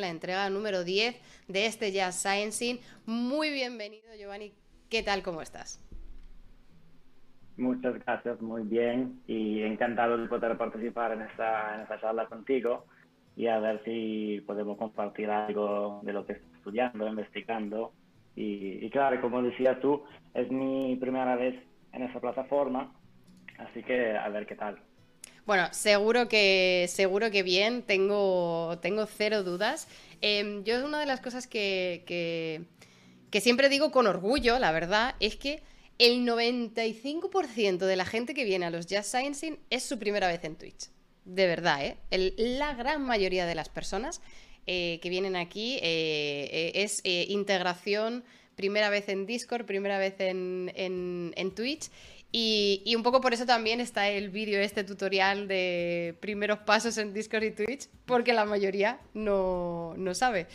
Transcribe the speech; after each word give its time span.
la 0.00 0.08
entrega 0.08 0.48
número 0.50 0.84
10 0.84 1.16
de 1.48 1.66
este 1.66 1.92
Jazz 1.92 2.16
Sciencing. 2.22 2.80
Muy 3.06 3.50
bienvenido, 3.50 4.08
Giovanni. 4.18 4.52
¿Qué 4.88 5.02
tal? 5.02 5.22
¿Cómo 5.22 5.42
estás? 5.42 5.84
Muchas 7.56 7.94
gracias, 8.04 8.40
muy 8.40 8.62
bien 8.62 9.20
y 9.26 9.62
encantado 9.62 10.16
de 10.16 10.28
poder 10.28 10.56
participar 10.56 11.12
en 11.12 11.22
esta, 11.22 11.74
en 11.74 11.80
esta 11.82 12.00
charla 12.00 12.26
contigo 12.26 12.86
y 13.36 13.48
a 13.48 13.58
ver 13.58 13.82
si 13.84 14.42
podemos 14.46 14.78
compartir 14.78 15.28
algo 15.30 16.00
de 16.04 16.12
lo 16.12 16.24
que 16.24 16.34
estoy 16.34 16.56
estudiando, 16.56 17.08
investigando. 17.08 17.92
Y, 18.36 18.84
y 18.84 18.90
claro, 18.90 19.20
como 19.20 19.42
decías 19.42 19.80
tú, 19.80 20.04
es 20.34 20.50
mi 20.50 20.96
primera 20.96 21.34
vez 21.34 21.56
en 21.92 22.02
esa 22.02 22.20
plataforma, 22.20 22.92
así 23.58 23.82
que 23.82 24.16
a 24.16 24.28
ver 24.28 24.46
qué 24.46 24.54
tal. 24.54 24.78
Bueno, 25.48 25.66
seguro 25.72 26.28
que, 26.28 26.90
seguro 26.90 27.30
que 27.30 27.42
bien, 27.42 27.80
tengo, 27.80 28.78
tengo 28.82 29.06
cero 29.06 29.42
dudas. 29.42 29.88
Eh, 30.20 30.60
yo 30.66 30.84
una 30.84 31.00
de 31.00 31.06
las 31.06 31.22
cosas 31.22 31.46
que, 31.46 32.04
que, 33.30 33.40
siempre 33.40 33.70
digo 33.70 33.90
con 33.90 34.06
orgullo, 34.06 34.58
la 34.58 34.72
verdad, 34.72 35.14
es 35.20 35.36
que 35.36 35.62
el 35.96 36.26
95% 36.26 37.78
de 37.78 37.96
la 37.96 38.04
gente 38.04 38.34
que 38.34 38.44
viene 38.44 38.66
a 38.66 38.70
los 38.70 38.84
Jazz 38.84 39.06
Sciencing 39.06 39.58
es 39.70 39.84
su 39.84 39.98
primera 39.98 40.28
vez 40.28 40.44
en 40.44 40.54
Twitch. 40.54 40.90
De 41.24 41.46
verdad, 41.46 41.82
¿eh? 41.82 41.96
la 42.36 42.74
gran 42.74 43.00
mayoría 43.00 43.46
de 43.46 43.54
las 43.54 43.70
personas 43.70 44.20
eh, 44.66 44.98
que 45.00 45.08
vienen 45.08 45.34
aquí 45.34 45.76
eh, 45.76 46.50
eh 46.52 46.72
es 46.74 47.00
integración, 47.04 48.22
primera 48.54 48.90
vez 48.90 49.08
en 49.08 49.24
Discord, 49.24 49.64
primera 49.64 49.98
vez 49.98 50.20
en, 50.20 50.70
en 50.74 51.54
Twitch. 51.54 51.88
Y, 52.30 52.94
un 52.94 53.02
poco 53.02 53.20
por 53.20 53.32
eso 53.32 53.46
también 53.46 53.80
está 53.80 54.08
el 54.08 54.28
vídeo, 54.28 54.60
este 54.60 54.84
tutorial 54.84 55.48
de 55.48 56.14
primeros 56.20 56.58
pasos 56.58 56.98
en 56.98 57.14
Discord 57.14 57.44
y 57.44 57.50
Twitch, 57.52 57.88
porque 58.04 58.34
la 58.34 58.44
mayoría 58.44 59.00
no, 59.14 59.94
no 59.96 60.14
sabe. 60.14 60.46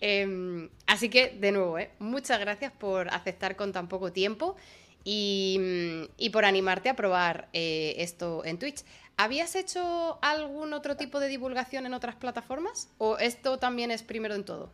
Eh, 0.00 0.68
así 0.86 1.08
que, 1.08 1.30
de 1.30 1.52
nuevo, 1.52 1.78
¿eh? 1.78 1.90
muchas 1.98 2.38
gracias 2.38 2.72
por 2.72 3.08
aceptar 3.08 3.56
con 3.56 3.72
tan 3.72 3.88
poco 3.88 4.12
tiempo 4.12 4.56
y, 5.04 6.06
y 6.18 6.30
por 6.30 6.44
animarte 6.44 6.90
a 6.90 6.96
probar 6.96 7.48
eh, 7.52 7.94
esto 7.98 8.44
en 8.44 8.58
Twitch. 8.58 8.84
¿Habías 9.16 9.56
hecho 9.56 10.18
algún 10.20 10.72
otro 10.72 10.96
tipo 10.96 11.20
de 11.20 11.28
divulgación 11.28 11.86
en 11.86 11.94
otras 11.94 12.16
plataformas? 12.16 12.92
¿O 12.98 13.16
esto 13.18 13.58
también 13.58 13.90
es 13.90 14.02
primero 14.02 14.34
en 14.34 14.44
todo? 14.44 14.70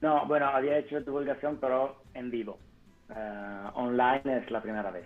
No, 0.00 0.26
bueno, 0.26 0.46
había 0.46 0.78
hecho 0.78 1.00
divulgación, 1.00 1.58
pero 1.60 2.00
en 2.14 2.30
vivo. 2.30 2.58
Uh, 3.10 3.70
online 3.74 4.38
es 4.38 4.50
la 4.50 4.60
primera 4.60 4.90
vez. 4.90 5.04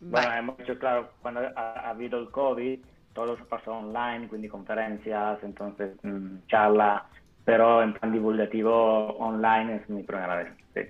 Vale. 0.00 0.26
Bueno, 0.26 0.38
hemos 0.38 0.60
hecho, 0.60 0.78
claro, 0.78 1.10
cuando 1.22 1.40
ha, 1.40 1.50
ha, 1.56 1.90
habido 1.90 2.18
el 2.18 2.30
COVID, 2.30 2.78
todo 3.14 3.36
se 3.36 3.44
pasó 3.44 3.72
online, 3.72 4.28
quindi 4.28 4.48
conferencias, 4.48 5.38
entonces 5.42 5.92
mmm, 6.02 6.38
charla, 6.48 7.06
pero 7.44 7.82
en 7.82 7.94
plan 7.94 8.12
divulgativo 8.12 9.16
online 9.18 9.76
es 9.76 9.88
mi 9.88 10.02
primera 10.02 10.36
vez. 10.36 10.48
Sí. 10.74 10.80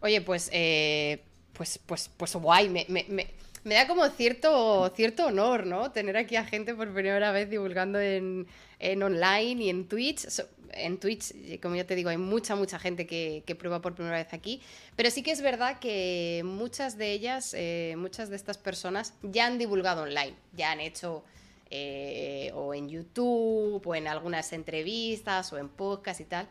Oye, 0.00 0.20
pues 0.20 0.50
eh, 0.52 1.22
pues, 1.52 1.78
pues, 1.78 2.10
pues 2.16 2.34
guay, 2.34 2.68
me, 2.68 2.84
me, 2.88 3.06
me, 3.08 3.26
me, 3.64 3.74
da 3.74 3.86
como 3.86 4.04
cierto, 4.08 4.92
cierto 4.94 5.26
honor, 5.26 5.66
¿no? 5.66 5.92
Tener 5.92 6.16
aquí 6.16 6.36
a 6.36 6.44
gente 6.44 6.74
por 6.74 6.92
primera 6.92 7.32
vez 7.32 7.48
divulgando 7.48 8.00
en, 8.00 8.46
en 8.78 9.02
online 9.02 9.64
y 9.64 9.70
en 9.70 9.88
Twitch. 9.88 10.26
En 10.72 10.98
Twitch, 10.98 11.60
como 11.60 11.76
ya 11.76 11.86
te 11.86 11.94
digo, 11.94 12.10
hay 12.10 12.16
mucha, 12.16 12.56
mucha 12.56 12.78
gente 12.78 13.06
que, 13.06 13.42
que, 13.46 13.54
prueba 13.54 13.80
por 13.80 13.94
primera 13.94 14.16
vez 14.16 14.32
aquí. 14.32 14.60
Pero 14.96 15.10
sí 15.10 15.22
que 15.22 15.30
es 15.30 15.40
verdad 15.40 15.78
que 15.78 16.42
muchas 16.44 16.98
de 16.98 17.12
ellas, 17.12 17.54
eh, 17.54 17.94
muchas 17.96 18.30
de 18.30 18.36
estas 18.36 18.58
personas 18.58 19.14
ya 19.22 19.46
han 19.46 19.58
divulgado 19.58 20.02
online, 20.02 20.34
ya 20.54 20.72
han 20.72 20.80
hecho 20.80 21.24
eh, 21.70 22.52
o 22.54 22.74
en 22.74 22.88
YouTube 22.88 23.82
o 23.84 23.94
en 23.94 24.06
algunas 24.06 24.52
entrevistas 24.52 25.52
o 25.52 25.58
en 25.58 25.68
podcast 25.68 26.20
y 26.20 26.24
tal. 26.24 26.48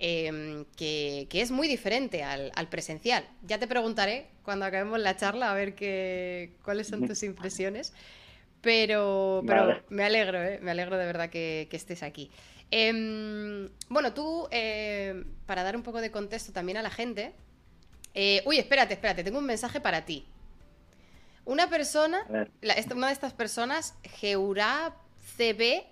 Eh, 0.00 0.64
que, 0.76 1.28
que, 1.30 1.40
es 1.40 1.50
muy 1.52 1.68
diferente 1.68 2.24
al, 2.24 2.50
al, 2.56 2.68
presencial. 2.68 3.24
Ya 3.46 3.58
te 3.58 3.68
preguntaré 3.68 4.26
cuando 4.42 4.64
acabemos 4.64 4.98
la 4.98 5.16
charla 5.16 5.52
a 5.52 5.54
ver 5.54 5.74
qué, 5.74 6.52
cuáles 6.64 6.88
son 6.88 7.06
tus 7.06 7.22
impresiones. 7.22 7.92
Pero, 8.60 9.42
pero 9.46 9.66
vale. 9.66 9.82
me 9.90 10.04
alegro, 10.04 10.42
¿eh? 10.42 10.58
me 10.62 10.70
alegro 10.70 10.96
de 10.96 11.04
verdad 11.04 11.28
que, 11.28 11.68
que 11.70 11.76
estés 11.76 12.02
aquí. 12.02 12.30
Eh, 12.70 13.68
bueno, 13.88 14.12
tú, 14.12 14.48
eh, 14.50 15.24
para 15.46 15.62
dar 15.62 15.76
un 15.76 15.82
poco 15.82 16.00
de 16.00 16.10
contexto 16.10 16.52
también 16.52 16.78
a 16.78 16.82
la 16.82 16.90
gente. 16.90 17.34
Eh, 18.14 18.42
uy, 18.46 18.58
espérate, 18.58 18.94
espérate, 18.94 19.24
tengo 19.24 19.38
un 19.38 19.46
mensaje 19.46 19.80
para 19.80 20.04
ti. 20.04 20.26
Una 21.44 21.68
persona, 21.68 22.26
la, 22.62 22.76
una 22.94 23.08
de 23.08 23.12
estas 23.12 23.34
personas, 23.34 23.94
Geura 24.02 24.96
CB, 25.36 25.84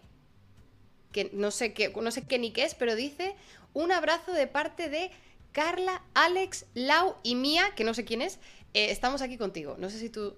que 1.13 1.31
no 1.35 1.51
sé 1.51 1.75
qué, 1.75 1.93
no 1.95 2.11
sé 2.11 2.23
qué 2.27 2.39
ni 2.39 2.53
qué 2.53 2.65
es, 2.65 2.75
pero 2.75 2.97
dice 2.97 3.35
un 3.75 3.93
abrazo 3.93 4.33
de 4.33 4.47
parte 4.47 4.89
de 4.89 5.11
Carla, 5.53 6.03
Alex, 6.15 6.67
Lau 6.75 7.17
y 7.23 7.35
Mía, 7.35 7.73
que 7.77 7.85
no 7.85 7.95
sé 7.95 8.05
quién 8.05 8.23
es. 8.23 8.39
Eh, 8.75 8.91
estamos 8.91 9.21
aquí 9.23 9.37
contigo. 9.37 9.77
No 9.79 9.91
sé 9.91 9.99
si 9.99 10.09
tú 10.09 10.35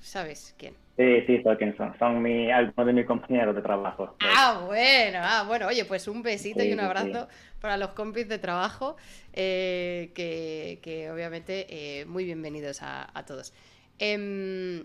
sabes 0.00 0.54
quién. 0.56 0.74
Sí, 1.00 1.22
sí, 1.26 1.42
quién 1.56 1.74
son. 1.78 2.22
Mi, 2.22 2.50
algunos 2.50 2.86
de 2.86 2.92
mis 2.92 3.06
compañeros 3.06 3.56
de 3.56 3.62
trabajo. 3.62 4.16
Ah, 4.20 4.64
bueno, 4.66 5.20
ah, 5.22 5.44
bueno. 5.48 5.68
Oye, 5.68 5.86
pues 5.86 6.06
un 6.08 6.22
besito 6.22 6.60
sí, 6.60 6.68
y 6.68 6.72
un 6.74 6.80
abrazo 6.80 7.26
sí. 7.30 7.56
para 7.58 7.78
los 7.78 7.92
compis 7.92 8.28
de 8.28 8.38
trabajo, 8.38 8.96
eh, 9.32 10.12
que, 10.14 10.78
que, 10.82 11.10
obviamente 11.10 11.64
eh, 11.70 12.04
muy 12.04 12.26
bienvenidos 12.26 12.82
a, 12.82 13.08
a 13.18 13.24
todos. 13.24 13.54
Eh, 13.98 14.84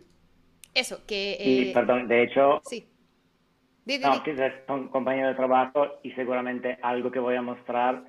eso, 0.74 1.06
que... 1.06 1.36
Sí, 1.38 1.72
perdón, 1.74 2.08
de 2.08 2.24
hecho... 2.24 2.62
Sí. 2.64 2.88
Di, 3.84 3.98
di, 3.98 4.04
no, 4.06 4.24
son 4.68 4.88
compañeros 4.88 5.32
de 5.32 5.36
trabajo 5.36 6.00
y 6.02 6.12
seguramente 6.12 6.78
algo 6.82 7.12
que 7.12 7.20
voy 7.20 7.36
a 7.36 7.42
mostrar 7.42 8.04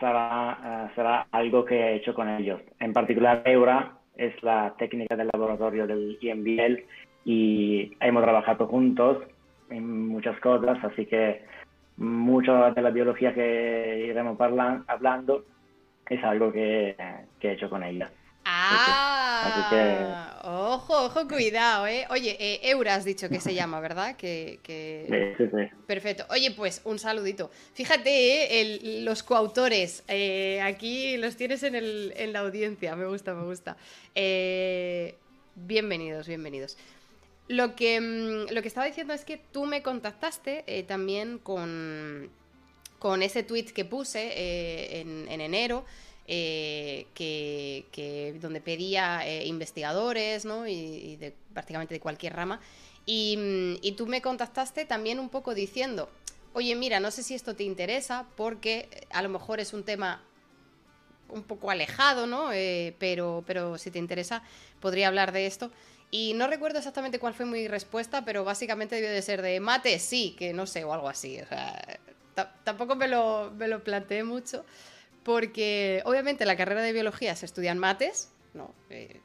será, 0.00 0.88
uh, 0.90 0.94
será 0.94 1.26
algo 1.30 1.66
que 1.66 1.74
he 1.74 1.96
hecho 1.96 2.14
con 2.14 2.30
ellos. 2.30 2.62
En 2.80 2.94
particular, 2.94 3.42
Eura 3.44 3.98
es 4.16 4.42
la 4.42 4.74
técnica 4.78 5.16
del 5.16 5.28
laboratorio 5.32 5.86
del 5.86 6.16
IMBL 6.18 6.82
y 7.24 7.96
hemos 8.00 8.22
trabajado 8.22 8.66
juntos 8.66 9.18
en 9.70 10.08
muchas 10.08 10.38
cosas, 10.40 10.78
así 10.84 11.06
que 11.06 11.44
mucho 11.96 12.52
de 12.74 12.82
la 12.82 12.90
biología 12.90 13.32
que 13.34 14.06
iremos 14.08 14.38
hablando 14.40 15.44
es 16.08 16.22
algo 16.24 16.52
que, 16.52 16.96
que 17.40 17.48
he 17.48 17.52
hecho 17.52 17.70
con 17.70 17.82
ella. 17.82 18.10
Ah, 18.44 19.42
Así 19.44 19.70
que... 19.70 20.48
ojo, 20.48 21.06
ojo, 21.06 21.28
cuidado, 21.28 21.86
¿eh? 21.86 22.06
Oye, 22.10 22.36
eh, 22.40 22.60
Eura 22.64 22.96
has 22.96 23.04
dicho 23.04 23.28
que 23.28 23.40
se 23.40 23.54
llama, 23.54 23.78
¿verdad? 23.80 24.16
Que, 24.16 24.58
que... 24.62 25.34
Sí, 25.38 25.44
sí, 25.44 25.50
sí. 25.54 25.76
Perfecto. 25.86 26.24
Oye, 26.30 26.50
pues 26.50 26.80
un 26.84 26.98
saludito. 26.98 27.50
Fíjate, 27.74 28.10
¿eh? 28.10 28.60
El, 28.60 29.04
los 29.04 29.22
coautores, 29.22 30.04
eh, 30.08 30.60
aquí 30.60 31.16
los 31.18 31.36
tienes 31.36 31.62
en, 31.62 31.76
el, 31.76 32.12
en, 32.16 32.32
la 32.32 32.40
audiencia, 32.40 32.96
me 32.96 33.06
gusta, 33.06 33.34
me 33.34 33.44
gusta. 33.44 33.76
Eh, 34.14 35.14
bienvenidos, 35.54 36.26
bienvenidos. 36.26 36.76
Lo 37.52 37.76
que, 37.76 38.00
mm, 38.00 38.54
lo 38.54 38.62
que 38.62 38.68
estaba 38.68 38.86
diciendo 38.86 39.12
es 39.12 39.26
que 39.26 39.36
tú 39.36 39.66
me 39.66 39.82
contactaste 39.82 40.64
eh, 40.66 40.84
también 40.84 41.36
con, 41.36 42.30
con 42.98 43.22
ese 43.22 43.42
tweet 43.42 43.66
que 43.66 43.84
puse 43.84 44.32
eh, 44.34 45.00
en, 45.00 45.28
en 45.28 45.40
enero. 45.42 45.84
Eh, 46.28 47.08
que, 47.14 47.84
que, 47.90 48.36
donde 48.40 48.60
pedía 48.60 49.44
investigadores 49.44 50.44
¿no? 50.44 50.68
y, 50.68 51.16
de 51.16 51.34
prácticamente 51.52 51.92
de 51.92 52.00
cualquier 52.00 52.34
rama. 52.34 52.60
Y, 53.04 53.36
mm, 53.36 53.84
y, 53.84 53.92
tú 53.92 54.06
me 54.06 54.22
contactaste 54.22 54.86
también 54.86 55.18
un 55.18 55.28
poco 55.28 55.52
diciendo, 55.52 56.08
oye, 56.54 56.74
mira, 56.76 57.00
no 57.00 57.10
sé 57.10 57.22
si 57.22 57.34
esto 57.34 57.54
te 57.54 57.64
interesa 57.64 58.24
porque 58.36 58.88
a 59.10 59.20
lo 59.20 59.28
mejor 59.28 59.60
es 59.60 59.74
un 59.74 59.82
tema 59.82 60.22
un 61.28 61.42
poco 61.42 61.70
alejado, 61.70 62.26
¿no? 62.26 62.50
Pero, 62.98 63.42
pero 63.46 63.76
si 63.76 63.90
te 63.90 63.98
interesa, 63.98 64.42
podría 64.80 65.08
hablar 65.08 65.32
de 65.32 65.46
esto. 65.46 65.70
Y 66.14 66.34
no 66.34 66.46
recuerdo 66.46 66.76
exactamente 66.76 67.18
cuál 67.18 67.32
fue 67.32 67.46
mi 67.46 67.66
respuesta, 67.68 68.22
pero 68.22 68.44
básicamente 68.44 68.96
debió 68.96 69.10
de 69.10 69.22
ser 69.22 69.40
de 69.40 69.58
mate, 69.60 69.98
sí, 69.98 70.36
que 70.38 70.52
no 70.52 70.66
sé, 70.66 70.84
o 70.84 70.92
algo 70.92 71.08
así. 71.08 71.40
O 71.40 71.46
sea, 71.46 71.98
tampoco 72.64 72.94
me 72.96 73.08
lo, 73.08 73.50
me 73.56 73.66
lo 73.66 73.82
planteé 73.82 74.22
mucho 74.22 74.64
porque 75.22 76.02
obviamente 76.04 76.44
la 76.44 76.54
carrera 76.54 76.82
de 76.82 76.92
biología 76.92 77.34
se 77.34 77.46
estudian 77.46 77.78
mates, 77.78 78.30
¿no? 78.52 78.74
Eh, 78.90 79.22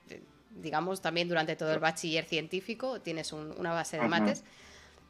digamos 0.51 1.01
también 1.01 1.27
durante 1.27 1.57
todo 1.57 1.73
el 1.73 1.79
bachiller 1.79 2.23
científico 2.23 3.01
tienes 3.01 3.33
un, 3.33 3.53
una 3.57 3.73
base 3.73 3.99
de 3.99 4.07
mates, 4.07 4.45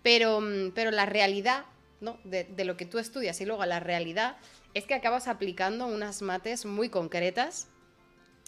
pero, 0.02 0.42
pero 0.74 0.90
la 0.90 1.06
realidad 1.06 1.66
¿no? 2.02 2.18
De, 2.24 2.44
de, 2.44 2.66
lo 2.66 2.76
que 2.76 2.86
tú 2.86 3.00
estudias 3.00 3.40
y 3.42 3.46
luego 3.46 3.66
la 3.66 3.80
realidad 3.80 4.38
es 4.74 4.86
que 4.86 4.94
acabas 4.94 5.28
aplicando 5.28 5.88
unas 5.88 6.22
mates 6.22 6.66
muy 6.66 6.90
concretas, 6.90 7.68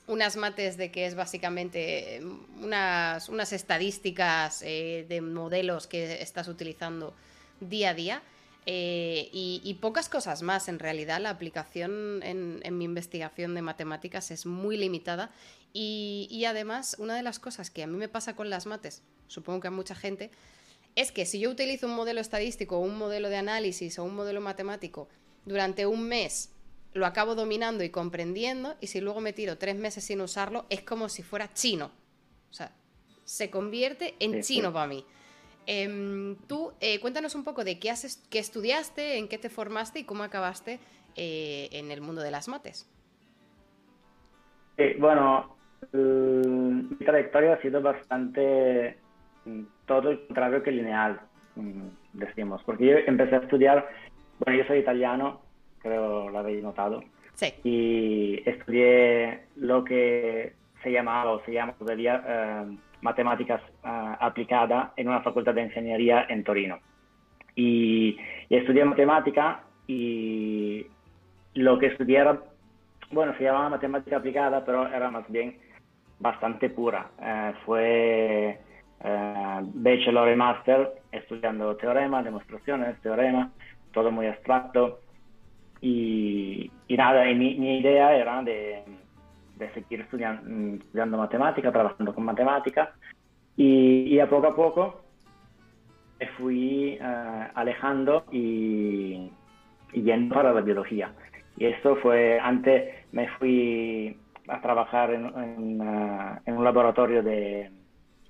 unas 0.09 0.38
mates 0.38 0.75
de 0.75 0.91
que 0.91 1.06
es 1.06 1.13
básicamente 1.13 2.19
unas, 2.59 3.29
unas 3.29 3.53
estadísticas 3.53 4.63
eh, 4.63 5.06
de 5.07 5.21
modelos 5.21 5.85
que 5.85 6.21
estás 6.23 6.47
utilizando 6.47 7.13
día 7.59 7.91
a 7.91 7.94
día 7.94 8.23
eh, 8.65 9.29
y, 9.31 9.77
pocas 9.81 10.09
cosas 10.09 10.41
más. 10.41 10.67
En 10.67 10.79
realidad, 10.79 11.21
la 11.21 11.29
aplicación 11.29 12.21
en, 12.23 12.59
en 12.63 12.77
mi 12.77 12.85
investigación 12.85 13.53
de 13.53 13.61
matemáticas 13.61 14.31
es 14.31 14.47
muy 14.47 14.77
limitada. 14.77 15.29
Y, 15.73 16.27
y, 16.31 16.45
además, 16.45 16.95
una 16.97 17.15
de 17.15 17.21
las 17.21 17.38
cosas 17.38 17.69
que 17.69 17.83
a 17.83 17.88
mí 17.88 17.95
me 17.95 18.09
pasa 18.09 18.35
con 18.35 18.50
las 18.50 18.65
mates, 18.65 19.03
supongo 19.27 19.59
que 19.59 19.67
a 19.67 19.71
mucha 19.71 19.94
gente, 19.94 20.31
es 20.95 21.11
que 21.11 21.27
si 21.27 21.39
yo 21.39 21.51
utilizo 21.51 21.85
un 21.85 21.95
modelo 21.95 22.19
estadístico 22.19 22.79
un 22.79 22.97
modelo 22.97 23.29
de 23.29 23.38
análisis 23.38 24.00
o 24.00 24.03
un 24.03 24.15
modelo 24.15 24.41
matemático 24.41 25.07
durante 25.45 25.85
un 25.85 26.07
mes, 26.07 26.50
lo 26.94 27.06
acabo 27.06 27.36
dominando 27.36 27.83
y 27.83 27.89
comprendiendo, 27.89 28.75
y 28.81 28.88
si 28.88 29.01
luego 29.01 29.21
me 29.21 29.33
tiro 29.33 29.57
tres 29.57 29.75
meses 29.75 30.03
sin 30.03 30.21
usarlo, 30.21 30.65
es 30.69 30.81
como 30.81 31.09
si 31.09 31.24
fuera 31.24 31.53
chino. 31.53 31.91
O 32.50 32.53
sea, 32.53 32.71
se 33.24 33.50
convierte 33.50 34.15
en 34.19 34.41
chino 34.41 34.74
para 34.74 34.88
mí. 34.88 35.06
Em, 35.68 36.36
tú, 36.47 36.74
eh, 36.81 37.00
cuéntanos 37.00 37.36
un 37.36 37.44
poco 37.44 37.63
de 37.63 37.77
qué, 37.80 37.91
haces, 37.91 38.25
qué 38.31 38.39
estudiaste, 38.39 39.18
en 39.18 39.27
qué 39.27 39.38
te 39.38 39.50
formaste 39.50 40.00
y 40.00 40.03
cómo 40.03 40.24
acabaste 40.24 40.80
eh, 41.15 41.69
en 41.71 41.91
el 41.91 42.01
mundo 42.01 42.21
de 42.21 42.31
las 42.31 42.47
mates. 42.47 42.89
bueno, 44.97 45.56
mi 45.94 47.06
trayectoria 47.06 47.53
ha 47.53 47.62
sido 47.62 47.81
bastante 47.81 48.97
mm, 49.45 49.63
todo 49.85 50.09
el 50.09 50.25
contrario 50.25 50.63
que 50.63 50.71
lineal, 50.71 51.19
mm, 51.56 51.88
decimos, 52.13 52.63
porque 52.65 52.85
yo 52.85 52.97
empecé 53.06 53.35
a 53.35 53.39
estudiar, 53.39 53.88
bueno, 54.39 54.59
yo 54.59 54.68
soy 54.68 54.80
italiano, 54.80 55.42
creo 55.79 56.29
lo 56.29 56.39
habéis 56.39 56.63
notado, 56.63 57.03
sí. 57.35 57.53
y 57.63 58.49
estudié 58.49 59.45
lo 59.55 59.83
que 59.83 60.53
se 60.83 60.91
llamaba 60.91 61.31
o 61.31 61.43
se 61.43 61.51
llama 61.51 61.73
todavía 61.73 62.23
eh, 62.25 62.77
matemáticas 63.01 63.61
uh, 63.83 64.15
aplicada 64.19 64.93
en 64.95 65.07
una 65.07 65.21
facultad 65.21 65.53
de 65.53 65.63
ingeniería 65.63 66.25
en 66.29 66.43
Torino. 66.43 66.79
Y, 67.55 68.17
estudié 68.49 68.85
matemática 68.85 69.63
y 69.87 70.85
lo 71.53 71.77
que 71.77 71.87
estudié 71.87 72.19
era, 72.19 72.39
bueno, 73.11 73.35
se 73.37 73.43
llamaba 73.43 73.69
matemática 73.69 74.17
aplicada, 74.17 74.65
pero 74.65 74.87
era 74.87 75.11
más 75.11 75.29
bien 75.29 75.57
bastante 76.19 76.69
pura. 76.69 77.09
Uh, 77.19 77.53
fue 77.65 78.59
uh, 79.01 79.61
bachelor 79.73 80.31
y 80.31 80.35
master 80.35 80.93
estudiando 81.11 81.75
teorema, 81.75 82.23
demostraciones, 82.23 82.99
teorema, 83.01 83.51
todo 83.91 84.11
muy 84.11 84.27
abstracto. 84.27 84.99
Y, 85.81 86.71
y 86.87 86.97
nada, 86.97 87.29
y 87.29 87.35
mi, 87.35 87.55
mi 87.55 87.79
idea 87.79 88.15
era 88.15 88.43
de 88.43 88.83
de 89.59 89.69
seguir 89.73 90.01
estudiando, 90.01 90.41
estudiando 90.77 91.17
matemática, 91.17 91.71
trabajando 91.71 92.15
con 92.15 92.23
matemática 92.23 92.93
y, 93.55 94.17
a 94.19 94.27
poco 94.29 94.47
a 94.47 94.55
poco 94.55 95.01
me 96.19 96.27
fui 96.37 96.97
eh, 96.99 97.47
alejando 97.53 98.23
y, 98.31 99.31
yendo 99.91 100.35
para 100.35 100.53
la 100.53 100.61
biología. 100.61 101.13
Y 101.57 101.65
esto 101.65 101.97
fue, 101.97 102.39
antes 102.39 103.05
me 103.11 103.27
fui 103.37 104.17
a 104.47 104.61
trabajar 104.61 105.11
en, 105.11 105.25
en, 106.45 106.57
un 106.57 106.63
laboratorio 106.63 107.21
de, 107.21 107.69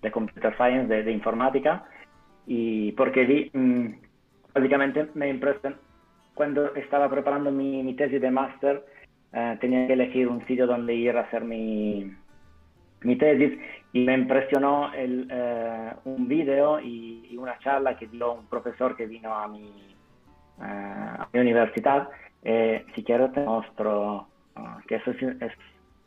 de 0.01 0.11
computer 0.11 0.55
science, 0.57 1.03
de, 1.03 1.11
informática, 1.11 1.85
y 2.47 2.91
porque 2.93 3.25
vi, 3.25 3.51
mm, 3.53 3.87
básicamente 4.53 5.09
me 5.13 5.29
impresionó, 5.29 5.77
cuando 6.39 6.73
estaba 6.75 7.09
preparando 7.09 7.51
mi, 7.51 7.83
mi 7.83 7.95
tesis 7.95 8.21
de 8.21 8.31
máster, 8.31 8.85
eh, 9.33 9.57
tenía 9.59 9.87
que 9.87 9.91
elegir 9.91 10.29
un 10.29 10.39
sitio 10.47 10.67
donde 10.67 10.95
ir 10.95 11.17
a 11.17 11.23
hacer 11.23 11.43
mi, 11.43 12.15
mi 13.01 13.17
tesis 13.17 13.59
y 13.91 14.05
me 14.05 14.13
impresionó 14.13 14.93
el, 14.93 15.27
eh, 15.29 15.91
un 16.05 16.29
video 16.29 16.79
y, 16.79 17.35
una 17.37 17.59
charla 17.59 17.97
que 17.97 18.07
dio 18.07 18.35
un 18.35 18.45
profesor 18.45 18.95
que 18.95 19.05
vino 19.05 19.35
a 19.35 19.49
mi, 19.49 19.67
eh, 20.61 20.63
a 20.63 21.27
mi 21.33 21.41
universidad. 21.41 22.07
si 22.41 23.03
quieres 23.03 23.33
te 23.33 23.41
muestro, 23.41 24.29
que 24.87 24.95
eso 24.95 25.11
es, 25.11 25.51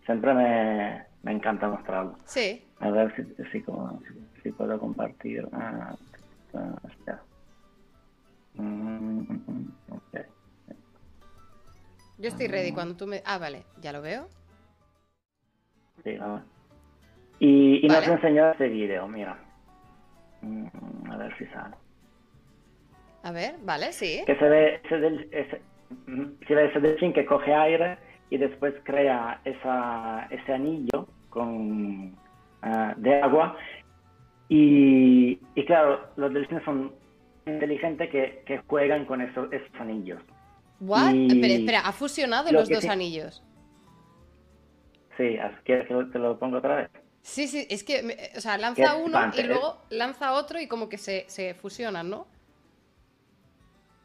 siempre 0.07 0.33
me, 0.33 1.05
me, 1.25 1.33
encanta 1.33 1.69
mostrarlo. 1.69 2.17
Sí. 2.25 2.65
A 2.81 2.91
ver 2.91 3.15
si, 3.17 3.23
si, 3.53 3.63
si, 4.43 4.53
puedo 4.53 4.81
compartir. 4.81 5.47
Ah, 5.53 5.95
mm, 6.55 6.59
mm, 6.59 7.32
okay. 8.57 10.25
Yo 12.19 12.29
estoy 12.29 12.49
ready 12.49 12.73
cuando 12.73 12.97
tú 12.97 13.07
me... 13.07 13.23
Ah, 13.25 13.39
vale, 13.39 13.65
ya 13.81 13.93
lo 13.93 14.03
veo. 14.03 14.29
Sí, 16.05 16.17
Y, 17.39 17.85
y 17.85 17.89
nos 17.89 18.07
enseñó 18.07 18.51
ese 18.53 18.69
video, 18.69 19.09
mira. 19.09 19.39
Mm, 20.43 21.11
a 21.11 21.17
ver 21.17 21.37
si 21.39 21.47
sale. 21.47 21.77
A 23.23 23.31
ver, 23.31 23.57
vale, 23.63 23.93
sí. 23.93 24.23
Que 24.27 24.37
se 24.37 24.49
ve 24.49 24.81
ese, 24.85 24.99
del, 24.99 25.29
ese, 25.31 25.63
se 26.47 26.55
ve 26.55 26.67
ese 26.67 26.81
delfín 26.81 27.13
que 27.13 27.25
coge 27.25 27.55
aire 27.55 27.99
y 28.31 28.39
después 28.39 28.75
crea 28.85 29.41
esa, 29.45 30.27
ese 30.31 30.53
anillo 30.55 31.07
con, 31.31 32.17
uh, 32.63 32.95
de 32.97 33.21
agua. 33.21 33.57
Y, 34.49 35.39
y, 35.55 35.65
claro, 35.67 36.09
los 36.17 36.33
delfines 36.33 36.65
son 36.65 36.93
inteligentes 37.47 38.11
que, 38.11 38.43
que 38.47 38.59
juegan 38.67 39.05
con 39.05 39.21
esos, 39.21 39.53
esos 39.53 39.75
anillos. 39.81 40.21
¿What? 40.81 41.15
Espera, 41.15 41.81
¿ha 41.81 41.93
fusionado 41.93 42.51
los 42.51 42.69
dos 42.69 42.85
anillos? 42.87 43.43
Sí, 45.17 45.39
¿quieres 45.65 45.87
que 45.87 45.95
te 46.13 46.19
lo 46.19 46.39
pongo 46.39 46.59
otra 46.59 46.77
vez? 46.77 46.91
Sí, 47.21 47.47
sí, 47.47 47.67
es 47.71 47.85
que, 47.85 48.33
o 48.37 48.41
sea, 48.41 48.59
lanza 48.59 48.97
uno 48.97 49.19
y 49.39 49.43
luego 49.45 49.79
lanza 49.91 50.33
otro 50.33 50.61
y 50.61 50.67
como 50.67 50.89
que 50.89 50.99
se, 50.99 51.25
se 51.29 51.55
fusionan, 51.55 52.11
¿no? 52.11 52.27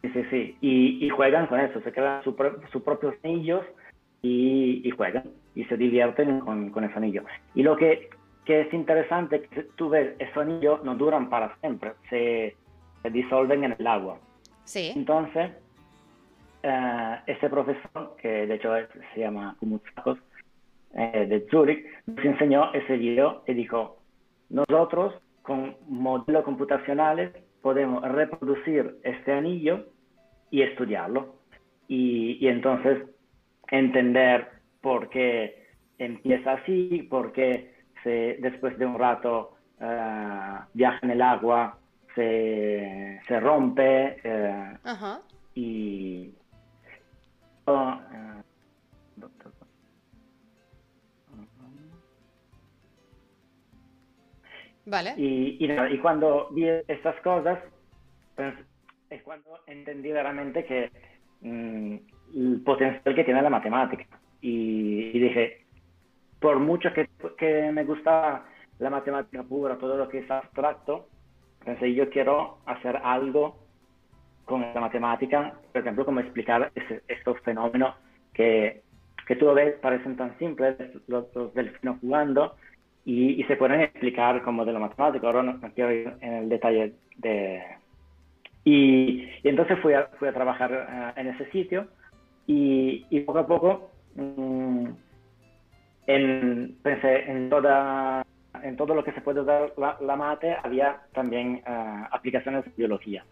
Sí, 0.03 0.11
sí, 0.13 0.23
sí. 0.29 0.57
Y, 0.61 1.09
juegan 1.09 1.47
con 1.47 1.59
eso, 1.59 1.81
se 1.81 1.91
crean 1.91 2.23
sus 2.23 2.83
propios 2.83 3.15
anillos 3.23 3.65
y, 4.21 4.87
juegan 4.95 5.23
y 5.55 5.63
se 5.65 5.77
divierten 5.77 6.41
con, 6.41 6.69
con 6.69 6.83
ese 6.83 6.93
anillo. 6.93 7.23
Y 7.55 7.63
lo 7.63 7.75
que, 7.75 8.09
que 8.45 8.61
es 8.61 8.73
interesante 8.73 9.37
es 9.37 9.49
que 9.49 9.63
tú 9.75 9.89
ves, 9.89 10.15
esos 10.19 10.37
anillos 10.37 10.83
no 10.83 10.95
duran 10.95 11.29
para 11.29 11.55
siempre, 11.59 11.93
se, 12.11 12.55
se 13.07 13.13
disolven 13.13 13.63
en 13.63 13.75
el 13.79 13.87
agua. 13.87 14.19
Sí. 14.65 14.91
Entonces, 14.95 15.51
eh, 16.63 17.15
ese 17.27 17.49
profesor, 17.49 18.15
que 18.21 18.45
de 18.45 18.55
hecho 18.55 18.71
se 19.13 19.19
llama 19.21 19.55
Kumutsakos, 19.59 20.19
eh, 20.93 21.25
de 21.27 21.47
Zurich, 21.49 21.85
nos 22.05 22.25
enseñó 22.25 22.73
ese 22.73 22.97
video 22.97 23.43
y 23.47 23.53
dijo, 23.53 23.97
nosotros 24.49 25.13
con 25.41 25.75
modelos 25.87 26.43
computacionales 26.43 27.31
podemos 27.61 28.03
reproducir 28.03 28.97
este 29.03 29.31
anillo 29.31 29.85
y 30.51 30.61
estudiarlo. 30.61 31.35
Y, 31.87 32.45
entonces 32.47 33.03
entender 33.69 34.49
por 34.81 35.09
qué 35.09 35.67
empieza 35.97 36.53
así, 36.53 37.07
por 37.09 37.31
qué 37.31 37.73
se, 38.03 38.37
después 38.41 38.77
de 38.77 38.85
un 38.85 38.99
rato 38.99 39.55
eh, 39.79 40.59
viaja 40.73 40.99
en 41.03 41.11
el 41.11 41.21
agua, 41.21 41.76
se, 42.17 43.21
se 43.27 43.39
rompe 43.39 44.17
y, 45.53 46.33
Vale. 54.85 55.13
Y, 55.17 55.57
y, 55.59 55.97
cuando 55.99 56.47
vi 56.51 56.65
estas 56.87 57.19
cosas, 57.21 57.59
pues, 58.35 58.53
es 59.09 59.21
cuando 59.23 59.59
entendí 59.67 60.13
realmente 60.13 60.63
que 60.63 60.89
mm, 61.41 61.95
el 62.35 62.61
potencial 62.65 63.13
que 63.13 63.23
tiene 63.25 63.41
la 63.41 63.49
matemática. 63.49 64.05
Y, 64.39 65.19
dije, 65.19 65.65
por 66.39 66.59
mucho 66.59 66.93
que, 66.93 67.09
que, 67.37 67.69
me 67.73 67.83
gustaba 67.83 68.45
la 68.79 68.89
matemática 68.89 69.43
pura, 69.43 69.77
todo 69.77 69.97
lo 69.97 70.07
que 70.07 70.19
es 70.19 70.31
abstracto, 70.31 71.09
pensé, 71.63 71.93
yo 71.93 72.09
quiero 72.09 72.57
hacer 72.65 72.99
algo 73.03 73.57
con 74.45 74.61
la 74.61 74.79
matemática, 74.79 75.53
por 75.71 75.81
ejemplo, 75.81 76.05
cómo 76.05 76.21
explicar 76.21 76.71
estos 77.07 77.39
fenómenos 77.41 77.95
que, 78.33 78.81
que 79.27 79.35
tú 79.35 79.53
ves, 79.53 79.75
parecen 79.81 80.15
tan 80.15 80.37
simples, 80.39 80.77
los, 81.07 81.25
los 81.35 81.53
delfines 81.53 81.99
jugando, 81.99 82.55
y, 83.07 83.41
se 83.45 83.55
pueden 83.55 83.79
explicar 83.79 84.43
como 84.43 84.65
de 84.65 84.73
lo 84.73 84.81
matemático. 84.81 85.27
Ahora 85.27 85.41
no, 85.41 85.61
quiero 85.73 85.93
ir 85.93 86.13
en 86.19 86.33
el 86.33 86.49
detalle 86.49 86.93
de... 87.15 87.63
Y, 88.65 89.23
y 89.43 89.47
entonces 89.47 89.79
fui 89.79 89.93
a, 89.93 90.07
fui 90.19 90.27
a 90.27 90.33
trabajar 90.33 91.13
eh, 91.15 91.21
en 91.21 91.27
ese 91.27 91.49
sitio 91.51 91.87
y, 92.47 93.05
y 93.09 93.21
poco 93.21 93.39
a 93.39 93.47
poco 93.47 93.91
mm, 94.15 94.87
en, 96.07 96.75
pensé 96.83 97.31
en 97.31 97.49
toda 97.49 98.26
en 98.63 98.75
todo 98.75 98.95
lo 98.95 99.03
que 99.03 99.11
se 99.13 99.21
puede 99.21 99.43
dar 99.43 99.73
la, 99.77 99.97
la 100.01 100.15
mate 100.15 100.55
había 100.63 101.01
también 101.13 101.63
uh, 101.67 102.05
aplicaciones 102.11 102.65
de 102.65 102.71
biología 102.75 103.23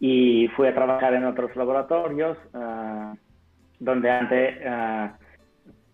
y 0.00 0.48
fui 0.56 0.68
a 0.68 0.74
trabajar 0.74 1.14
en 1.14 1.24
otros 1.24 1.54
laboratorios 1.56 2.36
uh, 2.52 3.16
donde 3.78 4.10
antes 4.10 4.56
uh, 4.66 5.08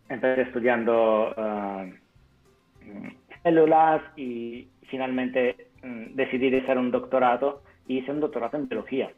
empecé 0.09 0.43
estudiando 0.43 1.35
células 3.43 4.03
y 4.17 4.69
finalmente 4.89 5.69
mm, 5.83 6.15
decidí 6.15 6.55
hacer 6.57 6.79
un 6.79 6.91
doctorado 6.91 7.63
y 7.87 7.99
hice 7.99 8.11
un 8.11 8.21
doctorado 8.21 8.59
en 8.59 8.69
biología. 8.69 9.11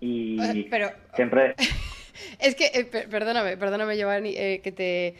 Y 0.00 0.40
eh, 0.42 0.66
pero, 0.70 0.88
siempre... 1.14 1.54
es 2.40 2.54
que, 2.54 2.66
eh, 2.66 2.84
perdóname, 3.08 3.56
perdóname 3.56 3.96
Giovanni, 3.96 4.34
eh, 4.36 4.60
que, 4.62 4.72
te, 4.72 5.14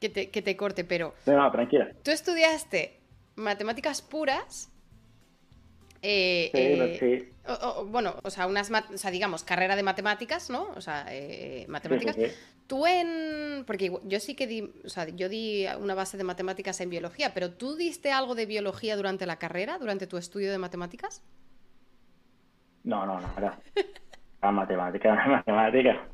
que, 0.00 0.08
te, 0.08 0.30
que 0.30 0.42
te 0.42 0.56
corte, 0.56 0.84
pero... 0.84 1.14
No, 1.26 1.36
no, 1.36 1.50
tranquila. 1.50 1.90
Tú 2.02 2.10
estudiaste 2.10 3.00
matemáticas 3.36 4.02
puras 4.02 4.70
Eh, 6.02 6.50
eh, 6.52 7.32
bueno, 7.86 8.14
o 8.22 8.30
sea, 8.30 8.46
unas, 8.46 8.70
o 8.70 8.98
sea, 8.98 9.10
digamos, 9.10 9.42
carrera 9.42 9.74
de 9.74 9.82
matemáticas, 9.82 10.50
¿no? 10.50 10.68
O 10.76 10.80
sea, 10.80 11.06
eh, 11.10 11.64
matemáticas. 11.68 12.16
tú 12.68 12.86
en, 12.86 13.64
porque 13.66 13.90
yo 14.04 14.20
sí 14.20 14.36
que 14.36 14.46
di, 14.46 14.72
o 14.84 14.88
sea, 14.88 15.08
yo 15.08 15.28
di 15.28 15.66
una 15.80 15.94
base 15.94 16.16
de 16.16 16.24
matemáticas 16.24 16.80
en 16.80 16.90
biología, 16.90 17.32
pero 17.34 17.50
¿tú 17.50 17.74
diste 17.74 18.12
algo 18.12 18.34
de 18.34 18.46
biología 18.46 18.96
durante 18.96 19.26
la 19.26 19.36
carrera, 19.36 19.78
durante 19.78 20.06
tu 20.06 20.16
estudio 20.16 20.52
de 20.52 20.58
matemáticas? 20.58 21.24
No, 22.84 23.04
no, 23.04 23.20
no, 23.20 23.28
era, 23.36 23.58
era 24.40 24.52
matemática, 24.52 25.14
matemática. 25.26 26.08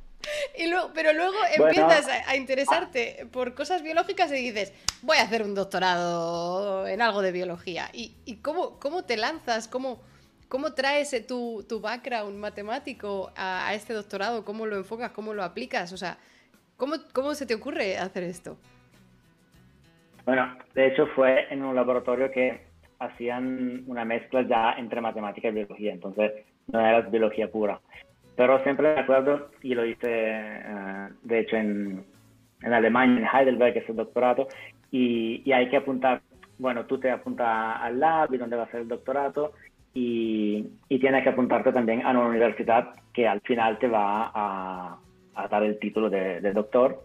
Y 0.57 0.69
luego, 0.69 0.91
pero 0.95 1.13
luego 1.13 1.37
empiezas 1.57 2.09
a, 2.27 2.37
interesarte 2.37 3.27
por 3.33 3.55
cosas 3.55 3.83
biológicas 3.83 4.31
y 4.33 4.37
dices, 4.37 4.73
voy 5.03 5.19
a 5.19 5.23
hacer 5.23 5.43
un 5.43 5.55
doctorado 5.55 6.87
en 6.87 7.03
algo 7.03 7.23
de 7.23 7.33
biología. 7.33 7.89
¿Y, 7.93 8.17
y 8.25 8.37
cómo, 8.37 8.79
cómo 8.79 9.05
te 9.05 9.17
lanzas? 9.17 9.69
¿Cómo, 9.69 10.01
cómo 10.49 10.75
traes 10.75 11.27
tu, 11.27 11.65
tu 11.69 11.81
background 11.81 12.39
matemático 12.39 13.33
a, 13.37 13.73
este 13.75 13.95
doctorado? 13.95 14.45
¿Cómo 14.45 14.67
lo 14.67 14.77
enfocas? 14.77 15.11
¿Cómo 15.13 15.33
lo 15.33 15.43
aplicas? 15.43 15.93
O 15.93 15.97
sea, 15.97 16.19
¿cómo, 16.77 16.97
¿cómo 17.13 17.35
se 17.35 17.47
te 17.47 17.55
ocurre 17.55 17.97
hacer 17.97 18.25
esto? 18.25 18.59
Bueno, 20.25 20.57
de 20.75 20.89
hecho 20.89 21.07
fue 21.17 21.53
en 21.53 21.63
un 21.63 21.75
laboratorio 21.75 22.31
que 22.31 22.61
hacían 22.99 23.83
una 23.87 24.05
mezcla 24.05 24.43
ya 24.43 24.75
entre 24.79 25.01
matemática 25.01 25.49
y 25.49 25.53
biología, 25.53 25.93
entonces 25.93 26.33
no 26.69 26.81
era 26.81 27.01
biología 27.01 27.51
pura. 27.51 27.81
Pero 28.37 28.63
siempre 28.63 28.95
me 28.95 29.01
acuerdo, 29.01 29.51
y 29.63 29.75
lo 29.75 29.85
hice 29.85 30.09
eh, 30.09 31.09
de 31.23 31.41
hecho 31.41 31.57
en, 31.57 32.05
en, 32.63 32.73
Alemania, 32.73 33.19
en 33.19 33.27
Heidelberg, 33.27 33.75
que 33.75 33.79
es 33.81 33.89
el 33.89 33.97
doctorado, 33.97 34.49
y, 34.91 35.43
y, 35.45 35.53
hay 35.53 35.69
que 35.69 35.77
apuntar, 35.77 36.23
bueno, 36.59 36.87
tú 36.87 36.99
te 36.99 37.11
apuntas 37.11 37.79
al 37.81 38.01
lab 38.01 38.33
y 38.33 38.39
donde 38.39 38.57
va 38.57 38.65
a 38.65 38.71
ser 38.71 38.81
el 38.81 38.89
doctorado, 38.89 39.53
y, 39.95 40.67
y, 40.89 40.99
tienes 40.99 41.23
que 41.23 41.31
apuntarte 41.31 41.73
también 41.73 42.05
a 42.05 42.11
una 42.11 42.27
universidad 42.27 42.95
que 43.13 43.29
al 43.29 43.41
final 43.43 43.79
te 43.79 43.89
va 43.89 44.31
a, 44.35 44.99
a 45.35 45.49
dar 45.49 45.63
el 45.63 45.79
título 45.79 46.09
de, 46.09 46.41
de 46.41 46.53
doctor. 46.53 47.05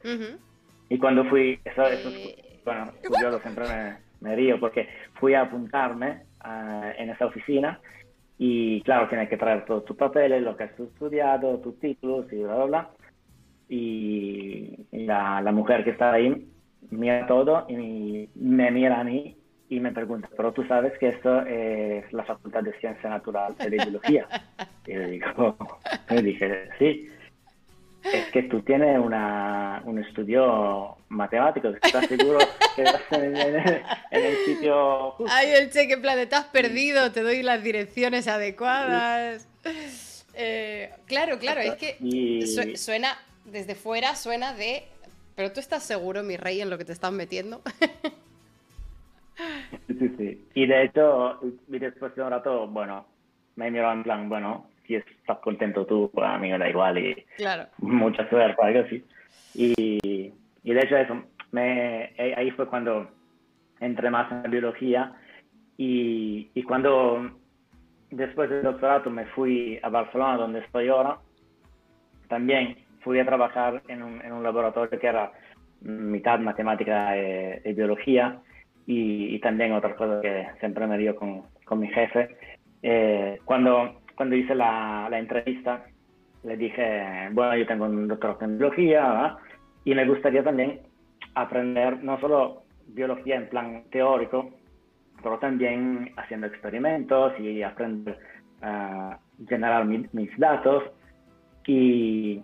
Y 0.90 0.98
cuando 0.98 1.26
fui, 1.26 1.60
eso, 1.66 1.84
eso 1.84 2.10
eh, 2.10 2.62
bueno, 2.64 2.92
yo 3.22 3.40
siempre 3.40 3.66
me, 3.68 3.98
me, 4.22 4.36
río 4.36 4.60
porque 4.60 4.88
fui 5.20 5.34
a 5.34 5.42
apuntarme 5.42 6.24
uh, 6.46 6.92
en 6.98 7.10
esa 7.10 7.26
oficina 7.26 7.80
y 8.38 8.82
claro, 8.82 9.10
tienes 9.10 9.30
que 9.30 9.38
traer 9.38 9.66
todos 9.66 9.86
tus 9.86 9.98
papeles, 9.98 10.42
lo 10.44 10.56
que 10.56 10.66
has 10.66 10.80
estudiado, 10.80 11.58
tus 11.60 11.80
títulos 11.80 12.32
y 12.32 12.38
bla, 12.38 12.56
bla, 12.56 12.66
bla. 12.66 12.90
Y 13.70 14.86
la, 14.92 15.42
la 15.42 15.52
mujer 15.52 15.84
que 15.84 15.90
está 15.90 16.14
ahí 16.14 16.48
mira 16.90 17.28
todo 17.28 17.66
y 17.68 18.30
me 18.36 18.72
mira 18.72 19.00
a 19.00 19.04
mí 19.04 19.36
y 19.70 19.80
me 19.80 19.92
pregunta, 19.92 20.30
pero 20.38 20.54
tú 20.54 20.64
sabes 20.66 20.98
que 21.00 21.10
esto 21.10 21.42
es 21.42 22.12
la 22.14 22.24
Facultad 22.24 22.64
de 22.64 22.80
Ciencia 22.80 23.10
Natural 23.10 23.56
de 23.58 23.70
Biología. 23.70 24.26
y 24.88 24.94
le 24.94 25.12
digo, 25.12 25.58
le 26.10 26.22
dije, 26.22 26.70
sí 26.80 27.10
es 28.04 28.32
que 28.32 28.44
tú 28.44 28.62
tienes 28.62 29.00
una, 29.00 29.82
un 29.86 30.00
estudio 30.00 30.98
matemático, 31.10 31.70
¿estás 31.82 32.08
seguro 32.08 32.40
que 32.76 32.84
vas 32.84 33.02
en, 33.12 33.36
el 34.12 34.36
sitio 34.46 35.12
justo? 35.12 35.34
Ay, 35.36 35.50
el 35.52 35.70
cheque, 35.72 35.94
en 35.94 36.02
plan, 36.02 36.18
estás 36.20 36.46
perdido, 36.46 37.12
te 37.12 37.22
doy 37.22 37.44
las 37.44 37.64
direcciones 37.64 38.28
adecuadas. 38.28 39.48
Eh, 40.40 40.92
claro, 41.08 41.40
claro, 41.40 41.62
es 41.62 41.76
que 41.76 42.76
suena, 42.78 43.18
desde 43.46 43.76
fuera 43.76 44.16
suena 44.16 44.54
de, 44.54 44.84
pero 45.36 45.52
tú 45.52 45.60
estás 45.60 45.84
seguro, 45.84 46.24
mi 46.24 46.38
rey, 46.38 46.62
en 46.62 46.70
lo 46.70 46.78
que 46.78 46.86
te 46.86 46.94
estás 46.94 47.12
metiendo. 47.12 47.62
sí, 49.88 50.16
sí. 50.18 50.48
Y 50.54 50.68
de 50.68 50.84
hecho, 50.84 51.40
después 51.68 52.16
de 52.16 52.22
un 52.22 52.30
rato, 52.30 52.68
bueno, 52.68 53.06
me 53.56 53.72
miró 53.72 53.92
en 53.92 54.04
plan, 54.04 54.30
bueno, 54.30 54.68
si 54.88 54.96
estás 54.96 55.38
contento 55.40 55.86
tú, 55.86 56.10
pues 56.14 56.26
a 56.28 56.38
mí 56.38 56.50
me 56.50 56.58
da 56.58 56.70
igual 56.70 56.98
y 56.98 57.26
mucha 57.80 58.28
suerte, 58.30 58.62
algo 58.62 58.80
así. 58.82 59.04
Y, 59.54 60.34
y 60.64 60.74
de 60.74 60.80
hecho 60.80 60.98
eso, 60.98 61.24
me, 61.52 62.06
eh, 62.18 62.34
ahí 62.36 62.52
fue 62.52 62.68
cuando 62.68 63.10
entré 63.80 64.10
más 64.10 64.32
en 64.32 64.44
la 64.44 64.50
biología 64.50 65.14
y, 65.78 66.50
y 66.54 66.64
cuando 66.64 67.32
después 68.10 68.50
del 68.50 68.64
doctorado 68.64 69.10
me 69.10 69.26
fui 69.28 69.80
a 69.84 69.90
Barcelona, 69.90 70.38
donde 70.38 70.60
estoy 70.60 70.88
ahora, 70.88 71.20
también 72.28 72.78
fui 73.02 73.20
a 73.20 73.26
trabajar 73.26 73.82
en 73.88 74.02
un, 74.04 74.22
en 74.22 74.34
un 74.34 74.44
laboratorio 74.44 75.00
que 75.00 75.08
era 75.08 75.32
mitad 75.82 76.40
matemática 76.40 77.16
y, 77.16 77.74
biología 77.74 78.40
y, 78.86 79.36
y, 79.36 79.40
también 79.40 79.74
otra 79.74 79.96
cosa 79.96 80.22
que 80.22 80.48
siempre 80.60 80.88
me 80.88 80.98
dio 80.98 81.16
con, 81.16 81.44
con 81.66 81.80
mi 81.80 81.88
jefe. 81.90 82.36
Eh, 82.82 83.40
cuando 83.46 84.02
cuando 84.18 84.36
hice 84.36 84.56
la, 84.56 85.08
la, 85.10 85.20
entrevista, 85.20 85.86
le 86.44 86.58
dije, 86.58 87.30
bueno, 87.32 87.56
yo 87.56 87.66
tengo 87.66 87.86
un 87.86 88.08
doctorado 88.08 88.44
en 88.44 88.58
biología 88.58 89.38
y 89.86 89.94
me 89.96 90.06
gustaría 90.06 90.44
también 90.44 90.82
aprender 91.36 92.04
no 92.04 92.20
solo 92.20 92.64
biología 92.88 93.36
en 93.36 93.48
plan 93.48 93.84
teórico, 93.92 94.52
pero 95.22 95.38
también 95.38 96.12
haciendo 96.18 96.48
experimentos 96.48 97.40
y 97.40 97.62
aprender 97.62 98.18
a 98.62 99.20
generar 99.48 99.86
mis 99.86 100.38
datos. 100.38 100.84
Y, 101.66 102.42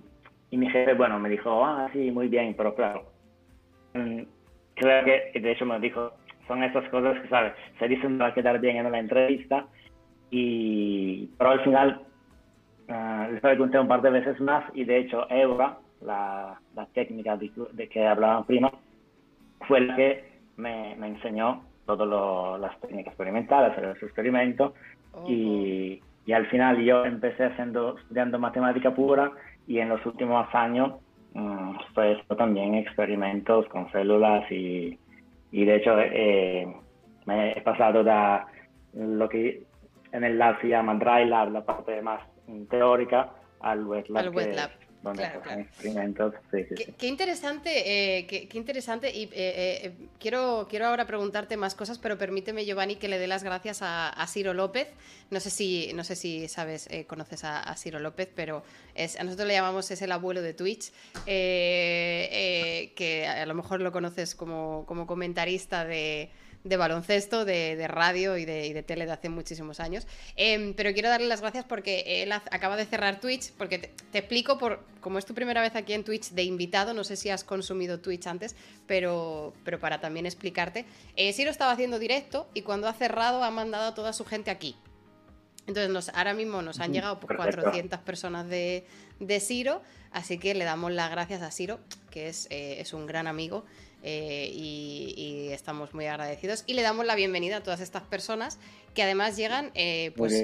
y, 0.52 0.58
mi 0.58 0.70
jefe, 0.70 0.94
bueno, 0.94 1.18
me 1.20 1.30
dijo, 1.30 1.66
ah, 1.66 1.90
sí, 1.94 2.12
muy 2.12 2.28
bien, 2.28 2.54
pero 2.58 2.76
claro, 2.76 3.06
mm, 3.94 4.22
creo 4.76 5.06
que, 5.06 5.40
de 5.40 5.52
hecho 5.52 5.66
me 5.66 5.80
dijo, 5.80 6.12
son 6.48 6.62
esas 6.64 6.88
cosas 6.90 7.20
que, 7.22 7.30
¿sabes? 7.30 7.54
Se 7.80 7.88
dicen 7.88 8.20
va 8.20 8.28
a 8.28 8.34
quedar 8.34 8.60
bien 8.60 8.78
en 8.78 8.92
la 8.92 9.00
entrevista, 9.00 9.66
y, 10.36 11.30
pero 11.38 11.52
al 11.52 11.64
final 11.64 12.02
uh, 12.90 13.32
les 13.32 13.40
pregunté 13.40 13.80
un 13.80 13.88
par 13.88 14.02
de 14.02 14.10
veces 14.10 14.42
más 14.42 14.66
y 14.74 14.84
de 14.84 14.98
hecho 14.98 15.30
Eura, 15.30 15.78
la, 16.02 16.60
la 16.76 16.86
técnica 16.88 17.38
de, 17.38 17.88
que 17.88 18.08
hablaban 18.08 18.44
prima, 18.46 18.72
fue 19.68 19.82
la 19.82 19.96
que 19.96 20.26
me, 20.58 20.96
me 20.96 21.10
enseñó 21.10 21.62
todas 21.86 22.60
las 22.60 22.80
técnicas 22.82 23.12
experimentales, 23.12 23.80
los 23.80 24.02
experimentos 24.02 24.74
y, 25.28 26.02
y, 26.26 26.32
al 26.32 26.48
final 26.48 26.84
yo 26.84 27.06
empecé 27.06 27.46
haciendo, 27.46 27.96
estudiando 28.00 28.40
matemática 28.40 28.90
pura 28.90 29.32
y 29.68 29.78
en 29.78 29.90
los 29.90 30.04
últimos 30.04 30.48
años 30.56 30.94
um, 31.36 31.78
pues 31.94 32.18
también 32.36 32.74
experimentos 32.74 33.68
con 33.68 33.92
células 33.92 34.52
y, 34.52 34.98
y 35.52 35.66
de 35.66 35.76
hecho 35.76 35.92
eh, 36.00 36.76
me 37.28 37.52
he 37.52 37.62
pasado 37.62 38.04
de 38.04 38.40
lo 38.96 39.30
que 39.30 39.73
en 40.14 40.24
el 40.24 40.38
lab 40.38 40.62
se 40.62 40.70
llama 40.70 40.94
Dry 40.96 41.26
Lab, 41.26 41.52
la 41.52 41.66
parte 41.66 42.02
más 42.02 42.22
teórica, 42.70 43.32
al 43.60 43.86
Wet 43.86 44.08
Lab. 44.10 44.26
Al 44.26 44.30
wet 44.30 44.56
lab. 44.56 44.70
Donde 45.02 45.26
experimentos. 45.26 46.34
qué, 46.98 47.08
interesante, 47.08 48.20
eh, 48.20 48.26
qué, 48.26 48.48
interesante. 48.54 49.12
Y 49.14 49.24
eh, 49.24 49.30
eh, 49.34 49.94
quiero, 50.18 50.66
quiero 50.70 50.86
ahora 50.86 51.06
preguntarte 51.06 51.58
más 51.58 51.76
cosas, 51.76 52.00
pero 52.00 52.18
permíteme, 52.18 52.64
Giovanni, 52.64 52.96
que 52.96 53.10
le 53.10 53.20
dé 53.20 53.28
las 53.28 53.44
gracias 53.44 53.80
a, 53.82 54.26
Ciro 54.30 54.54
López. 54.54 54.88
No 55.30 55.42
sé 55.42 55.50
si, 55.50 55.92
no 55.94 56.06
sé 56.06 56.16
si 56.16 56.48
sabes, 56.48 56.88
conoces 57.08 57.44
a, 57.44 57.76
Ciro 57.76 58.00
López, 58.00 58.30
pero 58.34 58.64
es, 58.96 59.20
a 59.20 59.26
nosotros 59.26 59.50
le 59.50 59.56
llamamos 59.56 59.92
es 59.92 60.02
el 60.02 60.12
abuelo 60.14 60.42
de 60.42 60.54
Twitch, 60.54 60.94
que 61.26 62.94
a 63.28 63.46
lo 63.46 63.56
mejor 63.56 63.82
lo 63.82 63.92
conoces 63.92 64.36
como, 64.36 64.86
como 64.88 65.06
comentarista 65.06 65.84
de 65.84 66.32
de 66.64 66.78
baloncesto, 66.78 67.46
de, 67.46 67.88
radio 67.88 68.38
y 68.38 68.46
de, 68.46 68.74
de, 68.74 68.84
tele 68.84 69.06
de 69.06 69.12
hace 69.12 69.30
muchísimos 69.30 69.80
años. 69.80 70.08
Em, 70.36 70.74
pero 70.74 70.94
quiero 70.94 71.10
darle 71.10 71.28
las 71.28 71.42
gracias 71.42 71.66
porque 71.66 72.24
él 72.24 72.32
acaba 72.32 72.78
de 72.78 72.86
cerrar 72.86 73.20
Twitch, 73.20 73.52
porque 73.54 73.80
te, 73.80 74.18
explico, 74.18 74.58
por 74.58 74.84
como 75.02 75.20
es 75.20 75.26
tu 75.26 75.34
primera 75.34 75.62
vez 75.62 75.76
aquí 75.76 75.94
en 75.94 76.04
Twitch 76.04 76.30
de 76.30 76.44
invitado, 76.44 76.94
no 76.94 77.04
sé 77.04 77.18
si 77.18 77.30
has 77.30 77.44
consumido 77.44 78.00
Twitch 78.00 78.28
antes, 78.28 78.56
pero, 78.88 79.54
pero 79.66 79.80
para 79.80 80.00
también 80.00 80.26
explicarte, 80.26 80.86
eh, 81.18 81.34
lo 81.44 81.52
estaba 81.52 81.74
haciendo 81.74 82.00
directo 82.00 82.48
y 82.54 82.62
cuando 82.62 82.88
ha 82.88 82.94
cerrado 82.94 83.44
ha 83.44 83.52
mandado 83.52 83.90
a 83.90 83.94
toda 83.94 84.14
su 84.14 84.24
gente 84.24 84.50
aquí. 84.50 84.78
Entonces 85.68 85.90
nos, 85.90 86.10
ahora 86.10 86.34
mismo 86.34 86.62
nos 86.62 86.80
han 86.80 86.94
llegado 86.94 87.20
por 87.20 87.36
400 87.36 88.00
personas 88.00 88.48
de, 88.48 88.86
de 89.20 89.40
Siro, 89.40 89.82
así 90.12 90.38
que 90.38 90.54
le 90.54 90.66
damos 90.66 90.92
las 90.92 91.10
gracias 91.10 91.42
a 91.42 91.52
Siro, 91.52 91.80
que 92.10 92.28
es, 92.28 92.48
eh, 92.50 92.80
es 92.80 92.94
un 92.94 93.06
gran 93.06 93.28
amigo 93.28 93.66
eh, 94.06 94.52
y, 94.54 95.50
estamos 95.52 95.94
muy 95.94 96.08
agradecidos. 96.08 96.64
Y 96.68 96.74
le 96.74 96.82
damos 96.82 97.06
la 97.06 97.16
bienvenida 97.16 97.58
a 97.58 97.64
todas 97.64 97.80
estas 97.80 98.04
personas 98.04 98.60
que 98.94 99.04
además 99.04 99.38
llegan 99.38 99.72
eh, 99.76 100.12
pues, 100.18 100.44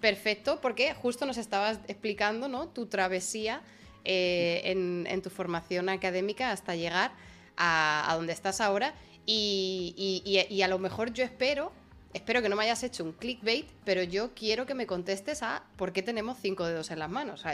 perfecto 0.00 0.60
porque 0.60 0.94
justo 0.94 1.26
nos 1.26 1.36
estabas 1.36 1.80
explicando 1.88 2.48
¿no? 2.48 2.68
tu 2.68 2.86
travesía 2.86 3.62
eh, 4.04 4.62
en, 4.64 5.22
tu 5.22 5.28
formación 5.28 5.88
académica 5.88 6.50
hasta 6.50 6.76
llegar 6.76 7.12
a, 7.56 8.12
donde 8.16 8.32
estás 8.32 8.60
ahora. 8.60 8.94
Y, 9.26 10.62
a 10.64 10.68
lo 10.68 10.78
mejor 10.78 11.12
yo 11.12 11.24
espero, 11.24 11.72
espero 12.14 12.40
que 12.42 12.48
no 12.48 12.56
me 12.56 12.64
hayas 12.64 12.82
hecho 12.84 13.04
un 13.04 13.12
clickbait, 13.12 13.66
pero 13.84 14.02
yo 14.02 14.30
quiero 14.34 14.66
que 14.66 14.74
me 14.74 14.86
contestes 14.86 15.42
a 15.42 15.64
por 15.76 15.92
qué 15.92 16.02
tenemos 16.02 16.38
cinco 16.40 16.64
dedos 16.64 16.90
en 16.90 17.00
las 17.00 17.10
manos. 17.10 17.44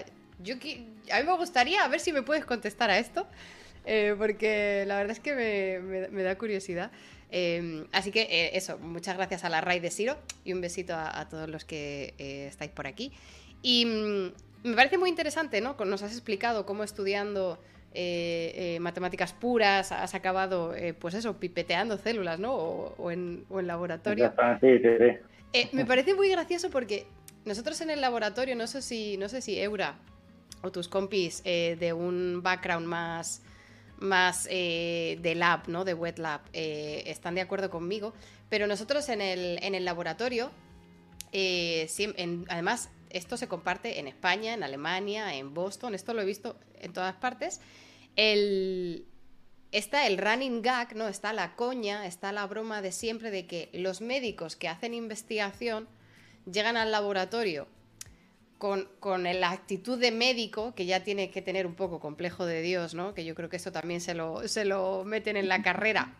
yo, 0.42 0.54
a 0.54 1.20
mí 1.20 1.26
me 1.26 1.36
gustaría 1.36 1.82
a 1.82 1.88
ver 1.88 1.98
si 1.98 2.12
me 2.12 2.22
puedes 2.22 2.44
contestar 2.44 2.90
a 2.90 2.98
esto. 2.98 3.26
Eh, 3.84 4.14
porque 4.18 4.84
la 4.86 4.96
verdad 4.96 5.12
es 5.12 5.20
que 5.20 6.08
me, 6.10 6.22
da 6.22 6.36
curiosidad. 6.36 6.90
Em, 7.30 7.86
así 7.92 8.10
que 8.10 8.22
eh, 8.22 8.50
eso, 8.54 8.78
muchas 8.78 9.16
gracias 9.16 9.44
a 9.44 9.48
la 9.48 9.60
RAI 9.60 9.80
de 9.80 9.90
Siro 9.90 10.16
y 10.44 10.52
un 10.52 10.60
besito 10.60 10.94
a, 10.96 11.28
todos 11.28 11.48
los 11.48 11.64
que 11.64 12.14
eh, 12.18 12.46
estáis 12.48 12.70
por 12.70 12.86
aquí. 12.86 13.12
Y 13.62 13.86
mm, 13.86 14.68
me 14.68 14.76
parece 14.76 14.98
muy 14.98 15.08
interesante, 15.08 15.60
¿no? 15.60 15.76
Nos 15.84 16.02
has 16.02 16.12
explicado 16.12 16.66
cómo 16.66 16.84
estudiando 16.84 17.58
matemáticas 18.78 19.32
puras 19.32 19.90
has 19.90 20.14
acabado, 20.14 20.72
pues 21.00 21.14
eso, 21.14 21.40
pipeteando 21.40 21.98
células, 21.98 22.38
¿no? 22.38 22.54
O, 22.54 23.10
en, 23.10 23.44
laboratorio. 23.50 24.32
Sí, 24.60 24.78
sí, 24.78 24.88
sí. 25.52 25.68
me 25.72 25.84
parece 25.84 26.14
muy 26.14 26.28
gracioso 26.28 26.70
porque 26.70 27.06
nosotros 27.44 27.80
en 27.80 27.90
el 27.90 28.00
laboratorio, 28.00 28.54
no 28.54 28.68
sé 28.68 28.80
si, 28.80 29.16
no 29.16 29.28
sé 29.28 29.40
si 29.40 29.58
Eura 29.58 29.96
o 30.62 30.70
tus 30.70 30.86
compis 30.86 31.42
de 31.42 31.92
un 31.92 32.42
background 32.44 32.86
más 32.86 33.42
más 34.00 34.48
eh, 34.50 35.18
de 35.22 35.34
lab, 35.34 35.68
¿no? 35.68 35.84
De 35.84 35.94
wet 35.94 36.18
lab, 36.18 36.40
eh, 36.52 37.04
están 37.06 37.34
de 37.34 37.42
acuerdo 37.42 37.70
conmigo. 37.70 38.12
Pero 38.48 38.66
nosotros 38.66 39.08
en 39.08 39.20
el, 39.20 39.58
en 39.62 39.74
el 39.74 39.84
laboratorio, 39.84 40.50
eh, 41.32 41.88
además, 42.48 42.90
esto 43.10 43.36
se 43.36 43.46
comparte 43.46 44.00
en 44.00 44.08
España, 44.08 44.54
en 44.54 44.62
Alemania, 44.62 45.34
en 45.34 45.54
Boston, 45.54 45.94
esto 45.94 46.14
lo 46.14 46.22
he 46.22 46.24
visto 46.24 46.56
en 46.80 46.92
todas 46.92 47.14
partes. 47.16 47.60
Está 49.72 50.06
el 50.06 50.18
running 50.18 50.62
gag, 50.62 50.96
¿no? 50.96 51.06
Está 51.06 51.32
la 51.32 51.54
coña, 51.54 52.06
está 52.06 52.32
la 52.32 52.46
broma 52.46 52.82
de 52.82 52.90
siempre 52.90 53.30
de 53.30 53.46
que 53.46 53.70
los 53.72 54.00
médicos 54.00 54.56
que 54.56 54.68
hacen 54.68 54.94
investigación 54.94 55.88
llegan 56.50 56.76
al 56.76 56.90
laboratorio 56.90 57.68
con, 58.60 59.22
la 59.24 59.50
actitud 59.50 59.98
de 59.98 60.10
médico, 60.10 60.74
que 60.74 60.84
ya 60.84 61.02
tiene 61.02 61.30
que 61.30 61.40
tener 61.40 61.66
un 61.66 61.74
poco 61.74 61.98
complejo 61.98 62.44
de 62.44 62.60
Dios, 62.60 62.92
¿no? 62.94 63.14
Que 63.14 63.24
yo 63.24 63.34
creo 63.34 63.48
que 63.48 63.56
eso 63.56 63.72
también 63.72 64.02
se 64.02 64.12
lo, 64.12 64.46
se 64.46 64.66
lo 64.66 65.02
meten 65.04 65.38
en 65.38 65.48
la 65.48 65.62
carrera. 65.62 66.14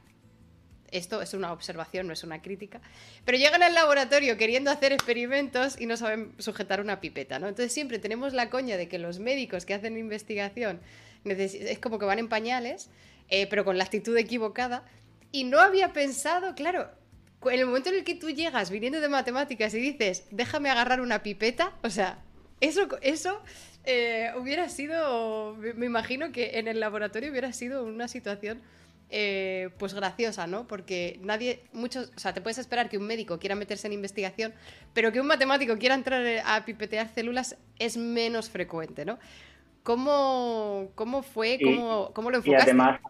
Esto 0.91 1.21
es 1.21 1.35
una 1.35 1.53
observación, 1.53 2.07
no 2.07 2.15
es 2.15 2.25
una 2.25 2.41
crítica. 2.41 2.81
Pero 3.27 3.37
llegan 3.37 3.63
al 3.63 3.75
laboratorio 3.75 4.39
queriendo 4.39 4.71
hacer 4.71 4.93
experimentos 4.93 5.79
y 5.79 5.85
no 5.85 5.99
saben 5.99 6.33
sujetar 6.39 6.81
una 6.81 6.99
pipeta, 6.99 7.39
¿no? 7.39 7.47
Entonces 7.47 7.75
siempre 7.75 7.99
tenemos 7.99 8.33
la 8.33 8.49
coña 8.49 8.79
de 8.79 8.89
que 8.89 8.99
los 8.99 9.19
médicos 9.19 9.67
que 9.67 9.75
hacen 9.75 9.99
investigación 9.99 10.81
es 11.27 11.79
como 11.79 11.99
que 11.99 12.07
van 12.07 12.19
en 12.19 12.31
pañales, 12.31 12.89
eh, 13.29 13.49
pero 13.49 13.67
con 13.67 13.77
la 13.77 13.85
actitud 13.85 14.17
equivocada. 14.17 14.83
Y 15.31 15.45
no 15.45 15.61
había 15.61 15.93
pensado, 15.93 16.55
claro, 16.55 16.91
en 17.45 17.61
el 17.61 17.67
momento 17.67 17.91
en 17.91 17.97
el 17.97 18.05
que 18.05 18.15
tú 18.15 18.31
llegas 18.31 18.71
viniendo 18.71 18.99
de 18.99 19.11
matemáticas 19.11 19.75
y 19.75 19.79
dices, 19.79 20.25
déjame 20.31 20.71
agarrar 20.71 21.03
una 21.03 21.23
pipeta, 21.23 21.75
o 21.83 21.91
sea, 21.91 22.19
eso, 22.61 22.88
eso 23.00 23.43
eh, 23.85 24.31
hubiera 24.37 24.69
sido, 24.69 25.57
me 25.57 25.87
imagino 25.87 26.33
que 26.33 26.59
en 26.59 26.69
el 26.69 26.81
laboratorio 26.81 27.31
hubiera 27.31 27.52
sido 27.52 27.85
una 27.85 28.09
situación 28.09 28.61
eh, 29.09 29.71
pues 29.79 29.95
graciosa, 29.95 30.47
¿no? 30.47 30.67
Porque 30.67 31.19
nadie, 31.23 31.64
muchos, 31.73 32.12
o 32.14 32.19
sea, 32.21 32.33
te 32.33 32.40
puedes 32.40 32.59
esperar 32.59 32.88
que 32.88 32.99
un 32.99 33.07
médico 33.07 33.38
quiera 33.38 33.57
meterse 33.57 33.87
en 33.87 33.95
investigación, 33.95 34.52
pero 34.95 35.11
que 35.11 35.21
un 35.21 35.26
matemático 35.26 35.76
quiera 35.79 35.95
entrar 35.95 36.25
a 36.45 36.64
pipetear 36.64 37.09
células 37.09 37.59
es 37.79 37.97
menos 37.97 38.50
frecuente, 38.50 39.05
¿no? 39.05 39.19
¿Cómo, 39.83 40.90
cómo 40.95 41.23
fue? 41.23 41.59
Cómo, 41.62 42.12
¿Cómo, 42.12 42.31
lo 42.31 42.37
enfocaste? 42.37 42.67
Y 42.67 42.71
además, 42.71 43.00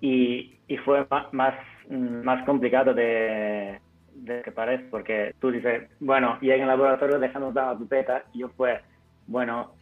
y, 0.00 0.58
y 0.68 0.76
fue 0.78 1.06
más, 1.10 1.54
más 1.90 2.46
complicado 2.46 2.94
de, 2.94 3.80
de 4.24 4.42
que 4.42 4.52
parece, 4.52 4.84
porque 4.84 5.34
tú 5.40 5.50
dices, 5.50 5.88
bueno, 6.00 6.38
y 6.40 6.50
en 6.50 6.62
el 6.62 6.68
laboratorio 6.68 7.18
dejamos 7.18 7.54
la 7.54 7.76
pipeta, 7.76 8.24
y 8.32 8.40
yo 8.40 8.50
pues, 8.50 8.80
bueno, 9.26 9.74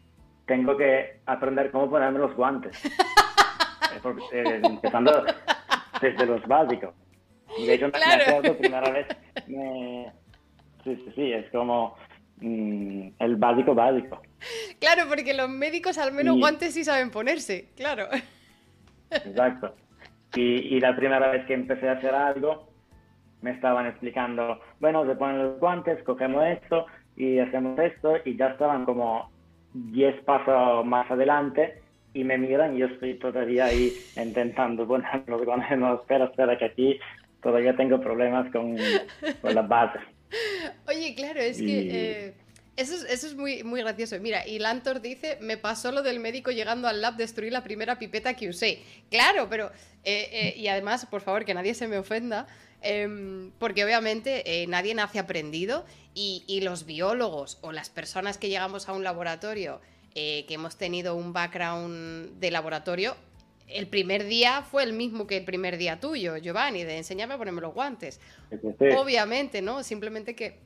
tengo 0.46 0.76
que 0.76 1.20
aprender 1.26 1.70
cómo 1.70 1.90
ponerme 1.90 2.18
los 2.18 2.34
guantes. 2.34 2.80
Eh, 4.30 4.60
empezando 4.62 5.24
desde 6.00 6.26
los 6.26 6.46
básicos. 6.46 6.94
De 7.58 7.74
hecho, 7.74 7.90
claro. 7.90 8.24
me 8.24 8.32
acuerdo 8.36 8.58
primera 8.58 8.90
vez, 8.90 9.06
me... 9.48 10.12
sí, 10.84 10.96
sí, 10.96 11.12
sí, 11.14 11.32
es 11.32 11.50
como 11.50 11.96
mm, 12.36 13.08
el 13.18 13.36
básico 13.36 13.74
básico. 13.74 14.20
Claro, 14.78 15.08
porque 15.08 15.34
los 15.34 15.48
médicos 15.48 15.98
al 15.98 16.12
menos 16.12 16.38
guantes 16.38 16.74
sí 16.74 16.84
saben 16.84 17.10
ponerse, 17.10 17.70
claro. 17.74 18.06
Exacto. 19.10 19.74
Y, 20.34 20.76
y 20.76 20.80
la 20.80 20.94
primera 20.94 21.28
vez 21.30 21.46
que 21.46 21.54
empecé 21.54 21.88
a 21.88 21.92
hacer 21.92 22.14
algo, 22.14 22.65
me 23.46 23.52
estaban 23.52 23.86
explicando, 23.86 24.60
bueno, 24.80 25.06
se 25.06 25.14
ponen 25.14 25.38
los 25.38 25.60
guantes, 25.60 26.02
cogemos 26.02 26.44
esto 26.46 26.86
y 27.16 27.38
hacemos 27.38 27.78
esto 27.78 28.16
y 28.24 28.36
ya 28.36 28.48
estaban 28.48 28.84
como 28.84 29.30
10 29.72 30.24
pasos 30.24 30.84
más 30.84 31.08
adelante 31.08 31.80
y 32.12 32.24
me 32.24 32.38
miran 32.38 32.74
y 32.74 32.80
yo 32.80 32.86
estoy 32.86 33.14
todavía 33.14 33.66
ahí 33.66 33.92
intentando 34.16 34.84
poner 34.84 35.22
los 35.28 35.44
guantes, 35.44 35.78
no, 35.78 35.94
espera, 35.94 36.24
espera, 36.24 36.58
que 36.58 36.64
aquí 36.64 36.98
todavía 37.40 37.76
tengo 37.76 38.00
problemas 38.00 38.50
con, 38.50 38.76
con 39.40 39.54
la 39.54 39.62
base. 39.62 40.00
Oye, 40.88 41.14
claro, 41.14 41.40
es 41.40 41.58
que... 41.58 42.26
Eh, 42.26 42.34
eso 42.76 42.94
es, 42.94 43.04
eso 43.04 43.26
es, 43.28 43.34
muy, 43.34 43.62
muy 43.62 43.80
gracioso. 43.80 44.18
Mira, 44.20 44.46
y 44.46 44.58
Lantor 44.58 45.00
dice, 45.00 45.38
me 45.40 45.56
pasó 45.56 45.92
lo 45.92 46.02
del 46.02 46.20
médico 46.20 46.50
llegando 46.50 46.88
al 46.88 47.00
lab, 47.00 47.16
destruir 47.16 47.50
la 47.50 47.62
primera 47.62 47.98
pipeta 47.98 48.34
que 48.34 48.48
usé. 48.48 48.82
Claro, 49.08 49.46
pero... 49.48 49.70
Eh, 50.04 50.28
eh, 50.30 50.54
y 50.56 50.68
además, 50.68 51.04
por 51.06 51.20
favor, 51.20 51.44
que 51.44 51.52
nadie 51.52 51.74
se 51.74 51.88
me 51.88 51.98
ofenda, 51.98 52.46
Em, 52.88 53.50
porque 53.58 53.84
obviamente 53.84 54.62
eh, 54.62 54.68
nadie 54.68 54.94
nace 54.94 55.18
aprendido 55.18 55.84
y, 56.14 56.60
los 56.62 56.86
biólogos 56.86 57.58
o 57.60 57.72
las 57.72 57.90
personas 57.90 58.38
que 58.38 58.48
llegamos 58.48 58.88
a 58.88 58.92
un 58.92 59.02
laboratorio 59.02 59.80
eh, 60.14 60.44
que 60.46 60.54
hemos 60.54 60.76
tenido 60.76 61.16
un 61.16 61.32
background 61.32 62.38
de 62.38 62.50
laboratorio, 62.52 63.16
el 63.66 63.88
primer 63.88 64.24
día 64.24 64.62
fue 64.62 64.84
el 64.84 64.92
mismo 64.92 65.26
que 65.26 65.38
el 65.38 65.44
primer 65.44 65.78
día 65.78 65.98
tuyo, 65.98 66.36
Giovanni, 66.36 66.84
de 66.84 66.96
enseñarme 66.96 67.34
a 67.34 67.38
ponerme 67.38 67.60
los 67.60 67.74
guantes. 67.74 68.20
Obviamente, 68.96 69.62
¿no? 69.62 69.82
Simplemente 69.82 70.36
que 70.36 70.60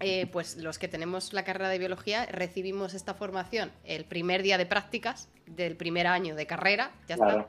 eh, 0.00 0.26
pues 0.32 0.56
los 0.56 0.78
que 0.78 0.88
tenemos 0.88 1.34
la 1.34 1.44
carrera 1.44 1.68
de 1.68 1.78
biología 1.78 2.24
recibimos 2.24 2.94
esta 2.94 3.12
formación 3.12 3.70
el 3.84 4.06
primer 4.06 4.42
día 4.42 4.56
de 4.56 4.64
prácticas 4.64 5.28
del 5.44 5.76
primer 5.76 6.06
año 6.06 6.34
de 6.34 6.46
carrera, 6.46 6.90
ya 7.06 7.16
está 7.16 7.48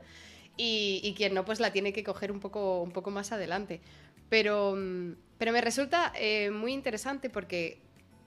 y, 0.56 1.14
quien 1.16 1.34
no, 1.34 1.44
pues 1.44 1.60
la 1.60 1.72
tiene 1.72 1.92
que 1.92 2.04
coger 2.04 2.30
un 2.30 2.40
poco, 2.40 2.82
un 2.82 2.92
poco 2.92 3.10
más 3.10 3.32
adelante. 3.32 3.80
Pero, 4.32 4.74
mm, 4.74 5.12
pero 5.36 5.52
me 5.52 5.60
resulta 5.60 6.10
eh, 6.16 6.50
muy 6.50 6.72
interesante 6.72 7.28
porque 7.28 7.82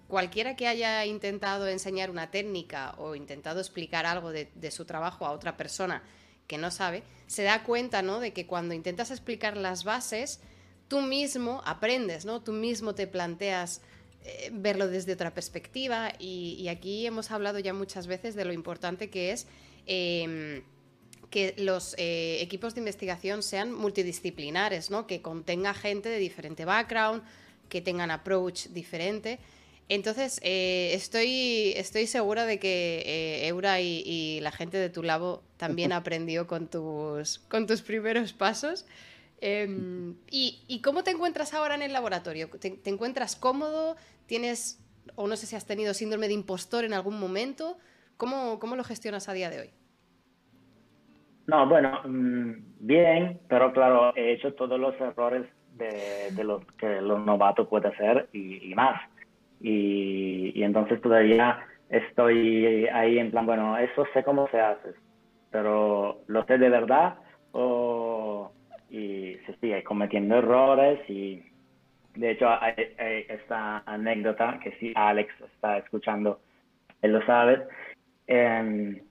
cualquiera 0.07 0.55
que 0.55 0.67
haya 0.67 1.03
intentado 1.03 1.67
enseñar 1.67 2.11
una 2.11 2.29
técnica 2.29 2.93
o 2.99 3.15
intentado 3.15 3.59
explicar 3.59 4.05
algo 4.05 4.31
de, 4.31 4.69
su 4.69 4.85
trabajo 4.85 5.25
a 5.25 5.31
otra 5.31 5.57
persona 5.57 6.03
que 6.45 6.59
no 6.59 6.69
sabe, 6.69 7.01
se 7.25 7.41
da 7.41 7.63
cuenta 7.63 8.03
¿no? 8.03 8.19
de 8.19 8.33
que 8.33 8.45
cuando 8.45 8.75
intentas 8.75 9.09
explicar 9.09 9.57
las 9.57 9.83
bases, 9.83 10.41
tú 10.89 11.01
mismo 11.01 11.63
aprendes, 11.65 12.23
¿no? 12.23 12.39
Tú 12.39 12.53
mismo 12.53 12.93
te 12.93 13.07
planteas 13.07 13.81
eh, 14.23 14.51
verlo 14.53 14.87
desde 14.87 15.13
otra 15.13 15.33
perspectiva 15.33 16.13
y, 16.19 16.67
aquí 16.67 17.07
hemos 17.07 17.31
hablado 17.31 17.57
ya 17.57 17.73
muchas 17.73 18.05
veces 18.05 18.35
de 18.35 18.45
lo 18.45 18.53
importante 18.53 19.09
que 19.09 19.31
es 19.31 19.47
em, 19.87 20.61
que 21.35 21.53
los 21.57 21.95
eh, 21.97 22.37
equipos 22.39 22.75
de 22.75 22.79
investigación 22.79 23.43
sean 23.43 23.73
multidisciplinares, 23.73 24.89
¿no? 24.89 25.05
que 25.05 25.21
contenga 25.21 25.73
gente 25.73 26.07
de 26.07 26.17
diferente 26.17 26.63
background, 26.63 27.23
que 27.67 27.81
tengan 27.81 28.09
approach 28.09 28.67
diferente. 28.67 29.39
Entonces, 29.89 30.39
eh, 30.43 30.91
estoy, 30.93 31.73
estoy 31.75 32.07
segura 32.07 32.45
de 32.45 32.57
que 32.57 33.03
eh, 33.05 33.47
Eura 33.49 33.81
y, 33.81 34.39
la 34.43 34.53
gente 34.53 34.77
de 34.77 34.89
tu 34.89 35.03
labo 35.03 35.43
también 35.57 35.91
aprendió 35.91 36.47
con 36.47 36.69
tus, 36.69 37.39
con 37.49 37.67
tus 37.67 37.81
primeros 37.81 38.31
pasos. 38.31 38.85
Em, 39.41 40.15
y, 40.31 40.79
cómo 40.85 41.03
te 41.03 41.11
encuentras 41.11 41.53
ahora 41.53 41.75
en 41.75 41.81
el 41.81 41.91
laboratorio? 41.91 42.47
¿Te, 42.47 42.79
encuentras 42.85 43.35
cómodo? 43.35 43.97
¿Tienes, 44.25 44.79
o 45.15 45.27
no 45.27 45.35
sé 45.35 45.47
si 45.47 45.57
has 45.57 45.65
tenido 45.65 45.93
síndrome 45.93 46.29
de 46.29 46.33
impostor 46.33 46.85
en 46.85 46.93
algún 46.93 47.19
momento? 47.19 47.77
¿Cómo, 48.15 48.57
cómo 48.57 48.77
lo 48.77 48.85
gestionas 48.85 49.27
a 49.27 49.33
día 49.33 49.49
de 49.49 49.59
hoy? 49.59 49.73
No, 51.47 51.67
bueno, 51.67 52.01
mm, 52.05 52.53
bien, 52.79 53.39
pero 53.47 53.71
claro, 53.71 54.15
he 54.15 54.33
hecho 54.33 54.53
todos 54.53 54.79
los 54.79 54.99
errores 54.99 55.45
de, 55.73 56.31
de 56.31 56.43
los 56.43 56.65
que 56.73 57.01
los 57.01 57.23
novatos 57.23 57.67
pueden 57.67 57.93
hacer 57.93 58.29
y, 58.33 58.73
más. 58.75 59.01
Y, 59.61 60.63
entonces 60.63 61.01
todavía 61.01 61.59
estoy 61.89 62.87
ahí 62.87 63.19
en 63.19 63.31
plan, 63.31 63.45
bueno, 63.45 63.77
eso 63.77 64.05
sé 64.13 64.23
cómo 64.23 64.47
se 64.49 64.59
hace, 64.59 64.93
pero 65.51 66.21
lo 66.27 66.43
sé 66.45 66.57
de 66.57 66.69
verdad 66.69 67.15
o 67.51 68.51
y 68.89 69.37
se 69.45 69.55
sigue 69.59 69.83
cometiendo 69.83 70.37
errores 70.37 70.99
y 71.09 71.43
de 72.15 72.31
hecho 72.31 72.47
hay, 72.49 72.73
esta 73.29 73.83
anécdota 73.85 74.59
que 74.63 74.71
si 74.79 74.93
Alex 74.95 75.33
está 75.53 75.77
escuchando, 75.77 76.39
él 77.01 77.13
lo 77.13 77.25
sabe. 77.25 77.63
Hice 78.27 79.04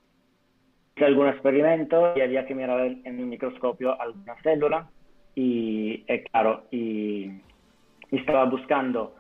algún 0.97 1.29
experimento 1.29 2.13
y 2.17 2.21
había 2.21 2.47
que 2.47 2.55
mirar 2.55 2.81
en 2.81 3.19
el 3.19 3.27
microscopio 3.27 4.01
alguna 4.01 4.37
célula 4.43 4.89
y, 5.35 6.05
eh, 6.07 6.25
claro, 6.31 6.65
y, 6.71 7.41
estaba 8.13 8.45
buscando, 8.45 9.17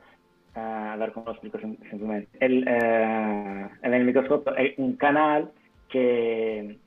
eh, 0.55 0.61
a 0.61 0.97
ver 0.97 1.11
cómo 1.13 1.27
lo 1.27 1.33
explico 1.33 1.59
simplemente, 1.59 2.29
el, 2.39 2.65
eh, 2.69 3.69
en 3.83 3.95
el 3.95 4.05
microscopio 4.05 4.55
hay 4.57 4.75
un 4.77 4.95
canal 4.97 5.51
que, 5.89 6.79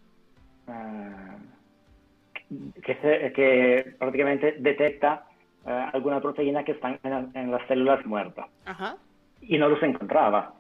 que, 2.82 3.34
que 3.36 3.96
prácticamente 4.00 4.56
detecta 4.60 5.26
eh, 5.68 5.90
alguna 5.92 6.22
proteína 6.22 6.64
que 6.64 6.72
están 6.72 6.98
en, 7.04 7.52
las 7.52 7.68
células 7.68 8.06
muertas. 8.06 8.46
Y 9.42 9.58
no 9.58 9.68
los 9.68 9.84
encontraba, 9.84 10.54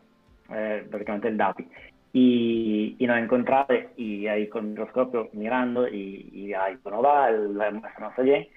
eh, 0.53 0.85
prácticamente 0.89 1.29
el 1.29 1.37
DAPI. 1.37 1.65
Y, 2.13 2.95
y, 2.97 3.05
no 3.05 3.15
encontraba, 3.15 3.67
y 3.95 4.27
ahí 4.27 4.47
con 4.47 4.63
el 4.65 4.69
microscopio 4.71 5.29
mirando, 5.33 5.87
y, 5.87 6.29
y 6.33 6.53
ahí 6.53 6.77
no 6.85 7.01
va, 7.01 7.29
la 7.29 7.71
muestra 7.71 8.09
no 8.09 8.15
se 8.15 8.21
ve. 8.23 8.49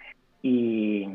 Y, 0.42 1.08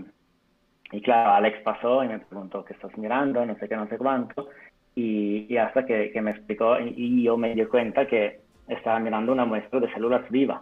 y 0.91 1.01
claro, 1.01 1.31
Alex 1.31 1.61
pasó 1.63 2.03
y 2.03 2.07
me 2.07 2.19
preguntó 2.19 2.63
qué 2.63 2.73
estás 2.73 2.95
mirando, 2.97 3.45
no 3.45 3.55
sé 3.57 3.67
qué, 3.67 3.75
no 3.75 3.87
sé 3.87 3.97
cuánto. 3.97 4.49
Y, 4.95 5.47
y 5.49 5.57
hasta 5.57 5.85
que, 5.85 6.11
que, 6.11 6.21
me 6.21 6.31
explicó, 6.31 6.79
y, 6.79 7.23
yo 7.23 7.37
me 7.37 7.55
di 7.55 7.65
cuenta 7.65 8.05
que 8.05 8.39
estaba 8.67 8.99
mirando 8.99 9.31
una 9.31 9.45
muestra 9.45 9.79
de 9.79 9.91
células 9.93 10.29
vivas. 10.29 10.61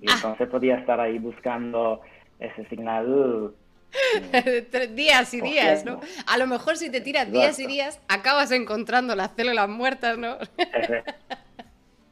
Y 0.00 0.10
ah. 0.10 0.14
entonces 0.16 0.48
podía 0.48 0.78
estar 0.78 1.00
ahí 1.00 1.18
buscando 1.18 2.00
ese 2.38 2.64
signal 2.66 3.52
días 4.94 5.34
y 5.34 5.40
días, 5.40 5.84
¿no? 5.84 6.00
A 6.26 6.38
lo 6.38 6.46
mejor 6.46 6.76
si 6.76 6.90
te 6.90 7.00
tiras 7.00 7.30
días 7.30 7.58
y 7.58 7.66
días, 7.66 8.00
acabas 8.08 8.50
encontrando 8.52 9.14
las 9.14 9.32
células 9.32 9.68
muertas, 9.68 10.18
¿no? 10.18 10.38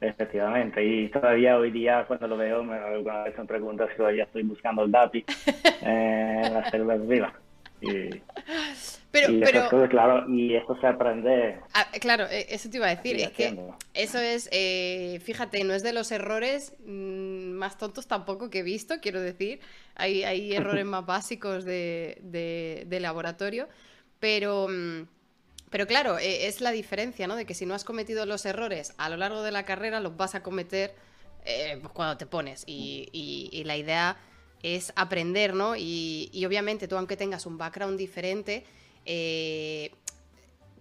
Efectivamente, 0.01 0.85
y 0.85 1.09
todavía 1.09 1.57
hoy 1.57 1.73
día 1.73 2.05
cuando 2.07 2.29
lo 2.29 2.37
veo, 2.37 2.63
me, 2.63 2.77
alguna 2.77 3.25
vez 3.25 3.37
me 3.37 3.45
preguntas 3.47 3.89
si 3.91 3.97
todavía 3.97 4.25
estoy 4.25 4.45
buscando 4.45 4.85
el 4.85 4.93
DAPI 4.93 5.25
en 5.83 6.55
las 6.55 6.71
células 6.71 7.07
vivas. 7.07 7.33
Y, 7.81 8.11
pero, 9.11 9.29
pero... 9.71 9.89
claro, 9.89 10.29
y 10.29 10.55
eso 10.55 10.77
se 10.81 10.87
aprende. 10.87 11.61
Ah, 11.73 11.87
claro, 12.01 12.27
e, 12.31 12.47
eso 12.51 12.69
te 12.69 12.77
iba 12.77 12.87
a 12.87 12.95
decir, 12.95 13.17
es 13.17 13.31
que 13.31 13.59
eso 13.95 14.19
es, 14.19 14.49
eh, 14.53 15.21
fíjate, 15.23 15.65
no 15.65 15.75
es 15.75 15.83
de 15.83 15.93
los 15.93 16.13
errores 16.13 16.75
mm, 16.85 17.53
más 17.53 17.79
tontos 17.79 18.07
tampoco 18.07 18.51
que 18.51 18.61
he 18.61 18.63
visto, 18.63 18.97
quiero 19.01 19.21
decir, 19.21 19.61
hay, 19.95 20.25
hay 20.25 20.53
errores 20.55 20.85
más 20.85 21.07
básicos 21.07 21.65
de, 21.65 22.19
de, 22.23 23.01
laboratorio, 23.01 23.69
pero... 24.21 24.69
Mm, 24.69 25.07
pero 25.71 25.87
claro, 25.87 26.19
e, 26.19 26.47
es 26.47 26.63
la 26.63 26.71
diferencia, 26.71 27.27
¿no? 27.27 27.37
De 27.37 27.45
que 27.45 27.53
si 27.53 27.67
no 27.67 27.75
has 27.75 27.85
cometido 27.85 28.25
los 28.25 28.47
errores 28.47 28.95
a 28.97 29.11
lo 29.11 29.19
largo 29.19 29.43
de 29.43 29.53
la 29.53 29.65
carrera, 29.65 30.01
los 30.01 30.17
vas 30.17 30.35
a 30.35 30.43
cometer 30.43 30.95
eh, 31.45 31.79
pues 31.81 31.93
cuando 31.93 32.17
te 32.17 32.27
pones. 32.27 32.65
Y, 32.67 33.09
y, 33.13 33.65
la 33.65 33.77
idea 33.77 34.17
es 34.63 34.93
aprender, 34.97 35.55
¿no? 35.55 35.77
Y, 35.77 36.31
y, 36.33 36.45
obviamente 36.47 36.89
tú, 36.89 36.97
aunque 36.97 37.17
tengas 37.17 37.47
un 37.47 37.59
background 37.59 37.99
diferente, 37.99 38.65
eh, 39.11 39.91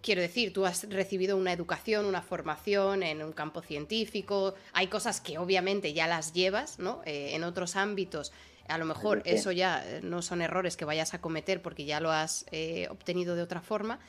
quiero 0.01 0.21
decir, 0.21 0.51
tú 0.51 0.65
has 0.65 0.89
recibido 0.89 1.37
una 1.37 1.53
educación, 1.53 2.05
una 2.05 2.21
formación 2.21 3.01
en 3.01 3.23
un 3.23 3.31
campo 3.31 3.61
científico, 3.61 4.53
hay 4.73 4.87
cosas 4.87 5.21
que 5.21 5.37
obviamente 5.37 5.93
ya 5.93 6.07
las 6.07 6.33
llevas, 6.33 6.77
¿no? 6.77 7.01
Eh, 7.05 7.31
en 7.35 7.45
otros 7.45 7.77
ámbitos, 7.77 8.33
a 8.67 8.77
lo 8.77 8.83
mejor 8.83 9.21
eso 9.23 9.53
ya 9.53 9.81
eh, 9.85 10.01
no 10.03 10.21
son 10.21 10.41
errores 10.41 10.75
que 10.75 10.83
vayas 10.83 11.13
a 11.13 11.21
cometer 11.21 11.61
porque 11.61 11.85
ya 11.85 12.01
lo 12.01 12.11
has 12.11 12.45
obtenido 12.89 13.35
de 13.37 13.43
otra 13.43 13.61
forma, 13.61 13.99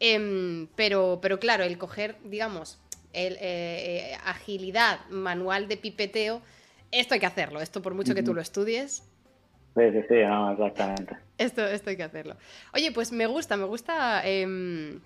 em, 0.00 0.66
pero, 0.74 1.20
pero 1.22 1.38
claro, 1.38 1.62
el 1.62 1.78
coger, 1.78 2.16
digamos, 2.24 2.78
el, 3.12 3.38
agilidad 4.24 5.06
manual 5.08 5.68
de 5.68 5.76
pipeteo, 5.76 6.42
esto 6.90 7.14
hay 7.14 7.20
que 7.20 7.26
hacerlo, 7.26 7.60
esto 7.60 7.80
por 7.80 7.94
mucho 7.94 8.12
que 8.12 8.24
tú 8.24 8.34
lo 8.34 8.40
estudies, 8.40 9.04
Sí, 9.76 9.82
sí, 9.92 10.00
sí, 10.08 10.14
exactamente. 10.14 11.16
Esto, 11.38 11.66
esto 11.66 11.90
hay 11.90 11.96
que 11.96 12.02
hacerlo. 12.02 12.36
Oye, 12.74 12.90
pues 12.92 13.12
me 13.12 13.26
gusta, 13.26 13.56
me 13.56 13.64
gusta. 13.64 14.22
Em, 14.24 15.00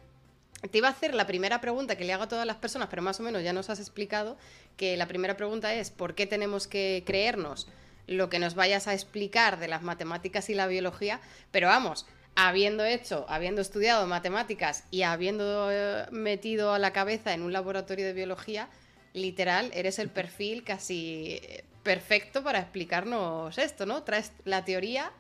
te 0.71 0.79
iba 0.79 0.89
a 0.89 0.93
hacer 0.93 1.15
la 1.15 1.27
primera 1.27 1.61
pregunta 1.61 1.97
que 1.97 2.05
le 2.05 2.13
hago 2.13 2.25
a 2.25 2.29
todas 2.29 2.47
las 2.47 2.57
personas, 2.57 2.89
pero 2.89 3.03
más 3.03 3.21
o 3.21 3.23
menos 3.23 3.43
ya 3.43 3.53
nos 3.53 3.69
has 3.69 3.81
explicado 3.81 4.37
que 4.77 4.97
la 4.97 5.07
primera 5.07 5.37
pregunta 5.37 5.75
es 5.75 5.91
¿por 5.91 6.15
qué 6.15 6.27
tenemos 6.27 6.67
que 6.67 7.03
creernos 7.05 7.69
lo 8.07 8.29
que 8.29 8.39
nos 8.39 8.55
vayas 8.55 8.89
a 8.89 8.95
explicar 8.95 9.59
de 9.59 9.69
las 9.69 9.83
matemáticas 9.83 10.49
y 10.49 10.55
la 10.55 10.67
biología? 10.67 11.21
Pero 11.51 11.67
vamos, 11.67 12.07
habiendo 12.35 12.85
hecho, 12.85 13.27
habiendo 13.29 13.61
estudiado 13.61 14.07
matemáticas 14.07 14.85
y 14.91 15.03
habiendo 15.03 15.71
eh, 15.71 16.07
metido 16.11 16.73
a 16.73 16.79
la 16.79 16.93
cabeza 16.93 17.35
en 17.35 17.43
un 17.43 17.53
laboratorio 17.53 18.07
de 18.07 18.13
biología, 18.13 18.69
literal, 19.13 19.71
eres 19.75 19.99
el 19.99 20.09
perfil 20.09 20.65
casi 20.65 21.41
perfecto 21.83 22.43
para 22.43 22.59
explicarnos 22.61 23.59
esto, 23.59 23.87
¿no? 23.87 24.03
Traes 24.03 24.35
la 24.45 24.65
teoría 24.65 25.11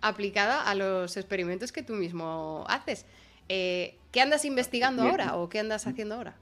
aplicada 0.00 0.62
a 0.62 0.74
los 0.74 1.16
experimentos 1.16 1.72
que 1.72 1.82
tú 1.82 1.94
mismo 1.94 2.64
haces. 2.68 3.06
Eh, 3.48 3.96
¿Qué 4.12 4.20
andas 4.20 4.44
investigando 4.44 5.02
ahora 5.02 5.36
o 5.36 5.48
qué 5.48 5.58
andas 5.58 5.86
haciendo 5.86 6.14
ahora? 6.14 6.34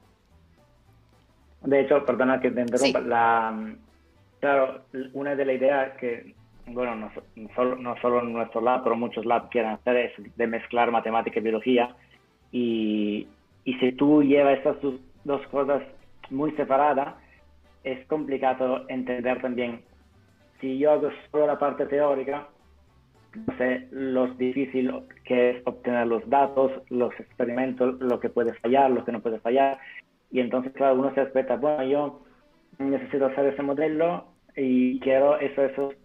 De 1.61 1.81
hecho, 1.81 2.05
perdona 2.05 2.39
que 2.39 2.51
te 2.51 2.61
interrumpa, 2.61 3.01
la, 3.01 3.75
claro, 4.39 4.81
una 5.13 5.35
de 5.35 5.45
las 5.45 5.55
ideas 5.55 5.97
que, 5.97 6.35
bueno, 6.67 6.95
no, 6.95 7.11
solo, 7.55 7.75
no 7.75 7.99
solo 8.01 8.21
en 8.21 8.33
nuestro 8.33 8.61
lab, 8.61 8.83
pero 8.83 8.95
muchos 8.95 9.25
labs 9.25 9.49
quieren 9.49 9.71
hacer 9.71 9.97
es 9.97 10.37
de 10.37 10.47
mezclar 10.47 10.91
matemática 10.91 11.39
y 11.39 11.43
biología. 11.43 11.95
Y, 12.51 13.27
y 13.65 13.73
si 13.79 13.91
tú 13.93 14.23
llevas 14.23 14.59
estas 14.59 14.77
dos 15.23 15.45
cosas 15.47 15.81
muy 16.29 16.51
separadas, 16.51 17.15
es 17.91 18.05
complicado 18.07 18.85
entender 18.89 19.41
también. 19.41 19.81
Si 20.59 20.77
yo 20.77 20.91
hago 20.91 21.09
solo 21.31 21.47
la 21.47 21.57
parte 21.57 21.85
teórica, 21.85 22.47
no 23.35 23.57
sé 23.57 23.87
lo 23.91 24.27
difícil 24.33 24.91
que 25.23 25.51
es 25.51 25.61
obtener 25.65 26.07
los 26.07 26.27
datos, 26.29 26.71
los 26.89 27.13
experimentos, 27.19 27.99
lo 27.99 28.19
que 28.19 28.29
puede 28.29 28.53
fallar, 28.55 28.91
lo 28.91 29.05
que 29.05 29.11
no 29.11 29.21
puede 29.21 29.39
fallar. 29.39 29.79
Y 30.31 30.39
entonces, 30.39 30.73
claro, 30.73 30.95
uno 30.95 31.13
se 31.13 31.21
espera, 31.21 31.55
bueno, 31.55 31.83
yo 31.83 32.21
necesito 32.79 33.27
hacer 33.27 33.45
ese 33.53 33.61
modelo 33.61 34.25
y 34.55 34.99
quiero 34.99 35.39
eso, 35.39 35.63
esos 35.63 35.95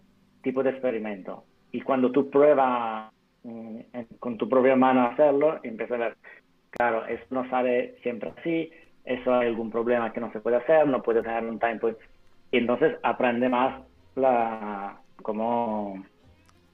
tipos 0.43 0.63
de 0.63 0.71
experimento. 0.71 1.43
Y 1.71 1.81
cuando 1.81 2.11
tú 2.11 2.29
pruebas 2.29 3.11
mm, 3.43 3.79
con 4.19 4.37
tu 4.37 4.47
propia 4.47 4.75
mano 4.75 5.07
hacerlo, 5.07 5.59
empiezas 5.63 5.99
a 5.99 6.03
ver, 6.05 6.17
claro, 6.69 7.05
eso 7.07 7.25
no 7.31 7.49
sale 7.49 7.95
siempre 8.03 8.31
así, 8.37 8.71
eso 9.05 9.33
hay 9.33 9.47
algún 9.47 9.69
problema 9.69 10.13
que 10.13 10.21
no 10.21 10.31
se 10.31 10.39
puede 10.39 10.57
hacer, 10.57 10.87
no 10.87 11.01
puede 11.01 11.21
tener 11.21 11.43
un 11.45 11.59
time 11.59 11.79
point. 11.79 11.97
Y 12.51 12.57
entonces 12.57 12.95
aprende 13.03 13.49
más 13.49 13.81
la, 14.15 14.99
cómo, 15.21 16.05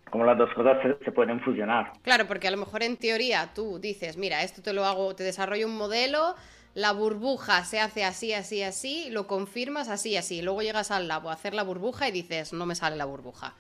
cómo 0.10 0.26
las 0.26 0.38
dos 0.38 0.54
cosas 0.54 0.78
se, 1.04 1.12
pueden 1.12 1.39
fusionar. 1.39 1.94
Claro, 2.04 2.28
porque 2.28 2.48
a 2.48 2.52
lo 2.52 2.58
mejor 2.58 2.84
en 2.84 2.98
teoría 2.98 3.50
tú 3.56 3.80
dices, 3.80 4.18
mira, 4.18 4.44
esto 4.44 4.62
te 4.62 4.74
lo 4.74 4.86
hago, 4.86 5.15
te 5.15 5.24
desarrollo 5.24 5.65
un 5.65 5.78
modelo, 5.78 6.36
la 6.76 6.92
burbuja 6.92 7.63
se 7.63 7.80
hace 7.80 8.04
así, 8.04 8.34
así, 8.34 8.62
así, 8.62 9.10
lo 9.10 9.26
confirmas 9.26 9.89
así, 9.89 10.15
así. 10.15 10.42
Luego 10.42 10.62
llegas 10.62 10.92
al 10.92 11.08
labo 11.08 11.30
a 11.30 11.34
hacer 11.34 11.54
la 11.54 11.63
burbuja 11.63 12.08
y 12.10 12.12
dices, 12.12 12.54
no 12.54 12.65
me 12.65 12.76
sale 12.76 12.96
la 12.96 13.06
burbuja. 13.06 13.56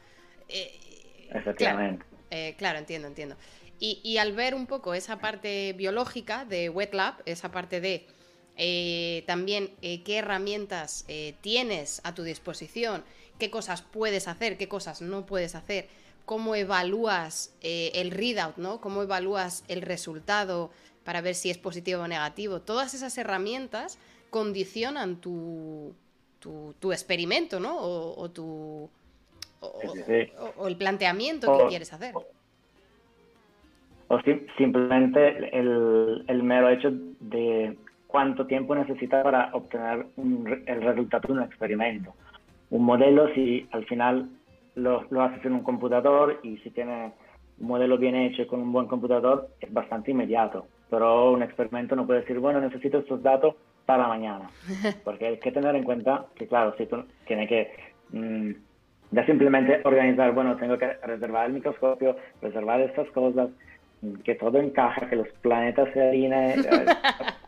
Eh, 0.47 1.27
Efectivamente. 1.31 2.05
Claro, 2.05 2.25
eh, 2.31 2.55
claro, 2.57 2.79
entiendo, 2.79 3.07
entiendo. 3.07 3.35
Y, 3.79 4.01
y 4.03 4.17
al 4.17 4.33
ver 4.33 4.53
un 4.53 4.67
poco 4.67 4.93
esa 4.93 5.19
parte 5.19 5.73
biológica 5.73 6.43
de 6.45 6.69
Wet 6.69 6.93
Lab, 6.93 7.15
esa 7.25 7.49
parte 7.49 7.79
de 7.79 8.05
eh, 8.61 9.23
también 9.25 9.69
eh, 9.81 10.03
qué 10.03 10.17
herramientas 10.17 11.05
eh, 11.07 11.33
tienes 11.39 12.01
a 12.03 12.13
tu 12.13 12.23
disposición, 12.23 13.05
qué 13.39 13.49
cosas 13.49 13.81
puedes 13.81 14.27
hacer, 14.27 14.57
qué 14.57 14.67
cosas 14.67 15.01
no 15.01 15.25
puedes 15.25 15.55
hacer, 15.55 15.87
cómo 16.25 16.55
evalúas 16.55 17.55
el 17.61 18.11
readout, 18.11 18.57
¿no? 18.57 18.81
Cómo 18.81 19.01
evalúas 19.01 19.63
el 19.69 19.81
resultado 19.81 20.71
para 21.05 21.21
ver 21.21 21.35
si 21.35 21.49
es 21.49 21.57
positivo 21.57 22.03
o 22.03 22.07
negativo. 22.07 22.59
Todas 22.59 22.93
esas 22.93 23.17
herramientas 23.17 23.97
condicionan 24.29 25.15
tu, 25.21 25.95
tu, 26.39 26.91
experimento, 26.91 27.61
¿no? 27.61 27.77
O, 27.79 28.29
tu, 28.29 28.89
o, 29.61 30.67
el 30.67 30.75
planteamiento 30.75 31.57
que 31.57 31.67
quieres 31.67 31.93
hacer. 31.93 32.13
O 34.09 34.19
simplemente 34.57 35.57
el, 35.57 36.25
el 36.27 36.43
mero 36.43 36.69
hecho 36.69 36.89
de 36.91 37.77
cuánto 38.09 38.47
tiempo 38.47 38.73
necesita 38.73 39.21
para 39.21 39.51
obtener 39.53 40.07
el 40.17 40.81
resultado 40.81 41.27
de 41.27 41.33
un 41.33 41.43
experimento. 41.43 42.15
Un 42.71 42.83
modelo, 42.83 43.31
si 43.35 43.67
al 43.71 43.85
final 43.85 44.29
lo, 44.73 45.05
lo, 45.11 45.21
haces 45.21 45.45
en 45.45 45.53
un 45.53 45.63
computador 45.63 46.39
y 46.41 46.57
si 46.57 46.71
tiene 46.71 47.11
un 47.59 47.67
modelo 47.67 47.99
bien 47.99 48.15
hecho 48.15 48.47
con 48.47 48.61
un 48.61 48.71
buen 48.71 48.87
computador, 48.87 49.49
es 49.59 49.71
bastante 49.71 50.09
inmediato. 50.09 50.65
Pero 50.89 51.31
un 51.33 51.43
experimento 51.43 51.95
no 51.95 52.07
puede 52.07 52.21
decir, 52.21 52.39
bueno, 52.39 52.59
necesito 52.59 52.97
estos 52.97 53.21
datos 53.21 53.53
para 53.85 54.07
mañana. 54.07 54.49
Porque 55.03 55.27
hay 55.27 55.37
que 55.37 55.51
tener 55.51 55.75
en 55.75 55.83
cuenta 55.83 56.25
que, 56.35 56.47
claro, 56.47 56.73
si 56.79 56.87
tú 56.87 57.03
tienes 57.27 57.47
que 57.47 57.71
mm, 58.11 58.51
ya 59.11 59.25
simplemente 59.27 59.81
organizar, 59.83 60.33
bueno, 60.33 60.57
tengo 60.57 60.79
que 60.79 60.93
reservar 61.03 61.45
el 61.45 61.53
microscopio, 61.53 62.15
reservar 62.41 62.81
estas 62.81 63.07
cosas, 63.11 63.49
que 64.23 64.35
todo 64.35 64.59
encaja, 64.59 65.09
que 65.09 65.15
los 65.15 65.27
planetas 65.41 65.91
se 65.93 66.01
alineen 66.01 66.65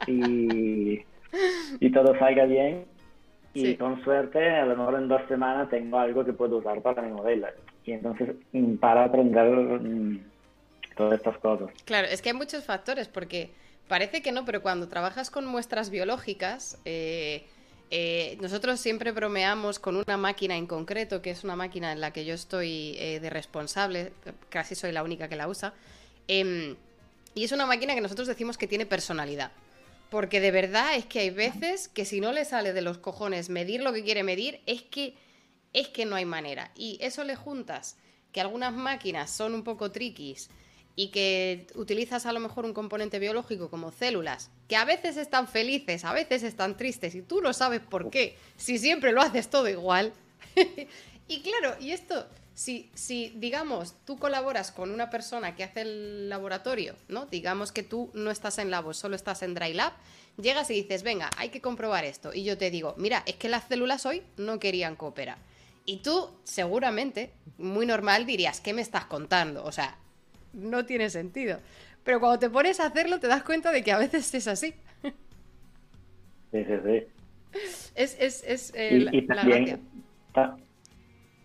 eh, 0.07 1.05
y, 1.79 1.89
todo 1.91 2.17
salga 2.17 2.45
bien. 2.45 2.85
Y 3.53 3.75
con 3.75 4.01
suerte, 4.03 4.49
a 4.49 4.65
lo 4.65 4.77
mejor 4.77 4.95
en 4.95 5.07
dos 5.09 5.21
semanas 5.27 5.69
tengo 5.69 5.99
algo 5.99 6.23
que 6.23 6.33
puedo 6.33 6.57
usar 6.57 6.81
para 6.81 7.01
mi 7.01 7.11
modelo. 7.11 7.47
Y 7.85 7.91
entonces, 7.91 8.35
mm, 8.53 8.75
para 8.75 9.05
aprender 9.05 9.45
mm, 9.45 10.19
todas 10.95 11.17
estas 11.19 11.37
cosas. 11.39 11.69
Claro, 11.85 12.07
es 12.07 12.21
que 12.21 12.29
hay 12.29 12.35
muchos 12.35 12.63
factores, 12.63 13.07
porque 13.09 13.51
parece 13.87 14.21
que 14.21 14.31
no, 14.31 14.45
pero 14.45 14.61
cuando 14.61 14.87
trabajas 14.87 15.29
con 15.29 15.45
muestras 15.45 15.89
biológicas, 15.89 16.79
eh, 16.85 17.45
eh, 17.93 18.37
nosotros 18.39 18.79
siempre 18.79 19.11
bromeamos 19.11 19.77
con 19.77 19.97
una 19.97 20.15
máquina 20.15 20.55
en 20.55 20.65
concreto, 20.65 21.21
que 21.21 21.31
es 21.31 21.43
una 21.43 21.57
máquina 21.57 21.91
en 21.91 21.99
la 21.99 22.11
que 22.11 22.23
yo 22.23 22.33
estoy 22.33 22.95
eh, 22.97 23.19
de 23.19 23.29
responsable, 23.29 24.13
casi 24.47 24.75
soy 24.75 24.93
la 24.93 25.03
única 25.03 25.27
que 25.27 25.35
la 25.35 25.49
usa, 25.49 25.73
em, 26.27 26.75
y 27.33 27.43
es 27.43 27.51
una 27.51 27.65
máquina 27.65 27.95
que 27.95 28.01
nosotros 28.01 28.27
decimos 28.27 28.57
que 28.57 28.67
tiene 28.67 28.85
personalidad. 28.85 29.51
Porque 30.09 30.41
de 30.41 30.51
verdad 30.51 30.95
es 30.95 31.05
que 31.05 31.19
hay 31.19 31.29
veces 31.29 31.87
que 31.87 32.03
si 32.03 32.19
no 32.19 32.33
le 32.33 32.43
sale 32.43 32.73
de 32.73 32.81
los 32.81 32.97
cojones 32.97 33.49
medir 33.49 33.81
lo 33.81 33.93
que 33.93 34.03
quiere 34.03 34.23
medir, 34.23 34.59
es 34.65 34.81
que, 34.81 35.15
es 35.71 35.87
que 35.87 36.05
no 36.05 36.15
hay 36.15 36.25
manera. 36.25 36.71
Y 36.75 36.97
eso 37.01 37.23
le 37.23 37.35
juntas 37.35 37.95
que 38.33 38.41
algunas 38.41 38.73
máquinas 38.73 39.31
son 39.31 39.53
un 39.53 39.63
poco 39.63 39.91
triquis 39.91 40.49
y 40.95 41.07
que 41.07 41.67
utilizas 41.75 42.25
a 42.25 42.33
lo 42.33 42.39
mejor 42.39 42.65
un 42.65 42.73
componente 42.73 43.19
biológico 43.19 43.69
como 43.69 43.91
células, 43.91 44.51
que 44.67 44.75
a 44.75 44.85
veces 44.85 45.17
están 45.17 45.47
felices, 45.47 46.03
a 46.03 46.13
veces 46.13 46.43
están 46.43 46.75
tristes, 46.75 47.15
y 47.15 47.21
tú 47.21 47.41
no 47.41 47.53
sabes 47.53 47.79
por 47.79 48.09
qué, 48.09 48.35
si 48.57 48.77
siempre 48.77 49.11
lo 49.11 49.21
haces 49.21 49.49
todo 49.49 49.69
igual. 49.69 50.13
y 51.27 51.41
claro, 51.41 51.75
y 51.79 51.91
esto, 51.91 52.27
si, 52.53 52.89
si, 52.93 53.33
digamos, 53.37 53.95
tú 54.05 54.17
colaboras 54.17 54.71
con 54.71 54.91
una 54.91 55.09
persona 55.09 55.55
que 55.55 55.63
hace 55.63 55.81
el 55.81 56.29
laboratorio, 56.29 56.95
¿no? 57.07 57.25
Digamos 57.25 57.71
que 57.71 57.83
tú 57.83 58.11
no 58.13 58.29
estás 58.29 58.57
en 58.57 58.71
Labo, 58.71 58.93
solo 58.93 59.15
estás 59.15 59.41
en 59.41 59.53
Dry 59.53 59.73
Lab, 59.73 59.93
llegas 60.37 60.69
y 60.69 60.75
dices, 60.75 61.03
venga, 61.03 61.29
hay 61.37 61.49
que 61.49 61.61
comprobar 61.61 62.05
esto. 62.05 62.33
Y 62.33 62.43
yo 62.43 62.57
te 62.57 62.69
digo, 62.69 62.93
mira, 62.97 63.23
es 63.25 63.35
que 63.35 63.49
las 63.49 63.65
células 63.65 64.05
hoy 64.05 64.23
no 64.37 64.59
querían 64.59 64.95
cooperar. 64.95 65.37
Y 65.85 65.97
tú, 65.97 66.29
seguramente, 66.43 67.31
muy 67.57 67.85
normal, 67.85 68.25
dirías, 68.25 68.61
¿qué 68.61 68.73
me 68.73 68.81
estás 68.81 69.05
contando? 69.05 69.63
O 69.63 69.71
sea, 69.71 69.97
no 70.53 70.85
tiene 70.85 71.09
sentido. 71.09 71.59
Pero 72.03 72.19
cuando 72.19 72.39
te 72.39 72.49
pones 72.49 72.79
a 72.79 72.87
hacerlo 72.87 73.19
te 73.19 73.27
das 73.27 73.43
cuenta 73.43 73.71
de 73.71 73.83
que 73.83 73.91
a 73.91 73.97
veces 73.97 74.33
es 74.33 74.47
así. 74.47 74.73
Sí, 76.51 76.63
sí, 76.65 76.73
sí. 76.85 77.03
Es, 77.95 78.15
es, 78.17 78.45
es 78.45 78.71
eh, 78.75 79.07
y, 79.11 79.27
también, 79.27 79.67
y 79.67 80.41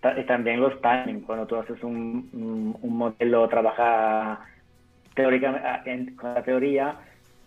también 0.01 0.61
los 0.61 0.81
timings, 0.81 1.25
cuando 1.25 1.47
tú 1.47 1.57
haces 1.57 1.83
un, 1.83 2.77
un, 2.81 2.97
modelo, 2.97 3.49
trabaja 3.49 4.41
teóricamente 5.15 6.15
con 6.15 6.35
la 6.35 6.43
teoría, 6.43 6.97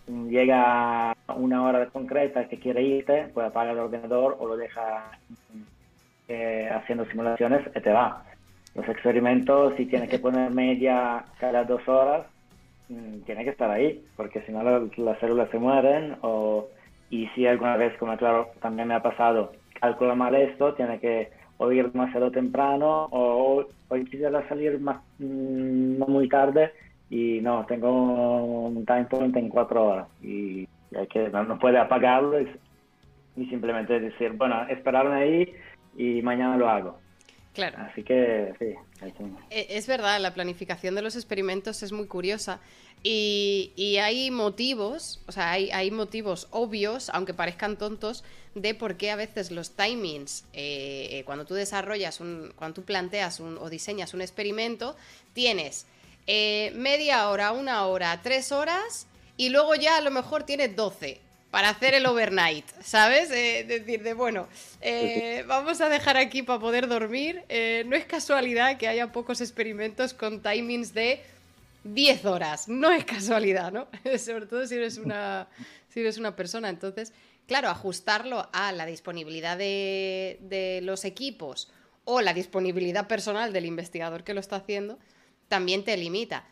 llega 0.08 1.16
una 1.36 1.64
hora 1.64 1.86
concreta 1.88 2.48
que 2.48 2.60
quiere 2.60 2.82
irte, 2.82 3.28
pues 3.34 3.48
apaga 3.48 3.72
el 3.72 3.80
ordenador 3.80 4.38
o 4.40 4.48
lo 4.48 4.58
deja 4.58 5.12
eh, 6.28 6.70
haciendo 6.74 7.06
simulaciones 7.06 7.62
y 7.76 7.80
te 7.80 7.92
va. 7.92 8.24
Los 8.76 8.88
experimentos, 8.88 9.74
si 9.78 9.86
tienes 9.86 10.10
que 10.10 10.20
poner 10.20 10.52
media 10.52 11.26
cada 11.40 11.64
dos 11.64 11.88
horas, 11.88 12.26
mm, 12.90 13.22
tiene 13.26 13.44
que 13.44 13.52
estar 13.52 13.70
ahí, 13.70 14.04
porque 14.16 14.42
si 14.42 14.52
no 14.52 14.64
las 14.64 15.20
células 15.20 15.50
se 15.50 15.60
mueren 15.60 16.18
o, 16.22 16.68
y 17.10 17.28
si 17.30 17.46
alguna 17.48 17.78
vez, 17.78 17.98
como 17.98 18.16
claro, 18.18 18.50
también 18.62 18.88
me 18.88 18.96
ha 18.96 19.02
pasado, 19.02 19.54
calcula 19.80 20.16
mal 20.16 20.36
esto, 20.36 20.74
tiene 20.74 21.00
que 21.00 21.30
o 21.60 21.72
ir 21.72 21.92
demasiado 21.92 22.32
temprano 22.32 23.08
o 23.12 23.66
hoy 23.90 24.06
quisiera 24.06 24.48
salir 24.48 24.80
más, 24.80 24.98
mm, 25.20 26.00
no 26.00 26.08
muy 26.08 26.30
tarde 26.30 26.72
y 27.10 27.42
no, 27.42 27.66
tengo 27.66 28.68
un 28.68 28.86
time 28.86 29.06
point 29.06 29.36
en 29.36 29.50
cuatro 29.50 29.86
horas 29.86 30.08
y, 30.24 30.68
hay 30.98 31.08
que, 31.08 31.30
no, 31.30 31.60
puede 31.60 31.78
apagarlo 31.78 32.40
y, 32.42 32.48
simplemente 33.50 34.00
decir, 34.00 34.34
bueno, 34.34 34.68
esperarme 34.68 35.16
ahí 35.16 35.54
y 35.98 36.22
mañana 36.22 36.58
lo 36.58 36.70
hago. 36.70 36.98
Claro. 37.54 37.78
Así 37.80 38.04
que 38.04 38.54
sí. 38.60 38.76
E, 39.50 39.68
es 39.70 39.88
verdad, 39.88 40.20
la 40.20 40.34
planificación 40.34 40.96
de 40.96 41.02
los 41.02 41.16
experimentos 41.16 41.84
es 41.84 41.92
muy 41.92 42.08
curiosa 42.08 42.60
y, 43.02 43.98
hay 44.02 44.30
motivos, 44.30 45.22
o 45.28 45.32
sea, 45.32 45.52
hay, 45.52 45.92
motivos 45.92 46.48
obvios, 46.52 47.10
aunque 47.10 47.34
parezcan 47.34 47.78
tontos, 47.78 48.24
de 48.56 48.76
por 48.76 48.98
qué 48.98 49.12
a 49.12 49.16
veces 49.16 49.52
los 49.52 49.72
timings, 49.72 50.46
eh, 50.54 51.24
cuando 51.26 51.46
tú 51.46 51.54
desarrollas, 51.54 52.20
un, 52.20 52.54
cuando 52.56 52.76
tú 52.76 52.84
planteas 52.84 53.40
un, 53.40 53.58
o 53.58 53.70
diseñas 53.70 54.14
un 54.14 54.22
experimento, 54.22 54.98
tienes 55.34 55.86
eh, 56.28 56.72
media 56.76 57.30
hora, 57.30 57.54
una 57.54 57.86
hora, 57.86 58.20
tres 58.22 58.52
horas 58.52 59.08
y 59.38 59.50
luego 59.50 59.76
ya 59.76 59.98
a 59.98 60.02
lo 60.02 60.12
mejor 60.12 60.44
tienes 60.44 60.76
doce 60.76 61.22
para 61.52 61.70
hacer 61.70 61.96
el 61.96 62.06
overnight, 62.06 62.66
¿sabes? 62.82 63.32
Eh, 63.32 63.66
decir, 63.68 64.04
de 64.04 64.14
bueno, 64.14 64.48
eh, 64.82 65.44
vamos 65.48 65.82
a 65.82 65.90
dejar 65.90 66.18
aquí 66.18 66.44
para 66.44 66.60
poder 66.60 66.88
dormir. 66.88 67.44
Eh, 67.50 67.84
no 67.88 67.96
es 67.96 68.06
casualidad 68.06 68.78
que 68.78 68.88
haya 68.88 69.12
pocos 69.12 69.42
experimentos 69.42 70.14
con 70.14 70.42
timings 70.42 70.94
de 70.94 71.22
10 71.86 72.26
horas, 72.26 72.68
no 72.68 72.92
es 72.92 73.04
casualidad, 73.04 73.72
¿no? 73.72 73.88
Sobre 74.20 74.46
todo 74.46 74.66
si 74.68 74.76
eres 74.76 74.98
una, 74.98 75.48
si 75.88 76.02
eres 76.02 76.18
una 76.18 76.36
persona. 76.36 76.70
Entonces, 76.70 77.14
claro, 77.48 77.70
ajustarlo 77.70 78.48
a 78.54 78.72
la 78.72 78.86
disponibilidad 78.86 79.58
de, 79.58 80.38
de 80.42 80.82
los 80.84 81.04
equipos 81.04 81.72
o 82.06 82.22
la 82.22 82.34
disponibilidad 82.34 83.08
personal 83.08 83.54
del 83.54 83.66
investigador 83.66 84.24
que 84.24 84.36
lo 84.36 84.40
está 84.40 84.58
haciendo, 84.58 85.00
también 85.48 85.84
te 85.84 85.98
limita. 85.98 86.46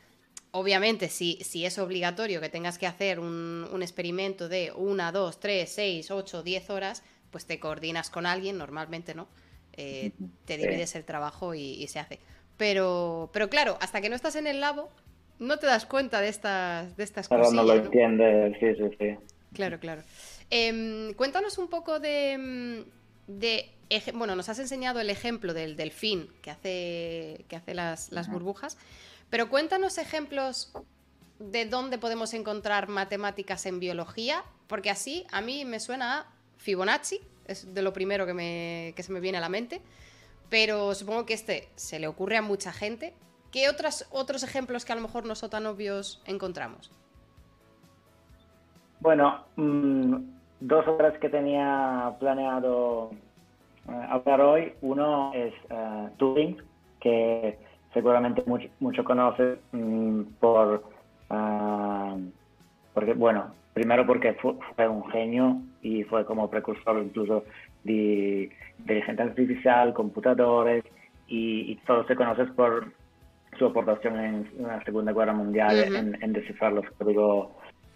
Obviamente, 0.51 1.09
si, 1.09 1.37
si 1.43 1.65
es 1.65 1.77
obligatorio 1.77 2.41
que 2.41 2.49
tengas 2.49 2.77
que 2.77 2.87
hacer 2.87 3.19
un, 3.19 3.79
experimento 3.81 4.49
de 4.49 4.71
una, 4.75 5.11
dos, 5.11 5.39
tres, 5.39 5.69
seis, 5.69 6.09
ocho, 6.09 6.43
diez 6.43 6.69
horas, 6.69 7.03
pues 7.31 7.45
te 7.45 7.59
coordinas 7.59 8.09
con 8.09 8.25
alguien, 8.25 8.57
normalmente 8.57 9.13
no. 9.13 9.27
Eh, 9.73 10.11
te 10.45 10.57
divides 10.57 10.95
el 10.95 11.03
trabajo 11.03 11.53
y, 11.53 11.85
se 11.87 11.99
hace. 11.99 12.19
Pero, 12.57 13.29
pero 13.33 13.49
claro, 13.49 13.77
hasta 13.81 14.01
que 14.01 14.09
no 14.09 14.15
estás 14.15 14.35
en 14.35 14.47
el 14.47 14.59
labo, 14.59 14.89
no 15.37 15.57
te 15.57 15.67
das 15.67 15.85
cuenta 15.85 16.21
de 16.21 16.29
estas, 16.29 16.97
de 16.97 17.03
estas 17.03 17.27
cosas. 17.27 17.53
no 17.53 17.63
lo 17.63 17.75
entiendes, 17.75 18.57
sí, 18.59 18.73
sí, 18.75 18.95
sí. 18.97 19.15
Claro, 19.53 19.79
claro. 19.79 20.01
Em, 20.49 21.13
cuéntanos 21.13 21.57
un 21.57 21.67
poco 21.67 21.99
de, 21.99 22.85
de 23.27 23.69
bueno, 24.13 24.35
nos 24.35 24.49
has 24.49 24.59
enseñado 24.59 24.99
el 24.99 25.09
ejemplo 25.09 25.53
del 25.53 25.75
delfín 25.75 26.29
que 26.41 26.51
hace, 26.51 27.45
que 27.47 27.55
hace 27.55 27.73
las, 27.73 28.11
las 28.11 28.29
burbujas, 28.29 28.77
pero 29.29 29.49
cuéntanos 29.49 29.97
ejemplos 29.97 30.73
de 31.39 31.65
dónde 31.65 31.97
podemos 31.97 32.33
encontrar 32.33 32.87
matemáticas 32.87 33.65
en 33.65 33.79
biología, 33.79 34.43
porque 34.67 34.89
así 34.89 35.25
a 35.31 35.41
mí 35.41 35.65
me 35.65 35.79
suena 35.79 36.19
a 36.19 36.25
Fibonacci, 36.57 37.21
es 37.47 37.73
de 37.73 37.81
lo 37.81 37.93
primero 37.93 38.25
que, 38.25 38.33
me, 38.33 38.93
se 38.97 39.11
me 39.11 39.19
viene 39.19 39.37
a 39.37 39.41
la 39.41 39.49
mente, 39.49 39.81
pero 40.49 40.93
supongo 40.95 41.25
que 41.25 41.33
este 41.33 41.69
se 41.75 41.99
le 41.99 42.07
ocurre 42.07 42.37
a 42.37 42.41
mucha 42.41 42.71
gente. 42.71 43.13
¿Qué 43.51 43.69
otros, 43.69 44.07
otros 44.11 44.43
ejemplos 44.43 44.85
que 44.85 44.91
a 44.91 44.95
lo 44.95 45.01
mejor 45.01 45.25
no 45.25 45.35
son 45.35 45.49
tan 45.49 45.65
obvios 45.65 46.21
encontramos? 46.25 46.91
Bueno, 48.99 49.45
mm, 49.55 50.15
dos 50.59 50.87
otras 50.87 51.17
que 51.19 51.29
tenía 51.29 52.15
planeado 52.19 53.11
eh, 53.87 54.07
hablar 54.09 54.41
hoy. 54.41 54.73
Uno 54.81 55.31
es 55.33 55.53
uh, 55.69 56.09
Turing, 56.17 56.61
que 56.99 57.57
seguramente 58.01 58.43
mucho, 58.45 58.67
mucho 58.79 59.03
conoces 59.03 59.59
mm, 59.71 60.21
por, 60.39 60.83
ah, 61.29 62.15
porque, 62.93 63.13
bueno, 63.13 63.53
primero 63.73 64.05
porque 64.05 64.35
fue, 64.35 64.87
un 64.87 65.09
genio 65.09 65.61
y 65.81 66.03
fue 66.03 66.25
como 66.25 66.49
precursor 66.49 67.01
incluso 67.03 67.43
de 67.83 68.49
inteligencia 68.79 69.25
artificial, 69.25 69.93
computadores 69.93 70.83
y, 71.27 71.71
y 71.71 71.75
todo 71.85 72.05
se 72.07 72.15
conoce 72.15 72.45
por 72.45 72.91
su 73.57 73.65
aportación 73.65 74.19
en 74.19 74.47
la 74.59 74.83
Segunda 74.83 75.13
Guerra 75.13 75.33
Mundial, 75.33 75.95
en, 76.21 76.33
descifrar 76.33 76.73
los 76.73 76.85
códigos 76.91 77.49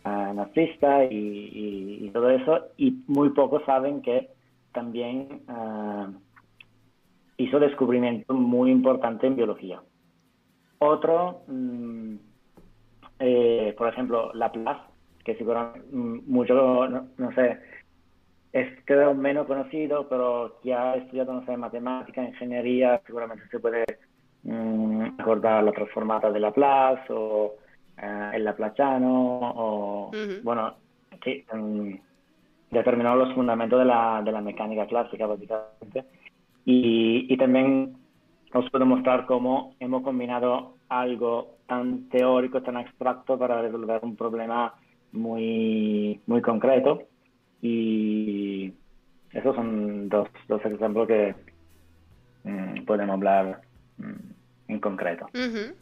uh, 0.05 0.33
nazistas 0.33 1.07
y, 1.11 2.09
todo 2.13 2.29
eso, 2.29 2.67
y 2.77 3.03
muy 3.07 3.29
pocos 3.29 3.63
saben 3.65 4.01
que 4.01 4.29
también 4.73 5.41
uh, 5.47 6.11
hizo 7.37 7.59
descubrimiento 7.59 8.33
muy 8.33 8.71
importante 8.71 9.27
en 9.27 9.35
biología. 9.35 9.81
Otro, 10.83 11.43
mm, 11.45 12.15
eh, 13.19 13.75
por 13.77 13.87
ejemplo, 13.87 14.31
Laplace, 14.33 14.81
que 15.23 15.35
seguramente 15.35 15.87
mm, 15.91 16.21
mucho, 16.25 16.87
no, 16.89 17.31
sé, 17.35 17.59
es 18.51 18.67
creo 18.85 19.13
menos 19.13 19.45
conocido, 19.45 20.09
pero 20.09 20.57
que 20.63 20.73
ha 20.73 20.95
estudiado, 20.95 21.33
no 21.33 21.45
sé, 21.45 21.55
matemática, 21.55 22.23
ingeniería, 22.23 22.99
seguramente 23.05 23.47
se 23.51 23.59
puede 23.59 23.85
mm, 24.41 25.19
acordar 25.19 25.63
la 25.63 25.71
transformada 25.71 26.31
de 26.31 26.39
Laplace 26.39 27.13
o 27.13 27.57
eh, 28.01 28.31
el 28.33 28.43
Laplaciano, 28.43 29.53
o, 29.55 30.11
bueno, 30.41 30.73
sí, 31.23 31.45
determinó 32.71 33.15
los 33.15 33.35
fundamentos 33.35 33.77
de 33.77 33.85
la, 33.85 34.23
de 34.25 34.31
la 34.31 34.41
mecánica 34.41 34.87
clásica, 34.87 35.27
básicamente. 35.27 36.05
Y, 36.65 37.31
y 37.31 37.37
también 37.37 38.00
os 38.53 38.69
puedo 38.69 38.85
mostrar 38.85 39.25
cómo 39.25 39.75
hemos 39.79 40.03
combinado 40.03 40.75
algo 40.89 41.57
tan 41.67 42.09
teórico, 42.09 42.61
tan 42.61 42.77
abstracto 42.77 43.37
para 43.37 43.61
resolver 43.61 43.99
un 44.03 44.15
problema 44.15 44.73
muy, 45.11 46.19
muy 46.27 46.41
concreto. 46.41 47.03
Y 47.61 48.73
esos 49.31 49.55
son 49.55 50.09
dos, 50.09 50.27
dos 50.47 50.63
ejemplos 50.65 51.07
que 51.07 51.35
mm, 52.43 52.83
podemos 52.85 53.13
hablar 53.13 53.61
mm, 53.97 54.71
en 54.71 54.79
concreto. 54.79 55.27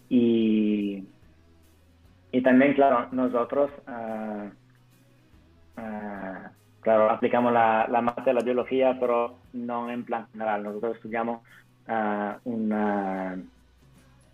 y, 0.10 1.04
y 2.32 2.42
también, 2.42 2.74
claro, 2.74 3.08
nosotros 3.12 3.72
uh, 3.88 4.50
claro, 6.82 7.10
aplicamos 7.10 7.54
la, 7.54 7.88
la 7.90 8.02
mate, 8.02 8.34
la 8.34 8.42
biología, 8.42 8.98
pero 9.00 9.36
no 9.54 9.90
en 9.90 10.04
plan 10.04 10.28
general. 10.32 10.64
Nosotros 10.64 10.96
estudiamos 10.96 11.42
uh, 11.90 12.50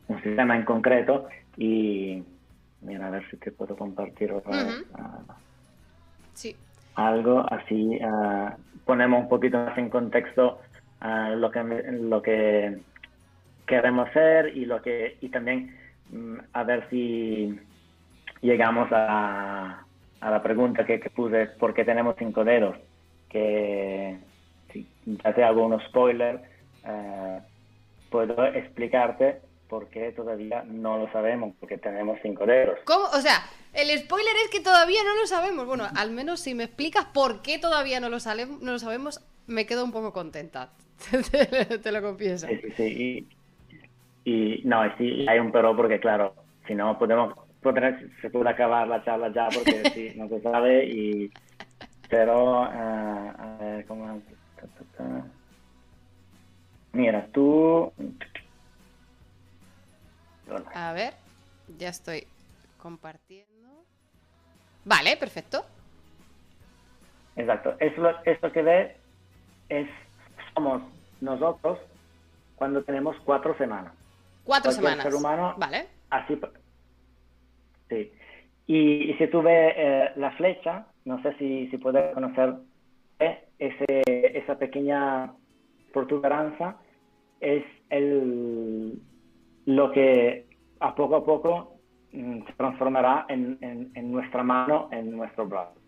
un 0.08 0.22
sistema 0.24 0.56
en 0.56 0.65
concreto 0.65 1.28
y 1.58 2.24
mira, 2.82 3.08
a 3.08 3.12
ver 3.12 3.30
si 3.30 3.38
te 3.38 3.52
puedo 3.52 3.76
compartir 3.76 4.32
otra 4.32 4.63
vez. 4.63 4.86
sí. 6.34 6.56
Algo 6.96 7.46
así, 7.52 8.00
ponemos 8.86 9.24
un 9.24 9.30
poquito 9.30 9.58
más 9.58 9.78
en 9.78 9.89
contexto 9.89 10.60
lo 11.36 11.52
que 11.52 11.63
lo 11.91 12.22
que 12.22 12.78
queremos 13.65 14.10
hacer 14.10 14.56
y 14.56 14.65
lo 14.65 14.82
que 14.82 15.18
y 15.22 15.30
también 15.30 15.76
mm, 16.12 16.38
a 16.54 16.63
ver 16.63 16.88
si 16.89 17.60
llegamos 18.41 18.88
a, 18.91 19.84
a 20.22 20.30
la 20.32 20.44
pregunta 20.44 20.86
que, 20.86 21.00
que, 21.00 21.10
puse 21.10 21.48
¿por 21.60 21.74
qué 21.74 21.84
tenemos 21.84 22.15
cinco 22.18 22.44
dedos? 22.44 22.78
que 23.30 24.18
si 24.72 24.88
ya 25.06 25.34
te 25.34 25.44
hago 25.44 25.65
un 25.65 25.80
spoiler 25.82 26.41
eh, 26.86 27.39
puedo 28.10 28.45
explicarte 28.45 29.41
por 29.69 29.89
qué 29.89 30.12
todavía 30.12 30.63
no 30.67 30.98
lo 30.98 31.12
sabemos 31.12 31.56
porque 31.60 31.78
tenemos 31.78 32.19
cinco 32.21 32.45
dedos 32.45 32.80
¿Cómo? 32.86 33.06
o 33.06 33.21
sea 33.21 33.43
el 33.74 33.89
spoiler 34.00 34.36
es 34.43 34.52
que 34.52 34.60
todavía 34.62 35.04
no 35.04 35.19
lo 35.19 35.28
sabemos 35.28 35.65
bueno 35.65 35.86
al 35.95 36.12
menos 36.12 36.39
si 36.39 36.54
me 36.54 36.65
explicas 36.65 37.06
por 37.06 37.41
qué 37.41 37.60
todavía 37.60 38.00
no 38.00 38.10
lo, 38.10 38.17
no 38.62 38.71
lo 38.71 38.80
sabemos 38.80 39.26
me 39.48 39.65
quedo 39.65 39.84
un 39.84 39.91
poco 39.91 40.13
contenta 40.13 40.69
te, 41.84 41.91
lo 41.91 42.02
confieso. 42.02 42.48
Sí, 42.48 42.71
sí, 42.76 43.28
Y, 44.24 44.62
no, 44.65 44.84
sí, 44.98 45.26
hay 45.28 45.39
un 45.39 45.52
pero 45.52 45.76
porque, 45.76 46.00
claro, 46.00 46.34
si 46.67 46.74
no 46.76 46.98
podemos, 46.98 47.34
se 48.21 48.30
puede 48.30 48.50
acabar 48.50 48.88
la 48.88 49.04
charla 49.04 49.32
ya 49.34 49.50
porque 49.54 49.89
sí, 49.93 50.13
no 50.15 50.28
se 50.30 50.41
sabe 50.41 50.86
y... 50.86 51.32
Pero, 52.10 52.62
uh, 52.62 52.65
a 52.65 53.58
ver, 53.60 53.86
¿cómo? 53.88 54.21
Mira, 56.95 57.27
tú... 57.34 57.91
A 60.73 60.93
ver, 60.93 61.13
ya 61.77 61.89
estoy 61.89 62.25
compartiendo. 62.77 63.84
Vale, 64.86 65.17
perfecto. 65.17 65.65
Exacto. 67.36 67.75
Eso, 67.79 68.12
esto 68.23 68.51
que 68.53 68.62
ve 68.62 68.97
es 69.67 69.89
somos 70.53 70.84
nosotros 71.19 71.79
cuando 72.55 72.81
tenemos 72.84 73.17
cuatro 73.25 73.58
semanas. 73.58 73.93
Cuatro 74.45 74.71
semanas. 74.71 75.03
ser 75.03 75.15
humano, 75.15 75.53
vale. 75.58 75.88
Así. 76.10 76.39
Sí. 77.89 78.13
Y, 78.67 79.13
si 79.17 79.27
tú 79.27 79.41
ves 79.41 79.73
eh, 79.75 80.12
la 80.15 80.31
flecha, 80.31 80.86
no 81.03 81.21
sé 81.21 81.34
si, 81.39 81.67
si 81.67 81.77
puedes 81.77 82.13
conocer 82.13 82.53
eh, 83.19 83.49
ese, 83.60 84.03
esa 84.38 84.58
pequeña 84.58 85.34
protuberancia, 85.91 86.77
es 87.39 87.63
el, 87.89 89.00
lo 89.65 89.91
que 89.91 90.48
a 90.80 90.95
poco 90.95 91.15
a 91.15 91.26
poco 91.26 91.80
mm, 92.12 92.45
se 92.45 92.54
transformará 92.54 93.26
en, 93.30 93.58
en, 93.62 94.12
nuestra 94.12 94.43
mano, 94.43 94.89
en 94.91 95.12
nuestro 95.15 95.48
brazo. 95.48 95.80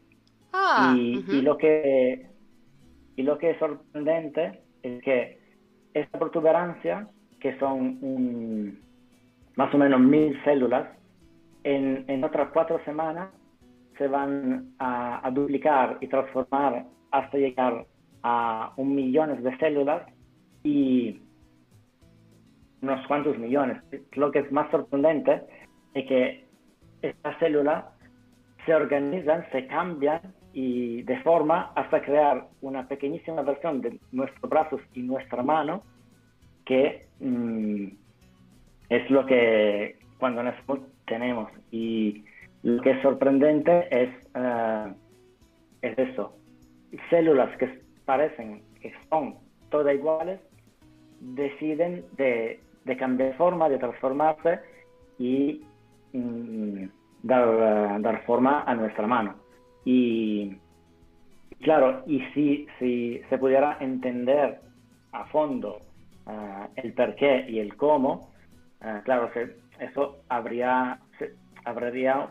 Ah, 0.53 0.93
y, 0.95 1.23
y, 1.29 1.41
lo 1.41 1.57
que 1.57 2.27
y 3.15 3.23
lo 3.23 3.37
que 3.37 3.51
es 3.51 3.59
sorprendente 3.59 4.61
es 4.83 5.01
que 5.01 5.39
esta 5.93 6.19
protuberancia, 6.19 7.07
que 7.39 7.57
son 7.59 8.77
más 9.55 9.73
o 9.73 9.77
menos 9.77 9.99
mil 9.99 10.39
células, 10.43 10.87
en, 11.63 12.23
otras 12.23 12.49
cuatro 12.53 12.79
semanas 12.85 13.29
se 13.97 14.07
van 14.07 14.73
a, 14.79 15.29
duplicar 15.33 15.97
y 15.99 16.07
transformar 16.07 16.85
hasta 17.11 17.37
llegar 17.37 17.85
a 18.23 18.71
un 18.77 18.95
millón 18.95 19.43
de 19.43 19.57
células 19.57 20.03
y 20.63 21.19
unos 22.81 23.05
cuantos 23.07 23.37
millones. 23.37 23.81
Lo 24.13 24.31
que 24.31 24.39
es 24.39 24.51
más 24.51 24.69
sorprendente 24.71 25.41
es 25.93 26.07
que 26.07 26.45
estas 27.01 27.37
células 27.39 27.85
se 28.65 28.73
organizan, 28.73 29.45
se 29.51 29.67
cambian 29.67 30.21
y 30.53 31.03
de 31.03 31.19
forma 31.21 31.71
hasta 31.75 32.01
crear 32.01 32.47
una 32.61 32.87
pequeñísima 32.87 33.41
versión 33.41 33.81
de 33.81 33.99
nuestros 34.11 34.49
brazos 34.49 34.81
y 34.93 35.01
nuestra 35.01 35.43
mano 35.43 35.83
que 36.65 37.07
mm, 37.19 37.87
es 38.89 39.09
lo 39.09 39.25
que 39.25 39.99
cuando 40.19 40.43
nacemos 40.43 40.79
tenemos 41.05 41.51
y 41.71 42.25
lo 42.63 42.81
que 42.81 42.91
es 42.91 43.01
sorprendente 43.01 43.87
es, 43.91 44.09
uh, 44.35 44.93
es 45.81 45.97
eso 45.97 46.35
células 47.09 47.55
que 47.57 47.81
parecen 48.05 48.63
que 48.81 48.93
son 49.09 49.35
todas 49.69 49.95
iguales 49.95 50.39
deciden 51.19 52.05
de, 52.17 52.59
de 52.87 52.97
cambiar 52.97 53.35
forma 53.35 53.69
de 53.69 53.77
transformarse 53.77 54.59
y 55.19 55.61
mm, 56.13 56.85
dar, 57.23 58.01
dar 58.01 58.25
forma 58.25 58.63
a 58.63 58.73
nuestra 58.73 59.05
mano 59.05 59.35
y 59.89 60.57
claro, 61.61 62.03
y 62.07 62.19
si, 62.33 62.67
si 62.77 63.21
se 63.29 63.37
pudiera 63.37 63.77
entender 63.79 64.59
a 65.13 65.23
fondo 65.27 65.79
uh, 66.25 66.67
el 66.75 66.91
por 66.91 67.15
qué 67.15 67.45
y 67.47 67.59
el 67.59 67.75
cómo, 67.77 68.29
uh, 68.81 69.01
claro, 69.05 69.31
se, 69.33 69.55
eso 69.79 70.17
habría, 70.27 70.99
se, 71.17 71.33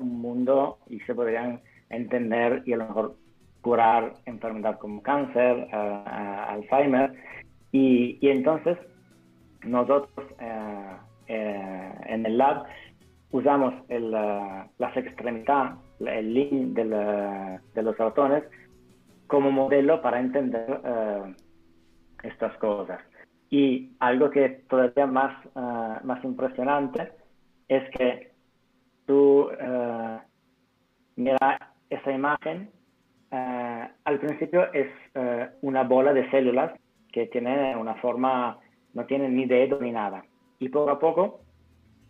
un 0.01 0.21
mundo 0.21 0.79
y 0.89 1.01
se 1.01 1.15
podrían 1.15 1.63
entender 1.89 2.63
y 2.67 2.75
a 2.75 2.77
lo 2.77 2.89
mejor 2.89 3.17
curar 3.63 4.13
enfermedades 4.27 4.79
como 4.79 5.03
cáncer, 5.03 5.69
uh, 5.73 6.09
Alzheimer. 6.51 7.15
Y, 7.73 8.19
y, 8.21 8.29
entonces 8.29 8.77
nosotros 9.67 10.27
en 11.29 12.27
el 12.27 12.39
lab 12.39 12.65
usamos 13.31 13.75
el, 13.89 14.11
las 14.11 14.97
extremidades 14.97 15.77
el 16.01 16.35
link 16.35 16.75
de, 16.75 17.83
los 17.83 17.97
ratones 17.97 18.45
como 19.27 19.51
modelo 19.51 20.01
para 20.03 20.21
entender 20.21 20.81
eh, 20.85 21.35
estas 22.23 22.57
cosas. 22.59 23.01
Y 23.51 23.93
algo 24.01 24.31
que 24.31 24.65
todavía 24.69 25.07
más, 25.07 25.33
eh, 25.47 25.99
más 26.05 26.23
impresionante 26.25 27.13
es 27.69 27.89
que 27.91 28.33
tú 29.07 29.49
uh, 29.51 30.19
mira 31.17 31.73
esa 31.91 32.13
imagen, 32.13 32.71
al 33.31 34.19
principio 34.21 34.73
es 34.73 34.89
una 35.61 35.83
bola 35.83 36.13
de 36.13 36.29
células 36.31 36.73
que 37.13 37.27
tiene 37.27 37.77
una 37.77 37.95
forma, 37.97 38.59
no 38.97 39.05
tiene 39.05 39.29
ni 39.29 39.45
dedo 39.45 39.79
ni 39.81 39.93
nada. 39.93 40.25
Y 40.59 40.71
poco 40.71 40.91
a 40.91 40.99
poco, 40.99 41.41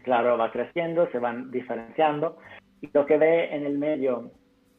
claro, 0.05 0.39
va 0.39 0.53
creciendo, 0.53 1.11
se 1.11 1.19
van 1.19 1.51
diferenciando 1.51 2.39
y 2.81 2.89
lo 2.93 3.05
que 3.07 3.19
ve 3.19 3.55
en 3.55 3.67
el 3.67 3.77
medio, 3.77 4.31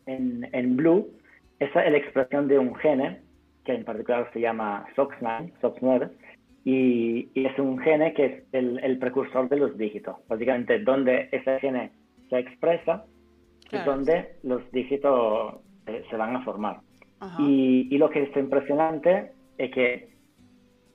en, 0.06 0.50
en 0.54 0.78
blue, 0.78 1.10
es 1.60 1.74
la 1.76 1.98
expresión 1.98 2.48
de 2.48 2.58
un 2.58 2.74
gene, 2.76 3.22
que 3.66 3.74
en 3.74 3.84
particular 3.84 4.30
se 4.32 4.40
llama 4.40 4.86
SOX9, 4.96 5.52
SOX9, 5.62 6.10
y, 6.64 7.30
y, 7.34 7.46
es 7.46 7.58
un 7.60 7.80
gene 7.80 8.14
que 8.14 8.26
es 8.26 8.44
el, 8.52 8.80
el, 8.84 9.00
precursor 9.00 9.50
de 9.50 9.58
los 9.58 9.78
dígitos. 9.78 10.18
Básicamente, 10.28 10.80
donde 10.80 11.30
ese 11.32 11.60
gene 11.60 11.92
se 12.30 12.40
expresa, 12.40 13.06
es 13.72 13.86
donde 13.86 14.36
los 14.44 14.70
dígitos 14.72 15.56
eh, 15.88 16.04
se 16.10 16.16
van 16.18 16.36
a 16.36 16.44
formar. 16.44 16.80
Y, 17.40 17.88
y, 17.90 17.98
lo 17.98 18.10
que 18.10 18.24
es 18.24 18.38
impresionante 18.38 19.32
es 19.58 19.72
que 19.72 20.17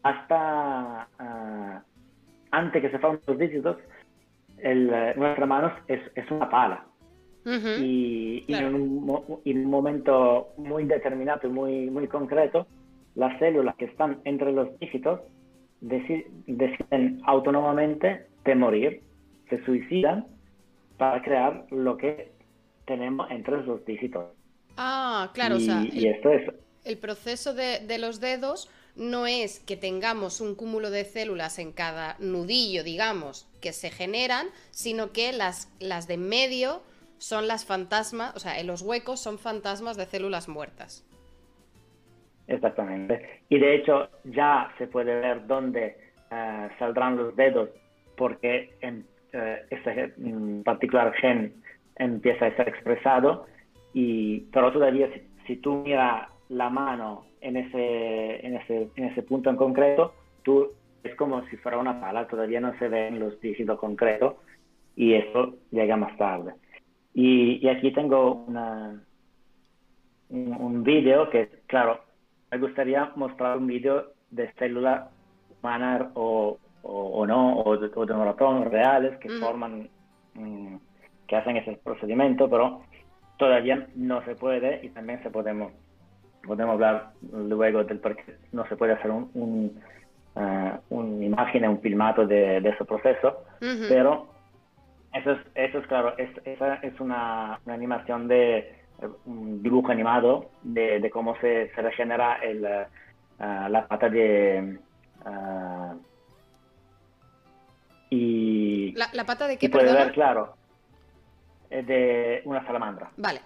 hasta 0.03 1.09
uh, 1.21 1.81
antes 2.51 2.83
que 2.83 2.91
se 2.91 2.99
formen 2.99 3.21
los 3.27 3.38
dígitos, 3.38 3.77
el, 4.59 4.88
uh, 4.88 5.19
nuestra 5.19 5.47
mano 5.47 5.73
es, 5.88 6.01
es 6.15 6.31
una 6.31 6.49
pala. 6.49 6.87
Y, 7.45 8.45
en, 8.49 8.75
un, 8.75 9.65
momento 9.65 10.53
muy 10.59 10.85
determinado 10.85 11.49
y 11.49 11.51
muy, 11.51 11.91
muy 11.91 12.07
concreto, 12.07 12.69
las 13.17 13.37
células 13.41 13.75
que 13.77 13.87
están 13.87 14.21
entre 14.25 14.53
los 14.53 14.79
dígitos 14.79 15.21
deciden 15.81 17.21
autónomamente 17.25 18.27
de 18.45 18.55
morir, 18.55 19.03
se 19.51 19.65
suicidan 19.65 20.27
para 20.99 21.21
crear 21.23 21.67
lo 21.71 21.97
que 21.97 22.31
tenemos 22.85 23.29
entre 23.31 23.65
los 23.65 23.85
dígitos. 23.85 24.27
Ah, 24.77 25.31
claro, 25.35 25.57
o 25.57 25.61
sea, 25.61 25.83
el, 25.83 26.07
esto 26.07 26.31
es... 26.31 26.48
el 26.85 26.98
proceso 26.98 27.55
de, 27.55 27.81
de 27.81 27.98
los 27.98 28.21
dedos 28.21 28.71
no 28.97 29.27
es 29.27 29.61
que 29.61 29.77
tengamos 29.77 30.40
un 30.40 30.55
cúmulo 30.55 30.90
de 30.90 31.05
células 31.05 31.59
en 31.59 31.73
cada 31.73 32.17
nudillo, 32.19 32.85
digamos, 32.85 33.49
que 33.61 33.73
se 33.73 33.90
generan, 33.90 34.49
sino 34.71 35.13
que 35.13 35.33
las, 35.33 35.73
las 35.81 36.09
de 36.09 36.19
medio 36.19 36.83
son 37.19 37.47
las 37.47 37.65
fantasmas, 37.65 38.35
o 38.35 38.40
sea, 38.40 38.59
en 38.59 38.67
los 38.67 38.83
huecos 38.83 39.21
son 39.21 39.38
fantasmas 39.38 39.97
de 39.97 40.07
células 40.07 40.49
muertas. 40.49 41.07
Exactamente. 42.49 43.43
Y 43.49 43.59
de 43.59 43.77
hecho 43.77 44.09
ya 44.25 44.73
se 44.79 44.87
puede 44.87 45.21
ver 45.21 45.47
dónde 45.47 45.97
eh, 46.31 46.69
saldrán 46.79 47.17
los 47.17 47.37
dedos 47.37 47.71
porque 48.17 48.75
en, 48.81 49.07
eh, 49.33 50.13
mm, 50.17 50.63
particular 50.63 51.13
gen 51.15 51.55
empieza 51.97 52.47
a 52.47 52.57
ser 52.57 52.69
expresado. 52.69 53.47
Y, 53.95 54.40
pero 54.53 54.73
todavía 54.73 55.09
si, 55.47 55.57
tú 55.57 55.77
miras 55.77 56.29
la 56.49 56.71
mano 56.71 57.27
en 57.43 57.57
ese, 57.57 58.47
en 58.47 58.57
ese, 58.57 58.88
en 58.97 59.05
ese 59.05 59.23
punto 59.23 59.51
en 59.51 59.57
concreto, 59.57 60.15
tú 60.43 60.69
es 61.03 61.15
como 61.17 61.45
si 61.49 61.57
fuera 61.57 61.79
una 61.79 62.01
pala, 62.01 62.29
todavía 62.29 62.61
no 62.61 62.77
se 62.79 62.88
ven 62.88 63.19
los 63.19 63.40
dígitos 63.40 63.79
concretos 63.79 64.35
y 64.97 65.15
eso 65.15 65.57
llega 65.71 65.97
más 65.97 66.17
tarde. 66.17 66.55
Y, 67.15 67.67
aquí 67.69 67.93
tengo 67.93 68.45
una, 68.47 69.03
un, 70.31 70.83
vídeo 70.83 71.29
que, 71.29 71.49
claro, 71.67 72.01
me 72.51 72.59
gustaría 72.59 73.13
mostrar 73.17 73.59
un 73.59 73.67
vídeo 73.67 74.13
de 74.31 74.51
células 74.55 75.11
humanas 75.61 76.09
o, 76.15 76.59
o, 76.83 77.27
no, 77.27 77.61
o 77.61 77.77
de, 77.77 77.90
o 77.95 78.65
reales 78.65 79.19
que 79.19 79.29
forman, 79.29 79.90
mm, 80.35 80.77
que 81.27 81.37
hacen 81.37 81.57
ese 81.57 81.79
procedimiento, 81.85 82.49
pero 82.49 82.83
todavía 83.37 83.88
no 83.95 84.25
se 84.25 84.35
puede 84.35 84.85
y 84.85 84.88
también 84.90 85.23
se 85.23 85.31
podemos, 85.31 85.73
podemos 86.47 86.75
hablar 86.75 87.13
luego 87.33 87.85
del 87.85 87.99
por 87.99 88.17
qué 88.17 88.37
no 88.53 88.67
se 88.69 88.77
puede 88.77 88.93
hacer 88.93 89.11
un, 89.11 89.31
un 89.35 89.83
uh, 90.35 90.79
una 90.90 91.25
imagen, 91.25 91.69
un 91.69 91.81
filmato 91.81 92.27
de, 92.27 92.61
de 92.61 92.69
ese 92.71 92.85
proceso, 92.85 93.45
pero 93.88 94.29
eso 95.13 95.33
es, 95.33 95.38
eso 95.55 95.79
es 95.79 95.87
claro, 95.87 96.17
es, 96.19 96.31
esa 96.45 96.75
es 96.77 96.99
una, 97.01 97.61
una 97.65 97.75
animación 97.75 98.29
de 98.29 98.77
un 99.27 99.63
dibujo 99.63 99.90
animado 99.90 100.51
de, 100.63 101.01
de 101.01 101.11
cómo 101.11 101.37
se, 101.40 101.71
se 101.75 101.83
regenera 101.83 102.37
el, 102.37 102.65
uh, 102.65 103.69
la 103.69 103.87
pata 103.88 104.09
de... 104.09 104.79
Y, 108.11 108.93
¿La, 108.93 109.09
¿La, 109.15 109.25
pata 109.25 109.47
de 109.47 109.57
qué? 109.57 109.71
puede 109.71 109.90
ver, 109.90 110.13
claro, 110.13 110.55
de 111.71 112.43
una 112.45 112.63
salamandra. 112.67 113.11
Vale. 113.17 113.40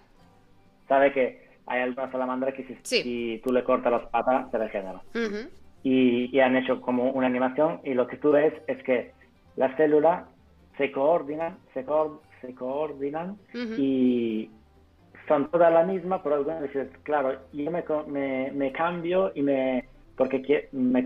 Sabe 0.89 1.13
que 1.13 1.46
hay 1.67 1.83
alguna 1.83 2.11
salamandra 2.11 2.53
que 2.53 2.79
si, 2.85 3.41
tú 3.45 3.53
le 3.53 3.64
cortas 3.64 3.93
las 3.93 4.07
patas 4.07 4.51
se 4.51 4.59
regenera. 4.59 5.03
y, 5.83 6.37
y, 6.37 6.41
han 6.41 6.57
hecho 6.57 6.81
como 6.81 7.11
una 7.11 7.27
animación 7.27 7.81
y 7.85 7.95
lo 7.95 8.07
que 8.07 8.17
tú 8.17 8.33
ves 8.33 8.55
es 8.67 8.83
que 8.83 9.12
las 9.57 9.77
células 9.77 10.25
se 10.77 10.93
coordinan, 10.93 11.59
se, 11.75 11.85
se 12.41 12.55
coordinan 12.55 13.37
y 13.55 14.51
son 15.29 15.51
todas 15.51 15.73
la 15.73 15.85
misma, 15.85 16.23
pero 16.23 16.37
algunas 16.37 16.62
veces, 16.62 16.89
claro, 17.03 17.39
yo 17.53 17.71
me, 17.71 17.85
me, 18.07 18.53
me 18.53 18.73
cambio 18.73 19.33
y 19.35 19.43
me 19.43 19.85
porque 20.17 20.69
me 20.73 21.05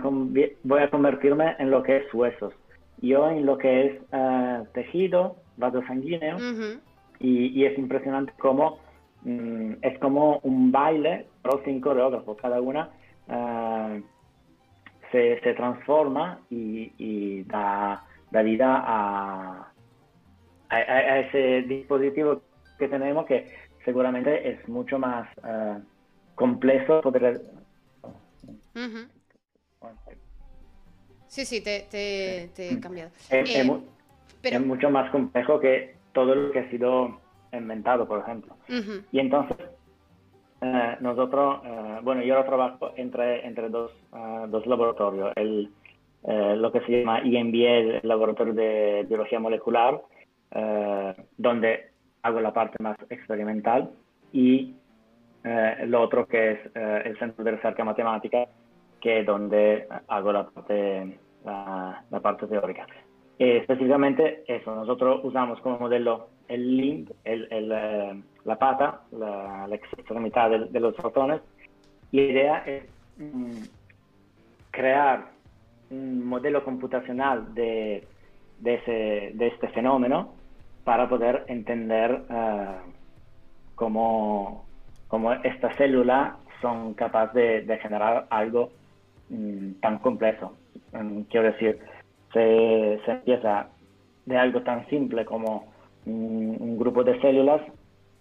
voy 0.63 0.81
a 0.81 0.91
convertirme 0.91 1.57
en 1.59 1.71
lo 1.71 1.83
que 1.83 1.99
es 1.99 2.15
huesos. 2.15 2.55
Yo 3.03 3.29
en 3.29 3.45
lo 3.45 3.59
que 3.59 3.87
es 3.87 4.01
uh, 4.13 4.65
tejido, 4.73 5.37
vaso 5.57 5.83
sanguíneo, 5.87 6.39
y, 7.19 7.65
es 7.65 7.77
impresionante 7.77 8.33
cómo 8.39 8.79
mm, 9.23 9.73
es 9.83 9.99
como 9.99 10.39
un 10.43 10.73
baile, 10.73 11.27
pero 11.43 11.63
sin 11.65 11.81
coreógrafo, 11.81 12.37
cada 12.37 12.61
una 12.61 12.91
uh, 13.29 14.01
se, 15.13 15.41
se, 15.41 15.55
transforma 15.55 16.41
y, 16.51 16.93
y 16.99 17.43
da, 17.45 18.05
da, 18.31 18.43
vida 18.43 18.83
a, 18.87 19.73
a, 20.69 21.19
ese 21.19 21.63
dispositivo 21.63 22.43
que 22.79 22.89
tenemos 22.89 23.27
que 23.27 23.47
seguramente 23.85 24.49
es 24.49 24.69
mucho 24.69 24.99
más 24.99 25.29
uh, 25.39 25.81
complejo 26.35 27.03
poder... 27.03 27.41
Sí, 31.27 31.45
sí, 31.45 31.63
te, 31.63 31.87
te, 31.91 32.73
he 32.73 32.81
cambiado. 32.81 33.11
Es, 33.31 33.55
eh, 33.55 33.81
pero... 34.43 34.57
es 34.57 34.67
mucho 34.67 34.91
más 34.91 35.11
complejo 35.11 35.61
que 35.61 35.95
todo 36.13 36.35
lo 36.35 36.51
que 36.51 36.61
ha 36.61 36.71
sido 36.71 37.21
inventado, 37.53 38.07
por 38.07 38.21
ejemplo. 38.21 38.57
Y 39.13 39.19
entonces, 39.19 39.57
eh, 40.61 40.97
nosotros, 41.01 41.61
eh, 41.65 41.99
bueno, 42.03 42.23
yo 42.23 42.43
trabajo 42.45 42.93
entre, 42.97 43.47
entre 43.47 43.71
dos, 43.71 43.91
eh, 44.15 44.45
dos 44.49 44.67
laboratorios, 44.67 45.33
el, 45.37 45.71
lo 46.23 46.71
que 46.71 46.81
se 46.81 47.01
llama 47.01 47.23
IMBL, 47.25 48.01
el 48.03 48.09
laboratorio 48.09 48.53
de 48.53 49.07
biología 49.09 49.41
molecular, 49.41 50.03
donde 51.39 51.93
hago 52.23 52.41
la 52.41 52.53
parte 52.53 52.77
más 52.83 52.99
experimental, 53.09 53.91
y 54.31 54.75
lo 55.87 56.03
otro 56.03 56.27
que 56.27 56.53
es 56.53 56.59
el 56.75 57.19
Centro 57.19 57.43
de 57.43 57.53
Recerca 57.53 57.85
Matemática, 57.85 58.47
que 59.01 59.21
es 59.21 59.27
donde 59.27 59.89
hago 60.09 60.33
la 60.33 60.47
parte, 60.51 61.19
la, 61.43 62.05
la 62.11 62.21
parte 62.21 62.47
teórica. 62.47 62.87
Eh, 63.41 63.57
específicamente 63.57 64.45
eso, 64.47 64.75
nosotros 64.75 65.25
usamos 65.25 65.59
como 65.63 65.79
modelo 65.79 66.29
el 66.47 66.77
link, 66.77 67.11
el, 67.25 67.49
eh, 67.51 68.23
la 68.45 68.59
pata, 68.59 69.01
la, 69.13 69.67
extremidad 69.73 70.51
de, 70.51 70.79
los 70.79 70.95
ratones, 70.99 71.41
la 72.13 72.21
idea 72.21 72.59
es 72.67 72.85
mm, 73.17 73.63
crear 74.71 75.31
un 75.89 76.27
modelo 76.27 76.63
computacional 76.63 77.55
de, 77.55 78.07
de, 78.59 78.75
ese, 78.75 79.31
de 79.35 79.47
este 79.47 79.69
fenómeno 79.69 80.35
para 80.85 81.09
poder 81.09 81.45
entender 81.49 82.21
uh, 82.29 82.91
cómo, 83.75 84.67
cómo 85.09 85.33
estas 85.33 85.75
células 85.77 86.35
son 86.61 86.93
capaces 86.93 87.67
de, 87.67 87.79
generar 87.79 88.27
algo 88.29 88.71
mm, 89.31 89.81
tan 89.81 89.99
complejo. 90.01 90.53
Mm, 90.93 91.23
quiero 91.23 91.53
decir, 91.53 91.79
se, 92.33 93.01
se 93.05 93.11
empieza 93.11 93.69
de 94.27 94.37
algo 94.37 94.63
tan 94.63 94.87
simple 94.89 95.25
como 95.25 95.73
un, 96.07 96.79
grupo 96.79 97.05
de 97.05 97.21
células 97.21 97.61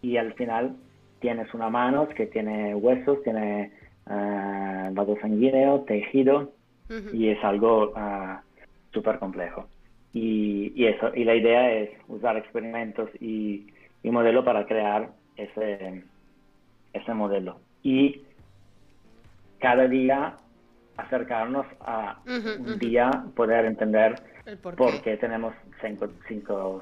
y 0.01 0.18
al 0.18 0.34
final 0.34 0.76
tienes 1.20 1.53
una 1.53 1.70
mano 1.70 2.07
que 2.10 2.26
tiene 2.28 2.76
huesos, 2.76 3.24
tiene 3.24 3.72
uh, 4.07 4.93
vaso 4.93 5.18
sanguíneo, 5.22 5.82
tejido 5.82 6.51
y 7.14 7.30
es 7.30 7.43
algo 7.43 7.93
uh, 7.95 8.38
súper 8.91 9.20
complejo. 9.20 9.68
Y, 10.12 10.74
y, 10.76 10.88
eso, 10.88 11.12
y 11.14 11.24
la 11.24 11.36
idea 11.36 11.72
es 11.72 11.91
usar 12.07 12.36
experimentos 12.38 13.10
y, 13.20 13.68
y 14.01 14.10
modelo 14.10 14.43
para 14.43 14.66
crear 14.66 15.12
ese, 15.38 16.03
ese 16.93 17.14
modelo. 17.14 17.60
Y 17.84 18.22
cada 19.60 19.88
día 19.88 20.34
acercarnos 21.02 21.66
a 21.82 22.20
un 22.26 22.78
día 22.80 23.10
poder 23.36 23.66
entender 23.66 24.16
por 24.62 25.02
qué. 25.02 25.18
tenemos 25.18 25.54
cinco, 25.82 26.10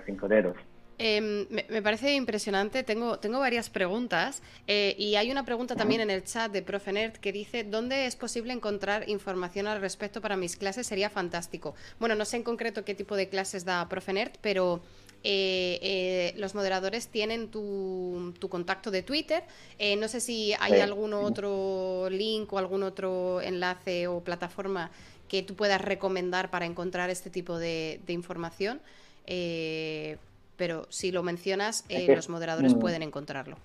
cinco, 0.06 0.28
dedos. 0.28 0.56
Em, 1.00 1.46
me, 1.50 1.82
parece 1.82 2.16
impresionante. 2.16 2.84
Tengo, 2.84 3.20
tengo 3.20 3.40
varias 3.40 3.70
preguntas. 3.70 4.42
Eh, 4.66 4.96
y 4.98 5.16
hay 5.16 5.32
una 5.32 5.46
pregunta 5.46 5.76
también 5.76 6.02
en 6.02 6.10
el 6.10 6.24
chat 6.24 6.52
de 6.52 6.62
Profenerd 6.62 7.14
que 7.14 7.32
dice: 7.32 7.64
¿Dónde 7.64 8.06
es 8.06 8.16
posible 8.16 8.54
encontrar 8.54 9.08
información 9.08 9.68
al 9.68 9.80
respecto 9.80 10.22
para 10.22 10.38
mis 10.38 10.58
clases? 10.58 10.88
Sería 10.88 11.10
fantástico. 11.10 11.76
Bueno, 12.00 12.16
no 12.16 12.26
sé 12.26 12.38
en 12.38 12.44
concreto 12.44 12.84
qué 12.84 12.96
tipo 12.96 13.16
de 13.16 13.30
clases 13.30 13.64
da 13.64 13.88
Profenerd, 13.88 14.32
pero 14.42 14.82
eh, 15.24 15.80
eh, 15.82 16.34
los 16.38 16.56
moderadores 16.56 17.10
tienen 17.10 17.50
tu, 17.50 18.34
contacto 18.50 18.92
de 18.92 19.04
Twitter. 19.04 19.44
Eh, 19.80 19.96
no 19.96 20.08
sé 20.08 20.20
si 20.20 20.54
hay 20.60 20.80
algún 20.80 21.14
otro 21.14 22.10
link 22.10 22.52
o 22.54 22.58
algún 22.58 22.84
otro 22.84 23.42
enlace 23.42 24.08
o 24.08 24.22
plataforma 24.22 24.92
que 25.28 25.44
tú 25.44 25.56
puedas 25.56 25.82
recomendar 25.82 26.50
para 26.50 26.66
encontrar 26.66 27.10
este 27.10 27.30
tipo 27.30 27.58
de, 27.58 28.00
información. 28.08 28.80
pero 30.56 30.88
si 30.90 31.12
lo 31.12 31.24
mencionas, 31.24 31.86
los 31.90 32.30
moderadores 32.30 32.76
mm. 32.76 32.80
pueden 32.80 33.04
encontrarlo. 33.04 33.58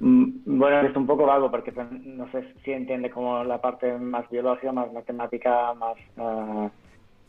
Mm, 0.00 0.58
bueno, 0.58 0.80
es 0.88 0.96
un 0.96 1.06
poco 1.06 1.26
vago 1.26 1.50
porque 1.50 1.72
no 1.72 2.30
sé 2.30 2.54
si 2.64 2.72
entiende 2.72 3.10
como 3.10 3.42
la 3.42 3.60
parte 3.60 3.92
más 3.98 4.28
biológica, 4.30 4.72
más 4.72 4.92
matemática, 4.92 5.74
más... 5.74 5.96
Mm, 6.16 6.66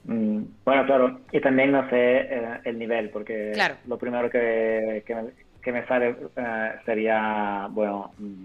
bueno, 0.03 0.85
claro, 0.85 1.19
y 1.31 1.39
también 1.39 1.71
no 1.71 1.87
sé 1.89 2.17
eh, 2.21 2.59
el 2.65 2.79
nivel, 2.79 3.09
porque 3.09 3.53
lo 3.85 3.97
primero 3.97 4.29
que, 4.29 5.03
que, 5.05 5.71
me, 5.71 5.85
sale 5.87 6.15
eh, 6.35 6.71
sería, 6.85 7.67
bueno, 7.69 8.11
mm, 8.17 8.43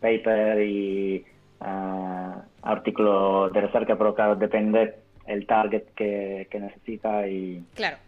paper 0.00 0.62
y 0.62 1.24
uh, 1.60 2.34
artículo 2.62 3.50
de 3.50 3.60
recerca, 3.60 3.96
pero 3.96 4.14
claro, 4.14 4.36
depende 4.36 4.94
el 5.26 5.46
target 5.46 5.84
que, 5.94 6.48
necesita 6.52 7.26
y... 7.28 7.62
Claro. 7.74 7.98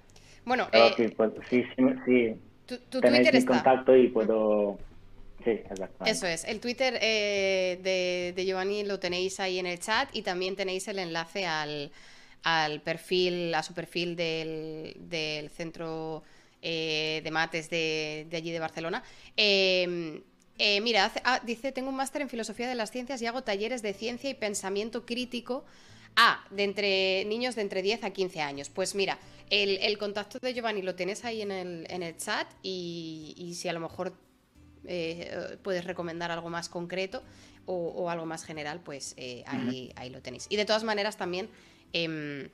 Bueno, 0.45 0.67
sí, 0.97 1.09
pues, 1.09 1.33
sí, 1.49 1.65
sí, 2.05 2.37
tenéis 3.01 3.33
mi 3.33 3.45
contacto 3.45 3.97
y 3.97 4.09
puedo... 4.09 4.79
Sí, 5.43 5.51
exactamente. 5.51 6.11
Eso 6.11 6.27
es. 6.27 6.45
El 6.45 6.59
Twitter 6.59 6.95
de, 6.95 8.33
de 8.35 8.47
Giovanni 8.47 8.83
lo 8.83 8.99
tenéis 8.99 9.41
ahí 9.41 9.59
en 9.59 9.67
el 9.67 9.79
chat 9.79 10.09
y 10.15 10.23
también 10.23 10.57
tenéis 10.57 10.89
el 10.89 10.99
enlace 10.99 11.47
al, 11.47 11.91
al 12.45 12.83
perfil, 12.83 13.55
a 13.55 13.63
su 13.63 13.73
perfil 13.73 14.15
del, 14.17 15.51
centro 15.57 16.23
eh, 16.61 17.21
de 17.25 17.31
mates 17.31 17.71
de, 17.71 18.29
allí 18.33 18.53
de 18.53 18.59
Barcelona. 18.61 19.03
Em, 19.35 20.23
eh, 20.59 20.81
mira, 20.83 21.11
ah, 21.25 21.41
dice, 21.45 21.73
tengo 21.73 21.89
un 21.89 21.97
máster 21.97 22.23
en 22.23 22.29
filosofía 22.29 22.69
de 22.69 22.75
las 22.75 22.91
ciencias 22.91 23.21
y 23.23 23.27
hago 23.27 23.43
talleres 23.43 23.83
de 23.83 23.95
ciencia 23.95 24.31
y 24.31 24.35
pensamiento 24.35 25.05
crítico. 25.05 25.65
Ah, 26.17 26.45
de 26.51 26.63
entre 26.63 27.25
niños 27.25 27.57
de 27.57 27.63
entre 27.63 27.83
10 27.83 28.05
a 28.05 28.11
15 28.11 28.41
años. 28.41 28.69
Pues 28.69 28.95
mira, 28.95 29.19
el, 29.51 29.99
contacto 29.99 30.39
de 30.39 30.55
Giovanni 30.55 30.83
lo 30.83 30.95
tienes 30.95 31.25
ahí 31.25 31.43
en 31.43 31.51
el, 31.51 31.87
en 31.91 32.05
el 32.05 32.17
chat 32.19 32.47
y, 32.63 33.53
si 33.57 33.69
a 33.69 33.73
lo 33.73 33.81
mejor 33.81 34.15
eh, 34.85 35.59
puedes 35.63 35.85
recomendar 35.85 36.31
algo 36.31 36.51
más 36.51 36.69
concreto 36.69 37.25
o, 37.67 38.09
algo 38.11 38.27
más 38.27 38.45
general, 38.45 38.81
pues 38.85 39.17
ahí, 39.47 39.93
ahí, 39.97 40.11
lo 40.11 40.21
tenéis. 40.23 40.47
Y 40.51 40.57
de 40.57 40.67
todas 40.67 40.85
maneras 40.85 41.17
también 41.17 41.49
em, 41.95 42.51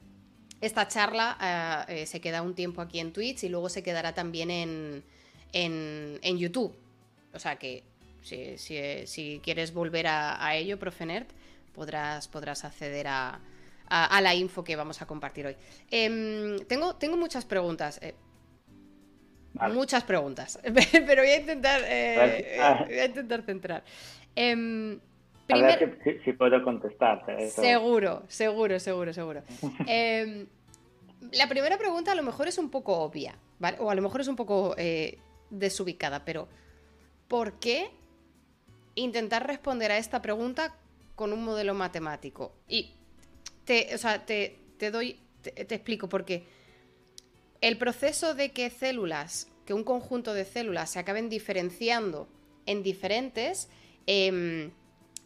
esta 0.60 0.86
charla 0.86 1.86
se 2.04 2.20
queda 2.20 2.42
un 2.42 2.54
tiempo 2.54 2.82
aquí 2.82 3.00
en 3.00 3.12
Twitch 3.12 3.44
y 3.44 3.48
luego 3.48 3.68
se 3.68 3.82
quedará 3.82 4.14
también 4.14 4.50
en, 4.50 5.02
en, 5.52 6.38
YouTube. 6.38 6.76
O 7.32 7.38
sea 7.38 7.56
que 7.56 7.82
si, 8.22 9.40
quieres 9.42 9.72
volver 9.72 10.06
a, 10.08 10.54
ello, 10.54 10.78
Profenert, 10.78 11.30
podrás, 11.72 12.28
podrás 12.28 12.64
acceder 12.64 13.06
a, 13.08 13.40
la 13.88 14.34
info 14.34 14.62
que 14.62 14.76
vamos 14.76 15.02
a 15.02 15.06
compartir 15.06 15.46
hoy. 15.46 15.56
Em, 15.90 16.58
tengo, 16.66 16.94
tengo 16.96 17.16
muchas 17.16 17.44
preguntas. 17.44 17.98
Eh, 18.02 18.14
muchas 19.72 20.04
preguntas, 20.04 20.58
pero 21.06 21.22
voy 21.22 21.30
a 21.30 21.40
intentar, 21.40 21.82
eh, 21.84 22.58
voy 22.86 22.98
a 22.98 23.04
intentar 23.06 23.42
centrar. 23.42 23.84
A 25.52 25.60
ver 25.60 26.20
si, 26.24 26.32
puedo 26.32 26.62
contestarte. 26.62 27.50
Seguro, 27.50 28.22
seguro, 28.28 28.78
seguro, 28.78 29.12
seguro. 29.12 29.42
Em, 29.86 30.46
la 31.32 31.48
primera 31.48 31.76
pregunta 31.78 32.12
a 32.12 32.14
lo 32.14 32.22
mejor 32.22 32.48
es 32.48 32.58
un 32.58 32.70
poco 32.70 32.98
obvia, 32.98 33.36
¿vale? 33.58 33.76
O 33.80 33.90
a 33.90 33.94
lo 33.94 34.02
mejor 34.02 34.20
es 34.20 34.28
un 34.28 34.36
poco 34.36 34.74
eh, 34.78 35.18
desubicada, 35.50 36.24
pero 36.24 36.48
¿por 37.28 37.54
qué 37.60 37.90
intentar 38.94 39.46
responder 39.46 39.92
a 39.92 39.98
esta 39.98 40.22
pregunta 40.22 40.74
con 41.14 41.32
un 41.32 41.44
modelo 41.44 41.74
matemático? 41.74 42.52
Y 42.68 42.94
te, 43.64 43.94
o 43.94 43.98
sea, 43.98 44.24
te, 44.24 44.56
doy, 44.90 45.18
te, 45.42 45.74
explico 45.74 46.08
por 46.08 46.24
qué. 46.24 46.44
El 47.60 47.76
proceso 47.76 48.34
de 48.34 48.52
que 48.52 48.70
células, 48.70 49.48
que 49.66 49.74
un 49.74 49.84
conjunto 49.84 50.32
de 50.32 50.44
células 50.44 50.90
se 50.90 50.98
acaben 50.98 51.28
diferenciando 51.28 52.26
en 52.66 52.82
diferentes, 52.82 53.68
em, 54.06 54.70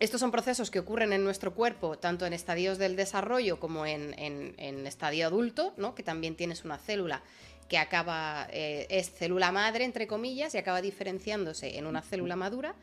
estos 0.01 0.21
son 0.21 0.31
procesos 0.31 0.71
que 0.71 0.81
ocurren 0.81 1.13
en 1.13 1.25
nuestro 1.25 1.55
cuerpo, 1.55 1.99
tanto 1.99 2.27
en 2.27 2.33
estadios 2.33 2.79
del 2.79 2.97
desarrollo 2.97 3.61
como 3.61 3.87
en, 3.87 4.15
en, 4.19 4.87
estadio 4.87 5.27
adulto, 5.27 5.73
¿no? 5.77 5.95
que 5.95 6.03
también 6.03 6.37
tienes 6.37 6.65
una 6.65 6.79
célula 6.79 7.23
que 7.69 7.79
acaba, 7.79 8.47
eh, 8.51 8.87
es 8.91 9.11
célula 9.11 9.53
madre, 9.53 9.85
entre 9.85 10.07
comillas, 10.07 10.55
y 10.55 10.59
acaba 10.59 10.83
diferenciándose 10.83 11.79
en 11.79 11.87
una 11.87 12.03
célula 12.03 12.37
madura. 12.37 12.75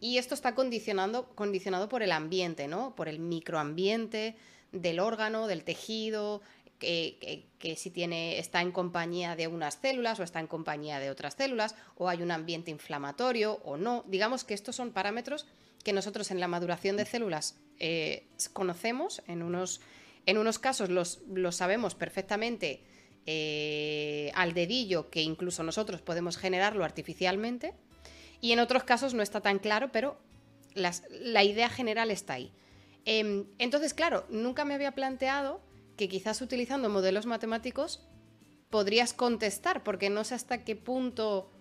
Y 0.00 0.18
esto 0.18 0.34
está 0.34 0.54
condicionando, 0.54 1.26
condicionado 1.34 1.88
por 1.88 2.02
el 2.02 2.12
ambiente, 2.12 2.68
¿no? 2.68 2.94
Por 2.94 3.08
el 3.08 3.18
microambiente 3.18 4.36
del 4.72 5.00
órgano, 5.00 5.46
del 5.46 5.64
tejido, 5.64 6.42
que, 6.78 7.74
si 7.76 7.90
tiene, 7.90 8.38
está 8.38 8.60
en 8.60 8.72
compañía 8.72 9.36
de 9.36 9.48
unas 9.48 9.78
células 9.80 10.20
o 10.20 10.22
está 10.22 10.40
en 10.40 10.46
compañía 10.46 10.98
de 10.98 11.10
otras 11.10 11.34
células, 11.34 11.74
o 11.96 12.08
hay 12.08 12.22
un 12.22 12.30
ambiente 12.30 12.70
inflamatorio 12.70 13.54
o 13.64 13.76
no. 13.76 14.04
Digamos 14.06 14.44
que 14.44 14.54
estos 14.54 14.76
son 14.76 14.92
parámetros 14.92 15.46
que 15.86 15.92
nosotros 15.92 16.32
en 16.32 16.40
la 16.40 16.48
maduración 16.48 16.96
de 16.96 17.06
células 17.06 17.60
eh, 17.78 18.26
conocemos, 18.52 19.22
en 19.28 19.40
unos, 19.40 19.80
en 20.26 20.36
unos 20.36 20.58
casos 20.58 20.90
los, 20.90 21.20
los 21.32 21.54
sabemos 21.54 21.94
perfectamente 21.94 22.82
eh, 23.24 24.32
al 24.34 24.52
dedillo 24.52 25.10
que 25.10 25.22
incluso 25.22 25.62
nosotros 25.62 26.02
podemos 26.02 26.38
generarlo 26.38 26.84
artificialmente 26.84 27.72
y 28.40 28.50
en 28.50 28.58
otros 28.58 28.82
casos 28.82 29.14
no 29.14 29.22
está 29.22 29.42
tan 29.42 29.60
claro, 29.60 29.92
pero 29.92 30.18
la 30.74 31.44
idea 31.44 31.70
general 31.70 32.10
está 32.10 32.32
ahí. 32.32 32.52
Em, 33.04 33.46
entonces, 33.58 33.94
claro, 33.94 34.26
nunca 34.28 34.64
me 34.64 34.74
había 34.74 34.90
planteado 34.90 35.60
que 35.96 36.08
quizás 36.08 36.42
utilizando 36.42 36.88
modelos 36.88 37.26
matemáticos 37.26 38.04
podrías 38.70 39.12
contestar, 39.12 39.84
porque 39.84 40.10
no 40.10 40.24
sé 40.24 40.34
hasta 40.34 40.64
qué 40.64 40.74
punto... 40.74 41.52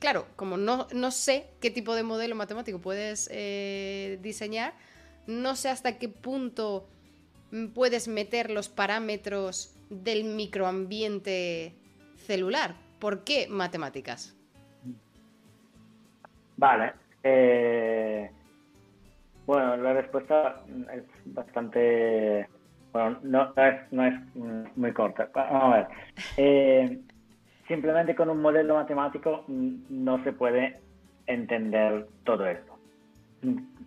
Claro, 0.00 0.26
como 0.34 0.56
no, 0.56 0.88
no 0.92 1.10
sé 1.10 1.46
qué 1.60 1.70
tipo 1.70 1.94
de 1.94 2.02
modelo 2.02 2.34
matemático 2.34 2.80
puedes 2.80 3.28
eh, 3.32 4.18
diseñar, 4.22 4.72
no 5.26 5.54
sé 5.56 5.68
hasta 5.68 5.98
qué 5.98 6.08
punto 6.08 6.88
puedes 7.74 8.08
meter 8.08 8.50
los 8.50 8.70
parámetros 8.70 9.76
del 9.90 10.24
microambiente 10.24 11.74
celular. 12.16 12.74
¿Por 12.98 13.24
qué 13.24 13.46
matemáticas? 13.48 14.34
Vale. 16.56 16.92
Eh, 17.22 18.30
bueno, 19.46 19.76
la 19.76 19.92
respuesta 19.92 20.62
es 20.94 21.04
bastante... 21.26 22.48
Bueno, 22.92 23.18
no, 23.22 23.52
es, 23.56 24.76
muy 24.76 24.92
corta. 24.92 25.28
Vamos 25.34 25.74
a 25.74 25.76
ver. 25.76 25.86
Eh, 26.36 27.00
simplemente 27.70 28.16
con 28.16 28.28
un 28.28 28.42
modelo 28.42 28.74
matemático 28.74 29.44
no 29.46 30.22
se 30.24 30.32
puede 30.32 30.80
entender 31.28 32.06
todo 32.24 32.44
esto. 32.46 32.72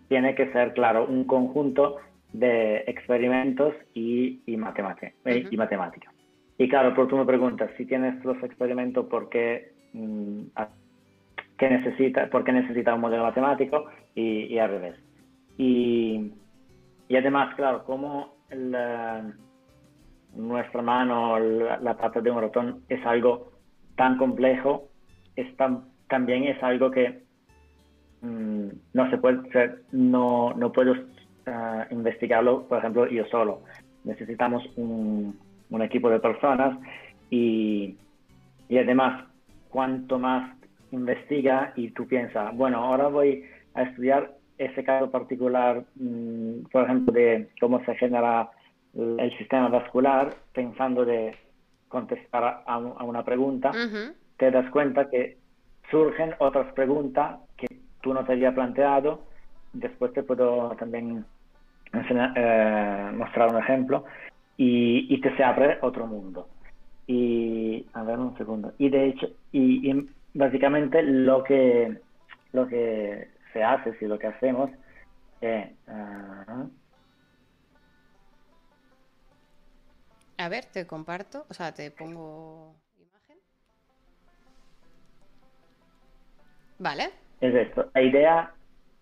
Tiene 0.08 0.34
que 0.34 0.50
ser, 0.52 0.72
claro, 0.72 1.06
un 1.06 1.24
conjunto 1.24 1.98
de 2.32 2.78
experimentos 2.86 3.74
y, 3.92 4.40
y, 4.46 4.56
matemática, 4.56 5.12
y 5.50 5.56
matemática. 5.58 6.10
Y 6.56 6.66
claro, 6.66 6.94
por 6.94 7.08
tú 7.08 7.16
me 7.18 7.26
preguntas, 7.26 7.70
si 7.76 7.84
tienes 7.84 8.24
los 8.24 8.42
experimentos, 8.42 9.04
¿por 9.06 9.28
qué, 9.28 9.72
mm, 9.92 10.44
necesita, 11.60 12.28
¿por 12.30 12.42
qué 12.42 12.52
necesita 12.52 12.94
un 12.94 13.02
modelo 13.02 13.24
matemático? 13.24 13.84
Y, 14.14 14.44
y 14.46 14.58
al 14.58 14.70
revés. 14.70 14.96
Y, 15.58 16.32
y, 17.08 17.16
además, 17.16 17.54
claro, 17.54 17.84
como 17.84 18.34
nuestra 20.34 20.80
mano, 20.80 21.38
la, 21.38 21.78
la, 21.78 21.96
pata 21.96 22.22
de 22.22 22.30
un 22.30 22.40
ratón 22.40 22.82
es 22.88 23.04
algo 23.04 23.53
tan 23.96 24.16
complejo, 24.16 24.88
es 25.36 25.46
también 26.08 26.44
es 26.44 26.62
algo 26.62 26.90
que 26.90 27.22
mm, 28.22 28.68
no 28.92 29.10
se 29.10 29.18
puede, 29.18 29.76
no, 29.92 30.52
no 30.54 30.72
puedo 30.72 30.94
investigarlo, 31.90 32.66
por 32.66 32.78
ejemplo, 32.78 33.06
yo 33.06 33.24
solo. 33.26 33.60
Necesitamos 34.04 34.64
un, 34.76 35.38
equipo 35.82 36.08
de 36.08 36.20
personas 36.20 36.78
y, 37.30 37.96
y, 38.68 38.78
además, 38.78 39.24
cuanto 39.70 40.20
más 40.20 40.56
investiga 40.92 41.72
y 41.74 41.90
tú 41.90 42.06
piensas, 42.06 42.56
bueno, 42.56 42.78
ahora 42.78 43.08
voy 43.08 43.44
a 43.74 43.82
estudiar 43.82 44.34
ese 44.56 44.84
caso 44.84 45.10
particular, 45.10 45.84
mm, 45.96 46.66
por 46.70 46.84
ejemplo, 46.84 47.12
de 47.12 47.48
cómo 47.60 47.84
se 47.84 47.96
genera 47.96 48.50
el 48.94 49.36
sistema 49.38 49.68
vascular, 49.68 50.32
pensando 50.52 51.04
de 51.04 51.34
contestar 51.94 52.64
a, 52.66 52.78
una 52.78 53.24
pregunta, 53.24 53.70
te 54.36 54.50
das 54.50 54.68
cuenta 54.70 55.08
que 55.08 55.38
surgen 55.92 56.34
otras 56.40 56.72
preguntas 56.72 57.38
que 57.56 57.68
tú 58.02 58.12
no 58.12 58.24
te 58.24 58.32
había 58.32 58.52
planteado. 58.52 59.22
Después 59.72 60.12
te 60.12 60.24
puedo 60.24 60.74
también 60.76 61.24
eh, 61.92 63.10
mostrar 63.14 63.52
un 63.52 63.58
ejemplo 63.62 64.04
y, 64.56 65.06
y, 65.08 65.20
te 65.20 65.36
se 65.36 65.44
abre 65.44 65.78
otro 65.82 66.08
mundo. 66.08 66.48
Y, 67.06 67.86
a 67.92 68.02
ver 68.02 68.18
un 68.18 68.36
segundo. 68.36 68.72
Y 68.78 68.88
de 68.88 69.06
hecho, 69.10 69.28
y, 69.52 70.08
básicamente 70.34 71.00
lo 71.00 71.44
que, 71.44 71.96
lo 72.52 72.66
que 72.66 73.28
se 73.52 73.62
hace, 73.62 73.96
si 73.98 74.06
lo 74.06 74.18
que 74.18 74.26
hacemos, 74.26 74.68
es... 75.40 75.70
Ah, 75.86 76.66
a 80.38 80.48
ver, 80.48 80.64
te 80.66 80.86
comparto, 80.86 81.46
o 81.48 81.54
sea, 81.54 81.72
te 81.72 81.90
pongo 81.90 82.74
imagen. 82.98 83.38
Vale. 86.78 87.10
Es 87.40 87.54
esto. 87.54 87.90
La 87.94 88.02
idea 88.02 88.54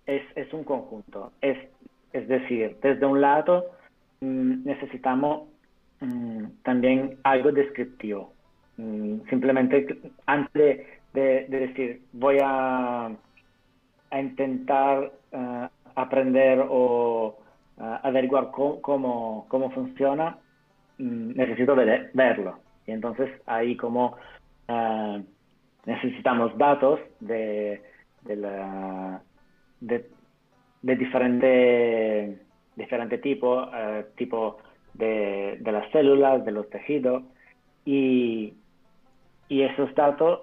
es, 0.07 0.23
es 0.35 0.53
un 0.53 0.65
conjunto. 0.65 1.33
Es 1.41 1.59
es 2.13 2.29
decir, 2.29 2.77
desde 2.83 3.07
un 3.07 3.21
lado 3.21 3.71
mm, 4.21 4.65
necesitamos 4.65 5.49
mm, 6.01 6.45
también 6.63 7.19
algo 7.23 7.53
descriptivo. 7.53 8.33
Mm, 8.77 9.21
simplemente 9.29 9.99
antes 10.27 10.87
de, 11.15 11.47
decir 11.49 12.03
voy 12.13 12.39
a, 12.43 13.11
a 14.11 14.21
intentar 14.21 15.13
eh, 15.33 15.69
aprender 15.95 16.65
o 16.69 17.39
uh, 17.77 17.83
averiguar 18.03 18.51
cómo, 18.51 18.81
cómo, 19.49 19.71
funciona, 19.73 20.39
necesito 20.99 21.75
verlo. 21.75 22.59
Y 22.87 22.93
entonces 22.93 23.31
ahí 23.47 23.77
como 23.77 24.17
eh, 24.69 25.23
necesitamos 25.87 26.57
datos 26.59 27.01
de, 27.21 27.83
de, 28.23 28.37
la, 28.37 29.23
de 29.81 30.07
de 30.83 30.97
diferente, 30.97 32.39
diferente 32.77 33.19
tipo, 33.19 33.69
eh, 33.73 34.07
tipo 34.17 34.59
de, 34.95 35.59
de, 35.61 35.73
las 35.73 35.91
células, 35.93 36.45
de 36.45 36.53
los 36.53 36.69
tejidos, 36.71 37.23
y, 37.85 38.55
y 39.49 39.63
esos 39.63 39.95
datos, 39.95 40.41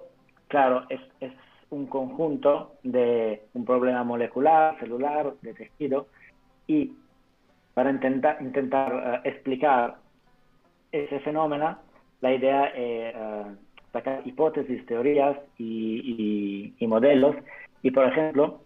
claro, 0.48 0.84
es, 0.88 1.00
es, 1.20 1.32
un 1.70 1.86
conjunto 1.86 2.72
de 2.82 3.42
un 3.54 3.64
problema 3.64 4.02
molecular, 4.02 4.76
celular, 4.80 5.34
de 5.40 5.54
tejido, 5.54 6.08
y 6.66 6.94
para 7.74 7.90
intentar, 7.90 8.38
intentar 8.42 9.22
eh, 9.24 9.28
explicar 9.28 9.98
ese 10.92 11.20
fenómeno, 11.20 11.78
la 12.20 12.34
idea 12.34 12.66
es 12.66 13.14
eh, 13.14 13.44
sacar 13.92 14.22
hipótesis, 14.24 14.84
teorías 14.86 15.36
y, 15.58 16.74
y, 16.78 16.86
modelos. 16.86 17.36
Y 17.82 17.90
por 17.90 18.06
ejemplo, 18.06 18.60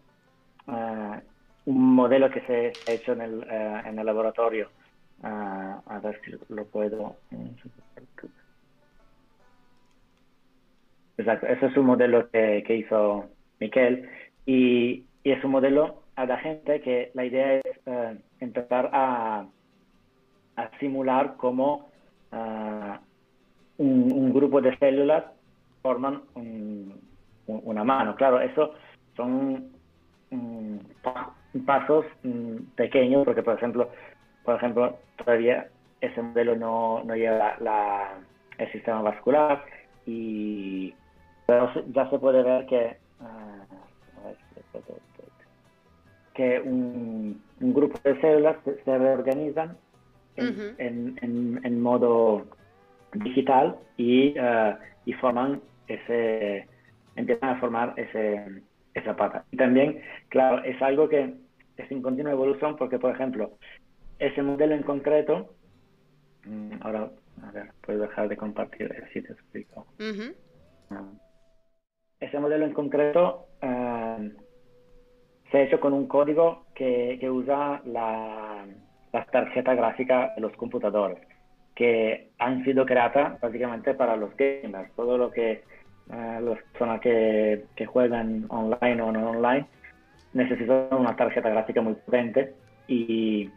uh, 0.67 1.17
un 1.67 1.95
modelo 1.95 2.31
que 2.31 2.41
se 2.43 2.73
ha 2.89 2.95
hecho 2.95 3.13
en 3.13 3.21
el, 3.21 3.39
uh, 3.39 3.89
en 3.89 3.99
el 3.99 4.07
laboratorio, 4.07 4.71
uh, 5.23 5.27
a 5.27 6.01
ver 6.03 6.21
si 6.25 6.33
lo 6.53 6.65
puedo... 6.67 7.17
Exacto, 11.17 11.47
ese 11.47 11.67
es 11.67 11.77
un 11.77 11.87
modelo 11.87 12.29
que, 12.31 12.65
que 12.67 12.77
hizo 12.77 13.27
Miquel. 13.61 14.09
Y, 14.47 15.05
y, 15.23 15.31
es 15.31 15.43
un 15.45 15.53
modelo 15.53 16.03
a 16.17 16.27
la 16.27 16.39
gente 16.39 16.81
que 16.81 17.13
la 17.15 17.25
idea 17.25 17.61
es 17.61 17.79
empezar 18.41 18.91
a 18.93 19.47
simular 20.81 21.37
cómo 21.37 21.89
un, 23.79 24.13
un, 24.13 24.33
grupo 24.33 24.61
de 24.61 24.77
células 24.79 25.25
forman 25.83 26.23
un, 26.35 27.01
una 27.47 27.85
mano. 27.85 28.15
Claro, 28.15 28.41
eso 28.41 28.73
son 29.17 29.71
um, 30.31 30.79
pasos 31.65 32.05
um, 32.25 32.65
pequeños, 32.77 33.25
porque 33.25 33.43
por 33.43 33.55
ejemplo, 33.55 33.89
por 34.45 34.57
ejemplo, 34.57 34.99
todavía 35.17 35.69
ese 36.01 36.23
modelo 36.23 36.57
no, 36.57 37.03
no 37.05 37.15
lleva 37.15 37.57
la, 37.61 38.15
el 38.59 38.73
sistema 38.73 39.03
vascular 39.03 39.65
y 40.07 40.95
pero 41.47 41.71
ya 41.93 42.09
se 42.11 42.19
puede 42.19 42.43
ver 42.43 42.67
que 42.67 42.97
uh, 43.21 43.65
que 46.35 46.61
un, 46.61 47.41
un, 47.61 47.75
grupo 47.75 47.97
de 48.03 48.21
células 48.21 48.57
se 48.65 48.99
reorganizan 48.99 49.77
en, 50.37 50.47
uh 50.47 50.51
-huh. 50.51 50.75
en, 50.79 51.19
en, 51.23 51.61
en, 51.65 51.81
modo 51.81 52.47
digital 53.13 53.77
y, 53.97 54.39
uh, 54.39 54.75
y 55.05 55.13
forman 55.15 55.61
ese 55.87 56.67
empiezan 57.17 57.51
a 57.51 57.61
formar 57.61 57.95
ese, 57.97 58.63
esa 58.95 59.17
pata. 59.17 59.45
Y 59.51 59.57
también, 59.57 60.01
claro, 60.29 60.63
es 60.65 60.81
algo 60.83 61.09
que 61.09 61.35
es 61.77 61.91
en 61.91 62.03
continua 62.03 62.33
evolución 62.33 62.77
porque, 62.77 62.99
por 62.99 63.15
ejemplo, 63.15 63.53
ese 64.19 64.43
modelo 64.43 64.75
en 64.75 64.83
concreto, 64.83 65.55
mm, 66.45 66.73
ahora, 66.81 67.11
a 67.43 67.51
ver, 67.53 67.71
puedo 67.83 68.01
dejar 68.01 68.29
de 68.29 68.37
compartir, 68.37 68.93
si 69.13 69.23
te 69.23 69.33
explico. 69.33 69.87
Uh 69.99 70.03
-huh. 70.03 70.35
uh, 70.91 71.19
ese 72.21 72.39
modelo 72.39 72.65
en 72.65 72.73
concreto 72.73 73.47
uh, 73.63 74.29
se 75.51 75.59
ha 75.59 75.63
hecho 75.63 75.81
con 75.81 75.93
un 75.93 76.07
código 76.07 76.67
que, 76.75 77.19
que 77.21 77.31
usa 77.31 77.83
la, 77.85 78.67
la 79.15 79.25
tarjeta 79.27 79.75
gráfica 79.75 80.33
de 80.35 80.41
los 80.43 80.53
computadores, 80.57 81.19
que 81.77 82.31
han 82.39 82.65
sido 82.65 82.85
creadas 82.85 83.41
básicamente 83.41 83.95
para 83.95 84.17
los 84.17 84.37
gamers. 84.37 84.91
Todo 84.97 85.17
lo 85.17 85.31
que 85.31 85.63
uh, 86.09 86.41
las 86.41 86.61
personas 86.73 87.01
que, 87.01 87.65
que, 87.77 87.87
juegan 87.87 88.47
online 88.49 89.01
o 89.01 89.13
no 89.13 89.31
online 89.31 89.67
necesitan 90.33 90.89
una 90.91 91.15
tarjeta 91.15 91.49
gráfica 91.49 91.81
muy 91.81 91.95
potente 91.95 92.55
y 92.89 93.49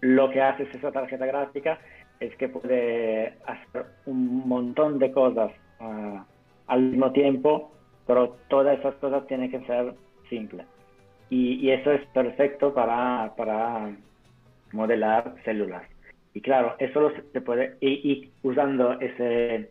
lo 0.00 0.28
que 0.30 0.42
hace 0.42 0.64
esa 0.64 0.92
tarjeta 0.92 1.24
gráfica 1.24 1.78
es 2.20 2.36
que 2.36 2.50
puede 2.50 3.34
hacer 3.46 3.86
un 4.04 4.46
montón 4.46 4.98
de 4.98 5.10
cosas 5.12 5.50
uh, 5.80 6.18
al 6.66 6.82
mismo 6.82 7.10
tiempo, 7.12 7.72
pero 8.06 8.36
todas 8.48 8.78
esas 8.78 8.94
cosas 8.96 9.26
tienen 9.28 9.50
que 9.50 9.60
ser 9.60 9.94
simples. 10.28 10.66
Y, 11.30 11.54
y 11.54 11.70
eso 11.70 11.90
es 11.90 12.04
perfecto 12.08 12.74
para, 12.74 13.32
para, 13.34 13.92
modelar 14.72 15.34
células. 15.44 15.82
Y 16.34 16.40
claro, 16.40 16.76
eso 16.78 17.10
se 17.32 17.40
puede, 17.40 17.76
y, 17.80 18.30
usando 18.42 18.92
ese, 19.00 19.70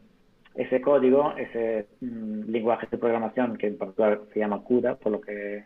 ese 0.56 0.82
código, 0.82 1.34
ese 1.38 1.88
mmm, 2.02 2.50
lenguaje 2.50 2.88
de 2.90 2.98
programación 2.98 3.58
que 3.58 3.68
en 3.68 3.78
particular 3.78 4.22
se 4.34 4.40
llama 4.40 4.64
CUDA, 4.64 4.96
por 4.96 5.12
lo 5.14 5.22
que 5.22 5.64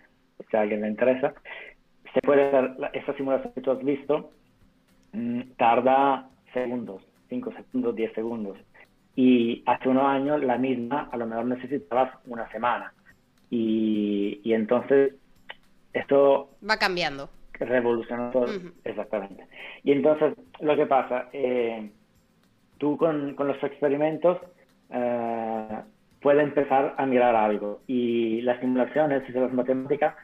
si 0.50 0.58
a 0.58 0.62
alguien 0.62 0.82
le 0.82 0.90
interesa, 0.90 1.34
se 2.14 2.22
puede 2.22 2.48
hacer 2.48 2.76
esa 2.94 3.16
simulación 3.16 3.54
que 3.54 3.62
tú 3.62 3.72
has 3.72 3.84
visto, 3.84 4.32
mmm, 5.14 5.42
tarda 5.58 6.30
segundos, 6.54 7.02
5 7.30 7.52
segundos, 7.54 7.96
10 7.96 8.14
segundos. 8.14 8.58
Y 9.16 9.64
hace 9.66 9.90
unos 9.90 10.06
años 10.06 10.44
la 10.44 10.58
misma 10.58 11.10
a 11.12 11.18
lo 11.18 11.26
mejor 11.26 11.46
necesitabas 11.46 12.14
una 12.26 12.50
semana. 12.52 12.94
Y, 13.50 14.40
y 14.44 14.54
entonces 14.54 15.16
esto... 15.94 16.50
Va 16.68 16.78
cambiando. 16.78 17.30
Revolucionó 17.66 18.32
todo, 18.32 18.44
uh 18.44 18.48
-huh. 18.48 18.74
exactamente. 18.84 19.48
Y 19.84 19.92
entonces 19.92 20.34
lo 20.60 20.76
que 20.76 20.86
pasa, 20.86 21.30
eh, 21.34 21.90
tú 22.78 22.98
con, 22.98 23.36
con 23.36 23.48
los 23.48 23.64
experimentos 23.64 24.38
Uh, 24.94 25.84
puede 26.20 26.42
empezar 26.44 26.96
a 26.98 27.06
mirar 27.06 27.34
algo. 27.34 27.80
Y 27.88 28.42
las 28.42 28.60
simulaciones 28.60 29.24
y 29.28 29.32
las 29.32 29.54
matemáticas 29.54 30.16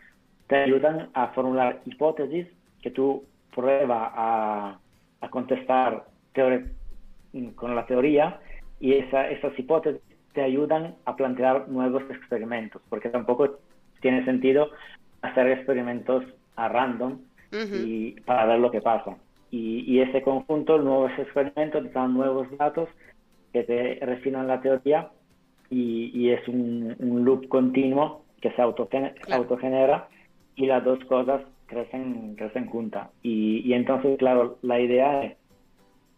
te 0.48 0.58
ayudan 0.58 1.10
a 1.14 1.30
formular 1.30 1.80
hipótesis 1.86 2.48
que 2.82 2.92
tú 2.92 3.24
pruebas 3.56 4.12
a, 4.14 4.78
a 5.22 5.30
contestar 5.30 6.04
con 7.56 7.76
la 7.76 7.86
teoría 7.86 8.40
y 8.80 8.94
esa, 8.96 9.30
esas 9.30 9.58
hipótesis 9.58 10.02
te 10.34 10.44
ayudan 10.44 10.96
a 11.06 11.16
plantear 11.16 11.68
nuevos 11.70 12.04
experimentos, 12.12 12.82
porque 12.90 13.10
tampoco 13.10 13.58
tiene 14.02 14.24
sentido 14.26 14.70
hacer 15.22 15.48
experimentos 15.48 16.26
a 16.58 16.68
random 16.68 17.20
uh 17.52 17.56
-huh. 17.56 17.88
y 17.88 18.22
para 18.22 18.46
ver 18.46 18.60
lo 18.60 18.72
que 18.72 18.82
pasa. 18.82 19.18
Y, 19.52 19.84
y 19.88 20.02
ese 20.02 20.22
conjunto, 20.22 20.78
nuevos 20.78 21.12
experimentos, 21.18 21.92
dan 21.94 22.14
nuevos 22.14 22.48
datos 22.58 22.90
que 23.54 23.64
te 23.64 24.00
refinan 24.06 24.48
la 24.48 24.62
teoría 24.62 25.10
y, 25.70 26.12
y 26.14 26.32
es 26.32 26.48
un, 26.48 26.96
un, 27.00 27.26
loop 27.26 27.48
continuo 27.48 28.24
que 28.42 28.52
se 28.52 28.62
autogen 28.62 29.14
claro. 29.22 29.44
autogenera 29.44 30.08
y 30.56 30.66
las 30.66 30.84
dos 30.84 31.04
cosas 31.06 31.42
crecen, 31.68 32.36
crecen 32.36 32.68
juntas. 32.68 33.10
Y, 33.24 33.62
y, 33.66 33.74
entonces, 33.74 34.18
claro, 34.18 34.58
la 34.62 34.80
idea 34.80 35.24
es, 35.24 35.38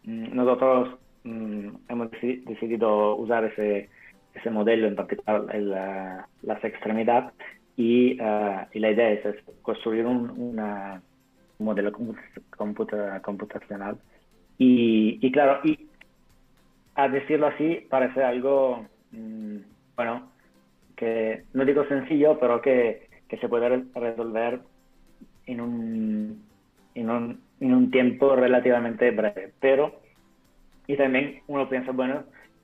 mm, 0.03 0.35
nosotros 0.35 0.97
mmm, 1.23 1.69
hemos 1.89 2.11
decidido 2.11 3.15
usar 3.15 3.45
ese, 3.45 3.89
ese 4.33 4.49
modelo, 4.49 4.87
en 4.87 4.95
particular 4.95 5.43
la, 5.55 6.27
las 6.43 6.63
extremidades, 6.63 7.31
y, 7.75 8.19
uh, 8.21 8.65
y, 8.73 8.79
la 8.79 8.91
idea 8.91 9.11
es, 9.11 9.25
es 9.25 9.35
construir 9.61 10.05
un, 10.05 10.29
una, 10.31 11.01
un 11.01 11.08
modelo 11.59 11.91
computa, 11.91 13.21
computacional. 13.21 13.97
Y, 14.57 15.19
y 15.21 15.31
claro, 15.31 15.61
y 15.63 15.87
a 16.95 17.07
decirlo 17.07 17.47
así, 17.47 17.87
parece 17.89 18.23
algo, 18.23 18.85
mmm, 19.11 19.57
bueno, 19.95 20.31
que 20.95 21.43
no 21.53 21.63
digo 21.63 21.85
sencillo, 21.85 22.39
pero 22.39 22.61
que, 22.61 23.07
que 23.27 23.37
se 23.37 23.47
puede 23.47 23.85
resolver 23.95 24.59
en 25.45 25.61
un, 25.61 26.43
en, 26.95 27.09
un, 27.09 27.41
en 27.59 27.73
un 27.73 27.91
tiempo 27.91 28.35
relativamente 28.35 29.11
breve. 29.11 29.53
Pero, 29.59 30.01
y 30.87 30.97
también 30.97 31.41
uno 31.47 31.69
piensa, 31.69 31.91
bueno, 31.91 32.23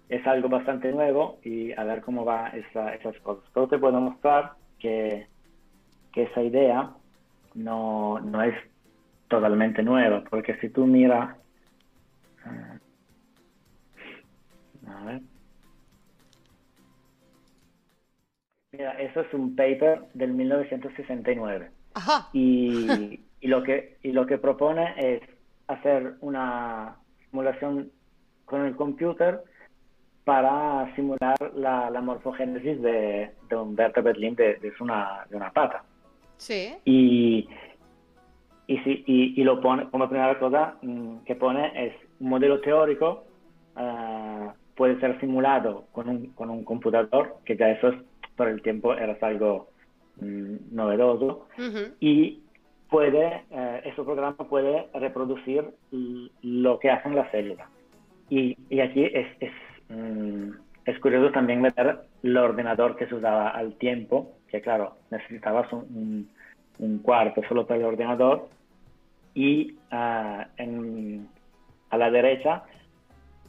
es 0.10 0.26
algo 0.28 0.50
bastante 0.50 0.92
nuevo 0.92 1.40
y 1.44 1.72
a 1.72 1.84
ver 1.84 2.02
cómo 2.02 2.26
va 2.26 2.50
esa, 2.50 2.94
esas 2.94 3.18
cosas. 3.20 3.46
Pero 3.54 3.68
te 3.68 3.78
puedo 3.80 4.00
mostrar 4.02 4.52
que, 4.80 5.28
que 6.12 6.24
esa 6.24 6.44
idea 6.44 6.92
no, 7.54 8.20
no 8.20 8.44
es 8.44 8.54
totalmente 9.28 9.84
nueva, 9.84 10.24
porque 10.30 10.56
si 10.58 10.70
tú 10.70 10.86
miras 10.86 11.36
uh, 12.46 12.76
a 14.88 15.04
ver. 15.06 15.22
Mira, 18.72 18.92
eso 19.02 19.22
es 19.22 19.34
un 19.34 19.56
paper 19.56 20.04
del 20.14 20.34
1969. 20.34 21.72
Ajá. 21.94 22.30
Y, 22.34 23.20
y, 23.40 23.48
lo 23.48 23.64
que, 23.64 23.98
y 24.04 24.12
lo 24.12 24.26
que 24.26 24.38
propone 24.38 24.94
es 24.98 25.22
hacer 25.68 26.16
una 26.22 26.98
simulación 27.30 27.92
con 28.46 28.66
el 28.66 28.76
computer 28.76 29.44
para 30.24 30.94
simular 30.96 31.36
la, 31.56 31.90
la 31.90 32.02
morfogénesis 32.02 32.82
de, 32.82 33.32
de, 33.48 33.56
un 33.56 33.76
vertebrate 33.76 34.20
de, 34.20 34.56
de, 34.56 34.74
una, 34.80 35.26
de 35.30 35.38
una 35.38 35.52
pata. 35.52 35.84
Sí. 36.38 36.76
Y, 36.84 37.48
y, 38.68 38.78
sí, 38.80 39.04
y, 39.06 39.40
y, 39.40 39.44
lo 39.44 39.62
pone, 39.62 39.90
como 39.90 40.10
primera 40.10 40.38
cosa 40.40 40.76
mm, 40.82 41.18
que 41.26 41.36
pone 41.36 41.72
es 41.88 41.94
un 42.20 42.30
modelo 42.30 42.60
teórico 42.62 43.26
uh, 43.76 44.50
puede 44.76 45.00
ser 45.00 45.20
simulado 45.20 45.86
con 45.92 46.10
un, 46.10 46.28
con 46.32 46.50
un 46.50 46.64
computador, 46.64 47.38
que 47.46 47.56
ya 47.56 47.70
eso 47.72 47.90
es, 47.90 47.96
por 48.36 48.48
el 48.50 48.62
tiempo 48.62 48.94
era 48.94 49.18
algo 49.22 49.70
mmm, 50.20 50.56
novedoso, 50.72 51.48
uh 51.58 51.62
-huh. 51.62 51.94
y 52.00 52.42
puede, 52.90 53.44
eh, 53.52 53.82
ese 53.86 54.04
programa 54.04 54.36
puede 54.38 54.88
reproducir 54.94 55.66
lo 56.42 56.80
que 56.80 56.90
hacen 56.90 57.16
las 57.16 57.32
células. 57.32 57.68
Y, 58.30 58.58
y 58.70 58.80
aquí 58.80 59.04
es, 59.06 59.28
es, 59.40 59.52
mmm, 59.90 60.52
es, 60.86 61.00
curioso 61.00 61.32
también 61.32 61.62
ver 61.62 62.00
el 62.24 62.38
ordenador 62.38 62.96
que 62.96 63.08
se 63.08 63.16
usaba 63.16 63.50
al 63.50 63.76
tiempo, 63.76 64.32
que 64.50 64.62
claro, 64.62 64.96
necesitabas 65.12 65.72
un, 65.72 65.80
un, 65.80 66.30
un 66.80 67.00
cuarto 67.00 67.42
solo 67.48 67.66
para 67.66 67.80
el 67.80 67.86
ordenador, 67.86 68.48
y 69.36 69.74
uh, 69.92 70.44
en, 70.58 71.30
a 71.92 71.98
la 71.98 72.10
derecha 72.10 72.64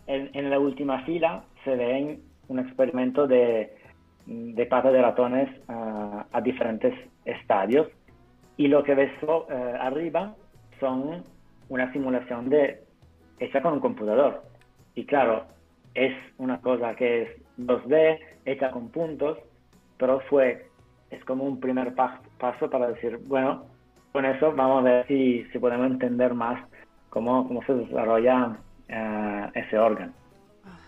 en, 0.06 0.30
en, 0.34 0.50
la 0.50 0.58
última 0.58 1.02
fila 1.04 1.44
se 1.64 1.74
ve 1.74 2.20
un 2.48 2.58
experimento 2.58 3.26
de 3.26 3.72
de 4.26 4.66
pata 4.66 4.90
de 4.90 5.00
ratones 5.00 5.48
a 5.68 6.40
diferentes 6.42 6.92
estadios 7.24 7.88
y 8.56 8.68
lo 8.68 8.82
que 8.82 8.94
ves 8.94 9.12
eh, 9.22 9.74
arriba 9.80 10.34
son 10.80 11.24
una 11.68 11.92
simulación 11.92 12.48
de 12.48 12.82
hecha 13.38 13.62
con 13.62 13.74
un 13.74 13.80
computador. 13.80 14.42
Y 14.94 15.04
claro, 15.04 15.44
es 15.94 16.14
una 16.38 16.60
cosa 16.60 16.96
que 16.96 17.22
es 17.22 17.28
2D, 17.58 18.18
hecha 18.46 18.70
con 18.70 18.88
puntos, 18.88 19.38
pero 19.98 20.20
fue, 20.20 20.66
es 21.10 21.24
como 21.24 21.44
un 21.44 21.60
primer 21.60 21.94
paso 21.94 22.70
para 22.70 22.88
decir, 22.88 23.18
bueno, 23.26 23.66
con 24.16 24.24
eso 24.24 24.50
vamos 24.52 24.78
a 24.80 24.84
ver 24.88 25.06
si, 25.08 25.44
si 25.52 25.58
podemos 25.58 25.88
entender 25.88 26.32
más 26.32 26.58
cómo, 27.10 27.46
cómo 27.46 27.62
se 27.64 27.74
desarrolla 27.74 28.56
uh, 28.88 29.50
ese 29.52 29.76
órgano. 29.76 30.14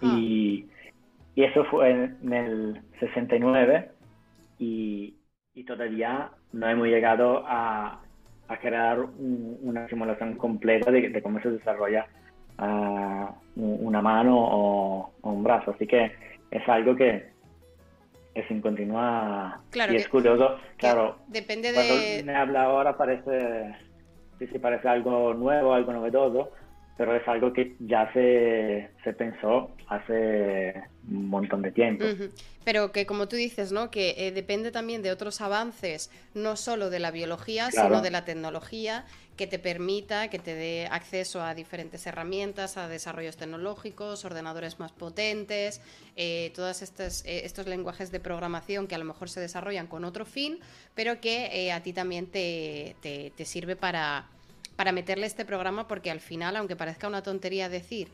Y, 0.00 0.64
y, 1.34 1.44
eso 1.44 1.62
fue 1.66 1.90
en 1.90 2.32
el 2.32 2.80
69 3.00 3.90
y, 4.58 5.14
y 5.52 5.64
todavía 5.64 6.30
no 6.54 6.70
hemos 6.70 6.86
llegado 6.86 7.44
a, 7.46 8.00
a 8.48 8.56
crear 8.60 8.98
una 9.18 9.86
simulación 9.88 10.36
completa 10.36 10.90
de, 10.90 11.10
de, 11.10 11.22
cómo 11.22 11.38
se 11.42 11.50
desarrolla 11.50 12.06
uh, 12.58 13.26
una 13.56 14.00
mano 14.00 14.38
o, 14.38 15.12
o, 15.20 15.30
un 15.30 15.44
brazo. 15.44 15.72
Así 15.72 15.86
que 15.86 16.12
es 16.50 16.66
algo 16.66 16.96
que, 16.96 17.26
sin 18.46 18.60
continua 18.60 19.62
claro, 19.70 19.92
y 19.92 19.96
es 19.96 20.08
curioso. 20.08 20.56
Claro, 20.76 21.18
depende 21.26 21.72
de... 21.72 22.22
me 22.24 22.34
habla 22.34 22.64
ahora 22.64 22.96
parece, 22.96 23.74
sí, 24.38 24.46
sí, 24.46 24.58
parece 24.58 24.88
algo 24.88 25.34
nuevo, 25.34 25.74
algo 25.74 25.92
novedoso, 25.92 26.50
pero 26.98 27.14
es 27.14 27.26
algo 27.28 27.52
que 27.52 27.76
ya 27.78 28.12
se, 28.12 28.90
se 29.04 29.12
pensó 29.12 29.70
hace 29.86 30.74
un 31.08 31.28
montón 31.28 31.62
de 31.62 31.70
tiempo. 31.70 32.04
Pero 32.64 32.90
que 32.90 33.06
como 33.06 33.28
tú 33.28 33.36
dices, 33.36 33.70
¿no? 33.70 33.88
Que 33.88 34.16
eh, 34.18 34.32
depende 34.32 34.72
también 34.72 35.00
de 35.00 35.12
otros 35.12 35.40
avances, 35.40 36.10
no 36.34 36.56
solo 36.56 36.90
de 36.90 36.98
la 36.98 37.12
biología, 37.12 37.70
sino 37.70 38.02
de 38.02 38.10
la 38.10 38.24
tecnología, 38.24 39.06
que 39.36 39.46
te 39.46 39.60
permita, 39.60 40.28
que 40.28 40.40
te 40.40 40.56
dé 40.56 40.88
acceso 40.90 41.40
a 41.40 41.54
diferentes 41.54 42.04
herramientas, 42.04 42.76
a 42.76 42.88
desarrollos 42.88 43.36
tecnológicos, 43.36 44.24
ordenadores 44.24 44.80
más 44.80 44.90
potentes, 44.90 45.80
eh, 46.16 46.50
todos 46.56 46.82
estos, 46.82 47.24
eh, 47.24 47.42
estos 47.44 47.68
lenguajes 47.68 48.10
de 48.10 48.18
programación 48.18 48.88
que 48.88 48.96
a 48.96 48.98
lo 48.98 49.04
mejor 49.04 49.30
se 49.30 49.38
desarrollan 49.38 49.86
con 49.86 50.04
otro 50.04 50.24
fin, 50.24 50.58
pero 50.96 51.20
que 51.20 51.70
a 51.72 51.80
ti 51.80 51.92
también 51.92 52.26
te, 52.26 52.96
te, 53.00 53.32
te 53.36 53.44
sirve 53.44 53.76
para 53.76 54.26
para 54.78 54.92
meterle 54.92 55.26
este 55.26 55.44
programa 55.44 55.88
porque 55.88 56.08
al 56.08 56.20
final, 56.20 56.54
aunque 56.54 56.76
parezca 56.76 57.08
una 57.08 57.24
tontería 57.24 57.68
decir 57.68 58.06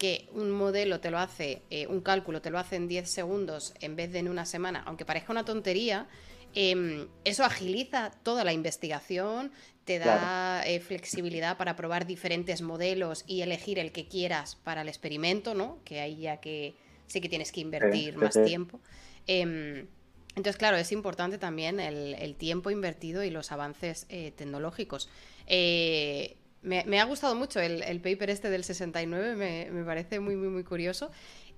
que 0.00 0.28
un 0.32 0.50
modelo 0.50 0.98
te 0.98 1.12
lo 1.12 1.18
hace, 1.20 1.62
eh, 1.70 1.86
un 1.86 2.00
cálculo 2.00 2.42
te 2.42 2.50
lo 2.50 2.58
hace 2.58 2.74
en 2.74 2.88
10 2.88 3.08
segundos 3.08 3.72
en 3.80 3.94
vez 3.94 4.10
de 4.10 4.18
en 4.18 4.28
una 4.28 4.44
semana, 4.44 4.82
aunque 4.84 5.04
parezca 5.04 5.30
una 5.30 5.44
tontería, 5.44 6.08
em, 6.56 7.06
eso 7.24 7.44
agiliza 7.44 8.10
toda 8.24 8.42
la 8.42 8.52
investigación, 8.52 9.52
te 9.84 10.00
da 10.00 10.66
eh, 10.66 10.80
flexibilidad 10.80 11.56
para 11.56 11.76
probar 11.76 12.04
diferentes 12.04 12.62
modelos 12.62 13.22
y 13.28 13.42
elegir 13.42 13.78
el 13.78 13.92
que 13.92 14.08
quieras 14.08 14.56
para 14.56 14.82
el 14.82 14.88
experimento, 14.88 15.54
¿no? 15.54 15.78
Que 15.84 16.00
ahí 16.00 16.16
ya 16.22 16.38
que 16.38 16.74
sí 17.06 17.20
que 17.20 17.28
tienes 17.28 17.52
que 17.52 17.60
invertir 17.60 18.16
más 18.16 18.36
tiempo. 18.44 18.80
Em, 19.28 19.86
entonces, 20.38 20.56
claro, 20.56 20.76
es 20.76 20.92
importante 20.92 21.36
también 21.36 21.80
el, 21.80 22.34
tiempo 22.36 22.70
invertido 22.70 23.24
y 23.24 23.30
los 23.30 23.50
avances 23.50 24.06
eh, 24.08 24.32
tecnológicos. 24.36 25.10
Eh, 25.48 26.36
me, 26.62 27.00
ha 27.00 27.04
gustado 27.04 27.34
mucho 27.34 27.60
el, 27.60 28.00
paper 28.00 28.30
este 28.30 28.48
del 28.48 28.62
69, 28.62 29.70
me, 29.70 29.84
parece 29.84 30.20
muy, 30.20 30.36
muy, 30.36 30.48
muy 30.48 30.62
curioso. 30.62 31.10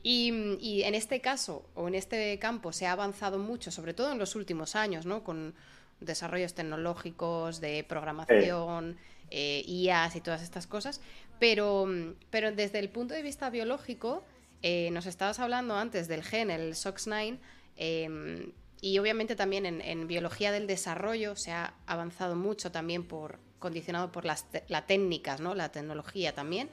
Y, 0.02 0.82
en 0.82 0.94
este 0.94 1.20
caso, 1.20 1.68
o 1.74 1.88
en 1.88 1.94
este 1.94 2.38
campo, 2.38 2.72
se 2.72 2.86
ha 2.86 2.92
avanzado 2.92 3.38
mucho, 3.38 3.70
sobre 3.70 3.92
todo 3.92 4.12
en 4.12 4.18
los 4.18 4.34
últimos 4.34 4.74
años, 4.76 5.04
¿no? 5.04 5.24
Con 5.24 5.54
desarrollos 6.00 6.54
tecnológicos, 6.54 7.60
de 7.60 7.84
programación, 7.84 8.96
eh, 9.30 9.62
IAS 9.66 10.16
y 10.16 10.22
todas 10.22 10.40
estas 10.42 10.66
cosas. 10.66 11.02
Pero, 11.38 11.86
pero 12.30 12.50
desde 12.50 12.78
el 12.78 12.88
punto 12.88 13.12
de 13.12 13.20
vista 13.22 13.50
biológico, 13.50 14.24
eh, 14.62 14.90
nos 14.90 15.04
estabas 15.04 15.38
hablando 15.38 15.76
antes 15.76 16.08
del 16.08 16.22
gen, 16.22 16.50
el 16.50 16.72
SOX9, 16.74 17.38
em, 17.76 18.52
y 18.80 18.98
obviamente 18.98 19.36
también 19.36 19.66
en, 19.66 19.80
en, 19.80 20.06
biología 20.06 20.52
del 20.52 20.66
desarrollo 20.66 21.36
se 21.36 21.52
ha 21.52 21.74
avanzado 21.86 22.34
mucho 22.36 22.72
también 22.72 23.04
por, 23.04 23.38
condicionado 23.58 24.10
por 24.10 24.24
las 24.24 24.46
la 24.68 24.86
técnicas, 24.86 25.40
¿no? 25.40 25.54
La 25.54 25.70
tecnología 25.70 26.34
también. 26.34 26.68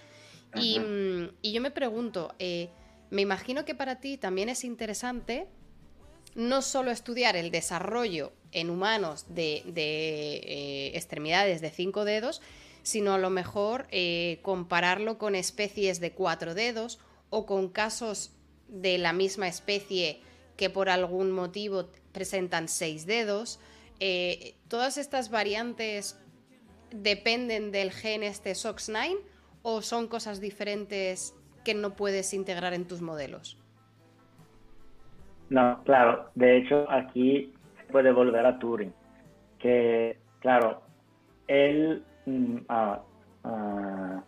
Mm, 0.56 1.36
y, 1.42 1.52
yo 1.52 1.62
me 1.62 1.72
pregunto, 1.72 2.34
eh, 2.40 2.70
me 3.10 3.22
imagino 3.22 3.66
que 3.66 3.76
para 3.76 4.00
ti 4.00 4.18
también 4.18 4.50
es 4.50 4.64
interesante 4.64 5.48
no 6.36 6.62
solo 6.62 6.92
estudiar 6.92 7.36
el 7.36 7.52
desarrollo 7.52 8.32
en 8.52 8.70
humanos 8.70 9.26
de, 9.30 9.64
eh, 9.66 10.92
extremidades 10.94 11.62
de 11.62 11.70
cinco 11.70 12.06
dedos, 12.06 12.42
sino 12.84 13.14
a 13.14 13.18
lo 13.18 13.30
mejor 13.30 13.88
eh, 13.92 14.40
compararlo 14.42 15.18
con 15.18 15.36
especies 15.36 16.00
de 16.00 16.12
cuatro 16.12 16.54
dedos 16.54 17.00
o 17.30 17.46
con 17.46 17.70
casos 17.70 18.32
de 18.68 18.98
la 18.98 19.14
misma 19.14 19.48
especie 19.48 20.22
que 20.58 20.70
por 20.70 20.90
algún 20.90 21.32
motivo 21.32 21.90
presentan 22.12 22.68
seis 22.68 23.06
dedos. 23.06 23.60
todas 24.68 24.98
estas 24.98 25.30
variantes 25.30 26.20
dependen 26.92 27.72
del 27.72 27.92
gen 27.92 28.24
este 28.24 28.52
SOX9 28.52 29.20
o 29.62 29.82
son 29.82 30.08
cosas 30.08 30.40
diferentes 30.40 31.36
que 31.64 31.74
no 31.74 31.96
puedes 31.96 32.34
integrar 32.34 32.74
en 32.74 32.86
tus 32.86 33.02
modelos? 33.02 33.58
No, 35.50 35.82
claro. 35.84 36.30
De 36.36 36.58
hecho, 36.58 36.90
aquí 36.90 37.54
puede 37.92 38.12
volver 38.12 38.46
a 38.46 38.58
Turing. 38.60 38.94
Que, 39.60 40.18
claro, 40.40 40.82
él... 41.48 42.04
Mm, 42.26 42.58
ah, 42.70 43.02
ah, 43.44 44.24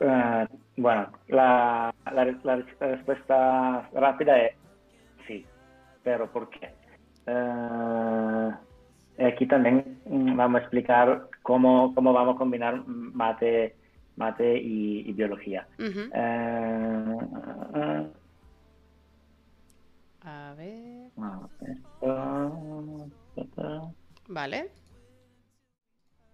ah, 0.00 0.48
bueno, 0.76 1.12
la, 1.28 1.89
respuesta 2.06 3.88
rápida 3.92 4.38
es 4.38 4.56
sí. 5.26 5.46
Pero 6.02 6.30
¿por 6.30 6.48
qué? 6.50 6.70
aquí 9.24 9.46
también 9.46 10.00
vamos 10.06 10.60
a 10.60 10.62
explicar 10.62 11.28
cómo, 11.42 11.94
cómo 11.94 12.12
vamos 12.12 12.34
a 12.34 12.38
combinar 12.38 12.82
mate, 12.86 13.76
mate 14.16 14.58
y, 14.58 15.12
biología. 15.12 15.66
Eh, 15.78 17.16
a 20.22 20.54
ver. 20.56 21.10
Vale. 24.28 24.70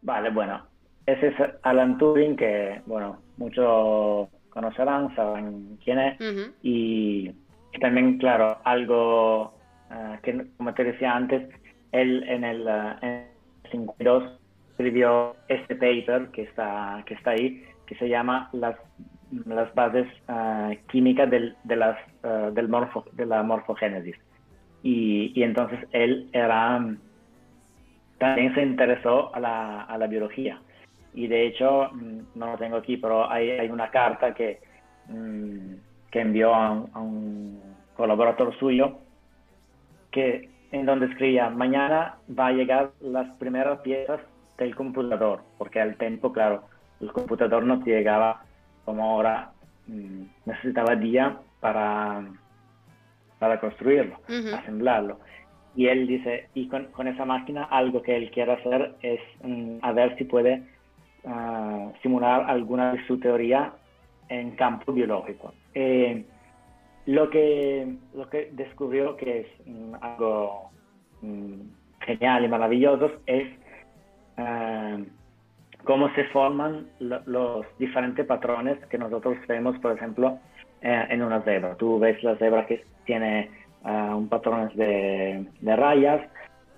Vale, 0.02 0.30
bueno. 0.30 0.66
Ese 1.06 1.28
es 1.28 1.34
Alan 1.62 1.98
Turing, 1.98 2.36
que, 2.36 2.82
bueno, 2.86 3.22
muchos 3.36 4.28
conocerán, 4.56 5.14
saben 5.14 5.78
quién 5.84 5.98
es. 5.98 6.16
y, 6.62 7.30
también, 7.78 8.16
claro, 8.16 8.56
algo 8.64 9.52
eh, 9.90 10.18
que, 10.22 10.46
como 10.56 10.72
te 10.72 10.84
decía 10.84 11.14
antes, 11.14 11.46
él 11.92 12.24
en 12.26 12.42
el, 12.42 12.66
eh, 12.66 13.26
en 13.64 13.70
52 13.70 14.40
escribió 14.70 15.36
este 15.48 15.74
paper 15.74 16.28
que 16.32 16.44
está, 16.44 17.02
que 17.04 17.12
está 17.14 17.32
ahí, 17.32 17.64
que 17.86 17.96
se 17.96 18.08
llama 18.08 18.48
Las, 18.54 18.76
las 19.44 19.74
bases 19.74 20.06
uh, 20.28 20.74
químicas 20.90 21.30
del, 21.30 21.54
de, 21.64 21.76
las, 21.76 21.98
uh, 22.24 22.50
del 22.52 22.68
morfo, 22.68 23.04
de 23.12 23.26
la 23.26 23.42
morfogénesis. 23.42 24.16
Y, 24.82 25.32
y, 25.38 25.42
entonces 25.42 25.80
él 25.92 26.30
era, 26.32 26.82
también 28.18 28.54
se 28.54 28.62
interesó 28.62 29.34
a 29.34 29.40
la, 29.40 29.82
a 29.82 29.98
la 29.98 30.06
biología. 30.06 30.58
Y 31.16 31.26
de 31.26 31.46
hecho, 31.46 31.90
mm, 31.92 32.18
no 32.36 32.52
lo 32.52 32.56
tengo 32.56 32.76
aquí, 32.76 32.96
pero 32.96 33.28
hay, 33.28 33.50
hay 33.50 33.68
una 33.68 33.90
carta 33.90 34.32
que, 34.32 34.60
mm, 35.08 35.74
que 36.12 36.20
envió 36.20 36.54
a 36.54 36.70
un, 36.70 36.90
a 36.92 37.00
un 37.00 37.60
colaborador 37.96 38.56
suyo 38.58 38.98
que 40.12 40.48
en 40.72 40.86
donde 40.86 41.06
escribía, 41.06 41.50
mañana 41.50 42.16
va 42.38 42.48
a 42.48 42.52
llegar 42.52 42.90
las 43.00 43.28
primeras 43.36 43.80
piezas 43.80 44.20
del 44.58 44.74
computador, 44.74 45.42
porque 45.58 45.80
al 45.80 45.96
tiempo, 45.96 46.32
claro, 46.32 46.64
el 47.00 47.12
computador 47.12 47.64
no 47.64 47.82
llegaba 47.82 48.44
como 48.84 49.02
ahora, 49.04 49.52
mm, 49.86 50.22
necesitaba 50.44 50.96
día 50.96 51.38
para, 51.60 52.24
para 53.38 53.60
construirlo, 53.60 54.18
asemblarlo. 54.54 55.18
Y 55.74 55.88
él 55.88 56.06
dice, 56.06 56.48
y 56.54 56.68
con, 56.68 57.06
esa 57.06 57.24
máquina 57.24 57.64
algo 57.64 58.00
que 58.00 58.16
él 58.16 58.30
quiere 58.30 58.52
hacer 58.52 58.94
es 59.02 59.20
a 59.82 59.92
ver 59.92 60.16
si 60.16 60.24
puede 60.24 60.62
ah, 61.26 61.90
simular 62.02 62.48
alguna 62.48 62.94
de 62.94 63.06
su 63.06 63.18
teoría 63.18 63.72
en 64.28 64.52
campo 64.52 64.92
biológico. 64.92 65.52
Eh, 65.74 66.24
lo 67.06 67.30
que, 67.30 67.96
lo 68.14 68.28
que 68.28 68.50
descubrió 68.52 69.16
que 69.16 69.40
es 69.40 69.46
mm, 69.66 69.94
algo 70.00 70.70
mm, 71.22 71.60
genial 72.00 72.44
y 72.44 72.48
maravilloso 72.48 73.12
es 73.26 73.46
eh, 74.36 75.04
cómo 75.84 76.12
se 76.14 76.24
forman 76.24 76.88
los 76.98 77.66
diferentes 77.78 78.26
patrones 78.26 78.84
que 78.86 78.98
nosotros 78.98 79.36
vemos, 79.46 79.78
por 79.78 79.92
ejemplo, 79.92 80.38
eh, 80.82 81.06
en 81.10 81.22
una 81.22 81.42
zebra. 81.42 81.76
Tú 81.76 81.98
ves 81.98 82.22
la 82.24 82.36
zebra 82.36 82.66
que 82.66 82.84
tiene 83.04 83.50
un 83.84 84.28
patrón 84.28 84.68
de, 84.74 85.46
rayas, 85.62 86.20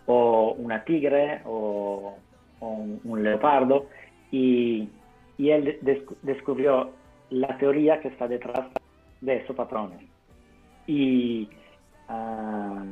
o 0.05 0.55
una 0.59 0.84
tigre, 0.84 1.40
o, 1.46 2.18
un, 2.61 3.22
leopardo, 3.22 3.86
y, 4.31 4.89
él 5.39 5.79
descubrió 6.22 6.91
la 7.31 7.57
teoría 7.59 8.01
que 8.01 8.09
está 8.09 8.26
detrás 8.26 8.66
de 9.20 9.37
esos 9.37 9.55
patrones. 9.55 10.01
Y, 10.87 11.49
ah, 12.09 12.85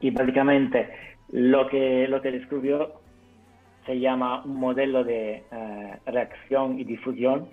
y 0.00 0.10
básicamente 0.10 0.88
lo 1.30 1.66
que, 1.66 2.06
lo 2.08 2.22
que 2.22 2.30
descubrió 2.30 2.92
se 3.84 3.98
llama 3.98 4.44
un 4.44 4.60
modelo 4.60 5.02
de 5.04 5.42
eh, 5.50 5.98
reacción 6.06 6.78
y 6.78 6.84
difusión 6.84 7.48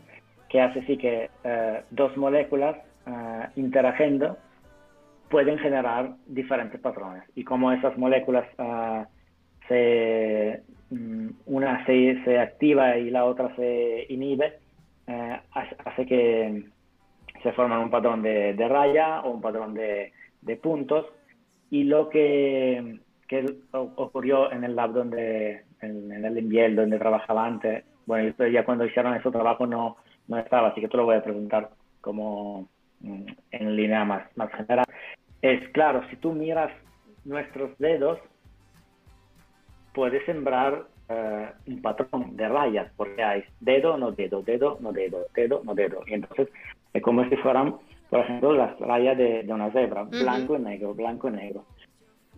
que 0.49 0.61
hace 0.61 0.81
así 0.81 0.97
que 0.97 1.29
eh, 1.43 1.81
dos 1.89 2.15
moléculas 2.15 2.77
uh, 3.07 3.59
interagiendo 3.59 4.37
pueden 5.29 5.57
generar 5.57 6.15
diferentes 6.27 6.79
patrones. 6.79 7.23
Y 7.33 7.43
como 7.43 7.71
esas 7.71 7.97
moléculas 7.97 8.45
se, 9.67 10.61
mm, 10.61 10.82
una 11.45 11.85
se, 11.85 12.23
se, 12.23 12.39
activa 12.39 12.97
y 12.97 13.09
la 13.09 13.25
otra 13.25 13.55
se 13.55 14.05
inhibe, 14.09 14.59
hace 15.85 16.05
que 16.05 16.63
se 17.41 17.51
forman 17.51 17.81
un 17.81 17.89
patrón 17.89 18.21
de, 18.21 18.53
de 18.53 18.67
raya 18.67 19.21
o 19.21 19.31
un 19.31 19.41
patrón 19.41 19.73
de, 19.73 20.11
de 20.41 20.55
puntos. 20.57 21.05
Y 21.69 21.83
lo 21.85 22.09
que, 22.09 22.99
que, 23.27 23.45
ocurrió 23.71 24.51
en 24.51 24.63
el 24.63 24.75
lab 24.75 24.93
donde, 24.93 25.63
en, 25.81 26.11
el 26.11 26.37
Inviel 26.37 26.75
donde 26.75 26.99
trabajaba 26.99 27.45
antes, 27.45 27.83
bueno, 28.05 28.33
ya 28.47 28.65
cuando 28.65 28.85
hicieron 28.85 29.15
ese 29.15 29.31
trabajo 29.31 29.65
no, 29.65 29.97
no 30.27 30.37
estaba, 30.37 30.69
así 30.69 30.81
que 30.81 30.87
te 30.87 30.97
lo 30.97 31.05
voy 31.05 31.15
a 31.15 31.23
preguntar 31.23 31.69
como 32.01 32.67
mm, 32.99 33.25
en 33.51 33.75
línea 33.75 34.05
más, 34.05 34.25
más 34.35 34.51
general. 34.51 34.85
Es 35.41 35.67
claro, 35.69 36.03
si 36.09 36.15
tú 36.17 36.33
miras 36.33 36.71
nuestros 37.25 37.77
dedos, 37.77 38.19
puedes 39.93 40.25
sembrar 40.25 40.85
eh, 41.09 41.49
un 41.67 41.81
patrón 41.81 42.35
de 42.35 42.47
rayas, 42.47 42.91
porque 42.95 43.23
hay 43.23 43.43
dedo, 43.59 43.97
no 43.97 44.11
dedo, 44.11 44.41
dedo, 44.41 44.77
no 44.79 44.91
dedo, 44.91 45.25
dedo, 45.35 45.61
no 45.63 45.75
dedo. 45.75 46.01
Y 46.07 46.13
entonces 46.13 46.49
es 46.93 47.01
como 47.01 47.27
si 47.29 47.35
fueran, 47.37 47.75
por 48.09 48.21
ejemplo, 48.21 48.53
las 48.53 48.79
rayas 48.79 49.17
de, 49.17 49.45
una 49.47 49.71
zebra, 49.71 50.03
blanco 50.03 50.55
y 50.55 50.59
negro, 50.59 50.93
blanco 50.93 51.29
y 51.29 51.31
negro. 51.31 51.65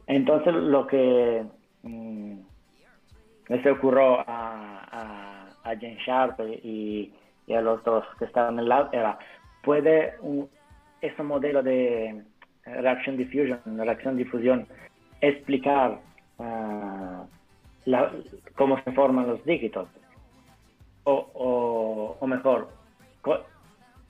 Entonces 0.08 0.54
lo 0.54 0.86
que 0.88 1.44
mm, 1.84 2.38
se 3.48 3.72
ocurrió 3.72 4.20
a, 4.20 4.86
a, 4.92 5.48
a 5.64 5.76
Jane 5.76 5.98
Sharp 6.06 6.40
y, 6.64 7.14
y, 7.48 7.54
a 7.54 7.62
los 7.62 7.80
otros 7.80 8.06
que 8.20 8.26
estaban 8.26 8.56
en 8.56 8.60
el 8.60 8.70
lab 8.70 8.90
era, 8.92 9.18
¿puede 9.64 10.14
ese 11.02 11.24
modelo 11.24 11.62
de 11.62 12.24
reaction 12.66 13.18
diffusion, 13.18 13.60
reacción 13.78 14.18
difusión, 14.18 14.68
explicar 15.22 16.00
ah, 17.94 18.12
cómo 18.56 18.82
se 18.84 18.92
forman 18.92 19.28
los 19.28 19.44
dígitos? 19.46 19.88
O, 21.04 22.18
o, 22.20 22.28
mejor, 22.28 22.70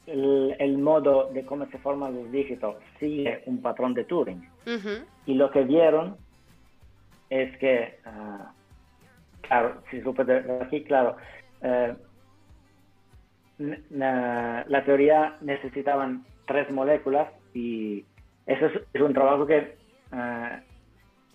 el, 0.07 0.77
modo 0.77 1.29
de 1.33 1.45
cómo 1.45 1.65
se 1.67 1.77
forman 1.79 2.15
los 2.15 2.31
dígitos 2.31 2.77
sigue 2.99 3.43
un 3.45 3.61
patrón 3.61 3.93
de 3.93 4.05
Turing. 4.05 4.49
Y 5.25 5.33
lo 5.33 5.51
que 5.51 5.63
vieron 5.63 6.15
es 7.29 7.57
que, 7.57 7.99
ah, 8.05 8.51
claro, 9.41 9.81
si 9.91 10.01
supe 10.01 10.23
aquí, 10.61 10.83
claro, 10.83 11.17
eh, 11.61 11.95
la, 13.89 14.83
teoría 14.85 15.37
necesitaban 15.41 16.25
tres 16.45 16.69
moléculas 16.71 17.29
y 17.53 18.05
eso 18.45 18.67
es, 18.93 19.01
un 19.01 19.13
trabajo 19.13 19.45
que 19.45 19.75
ah, 20.11 20.59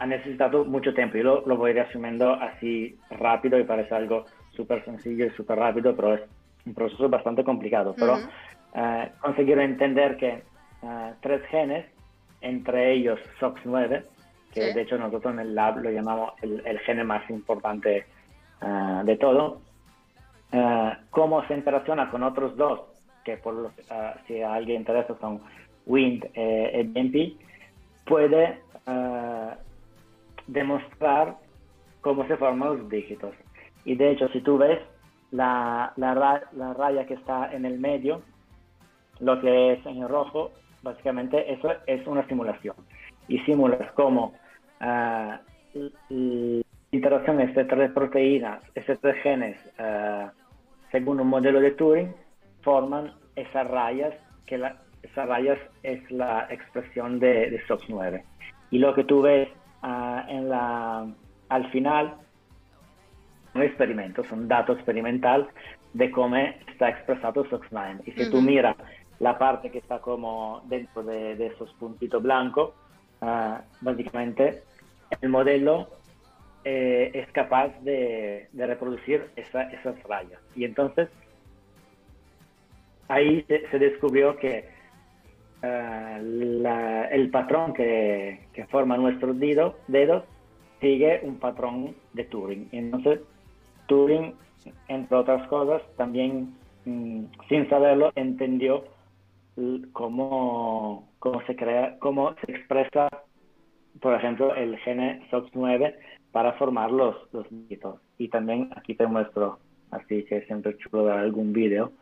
ha 0.01 0.07
necesitado 0.07 0.65
mucho 0.65 0.95
tiempo. 0.95 1.19
Yo 1.19 1.43
lo, 1.45 1.57
voy 1.57 1.75
resumiendo 1.75 2.33
así 2.33 2.99
rápido 3.11 3.59
y 3.59 3.65
parece 3.65 3.95
algo 3.95 4.25
súper 4.57 4.83
sencillo 4.85 5.27
y 5.27 5.31
súper 5.31 5.59
rápido, 5.59 5.95
pero 5.95 6.15
es 6.15 6.23
un 6.65 6.75
proceso 6.75 7.09
bastante 7.11 7.45
complicado. 7.45 7.95
Pero 7.97 8.15
uh, 8.15 9.21
conseguir 9.21 9.59
entender 9.59 10.17
que 10.17 10.43
tres 11.21 11.43
genes 11.51 11.85
entre 12.41 12.93
ellos 12.93 13.21
SOX9, 13.39 14.03
que 14.55 14.73
de 14.73 14.81
hecho 14.81 14.97
nosotros 14.97 15.35
en 15.35 15.41
el 15.41 15.55
lab 15.55 15.77
lo 15.77 15.91
llamamos 15.91 16.33
el, 16.41 16.67
el 16.67 16.79
gen 16.81 17.07
más 17.07 17.29
importante 17.29 18.07
uh, 18.63 19.05
de 19.05 19.17
todo, 19.19 19.61
uh, 20.55 20.91
cómo 21.11 21.47
se 21.47 21.55
interacciona 21.55 22.11
con 22.11 22.23
otros 22.23 22.57
dos, 22.57 22.81
que 23.23 23.37
por 23.37 23.53
los, 23.53 23.73
uh, 23.91 24.19
si 24.27 24.41
a 24.41 24.55
alguien 24.55 24.81
interesa 24.81 25.15
son 25.21 25.43
WIND 25.85 26.25
eh, 26.33 26.81
y 26.81 26.87
BMP, 26.87 27.37
puede 28.07 28.61
demostrar 30.53 31.37
cómo 32.01 32.27
se 32.27 32.37
forman 32.37 32.69
los 32.69 32.89
dígitos. 32.89 33.35
Y 33.85 33.95
de 33.95 34.11
hecho, 34.11 34.29
si 34.29 34.41
tú 34.41 34.59
ves 34.59 34.81
la, 35.31 35.93
la, 35.97 36.43
la 36.53 36.75
raya 36.75 37.07
que 37.07 37.15
está 37.15 37.53
en 37.53 37.65
el 37.65 37.79
medio, 37.79 38.23
lo 39.21 39.41
que 39.41 39.73
es 39.73 39.87
en 39.87 40.07
rojo 40.09 40.53
Básicamente 40.83 41.53
eso 41.53 41.73
es 41.87 42.07
una 42.07 42.27
simulación. 42.27 42.75
Y 43.29 43.39
simulas 43.41 43.93
cómo 43.93 44.35
ah, 44.81 45.41
la 45.75 46.63
interacción 46.91 47.41
entre 47.41 47.65
tres 47.65 47.93
proteínas, 47.93 48.63
estos 48.75 48.99
tres 49.01 49.23
genes, 49.23 49.59
ah, 49.79 50.33
según 50.91 51.21
un 51.21 51.29
modelo 51.29 51.61
de 51.61 51.73
Turing, 51.73 52.15
forman 52.63 53.13
esas 53.37 53.67
rayas, 53.69 54.15
que 54.47 54.59
la, 54.59 54.77
esas 55.03 55.29
rayas 55.29 55.59
es 55.83 56.11
la 56.11 56.47
expresión 56.51 57.21
de, 57.21 57.51
de 57.51 57.63
SOX9. 57.67 58.23
Y 58.71 58.79
lo 58.79 58.95
que 58.95 59.05
tú 59.05 59.21
ves 59.23 59.49
ah, 59.83 60.25
en 60.29 60.49
la, 60.49 61.07
al 61.49 61.71
final, 61.71 62.15
un 63.55 63.63
experimento, 63.63 64.25
son 64.25 64.49
datos 64.49 64.77
experimental 64.77 65.49
de 65.93 66.11
cómo 66.11 66.37
está 66.37 66.89
expresado 66.91 67.45
SOX9. 67.45 68.03
Y 68.07 68.13
si 68.13 68.31
tú 68.31 68.41
miras 68.41 68.77
la 69.19 69.39
parte 69.39 69.71
que 69.71 69.79
está 69.79 69.99
como 69.99 70.63
dentro 70.67 71.03
de, 71.03 71.47
esos 71.47 71.73
puntitos 71.75 72.23
blancos, 72.23 72.73
ah, 73.21 73.63
básicamente 73.81 74.63
el 75.21 75.29
modelo 75.29 75.89
eh, 76.65 77.11
es 77.15 77.31
capaz 77.33 77.69
de, 77.81 78.49
reproducir 78.55 79.31
esas 79.37 80.03
rayas. 80.05 80.41
Y 80.55 80.65
entonces 80.65 81.09
ahí 83.09 83.45
se, 83.49 83.79
descubrió 83.79 84.37
que 84.37 84.69
el 85.63 87.31
patrón 87.31 87.75
que, 87.75 88.41
forma 88.71 88.97
nuestros 88.97 89.39
dedos, 89.39 89.75
dedos 89.89 90.25
sigue 90.81 91.21
un 91.23 91.39
patrón 91.39 91.95
de 92.13 92.25
Turing. 92.25 92.69
Entonces 92.73 93.21
Turing, 93.87 94.35
entre 94.89 95.17
otras 95.17 95.47
cosas, 95.49 95.83
también 95.97 96.55
mm, 96.85 97.25
sin 97.49 97.69
saberlo, 97.69 98.13
entendió 98.15 98.85
cómo, 99.93 101.09
cómo 101.19 101.43
se 101.47 101.57
crea, 101.57 101.99
cómo 101.99 102.35
se 102.45 102.53
expresa, 102.53 103.09
por 104.01 104.15
ejemplo, 104.15 104.55
el 104.55 104.79
gene 104.79 105.23
SOX9 105.31 105.95
para 106.33 106.53
formar 106.55 106.91
los, 106.91 107.17
los 107.33 107.47
dígitos. 107.51 108.01
Y 108.19 108.29
también 108.29 108.71
aquí 108.77 108.95
te 108.95 109.07
muestro, 109.07 109.59
así 109.91 110.25
que 110.25 110.43
siempre 110.43 110.77
chulo 110.79 111.05
ver 111.05 111.19
algún 111.19 111.53
vídeo, 111.53 111.93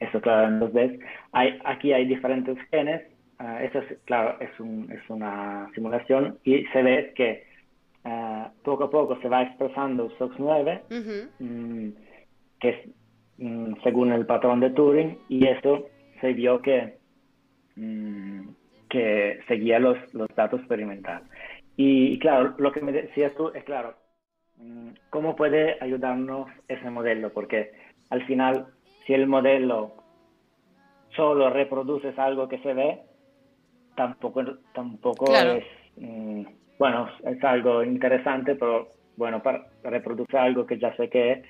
eso 0.00 0.20
claro 0.20 0.48
en 0.48 0.60
dos 0.60 0.72
veces. 0.72 1.00
Hay, 1.32 1.58
aquí 1.64 1.92
hay 1.92 2.06
diferentes 2.06 2.58
genes, 2.70 3.02
uh, 3.40 3.62
eso 3.62 3.78
es, 3.80 3.98
claro, 4.04 4.36
es, 4.40 4.58
un, 4.60 4.90
es 4.90 5.08
una 5.08 5.70
simulación 5.74 6.38
y 6.44 6.64
se 6.66 6.82
ve 6.82 7.12
que 7.14 7.44
uh, 8.04 8.48
poco 8.62 8.84
a 8.84 8.90
poco 8.90 9.20
se 9.20 9.28
va 9.28 9.42
expresando 9.42 10.10
SOX9, 10.18 10.80
mm, 11.38 11.88
que 12.60 12.68
es 12.68 12.76
mm, 13.38 13.74
según 13.82 14.12
el 14.12 14.26
patrón 14.26 14.60
de 14.60 14.70
Turing, 14.70 15.18
y 15.28 15.46
eso 15.46 15.86
se 16.20 16.32
vio 16.32 16.60
que, 16.60 16.98
mm, 17.76 18.48
que 18.88 19.40
seguía 19.48 19.78
los, 19.78 19.96
los 20.14 20.28
datos 20.36 20.60
experimentales. 20.60 21.28
Y, 21.76 22.18
claro, 22.18 22.54
lo 22.58 22.72
que 22.72 22.80
me 22.80 22.92
decías 22.92 23.34
tú 23.34 23.50
es 23.54 23.64
claro, 23.64 23.94
mm, 24.56 24.90
¿cómo 25.10 25.34
puede 25.34 25.76
ayudarnos 25.80 26.48
ese 26.68 26.88
modelo? 26.90 27.32
Porque 27.32 27.72
al 28.10 28.24
final, 28.26 28.66
si 29.06 29.14
el 29.14 29.26
modelo 29.26 29.92
solo 31.16 31.50
reproduce 31.50 32.12
algo 32.16 32.48
que 32.48 32.58
se 32.58 32.74
ve, 32.74 33.00
tampoco, 33.96 34.42
tampoco 34.74 35.34
es, 35.34 35.64
mm, 35.96 36.42
bueno, 36.78 37.08
es 37.24 37.42
algo 37.44 37.82
interesante, 37.84 38.54
pero 38.56 38.88
bueno, 39.16 39.42
para 39.42 39.66
reproducir 39.84 40.36
algo 40.36 40.66
que 40.66 40.78
ya 40.78 40.94
sé 40.96 41.08
que 41.08 41.32
es, 41.32 41.44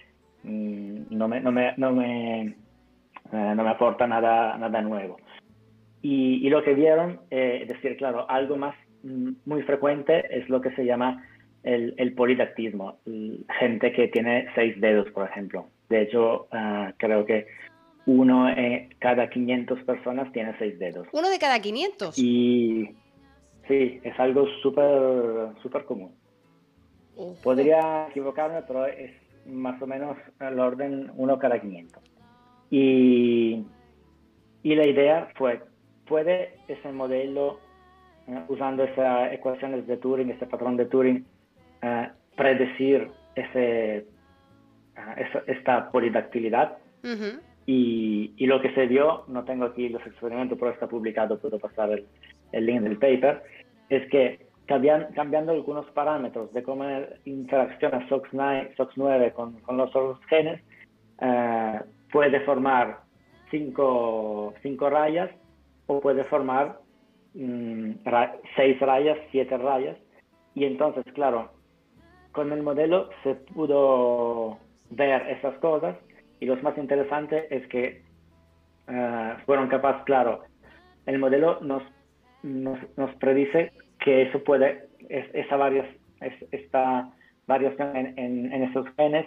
no 0.44 1.28
me, 1.28 1.40
no 1.40 1.50
me, 1.50 1.72
no 1.76 1.92
me 1.92 2.54
eh, 3.32 3.54
no 3.56 3.64
me 3.64 3.70
aporta 3.70 4.06
nada, 4.06 4.56
nada 4.58 4.80
nuevo. 4.82 5.16
Y, 6.02 6.48
lo 6.50 6.62
que 6.62 6.74
vieron, 6.74 7.20
eh, 7.30 7.60
es 7.62 7.68
decir, 7.68 7.96
claro, 7.96 8.30
algo 8.30 8.56
más 8.56 8.74
mm, 9.02 9.30
muy 9.46 9.62
frecuente 9.62 10.24
es 10.30 10.48
lo 10.50 10.60
que 10.60 10.70
se 10.72 10.84
llama 10.84 11.24
el, 11.62 11.94
el 11.96 12.14
polidactismo, 12.14 12.98
gente 13.58 13.92
que 13.92 14.08
tiene 14.08 14.46
seis 14.54 14.78
dedos, 14.80 15.10
por 15.12 15.26
ejemplo. 15.26 15.66
De 15.88 16.02
hecho, 16.02 16.46
ah, 16.50 16.92
creo 16.96 17.24
que 17.24 17.46
uno 18.06 18.46
de 18.46 18.90
cada 18.98 19.28
500 19.28 19.82
personas 19.84 20.30
tiene 20.32 20.54
seis 20.58 20.78
dedos. 20.78 21.06
¿Uno 21.12 21.30
de 21.30 21.38
cada 21.38 21.60
500? 21.60 22.18
Y 22.18 22.90
sí, 23.68 24.00
es 24.02 24.18
algo 24.18 24.46
súper 24.62 25.54
super 25.62 25.84
común. 25.84 26.12
Podría 27.42 28.08
equivocarme, 28.08 28.62
pero 28.66 28.86
es 28.86 29.12
más 29.46 29.80
o 29.80 29.86
menos 29.86 30.16
el 30.40 30.58
orden 30.58 31.12
1 31.14 31.38
cada 31.38 31.60
500. 31.60 32.02
Y, 32.70 33.64
y 34.62 34.74
la 34.74 34.86
idea 34.86 35.28
fue, 35.36 35.60
¿puede 36.06 36.56
ese 36.66 36.90
modelo, 36.90 37.60
eh, 38.26 38.42
usando 38.48 38.84
esas 38.84 39.32
ecuaciones 39.32 39.86
de 39.86 39.96
Turing, 39.96 40.30
ese 40.30 40.46
patrón 40.46 40.76
de 40.76 40.86
Turing, 40.86 41.24
eh, 41.82 42.08
predecir 42.36 43.10
ese, 43.36 43.96
eh, 43.98 44.06
esta 45.46 45.90
polidactilidad? 45.90 46.78
y, 47.66 48.32
y, 48.36 48.46
lo 48.46 48.60
que 48.62 48.72
se 48.74 48.86
vio, 48.86 49.24
no 49.28 49.44
tengo 49.44 49.66
aquí 49.66 49.88
los 49.88 50.04
experimentos, 50.06 50.58
pero 50.58 50.70
está 50.70 50.86
publicado, 50.86 51.38
puedo 51.38 51.58
pasar 51.58 51.90
el, 51.90 52.06
el 52.52 52.66
link 52.66 52.80
del 52.80 52.98
paper, 52.98 53.42
es 53.90 54.08
que 54.10 54.46
cambiando 54.66 55.52
algunos 55.52 55.86
parámetros 55.90 56.52
de 56.52 56.62
cómo 56.62 56.84
interacciona 57.24 58.08
SOX9, 58.08 58.74
SOX9 58.76 59.32
con, 59.32 59.60
con, 59.60 59.76
los 59.76 59.90
otros 59.90 60.18
genes, 60.26 60.62
eh, 61.20 61.80
puede 62.10 62.40
formar 62.40 63.00
cinco, 63.50 64.54
cinco, 64.62 64.88
rayas 64.88 65.30
o 65.86 66.00
puede 66.00 66.24
formar 66.24 66.78
mm, 67.34 67.90
seis 68.56 68.80
rayas, 68.80 69.18
siete 69.30 69.56
rayas. 69.58 69.98
Y 70.54 70.64
entonces, 70.64 71.04
claro, 71.12 71.50
con 72.32 72.52
el 72.52 72.62
modelo 72.62 73.10
se 73.22 73.34
pudo 73.34 74.58
ver 74.94 75.28
esas 75.28 75.56
cosas 75.58 75.96
y 76.40 76.46
lo 76.46 76.56
más 76.62 76.76
interesante 76.78 77.46
es 77.54 77.66
que 77.68 78.02
uh, 78.88 79.38
fueron 79.46 79.68
capaces, 79.68 80.02
claro, 80.04 80.42
el 81.06 81.18
modelo 81.18 81.60
nos, 81.60 81.82
nos, 82.42 82.78
nos 82.96 83.14
predice 83.16 83.72
que 84.00 84.22
eso 84.22 84.42
puede, 84.44 84.88
esa 85.08 85.56
varias, 85.56 85.86
esta 86.50 87.10
variación 87.46 87.96
en, 87.96 88.52
en, 88.52 88.62
esos 88.62 88.86
genes 88.96 89.26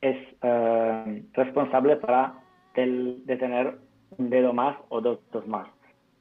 es 0.00 0.16
uh, 0.42 1.20
responsable 1.32 1.96
para 1.96 2.34
de 2.74 3.36
tener 3.38 3.78
un 4.18 4.30
dedo 4.30 4.52
más 4.52 4.76
o 4.90 5.00
dos 5.00 5.18
dedos 5.30 5.46
más. 5.46 5.68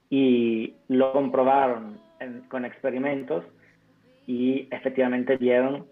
Y 0.09 0.75
lo 0.87 1.11
comprobaron 1.11 1.99
con 2.49 2.63
experimentos 2.63 3.43
y 4.25 4.67
efectivamente 4.71 5.37
vieron 5.37 5.85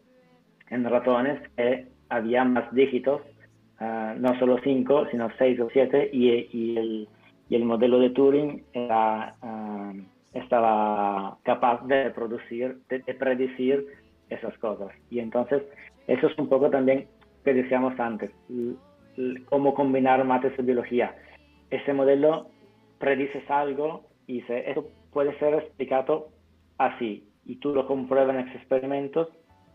en 0.69 0.85
ratones 0.85 1.41
que 1.55 1.87
había 2.15 2.43
más 2.43 2.73
dígitos 2.73 3.21
Ah, 3.79 4.15
no 4.17 4.37
solo 4.39 4.59
cinco, 4.63 5.05
sino 5.11 5.29
seis 5.37 5.59
o 5.59 5.67
siete, 5.69 6.09
y, 6.13 6.29
y, 6.53 6.77
el, 6.77 7.09
y 7.49 7.55
el, 7.55 7.65
modelo 7.65 7.99
de 7.99 8.11
Turing 8.11 8.63
era, 8.71 9.35
ah, 9.41 9.93
estaba 10.33 11.37
capaz 11.43 11.85
de 11.87 12.09
producir, 12.11 12.77
de, 12.87 12.99
predecir 13.13 13.85
esas 14.29 14.57
cosas. 14.59 14.89
Y 15.09 15.19
entonces, 15.19 15.63
eso 16.07 16.27
es 16.27 16.37
un 16.37 16.47
poco 16.47 16.69
también 16.69 17.07
que 17.43 17.53
decíamos 17.53 17.99
antes, 17.99 18.31
cómo 19.49 19.73
combinar 19.73 20.23
mates 20.23 20.53
y 20.57 20.61
biología. 20.61 21.15
Ese 21.69 21.91
modelo 21.91 22.47
predices 22.99 23.43
algo 23.49 24.05
y 24.27 24.35
dice, 24.35 24.71
eso 24.71 24.85
puede 25.11 25.37
ser 25.39 25.55
explicado 25.55 26.29
así, 26.77 27.27
y 27.43 27.57
tú 27.57 27.73
lo 27.73 27.85
compruebas 27.85 28.37
en 28.37 28.47
experimentos, 28.47 29.27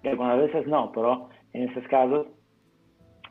que 0.02 0.08
algunas 0.08 0.38
veces 0.38 0.66
no, 0.66 0.92
pero 0.92 1.28
en 1.52 1.68
esos 1.68 1.86
casos 1.88 2.26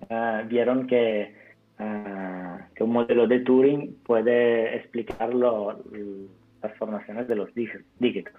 Ah, 0.09 0.43
vieron 0.47 0.87
que, 0.87 1.33
ah, 1.79 2.67
que, 2.75 2.83
un 2.83 2.91
modelo 2.91 3.27
de 3.27 3.39
Turing 3.39 3.95
puede 4.05 4.75
explicar 4.75 5.33
las 5.33 6.77
formaciones 6.77 7.27
de 7.27 7.35
los 7.35 7.49
dígitos. 7.53 8.33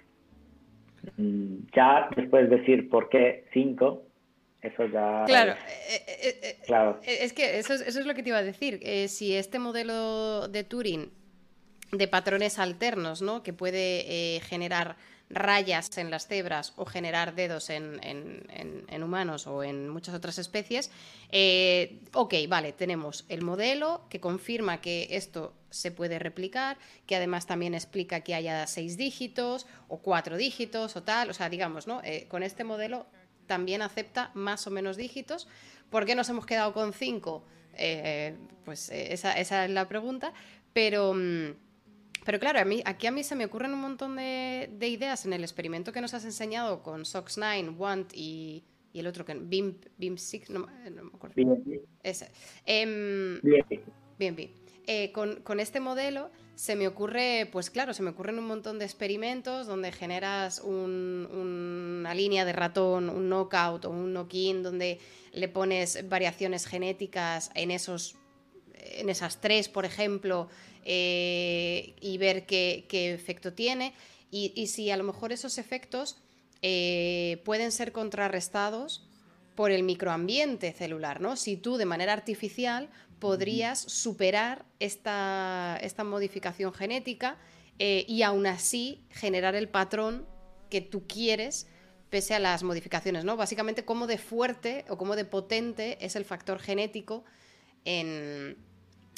Mm, 1.17 1.67
ya 1.75 2.09
después 2.17 2.49
decir 2.49 2.89
por 2.89 3.09
qué 3.09 3.45
5, 3.53 4.03
eso 4.63 4.87
ya... 4.87 5.25
Claro, 5.27 5.53
eh, 5.53 6.05
eh, 6.07 6.41
eh, 6.43 6.57
claro. 6.67 7.01
es 7.03 7.33
que 7.33 7.59
eso, 7.59 7.75
eso, 7.75 8.01
es 8.01 8.07
lo 8.07 8.15
que 8.15 8.23
te 8.23 8.31
iba 8.31 8.39
a 8.39 8.43
decir. 8.43 8.81
si 9.09 9.35
este 9.35 9.59
modelo 9.59 10.49
de 10.49 10.65
Turing 10.65 11.11
de 11.93 12.09
patrones 12.09 12.59
alternos, 12.59 13.23
¿no? 13.23 13.43
que 13.43 13.53
puede 13.53 14.41
generar 14.41 14.97
rayas 15.31 15.97
en 15.99 16.11
las 16.11 16.27
cebras 16.27 16.73
o 16.77 16.85
generar 16.85 17.35
dedos 17.35 17.71
en, 17.71 18.01
humanos 19.03 19.47
o 19.47 19.63
en 19.63 19.89
muchas 19.89 20.15
otras 20.15 20.39
especies, 20.39 20.91
eh, 21.31 22.01
ok, 22.13 22.35
vale, 22.49 22.73
tenemos 22.73 23.25
el 23.29 23.43
modelo 23.43 24.03
que 24.09 24.21
confirma 24.21 24.81
que 24.81 25.09
esto 25.11 25.55
se 25.71 25.91
puede 25.91 26.19
replicar, 26.19 26.79
que 27.07 27.17
además 27.17 27.47
también 27.47 27.75
explica 27.75 28.21
que 28.21 28.35
haya 28.35 28.67
seis 28.67 28.97
dígitos 28.97 29.67
o 29.89 29.99
cuatro 29.99 30.37
dígitos 30.37 30.97
o 30.97 31.03
tal, 31.03 31.31
o 31.31 31.35
sea, 31.35 31.49
digamos, 31.49 31.87
¿no? 31.87 32.01
Eh, 32.05 32.27
con 32.29 32.43
este 32.43 32.65
modelo 32.65 33.07
también 33.47 33.83
acepta 33.83 34.31
más 34.35 34.67
o 34.67 34.71
menos 34.71 34.97
dígitos. 34.97 35.49
¿Por 35.91 36.05
qué 36.07 36.15
nos 36.15 36.29
hemos 36.29 36.47
quedado 36.47 36.73
con 36.73 36.93
cinco? 36.93 37.45
Eh, 37.75 38.37
pues 38.65 38.91
esa, 38.91 39.33
esa, 39.39 39.65
es 39.65 39.71
la 39.71 39.89
pregunta, 39.89 40.33
pero... 40.73 41.15
Pero 42.29 42.41
claro, 42.41 42.61
a 42.61 42.65
mí, 42.67 42.83
aquí 42.85 43.07
a 43.07 43.11
mí 43.11 43.25
se 43.25 43.35
me 43.35 43.47
ocurren 43.47 43.73
un 43.73 43.81
montón 43.81 44.17
de, 44.17 44.69
ideas 44.83 45.25
en 45.25 45.33
el 45.33 45.41
experimento 45.41 45.93
que 45.93 46.03
nos 46.03 46.13
has 46.13 46.27
enseñado 46.27 46.83
con 46.83 47.05
SOX9, 47.05 47.75
WANT 47.79 48.13
y, 48.13 48.65
el 48.93 49.07
otro 49.07 49.25
que 49.25 49.33
BIM, 49.33 49.79
BIM6, 49.99 50.51
no, 50.51 50.67
me 50.67 51.11
acuerdo. 51.15 51.35
Ese. 52.03 52.31
Em, 52.67 53.41
bien, 53.41 54.37
bien. 54.37 54.51
Eh, 54.87 55.11
con, 55.11 55.59
este 55.59 55.81
modelo 55.81 56.31
se 56.55 56.77
me 56.77 56.87
ocurre, 56.87 57.49
pues 57.51 57.71
claro, 57.71 57.95
se 57.95 58.03
me 58.03 58.11
ocurren 58.11 58.39
un 58.39 58.47
montón 58.47 58.79
de 58.79 58.85
experimentos 58.85 59.67
donde 59.67 59.91
generas 59.91 60.61
una 60.61 62.13
línea 62.13 62.45
de 62.45 62.53
ratón, 62.53 63.09
un 63.09 63.31
knockout 63.31 63.87
o 63.87 63.91
un 63.91 64.13
knock-in, 64.13 64.63
donde 64.63 64.99
le 65.33 65.49
pones 65.49 66.07
variaciones 66.11 66.67
genéticas 66.67 67.51
en 67.55 67.71
esos 67.71 68.19
en 68.81 69.09
esas 69.09 69.41
tres, 69.41 69.69
por 69.69 69.85
ejemplo, 69.85 70.49
eh, 70.85 71.95
y 72.01 72.19
ver 72.19 72.47
qué, 72.47 72.87
efecto 72.91 73.53
tiene. 73.53 73.95
Y, 74.31 74.67
si 74.67 74.91
a 74.91 74.97
lo 74.97 75.05
mejor 75.05 75.33
esos 75.33 75.59
efectos 75.59 76.17
eh, 76.63 77.41
pueden 77.45 77.73
ser 77.73 77.93
contrarrestados 77.93 79.07
por 79.55 79.71
el 79.71 79.83
microambiente 79.83 80.73
celular, 80.73 81.21
¿no? 81.21 81.37
Si 81.37 81.57
tú 81.57 81.77
de 81.77 81.85
manera 81.85 82.13
artificial 82.13 82.89
podrías 83.19 83.81
superar 83.81 84.65
esta, 84.79 85.81
modificación 86.05 86.73
genética 86.73 87.39
eh, 87.79 88.05
y 88.07 88.23
aún 88.23 88.47
así 88.47 89.03
generar 89.11 89.55
el 89.55 89.69
patrón 89.69 90.27
que 90.71 90.81
tú 90.81 91.07
quieres 91.07 91.67
pese 92.11 92.35
a 92.35 92.39
las 92.39 92.63
modificaciones, 92.63 93.25
¿no? 93.25 93.37
Básicamente 93.37 93.85
cómo 93.85 94.07
de 94.07 94.19
fuerte 94.19 94.85
o 94.89 94.97
cómo 94.97 95.17
de 95.17 95.25
potente 95.25 95.99
es 96.01 96.17
el 96.17 96.25
factor 96.25 96.59
genético 96.59 97.25
en, 97.85 98.57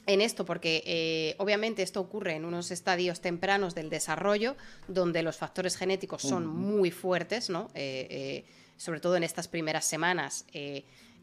en 0.07 0.21
esto, 0.21 0.45
porque 0.45 0.83
eh, 0.87 1.35
obviamente 1.39 1.83
esto 1.83 2.01
ocurre 2.01 2.35
en 2.35 2.45
unos 2.45 2.71
estadios 2.71 3.21
tempranos 3.21 3.75
del 3.75 3.91
desarrollo, 3.91 4.57
donde 4.89 5.23
los 5.23 5.37
factores 5.37 5.77
genéticos 5.77 6.23
son 6.23 6.47
muy 6.47 6.91
fuertes, 6.91 7.51
¿no? 7.51 7.71
Eh, 7.75 8.07
eh, 8.11 8.45
sobre 8.77 9.01
todo 9.01 9.17
en 9.17 9.25
estas 9.25 9.49
primeras 9.49 9.85
semanas. 9.85 10.47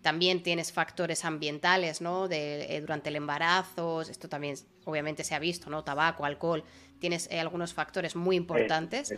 también 0.02 0.44
tienes 0.44 0.72
factores 0.72 1.26
ambientales, 1.26 2.02
¿no? 2.02 2.28
De, 2.28 2.78
durante 2.82 3.10
el 3.10 3.16
embarazo, 3.16 4.02
esto 4.02 4.30
también 4.30 4.56
obviamente 4.86 5.24
se 5.24 5.34
ha 5.36 5.40
visto, 5.40 5.70
¿no? 5.70 5.84
Tabaco, 5.84 6.24
alcohol, 6.24 6.64
tienes 7.00 7.30
algunos 7.32 7.74
factores 7.74 8.16
muy 8.16 8.36
importantes. 8.36 9.16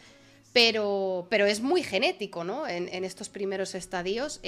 Pero, 0.51 1.27
pero 1.29 1.45
es 1.45 1.61
muy 1.61 1.83
genético, 1.83 2.43
¿no? 2.43 2.67
En, 2.67 2.87
en 2.87 3.03
estos 3.03 3.29
primeros 3.29 3.75
estadios. 3.75 4.41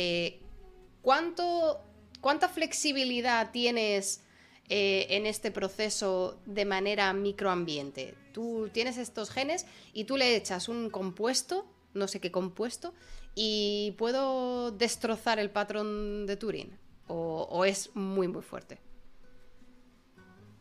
¿cuánto, 1.03 1.83
¿Cuánta 2.21 2.47
flexibilidad 2.49 3.51
tienes 3.51 4.23
eh, 4.73 5.17
en 5.17 5.25
este 5.25 5.51
proceso 5.51 6.39
de 6.45 6.63
manera 6.63 7.11
microambiente. 7.11 8.13
Tú 8.31 8.69
tienes 8.71 8.97
estos 8.97 9.29
genes 9.29 9.67
y 9.93 10.05
tú 10.05 10.15
le 10.15 10.37
echas 10.37 10.69
un 10.69 10.89
compuesto, 10.89 11.65
no 11.93 12.07
sé 12.07 12.21
qué 12.21 12.31
compuesto, 12.31 12.93
y 13.35 13.93
puedo 13.97 14.71
destrozar 14.71 15.39
el 15.39 15.49
patrón 15.49 16.25
de 16.25 16.37
Turing. 16.37 16.69
¿O, 17.07 17.65
es 17.65 17.93
muy, 17.97 18.29
muy 18.29 18.41
fuerte? 18.41 18.77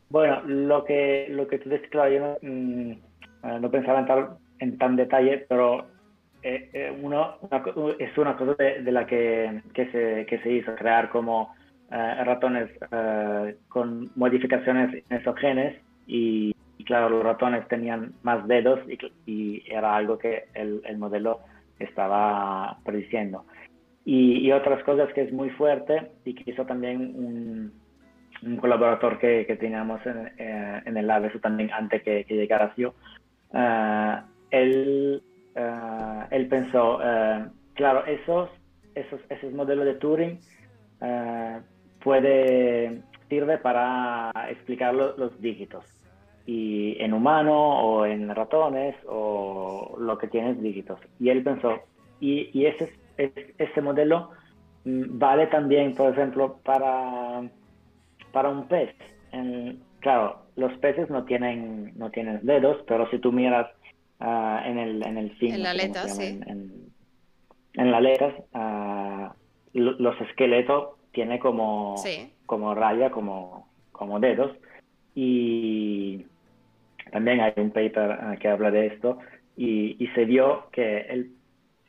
Bueno, 0.09 0.43
lo 0.45 0.85
que, 0.85 1.29
lo 1.31 1.47
que 1.47 1.59
tú 1.59 1.71
dices, 1.71 1.89
claro, 1.89 2.13
yo 2.13 2.21
no, 2.21 2.37
mm, 2.43 3.61
no 3.61 3.71
pensaba 3.71 4.01
entrar 4.01 4.39
en 4.59 4.77
tan 4.77 4.97
detalle, 4.97 5.47
pero 5.49 5.87
eh, 6.43 6.69
eh, 6.73 7.97
es 8.01 8.19
una 8.19 8.37
cosa 8.37 8.55
de, 8.55 8.91
la 8.91 9.07
que, 9.07 9.63
que 9.73 10.41
se 10.43 10.53
hizo, 10.53 10.75
crear 10.75 11.11
como 11.11 11.55
eh, 11.91 12.25
ratones 12.25 12.71
eh, 12.91 13.57
con 13.69 14.11
modificaciones 14.17 15.05
en 15.09 15.17
esos 15.17 15.37
genes 15.37 15.77
y, 16.07 16.55
claro, 16.85 17.09
los 17.09 17.23
ratones 17.25 17.67
tenían 17.69 18.13
más 18.23 18.47
dedos 18.49 18.81
y, 19.27 19.63
era 19.71 19.97
algo 19.97 20.19
que 20.19 20.45
el, 20.55 20.83
modelo 20.99 21.41
estaba 21.79 22.79
prediciendo. 22.85 23.45
Y, 24.05 24.51
otras 24.53 24.83
cosas 24.85 25.13
que 25.13 25.23
es 25.23 25.33
muy 25.33 25.51
fuerte 25.51 26.11
y 26.25 26.35
que 26.35 26.51
hizo 26.51 26.65
también 26.65 27.73
un, 28.43 28.59
colaborador 28.59 29.19
que, 29.19 29.45
que 29.47 29.57
teníamos 29.57 30.05
en, 30.07 30.33
eh, 30.39 30.83
en, 30.85 30.97
el 30.97 31.07
lab, 31.07 31.25
eso 31.27 31.39
también 31.39 31.71
antes 31.73 32.03
que, 32.03 32.25
que 32.25 32.35
llegara 32.35 32.73
yo, 32.77 32.95
él 34.51 35.23
eh, 35.55 36.27
él 36.31 36.47
pensó, 36.49 37.01
eh, 37.03 37.47
claro, 37.75 38.05
esos, 38.07 38.51
esos, 38.95 39.21
esos 39.29 39.53
modelos 39.53 39.85
de 39.85 39.95
Turing 39.95 40.39
puede, 42.03 43.03
sirve 43.29 43.59
para 43.59 44.33
explicar 44.51 44.95
los 44.95 45.41
dígitos. 45.41 45.85
Y 46.47 46.97
en 47.01 47.13
humano 47.13 47.81
o 47.81 48.07
en 48.07 48.35
ratones 48.35 48.97
o 49.07 49.97
lo 49.99 50.19
que 50.19 50.27
tienes 50.27 50.61
dígitos. 50.61 50.99
Y 51.19 51.29
él 51.29 51.43
pensó, 51.43 51.79
y, 52.19 52.51
y 52.59 52.67
ese, 52.67 52.93
ese 53.17 53.81
modelo 53.81 54.31
mm, 54.85 55.19
vale 55.19 55.47
también, 55.47 55.95
por 55.95 56.13
ejemplo, 56.13 56.59
para, 56.65 57.43
para 58.33 58.49
un 58.49 58.67
pez. 58.67 58.95
claro, 60.01 60.43
los 60.57 60.73
peces 60.79 61.09
no 61.11 61.25
tienen, 61.25 61.93
no 61.97 62.11
tienen 62.11 62.41
dedos, 62.43 62.83
pero 62.87 63.09
si 63.11 63.19
tú 63.19 63.33
miras 63.33 63.69
ah, 64.19 64.63
en 64.67 64.79
el 64.79 65.07
en 65.07 65.19
el 65.19 65.31
fin, 65.37 65.55
en 65.55 65.63
la 65.63 65.71
aleta, 65.71 66.09
sí. 66.09 66.41
En, 66.47 66.91
en, 67.75 67.91
la 67.91 67.99
aleta, 67.99 69.35
los 69.73 70.21
esqueletos 70.21 71.00
tiene 71.13 71.39
como, 71.39 71.97
como 72.47 72.75
raya, 72.75 73.11
como, 73.11 73.69
como 73.93 74.21
dedos. 74.21 74.57
Y 75.15 76.25
también 77.11 77.41
hay 77.41 77.53
un 77.57 77.71
paper 77.71 78.13
ah, 78.13 78.37
que 78.39 78.49
habla 78.49 78.71
de 78.71 78.87
esto 78.87 79.19
y, 79.57 79.97
y 80.03 80.07
se 80.09 80.25
vio 80.25 80.69
que 80.71 81.01
el, 81.01 81.33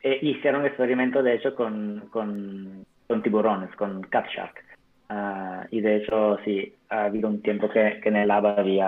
eh, 0.04 0.20
hicieron 0.22 0.62
un 0.62 0.68
experimento 0.68 1.22
de 1.22 1.36
hecho 1.36 1.56
con, 1.56 2.08
con, 2.12 2.86
con 3.08 3.22
tiburones, 3.22 3.74
con 3.76 4.02
cat 4.04 4.28
shark. 4.30 4.64
Ah, 5.10 5.68
y 5.70 5.82
de 5.82 5.98
hecho 5.98 6.38
sí, 6.44 6.74
ha 6.90 7.06
habido 7.06 7.30
un 7.30 7.42
tiempo 7.42 7.70
que, 7.70 8.00
que 8.02 8.10
en 8.10 8.16
el 8.16 8.32
agua 8.32 8.56
había 8.58 8.88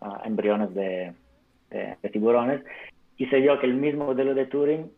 ah, 0.00 0.22
embriones 0.24 0.74
de, 0.74 1.12
de, 1.70 2.10
tiburones 2.10 2.62
y 3.16 3.26
se 3.26 3.40
vio 3.40 3.58
que 3.60 3.66
el 3.66 3.74
mismo 3.74 4.06
modelo 4.06 4.34
de 4.34 4.46
Turing 4.46 4.90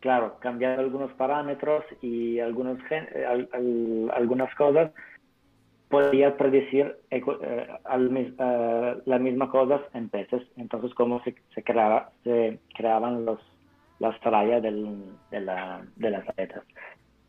claro, 0.00 0.36
cambiando 0.40 0.80
algunos 0.80 1.12
parámetros 1.12 1.84
y 2.00 2.38
algunos 2.40 2.78
algunas 4.12 4.54
cosas, 4.54 4.90
podía 5.88 6.36
predecir 6.36 6.96
eh, 7.10 7.22
eh, 7.40 8.96
las 9.04 9.20
mismas 9.20 9.48
cosas 9.50 9.80
en 9.94 10.08
peces. 10.08 10.42
Entonces, 10.56 10.94
cómo 10.94 11.22
se, 11.24 11.34
se, 11.54 11.62
creaba, 11.62 12.10
se 12.24 12.58
creaban 12.74 13.24
los, 13.24 13.40
las 13.98 14.14
del, 14.62 15.04
de, 15.30 15.40
la, 15.40 15.82
de, 15.96 16.10
las 16.10 16.28
aletas. 16.28 16.62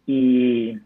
Y 0.06 0.78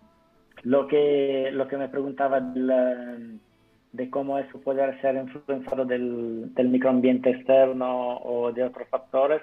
lo 0.63 0.87
que, 0.87 1.49
lo 1.51 1.67
que 1.67 1.77
me 1.77 1.89
preguntaba 1.89 2.39
de, 2.39 4.09
cómo 4.09 4.37
eso 4.37 4.59
puede 4.61 4.99
ser 5.01 5.15
influenciado 5.15 5.85
del, 5.85 6.53
del 6.53 6.69
microambiente 6.69 7.31
externo 7.31 8.17
o 8.17 8.51
de 8.51 8.63
otros 8.63 8.87
factores, 8.89 9.41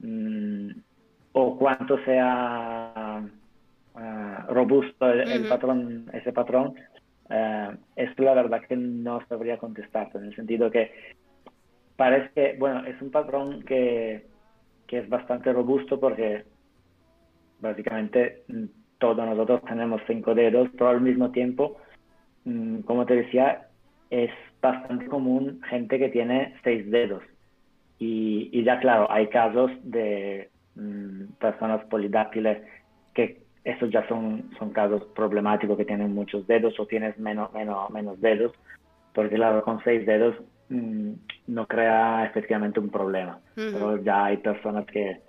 mm, 0.00 0.70
o 1.32 1.56
cuánto 1.58 2.02
sea 2.04 3.22
ah, 3.94 4.46
robusto 4.48 5.10
el, 5.10 5.48
patrón, 5.48 6.10
ese 6.12 6.32
patrón, 6.32 6.74
uh, 7.30 7.76
esto 7.96 8.22
la 8.22 8.34
verdad 8.34 8.62
que 8.66 8.76
no 8.76 9.20
sabría 9.28 9.58
contestarte, 9.58 10.18
en 10.18 10.24
el 10.24 10.36
sentido 10.36 10.70
que 10.70 10.92
parece 11.96 12.30
que, 12.34 12.56
bueno, 12.58 12.84
es 12.86 13.00
un 13.02 13.10
patrón 13.10 13.62
que, 13.64 14.26
que 14.86 14.98
es 14.98 15.08
bastante 15.08 15.52
robusto 15.52 15.98
porque 15.98 16.44
básicamente 17.60 18.44
mm, 18.48 18.64
todos 18.98 19.26
nosotros 19.26 19.62
tenemos 19.64 20.00
cinco 20.06 20.34
dedos, 20.34 20.68
pero 20.72 20.90
al 20.90 21.00
mismo 21.00 21.30
tiempo, 21.30 21.76
mm, 22.44 22.80
como 22.80 23.04
te 23.04 23.16
decía, 23.16 23.68
es 24.10 24.30
bastante 24.60 25.06
común 25.06 25.60
gente 25.68 25.98
que 25.98 26.08
tiene 26.08 26.54
seis 26.64 26.90
dedos. 26.90 27.22
Y, 27.98 28.48
y 28.52 28.62
ya 28.62 28.78
claro, 28.78 29.10
hay 29.10 29.26
casos 29.28 29.70
de 29.82 30.50
Mm, 30.78 31.32
personas 31.40 31.84
polidáctiles, 31.86 32.62
que 33.12 33.42
esos 33.64 33.90
ya 33.90 34.06
son, 34.06 34.48
son 34.60 34.70
casos 34.70 35.02
problemáticos 35.12 35.76
que 35.76 35.84
tienen 35.84 36.14
muchos 36.14 36.46
dedos 36.46 36.78
o 36.78 36.86
tienes 36.86 37.18
menos, 37.18 37.52
menos, 37.52 37.90
menos 37.90 38.20
dedos, 38.20 38.52
porque 39.12 39.34
claro, 39.34 39.64
con 39.64 39.82
seis 39.82 40.06
dedos 40.06 40.36
mm, 40.68 41.10
no 41.48 41.66
crea 41.66 42.26
efectivamente 42.26 42.78
un 42.78 42.90
problema, 42.90 43.40
pero 43.56 44.00
ya 44.02 44.26
hay 44.26 44.36
personas 44.36 44.86
que... 44.86 45.20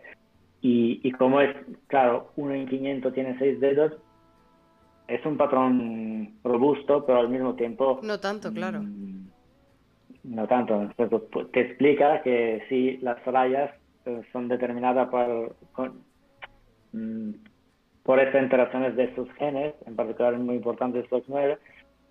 Y, 0.62 1.02
y 1.04 1.12
como 1.14 1.41
es, 1.41 1.56
claro, 1.88 2.32
uno 2.36 2.54
en 2.54 2.68
500 2.68 3.12
tiene 3.12 3.39
seis 3.39 3.60
dedos, 3.60 3.93
es 5.08 5.26
un 5.26 5.36
patrón 5.36 6.36
robusto, 6.43 7.08
pero 7.08 7.22
al 7.22 7.30
mismo 7.30 7.56
tiempo... 7.56 8.02
No 8.04 8.20
tanto, 8.20 8.54
claro. 8.54 8.82
Mm, 8.84 9.30
no 10.26 10.47
tanto. 10.47 10.91
Pues, 10.95 11.10
te 11.54 11.62
explica 11.62 12.22
que 12.22 12.62
si 12.70 12.97
las 12.97 13.26
rayas 13.26 13.72
son 14.32 14.47
determinadas 14.47 15.10
por, 15.10 15.93
mm, 16.93 17.32
por 18.03 18.20
estas 18.20 18.43
interacciones 18.43 18.95
de 18.95 19.03
estos 19.05 19.32
genes, 19.34 19.74
en 19.86 19.95
particular 19.95 20.34
es 20.34 20.39
muy 20.39 20.55
importante 20.55 20.99
estos 20.99 21.24
nueve, 21.28 21.57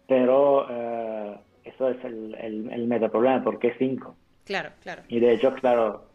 pero 0.07 0.67
eh, 0.71 1.37
eso 1.65 1.89
es 1.91 2.05
el, 2.05 2.35
el, 2.37 2.73
el 2.73 2.87
metaproblema, 2.87 3.43
¿por 3.43 3.59
qué 3.59 3.75
cinco? 3.79 4.17
Claro, 4.45 4.71
claro. 4.83 5.03
Y 5.09 5.21
de 5.21 5.35
hecho, 5.35 5.53
claro, 5.55 6.07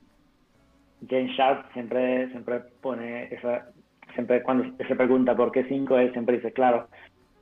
James 1.09 1.31
Sharp 1.38 1.71
siempre, 1.73 2.29
siempre 2.29 2.61
pone 2.81 3.25
esa, 3.34 3.67
siempre 4.13 4.41
cuando 4.43 4.75
se 4.86 4.95
pregunta 4.95 5.36
por 5.36 5.51
qué 5.51 5.63
cinco, 5.65 5.97
él 5.97 6.11
siempre 6.13 6.38
dice, 6.38 6.51
claro, 6.51 6.88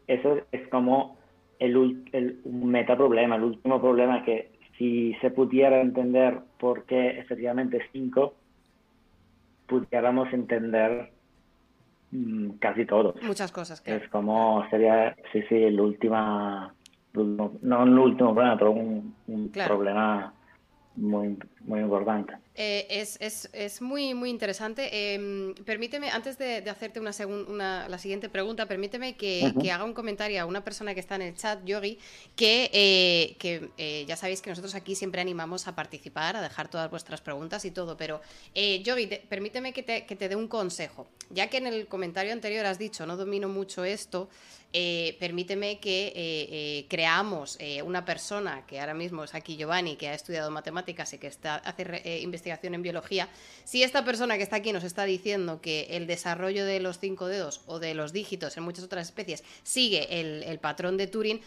eso 0.07 0.41
es 0.51 0.67
como 0.69 1.17
el, 1.59 2.03
el 2.11 2.41
un 2.43 2.69
metaproblema, 2.69 3.35
el 3.35 3.43
último 3.43 3.79
problema 3.79 4.23
que 4.25 4.51
si 4.81 5.13
se 5.21 5.29
pudiera 5.29 5.79
entender 5.79 6.39
por 6.59 6.85
qué 6.85 7.19
efectivamente 7.19 7.85
5, 7.91 8.33
pudiéramos 9.67 10.33
entender 10.33 11.11
mm, 12.09 12.53
casi 12.53 12.87
todo. 12.87 13.13
Muchas 13.21 13.51
cosas. 13.51 13.83
Es 13.85 14.09
como 14.09 14.67
sería, 14.71 15.15
sí, 15.31 15.43
sí, 15.47 15.55
el 15.55 15.79
último, 15.79 16.71
no 17.13 17.83
el 17.83 17.99
último 17.99 18.33
problema, 18.33 18.57
pero 18.57 18.71
un, 18.71 19.51
problema 19.53 20.33
muy, 20.95 21.37
muy 21.65 21.79
importante. 21.79 22.33
Eh, 22.55 22.87
es, 22.89 23.17
es, 23.21 23.49
es, 23.53 23.81
muy, 23.81 24.13
muy 24.13 24.29
interesante. 24.29 25.13
Em, 25.13 25.53
permíteme, 25.65 26.09
antes 26.09 26.37
de, 26.37 26.57
hacerte 26.69 26.99
una, 26.99 27.11
una, 27.47 27.87
la 27.87 27.97
siguiente 27.97 28.29
pregunta, 28.29 28.65
permíteme 28.67 29.15
que, 29.15 29.53
que, 29.61 29.71
haga 29.71 29.83
un 29.83 29.93
comentario 29.93 30.41
a 30.41 30.45
una 30.45 30.63
persona 30.63 30.93
que 30.93 30.99
está 30.99 31.15
en 31.15 31.21
el 31.23 31.35
chat, 31.35 31.63
Yogi, 31.63 31.97
que, 32.35 32.69
eh, 32.73 33.35
que 33.39 33.69
eh, 33.77 34.05
ya 34.07 34.15
sabéis 34.15 34.41
que 34.41 34.49
nosotros 34.49 34.75
aquí 34.75 34.95
siempre 34.95 35.21
animamos 35.21 35.67
a 35.67 35.75
participar, 35.75 36.35
a 36.35 36.41
dejar 36.41 36.67
todas 36.67 36.89
vuestras 36.89 37.21
preguntas 37.21 37.63
y 37.65 37.71
todo, 37.71 37.95
pero 37.95 38.21
Yogi, 38.53 39.07
permíteme 39.29 39.73
que 39.73 39.83
te, 39.83 40.05
que 40.05 40.15
te 40.15 40.29
dé 40.29 40.35
un 40.35 40.47
consejo. 40.47 41.07
Ya 41.29 41.47
que 41.47 41.57
en 41.57 41.67
el 41.67 41.87
comentario 41.87 42.33
anterior 42.33 42.65
has 42.65 42.79
dicho, 42.79 43.05
no 43.05 43.17
domino 43.17 43.47
mucho 43.47 43.85
esto, 43.85 44.29
eh, 44.73 45.17
permíteme 45.19 45.81
que 45.81 46.07
eh, 46.07 46.13
eh, 46.15 46.85
creamos 46.87 47.57
una 47.83 48.05
persona 48.05 48.65
que 48.65 48.79
ahora 48.79 48.93
mismo 48.93 49.23
es 49.23 49.35
aquí 49.35 49.57
Giovanni, 49.57 49.97
que 49.97 50.07
ha 50.07 50.13
estudiado 50.13 50.49
matemáticas 50.49 51.11
y 51.13 51.17
que 51.17 51.27
está, 51.27 51.50
hace 51.55 52.19
investigación 52.21 52.75
en 52.75 52.81
biología. 52.81 53.29
Si 53.63 53.83
esta 53.83 54.03
persona 54.05 54.37
que 54.37 54.43
está 54.43 54.57
aquí 54.57 54.73
nos 54.73 54.83
está 54.83 55.05
diciendo 55.05 55.61
que 55.61 55.87
el 55.91 56.07
desarrollo 56.07 56.65
de 56.65 56.79
los 56.79 56.99
cinco 56.99 57.27
dedos 57.27 57.61
o 57.65 57.79
de 57.79 57.93
los 57.93 58.13
dígitos 58.13 58.57
en 58.57 58.63
muchas 58.63 58.83
otras 58.83 59.07
especies 59.07 59.43
sigue 59.63 60.07
el 60.19 60.59
patrón 60.59 60.97
de 60.97 61.07
Turing, 61.07 61.41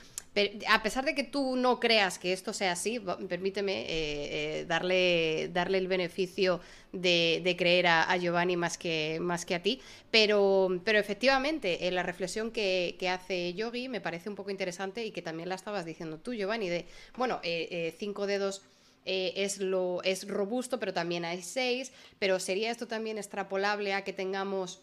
a 0.68 0.82
pesar 0.82 1.04
de 1.04 1.14
que 1.14 1.22
tú 1.22 1.54
no 1.56 1.78
creas 1.78 2.18
que 2.18 2.32
esto 2.32 2.52
sea 2.52 2.72
así, 2.72 3.00
permíteme 3.28 3.82
eh, 3.82 3.86
eh, 3.90 4.64
darle, 4.66 5.48
darle 5.52 5.78
el 5.78 5.86
beneficio 5.86 6.60
de, 6.92 7.54
creer 7.56 7.86
a, 7.86 8.16
Giovanni 8.16 8.56
más 8.56 8.76
que, 8.76 9.18
más 9.20 9.44
que 9.44 9.54
a 9.54 9.62
ti, 9.62 9.80
pero, 10.10 10.80
pero 10.84 10.98
efectivamente, 10.98 11.88
la 11.92 12.02
reflexión 12.02 12.50
que, 12.50 12.96
hace 13.08 13.54
Yogi 13.54 13.88
me 13.88 14.00
parece 14.00 14.28
un 14.28 14.34
poco 14.34 14.50
interesante 14.50 15.04
y 15.04 15.12
que 15.12 15.22
también 15.22 15.48
la 15.48 15.54
estabas 15.54 15.84
diciendo 15.84 16.18
tú, 16.18 16.34
Giovanni, 16.34 16.68
de, 16.68 16.86
bueno, 17.16 17.38
eh, 17.44 17.94
cinco 17.98 18.26
dedos 18.26 18.62
es, 19.04 19.58
lo, 19.58 20.02
es 20.02 20.26
robusto, 20.26 20.80
pero 20.80 20.92
también 20.92 21.24
hay 21.24 21.42
seis, 21.42 21.92
pero 22.18 22.38
¿sería 22.40 22.70
esto 22.70 22.86
también 22.86 23.18
extrapolable 23.18 23.94
a 23.94 24.04
que 24.04 24.12
tengamos 24.12 24.82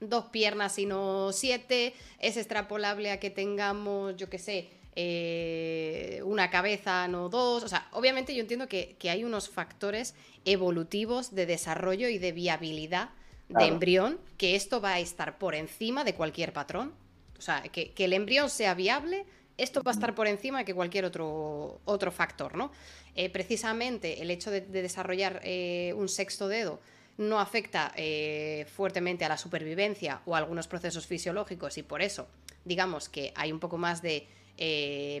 dos 0.00 0.26
piernas 0.26 0.78
y 0.78 0.86
no 0.86 1.32
siete, 1.32 1.94
es 2.18 2.36
extrapolable 2.36 3.10
a 3.10 3.20
que 3.20 3.30
tengamos, 3.30 4.16
yo 4.16 4.28
qué 4.28 4.38
sé, 4.38 4.70
eh, 4.96 6.20
una 6.24 6.50
cabeza, 6.50 7.08
no 7.08 7.28
dos. 7.28 7.64
O 7.64 7.68
sea, 7.68 7.88
obviamente 7.92 8.34
yo 8.34 8.40
entiendo 8.40 8.68
que, 8.68 8.96
hay 9.02 9.24
unos 9.24 9.48
factores 9.48 10.14
evolutivos 10.44 11.34
de 11.34 11.46
desarrollo 11.46 12.08
y 12.08 12.18
de 12.18 12.32
viabilidad 12.32 13.10
de 13.48 13.66
embrión, 13.66 14.18
que 14.38 14.56
esto 14.56 14.80
va 14.80 14.94
a 14.94 15.00
estar 15.00 15.38
por 15.38 15.54
encima 15.54 16.04
de 16.04 16.14
cualquier 16.14 16.52
patrón. 16.52 16.92
O 17.38 17.42
sea, 17.42 17.62
que, 17.62 17.92
el 17.96 18.12
embrión 18.12 18.50
sea 18.50 18.74
viable, 18.74 19.26
esto 19.56 19.82
va 19.82 19.92
a 19.92 19.94
estar 19.94 20.14
por 20.14 20.26
encima 20.26 20.58
de 20.58 20.64
que 20.64 20.74
cualquier 20.74 21.04
otro, 21.04 21.80
otro 21.84 22.10
factor, 22.10 22.56
¿no? 22.56 22.72
Eh, 23.14 23.30
precisamente 23.30 24.20
el 24.20 24.30
hecho 24.30 24.50
de, 24.50 24.60
desarrollar 24.60 25.40
eh, 25.44 25.92
un 25.96 26.08
sexto 26.08 26.48
dedo 26.48 26.80
no 27.16 27.38
afecta 27.38 27.92
eh, 27.96 28.66
fuertemente 28.74 29.24
a 29.24 29.28
la 29.28 29.38
supervivencia 29.38 30.20
o 30.26 30.34
a 30.34 30.38
algunos 30.38 30.66
procesos 30.66 31.06
fisiológicos 31.06 31.78
y 31.78 31.84
por 31.84 32.02
eso 32.02 32.26
digamos 32.64 33.08
que 33.08 33.32
hay 33.36 33.52
un 33.52 33.60
poco 33.60 33.78
más 33.78 34.02
de 34.02 34.26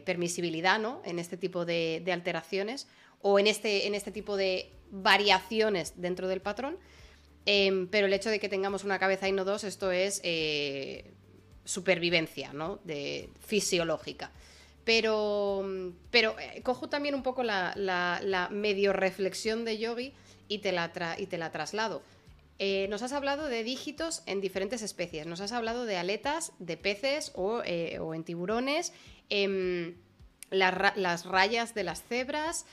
permisibilidad 0.04 0.78
¿no? 0.78 1.02
en 1.04 1.18
este 1.18 1.36
tipo 1.36 1.64
de, 1.64 2.02
alteraciones 2.12 2.88
o 3.20 3.38
en 3.38 3.46
este, 3.46 3.86
en 3.86 3.94
este 3.94 4.12
tipo 4.12 4.36
de 4.36 4.70
variaciones 4.90 6.00
dentro 6.00 6.28
del 6.28 6.40
patrón. 6.40 6.78
Em, 7.46 7.88
pero 7.88 8.06
el 8.06 8.12
hecho 8.12 8.30
de 8.30 8.38
que 8.40 8.48
tengamos 8.48 8.84
una 8.84 8.98
cabeza 8.98 9.28
y 9.28 9.32
no 9.32 9.44
dos, 9.44 9.64
esto 9.64 9.90
es 9.90 10.20
supervivencia, 11.64 12.52
¿no? 12.52 12.80
De, 12.84 13.28
fisiológica. 13.46 14.30
Pero, 14.84 15.64
pero 16.10 16.38
eh, 16.38 16.60
cojo 16.62 16.88
también 16.88 17.14
un 17.14 17.22
poco 17.22 17.42
la, 17.42 18.48
medio 18.50 18.92
reflexión 18.92 19.64
de 19.64 19.78
Yogi 19.78 20.12
y 20.48 20.58
te 20.58 20.72
la, 20.72 20.92
y 21.18 21.26
te 21.26 21.38
la 21.38 21.50
traslado. 21.50 22.02
Eh, 22.58 22.86
nos 22.88 23.02
has 23.02 23.12
hablado 23.12 23.48
de 23.48 23.64
dígitos 23.64 24.22
en 24.26 24.40
diferentes 24.40 24.82
especies, 24.82 25.26
nos 25.26 25.40
has 25.40 25.52
hablado 25.52 25.86
de 25.86 25.96
aletas 25.96 26.52
de 26.58 26.76
peces 26.76 27.32
o, 27.34 27.62
en 27.64 28.24
tiburones, 28.24 28.92
em, 29.28 29.96
las 30.50 31.24
rayas 31.24 31.74
de 31.74 31.82
las 31.82 32.02
cebras, 32.04 32.66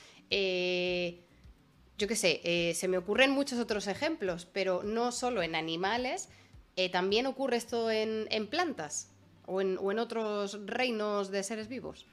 yo 2.02 2.08
qué 2.08 2.16
sé, 2.16 2.40
eh, 2.42 2.74
se 2.74 2.88
me 2.88 2.98
ocurren 2.98 3.30
muchos 3.30 3.60
otros 3.60 3.86
ejemplos, 3.86 4.46
pero 4.52 4.82
no 4.82 5.12
solo 5.12 5.40
en 5.40 5.54
animales, 5.54 6.28
eh, 6.76 6.90
también 6.90 7.26
ocurre 7.26 7.56
esto 7.56 7.90
en, 7.90 8.26
plantas 8.48 9.10
o 9.46 9.60
en, 9.60 9.98
otros 9.98 10.64
reinos 10.66 11.30
de 11.30 11.42
seres 11.42 11.68
vivos. 11.68 12.06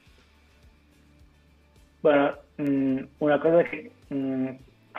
Bueno, 2.01 2.33
mm, 2.57 2.99
una 3.19 3.39
cosa 3.39 3.63
que 3.65 3.91
mm, 4.09 4.49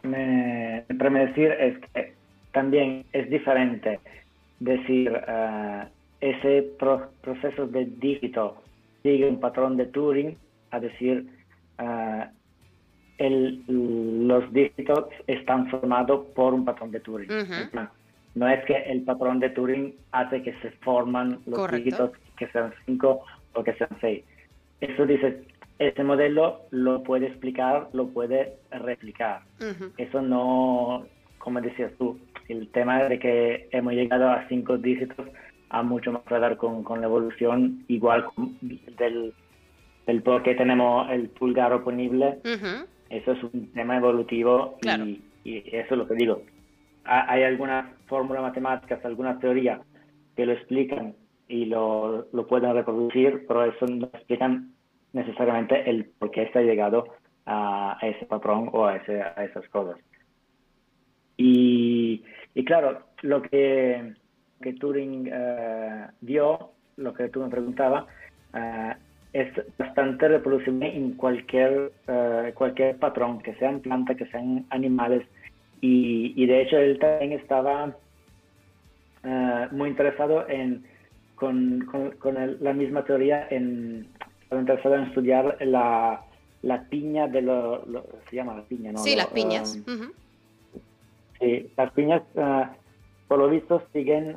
me, 0.09 0.85
me 0.89 1.27
decir 1.27 1.51
es 1.53 1.79
que 1.79 2.15
también 2.53 3.05
es 3.13 3.31
diferente 3.31 4.01
decir 4.59 5.11
uh, 5.11 5.87
ese 6.21 6.71
proceso 7.23 7.67
de 7.67 7.87
dígito 7.87 8.63
sigue 9.03 9.29
un 9.29 9.41
patrón 9.41 9.77
de 9.77 9.87
Turing 9.87 10.37
a 10.71 10.81
decir 10.81 11.27
uh, 11.79 12.25
los 13.69 14.51
dígitos 14.53 15.07
están 15.27 15.69
formados 15.69 16.27
por 16.35 16.55
un 16.55 16.65
patrón 16.65 16.91
de 16.91 17.01
Turing. 17.01 17.29
No 18.41 18.49
es 18.49 18.65
que 18.65 18.75
el 18.75 19.03
patrón 19.03 19.39
de 19.39 19.51
Turing 19.51 19.95
hace 20.13 20.43
que 20.43 20.55
se 20.63 20.71
forman 20.81 21.41
los 21.45 21.71
dígitos 21.71 22.13
que 22.39 22.49
sean 22.49 22.73
5 22.87 23.21
o 23.53 23.63
que 23.63 23.75
sean 23.75 23.91
6. 24.01 24.25
Eso 24.81 25.05
dice, 25.05 25.43
ese 25.79 26.03
modelo 26.03 26.63
lo 26.71 27.03
puede 27.03 27.27
explicar, 27.27 27.91
lo 27.93 28.09
puede 28.09 28.55
replicar. 28.71 29.43
Eso 29.99 30.23
no, 30.23 31.05
como 31.37 31.61
decías 31.61 31.93
tú, 31.99 32.19
el 32.49 32.69
tema 32.69 33.05
de 33.05 33.19
que 33.19 33.69
hemos 33.73 33.93
llegado 33.93 34.31
a 34.31 34.49
5 34.49 34.79
dígitos 34.79 35.29
ha 35.69 35.83
mucho 35.83 36.11
más 36.11 36.23
que 36.23 36.39
ver 36.39 36.57
con, 36.57 36.83
la 36.99 37.07
evolución, 37.07 37.85
igual 37.89 38.25
del, 38.97 39.35
del 40.07 40.23
por 40.23 40.43
qué 40.45 40.55
tenemos 40.55 41.11
el 41.11 41.29
pulgar 41.29 41.75
oponible. 41.75 42.39
Eso 43.11 43.33
es 43.33 43.43
un 43.43 43.71
tema 43.75 43.99
evolutivo 43.99 44.79
y, 44.83 45.21
eso 45.45 45.89
es 45.91 45.99
lo 45.99 46.09
que 46.09 46.15
digo. 46.15 46.43
Hay 47.13 47.43
algunas 47.43 47.87
fórmulas 48.07 48.43
matemáticas, 48.43 49.05
algunas 49.05 49.41
teorías 49.41 49.81
que 50.37 50.47
lo 50.47 50.53
explican 50.53 51.17
y 51.49 51.65
lo, 51.65 52.29
lo 52.33 52.47
pueden 52.47 52.73
reproducir, 52.73 53.47
pero 53.49 53.65
eso 53.65 53.85
no 53.87 54.07
explican 54.07 54.73
necesariamente 55.13 55.91
el 55.91 56.05
por 56.05 56.31
qué 56.31 56.43
está 56.43 56.61
llegado 56.61 57.05
a, 57.47 57.99
ese 58.03 58.27
patrón 58.27 58.71
o 58.73 58.87
a, 58.87 58.97
ese, 58.97 59.25
esas 59.39 59.69
cosas. 59.71 59.99
Y, 61.37 62.23
claro, 62.67 63.01
lo 63.23 63.43
que, 63.43 64.15
que 64.61 64.73
Turing 64.75 65.33
uh, 65.33 66.13
vio, 66.21 66.73
lo 66.97 67.15
que 67.15 67.29
tú 67.29 67.41
me 67.43 67.49
preguntabas, 67.49 68.05
uh, 68.55 68.93
es 69.33 69.49
bastante 69.79 70.29
reproducible 70.29 70.95
en 70.95 71.13
cualquier, 71.13 71.93
eh, 72.09 72.53
cualquier 72.55 72.97
patrón, 72.97 73.41
que 73.41 73.55
sean 73.55 73.81
plantas, 73.81 74.17
que 74.17 74.27
sean 74.27 74.67
animales. 74.71 75.27
Y, 75.81 76.35
y 76.37 76.47
de 76.47 76.63
hecho 76.63 76.77
él 76.79 76.99
también 76.99 77.33
estaba 77.33 77.97
eh, 79.25 79.69
muy 79.71 79.91
interesado 79.91 80.49
en, 80.49 80.85
con, 81.35 81.87
con, 82.19 82.59
la 82.61 82.73
misma 82.73 83.05
teoría, 83.05 83.47
en, 83.51 84.09
estaba 84.43 84.61
interesado 84.61 84.95
en 84.97 85.03
estudiar 85.05 85.57
la, 85.61 86.23
la 86.63 86.83
piña 86.85 87.29
de 87.29 87.43
lo, 87.43 87.85
se 88.29 88.37
llama 88.37 88.57
la 88.57 88.63
piña, 88.63 88.93
¿no? 88.93 88.99
Sí, 88.99 89.17
las 89.17 89.29
piñas. 89.29 89.79
Sí, 91.39 91.71
las 91.77 91.93
piñas, 91.93 92.23
eh, 92.35 92.65
por 93.29 93.39
lo 93.39 93.49
visto, 93.49 93.83
siguen 93.93 94.37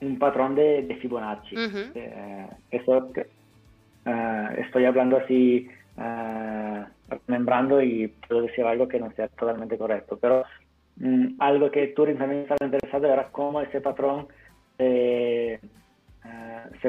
un 0.00 0.18
patrón 0.18 0.54
de, 0.54 0.96
Fibonacci. 1.00 1.56
Eh, 1.94 2.46
eso 2.70 3.10
eh, 3.14 4.56
estoy 4.58 4.84
hablando 4.84 5.16
así, 5.16 5.68
uh, 5.96 6.84
remembrando 7.08 7.82
y 7.82 8.08
puedo 8.08 8.42
decir 8.42 8.64
algo 8.64 8.88
que 8.88 8.98
no 8.98 9.12
sea 9.12 9.28
totalmente 9.28 9.78
correcto, 9.78 10.18
pero 10.20 10.44
mm, 10.96 11.34
algo 11.38 11.70
que 11.70 11.88
Turing 11.88 12.18
también 12.18 12.42
estaba 12.42 12.66
interesado 12.66 13.06
era 13.06 13.28
cómo 13.30 13.60
ese 13.60 13.80
patrón 13.80 14.26
se 14.78 15.60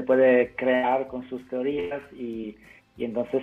puede 0.03 0.53
crear 0.56 1.07
con 1.07 1.27
sus 1.30 1.48
teorías 1.48 2.02
y, 2.14 2.56
y 2.98 3.06
entonces 3.06 3.41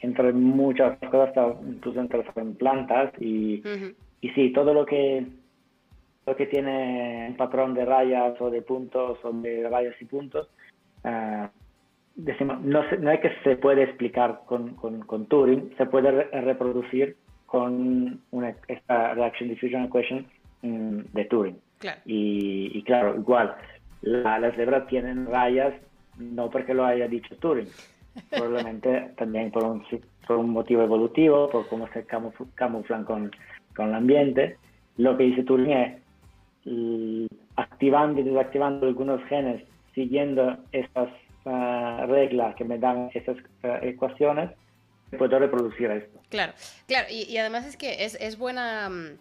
entre 0.00 0.32
muchas 0.32 0.98
cosas 0.98 1.56
incluso 1.66 2.00
interesado 2.00 2.40
en 2.40 2.56
plantas 2.56 3.12
y, 3.20 3.62
y 4.20 4.28
sí, 4.30 4.52
todo 4.52 4.74
lo 4.74 4.84
que 4.84 5.24
que 6.34 6.46
tiene 6.46 7.26
un 7.28 7.36
patrón 7.36 7.74
de 7.74 7.84
rayas 7.84 8.40
o 8.40 8.50
de 8.50 8.62
puntos 8.62 9.18
o 9.22 9.32
de 9.32 9.68
rayas 9.68 9.94
y 10.00 10.04
puntos, 10.06 10.48
uh, 11.04 11.46
decimos, 12.16 12.60
no, 12.62 12.82
no, 12.98 13.10
es 13.10 13.20
que 13.20 13.30
se 13.44 13.56
puede 13.56 13.84
explicar 13.84 14.40
con, 14.46 14.74
con, 14.74 15.00
con 15.00 15.26
Turing, 15.26 15.74
se 15.76 15.86
puede 15.86 16.10
reproducir 16.40 17.16
con 17.46 18.20
una, 18.30 18.54
esta 18.68 19.14
Reaction 19.14 19.48
Diffusion 19.48 19.84
Equation 19.84 20.26
um, 20.62 21.04
de 21.12 21.24
Turing. 21.26 21.58
Y, 22.04 22.70
y, 22.74 22.82
claro, 22.82 23.14
igual, 23.16 23.54
la, 24.00 24.38
las 24.38 24.56
cebras 24.56 24.86
tienen 24.88 25.26
rayas 25.26 25.74
no 26.18 26.50
porque 26.50 26.74
lo 26.74 26.84
haya 26.84 27.06
dicho 27.06 27.36
Turing, 27.36 27.68
probablemente 28.30 29.12
también 29.16 29.50
por 29.50 29.64
un, 29.64 29.84
por 30.26 30.38
un 30.38 30.50
motivo 30.50 30.82
evolutivo, 30.82 31.48
por 31.50 31.68
cómo 31.68 31.86
se 31.88 32.04
camuflan 32.06 33.04
con, 33.04 33.30
con 33.74 33.88
el 33.88 33.94
ambiente. 33.94 34.56
Lo 34.96 35.16
que 35.16 35.24
dice 35.24 35.42
Turing 35.42 35.70
es, 35.70 37.30
activando 37.56 38.20
y 38.20 38.24
desactivando 38.24 38.86
algunos 38.86 39.22
genes 39.24 39.62
siguiendo 39.94 40.56
estas 40.72 41.08
ah, 41.46 42.04
reglas 42.08 42.54
que 42.56 42.64
me 42.64 42.78
dan 42.78 43.10
esas 43.14 43.36
ah, 43.62 43.78
ecuaciones, 43.82 44.50
puedo 45.16 45.38
reproducir 45.38 45.90
esto. 45.90 46.20
Claro, 46.28 46.52
claro, 46.86 47.06
y, 47.10 47.36
además 47.38 47.66
es 47.66 47.76
que 47.76 48.04
es, 48.04 48.38
buena 48.38 48.88
mm, 48.88 49.18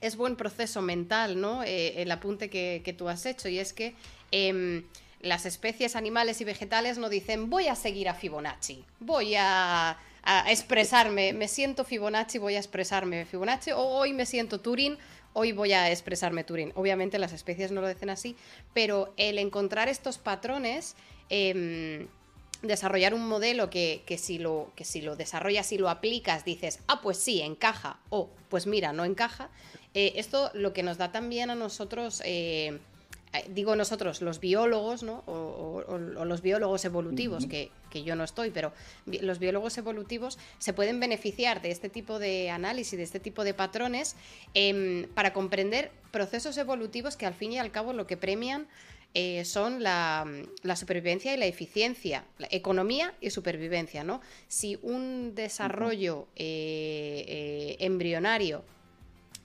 es 0.00 0.16
buen 0.16 0.36
proceso 0.36 0.82
mental, 0.82 1.40
¿no? 1.40 1.62
Eh, 1.62 2.02
el 2.02 2.10
apunte 2.10 2.48
que, 2.48 2.94
tú 2.96 3.08
has 3.08 3.26
hecho, 3.26 3.48
y 3.48 3.58
es 3.58 3.72
que 3.72 3.94
em, 4.30 4.84
las 5.20 5.46
especies 5.46 5.96
animales 5.96 6.40
y 6.40 6.44
vegetales 6.44 6.98
no 6.98 7.08
dicen 7.08 7.50
voy 7.50 7.68
a 7.68 7.74
seguir 7.74 8.08
a 8.08 8.14
Fibonacci, 8.14 8.84
voy 8.98 9.34
a, 9.36 9.98
a, 10.22 10.50
expresarme, 10.50 11.32
me 11.32 11.48
siento 11.48 11.84
Fibonacci, 11.84 12.38
voy 12.38 12.54
a 12.54 12.58
expresarme 12.58 13.24
Fibonacci, 13.26 13.72
o 13.72 13.78
hoy 13.78 14.12
me 14.12 14.26
siento 14.26 14.60
Turing, 14.60 14.96
hoy 15.32 15.52
voy 15.52 15.72
a 15.72 15.90
expresarme 15.90 16.44
Turing. 16.44 16.72
Obviamente 16.74 17.18
las 17.18 17.32
especies 17.32 17.72
no 17.72 17.80
lo 17.80 17.88
dicen 17.88 18.10
así, 18.10 18.36
pero 18.74 19.12
el 19.16 19.38
encontrar 19.38 19.88
estos 19.88 20.18
patrones, 20.18 20.96
em, 21.28 22.08
desarrollar 22.62 23.14
un 23.14 23.26
modelo 23.26 23.70
que, 23.70 24.02
si 24.18 24.38
lo, 24.38 24.70
que 24.76 24.84
si 24.84 25.00
lo 25.00 25.16
desarrollas 25.16 25.72
y 25.72 25.78
lo 25.78 25.88
aplicas, 25.88 26.44
dices, 26.44 26.80
ah, 26.88 27.00
pues 27.02 27.16
sí, 27.16 27.40
encaja, 27.40 27.98
o 28.10 28.28
pues 28.48 28.66
mira, 28.66 28.92
no 28.92 29.04
encaja, 29.04 29.48
eh, 29.94 30.12
esto 30.16 30.50
lo 30.54 30.72
que 30.72 30.82
nos 30.82 30.98
da 30.98 31.12
también 31.12 31.50
a 31.50 31.54
nosotros... 31.54 32.22
Eh, 32.24 32.78
digo 33.48 33.76
nosotros, 33.76 34.22
los 34.22 34.40
biólogos, 34.40 35.02
¿no? 35.02 35.22
o, 35.26 35.98
los 35.98 36.42
biólogos 36.42 36.84
evolutivos, 36.84 37.46
que, 37.46 37.70
yo 38.04 38.16
no 38.16 38.24
estoy, 38.24 38.50
pero 38.50 38.72
los 39.06 39.38
biólogos 39.38 39.78
evolutivos 39.78 40.38
se 40.58 40.72
pueden 40.72 41.00
beneficiar 41.00 41.62
de 41.62 41.70
este 41.70 41.88
tipo 41.88 42.18
de 42.18 42.50
análisis, 42.50 42.96
de 42.96 43.04
este 43.04 43.20
tipo 43.20 43.44
de 43.44 43.54
patrones, 43.54 44.16
em, 44.54 45.06
para 45.14 45.32
comprender 45.32 45.92
procesos 46.10 46.56
evolutivos 46.58 47.16
que 47.16 47.26
al 47.26 47.34
fin 47.34 47.52
y 47.52 47.58
al 47.58 47.70
cabo 47.70 47.92
lo 47.92 48.06
que 48.06 48.16
premian 48.16 48.66
eh, 49.14 49.44
son 49.44 49.82
la, 49.82 50.24
supervivencia 50.76 51.34
y 51.34 51.36
la 51.36 51.46
eficiencia, 51.46 52.24
la 52.38 52.48
economía 52.50 53.14
y 53.20 53.30
supervivencia, 53.30 54.04
¿no? 54.04 54.20
Si 54.46 54.78
un 54.82 55.34
desarrollo 55.34 56.28
eh, 56.36 57.76
embrionario 57.80 58.64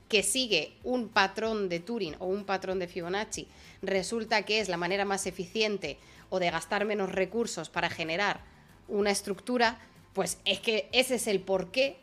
que 0.10 0.24
sigue 0.24 0.74
un 0.84 1.10
patrón 1.10 1.70
de 1.70 1.80
Turing 1.80 2.16
o 2.20 2.26
un 2.26 2.46
patrón 2.46 2.80
de 2.80 2.88
Fibonacci 2.88 3.48
resulta 3.82 4.44
que 4.44 4.60
es 4.60 4.70
la 4.70 4.78
manera 4.78 5.06
más 5.06 5.26
eficiente 5.26 5.98
o 6.30 6.40
de 6.40 6.52
gastar 6.52 6.86
menos 6.86 7.12
recursos 7.12 7.70
para 7.70 7.90
generar 7.90 8.42
una 8.88 9.12
estructura, 9.12 9.80
pues 10.14 10.40
es 10.46 10.60
que 10.60 10.90
ese 10.92 11.16
es 11.16 11.28
el 11.28 11.42
porqué, 11.42 11.98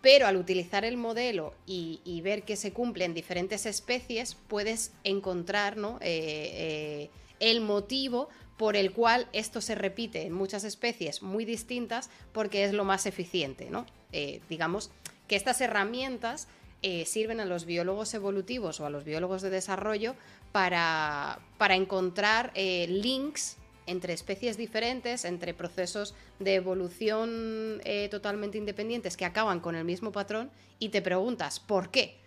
pero 0.00 0.26
al 0.26 0.36
utilizar 0.36 0.84
el 0.84 0.96
modelo 0.96 1.54
y, 1.66 2.20
ver 2.22 2.42
que 2.42 2.56
se 2.56 2.72
cumple 2.72 3.04
en 3.04 3.14
diferentes 3.14 3.64
especies, 3.66 4.36
puedes 4.48 4.92
encontrar 5.02 5.76
¿no? 5.76 5.98
Eh, 6.02 6.50
eh, 6.54 7.10
el 7.40 7.60
motivo 7.60 8.28
por 8.56 8.76
el 8.76 8.92
cual 8.92 9.28
esto 9.32 9.60
se 9.60 9.74
repite 9.74 10.22
en 10.22 10.32
muchas 10.32 10.64
especies 10.64 11.22
muy 11.22 11.44
distintas 11.44 12.10
porque 12.32 12.64
es 12.64 12.72
lo 12.72 12.84
más 12.84 13.06
eficiente, 13.06 13.70
¿no? 13.70 13.86
Eh, 14.12 14.40
digamos 14.48 14.90
que 15.26 15.36
estas 15.36 15.60
herramientas 15.60 16.48
eh, 16.86 17.06
sirven 17.06 17.40
a 17.40 17.46
los 17.46 17.64
biólogos 17.64 18.12
evolutivos 18.12 18.78
o 18.78 18.84
a 18.84 18.90
los 18.90 19.04
biólogos 19.04 19.40
de 19.40 19.48
desarrollo 19.48 20.16
para, 20.52 21.40
para 21.56 21.76
encontrar 21.76 22.52
eh, 22.54 22.86
links 22.90 23.56
entre 23.86 24.12
especies 24.12 24.58
diferentes, 24.58 25.24
entre 25.24 25.54
procesos 25.54 26.14
de 26.40 26.56
evolución 26.56 27.80
eh, 27.86 28.08
totalmente 28.10 28.58
independientes 28.58 29.16
que 29.16 29.24
acaban 29.24 29.60
con 29.60 29.76
el 29.76 29.86
mismo 29.86 30.12
patrón 30.12 30.50
y 30.78 30.90
te 30.90 31.00
preguntas 31.00 31.58
por 31.58 31.90
qué. 31.90 32.18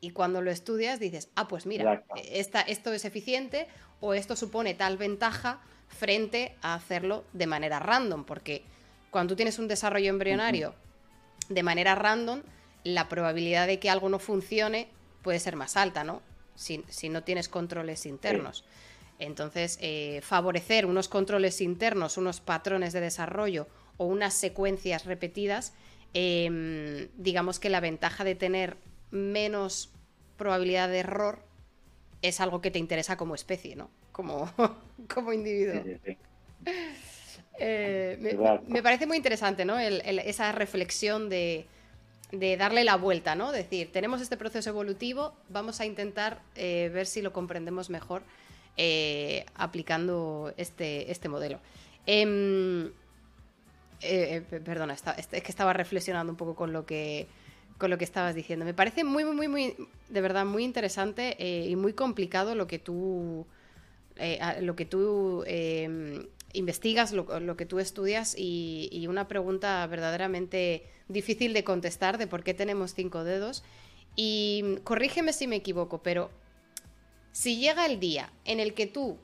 Y 0.00 0.12
cuando 0.12 0.40
lo 0.40 0.50
estudias 0.50 1.00
dices, 1.00 1.28
ah, 1.34 1.46
pues 1.46 1.66
mira, 1.66 2.02
esta, 2.30 2.62
esto 2.62 2.94
es 2.94 3.04
eficiente 3.04 3.68
o 4.00 4.14
esto 4.14 4.36
supone 4.36 4.72
tal 4.72 4.96
ventaja 4.96 5.60
frente 5.86 6.56
a 6.62 6.72
hacerlo 6.72 7.26
de 7.34 7.46
manera 7.46 7.78
random, 7.78 8.24
porque 8.24 8.62
cuando 9.10 9.34
tú 9.34 9.36
tienes 9.36 9.58
un 9.58 9.68
desarrollo 9.68 10.08
embrionario 10.08 10.74
de 11.50 11.62
manera 11.62 11.94
random, 11.94 12.40
la 12.94 13.08
probabilidad 13.08 13.66
de 13.66 13.78
que 13.78 13.90
algo 13.90 14.08
no 14.08 14.18
funcione 14.18 14.88
puede 15.22 15.38
ser 15.38 15.56
más 15.56 15.76
alta, 15.76 16.04
¿no? 16.04 16.22
Si, 16.54 16.82
no 17.08 17.22
tienes 17.22 17.48
controles 17.48 18.04
internos. 18.06 18.64
Entonces, 19.18 19.78
eh, 19.80 20.20
favorecer 20.22 20.86
unos 20.86 21.08
controles 21.08 21.60
internos, 21.60 22.16
unos 22.16 22.40
patrones 22.40 22.92
de 22.92 23.00
desarrollo 23.00 23.68
o 23.96 24.06
unas 24.06 24.34
secuencias 24.34 25.04
repetidas, 25.04 25.72
em, 26.14 27.08
digamos 27.16 27.60
que 27.60 27.68
la 27.68 27.80
ventaja 27.80 28.24
de 28.24 28.34
tener 28.34 28.76
menos 29.10 29.90
probabilidad 30.36 30.88
de 30.88 30.98
error 30.98 31.44
es 32.22 32.40
algo 32.40 32.60
que 32.60 32.70
te 32.70 32.78
interesa 32.78 33.16
como 33.16 33.34
especie, 33.34 33.76
¿no? 33.76 33.90
Como, 34.12 34.50
como 35.14 35.32
individuo. 35.32 35.82
Eh, 37.60 38.16
me, 38.68 38.82
parece 38.82 39.06
muy 39.06 39.16
interesante, 39.16 39.64
¿no? 39.64 39.78
esa 39.78 40.52
reflexión 40.52 41.28
de, 41.28 41.66
darle 42.30 42.84
la 42.84 42.96
vuelta, 42.96 43.34
¿no? 43.34 43.52
Decir, 43.52 43.90
tenemos 43.90 44.20
este 44.20 44.36
proceso 44.36 44.70
evolutivo, 44.70 45.34
vamos 45.48 45.80
a 45.80 45.86
intentar 45.86 46.42
eh, 46.54 46.90
ver 46.92 47.06
si 47.06 47.22
lo 47.22 47.32
comprendemos 47.32 47.88
mejor 47.88 48.22
eh, 48.76 49.46
aplicando 49.54 50.52
este, 50.56 51.10
este 51.10 51.28
modelo. 51.28 51.60
Em, 52.06 52.92
perdona, 54.64 54.94
es 54.94 55.26
que 55.26 55.50
estaba 55.50 55.72
reflexionando 55.72 56.32
un 56.32 56.36
poco 56.36 56.54
con 56.54 56.72
lo 56.72 56.86
que 56.86 57.26
con 57.78 57.90
lo 57.90 57.98
que 57.98 58.04
estabas 58.04 58.34
diciendo. 58.34 58.64
Me 58.64 58.74
parece 58.74 59.04
muy, 59.04 59.24
muy, 59.24 59.46
muy, 59.46 59.76
de 60.08 60.20
verdad, 60.20 60.44
muy 60.44 60.64
interesante 60.64 61.36
y 61.38 61.76
muy 61.76 61.92
complicado 61.92 62.56
lo 62.56 62.66
que 62.66 62.80
tú, 62.80 63.46
lo 64.60 64.74
que 64.74 64.84
tú 64.84 65.44
em, 65.46 66.26
investigas, 66.52 67.12
lo, 67.12 67.56
que 67.56 67.66
tú 67.66 67.78
estudias 67.78 68.34
y, 68.36 69.06
una 69.08 69.28
pregunta 69.28 69.86
verdaderamente 69.86 70.86
difícil 71.08 71.52
de 71.52 71.64
contestar 71.64 72.18
de 72.18 72.26
por 72.26 72.42
qué 72.42 72.54
tenemos 72.54 72.94
cinco 72.94 73.24
dedos. 73.24 73.62
Y 74.16 74.78
corrígeme 74.84 75.32
si 75.32 75.46
me 75.46 75.56
equivoco, 75.56 76.02
pero 76.02 76.30
si 77.32 77.58
llega 77.58 77.86
el 77.86 78.00
día 78.00 78.32
en 78.44 78.60
el 78.60 78.74
que 78.74 78.86
tú 78.86 79.18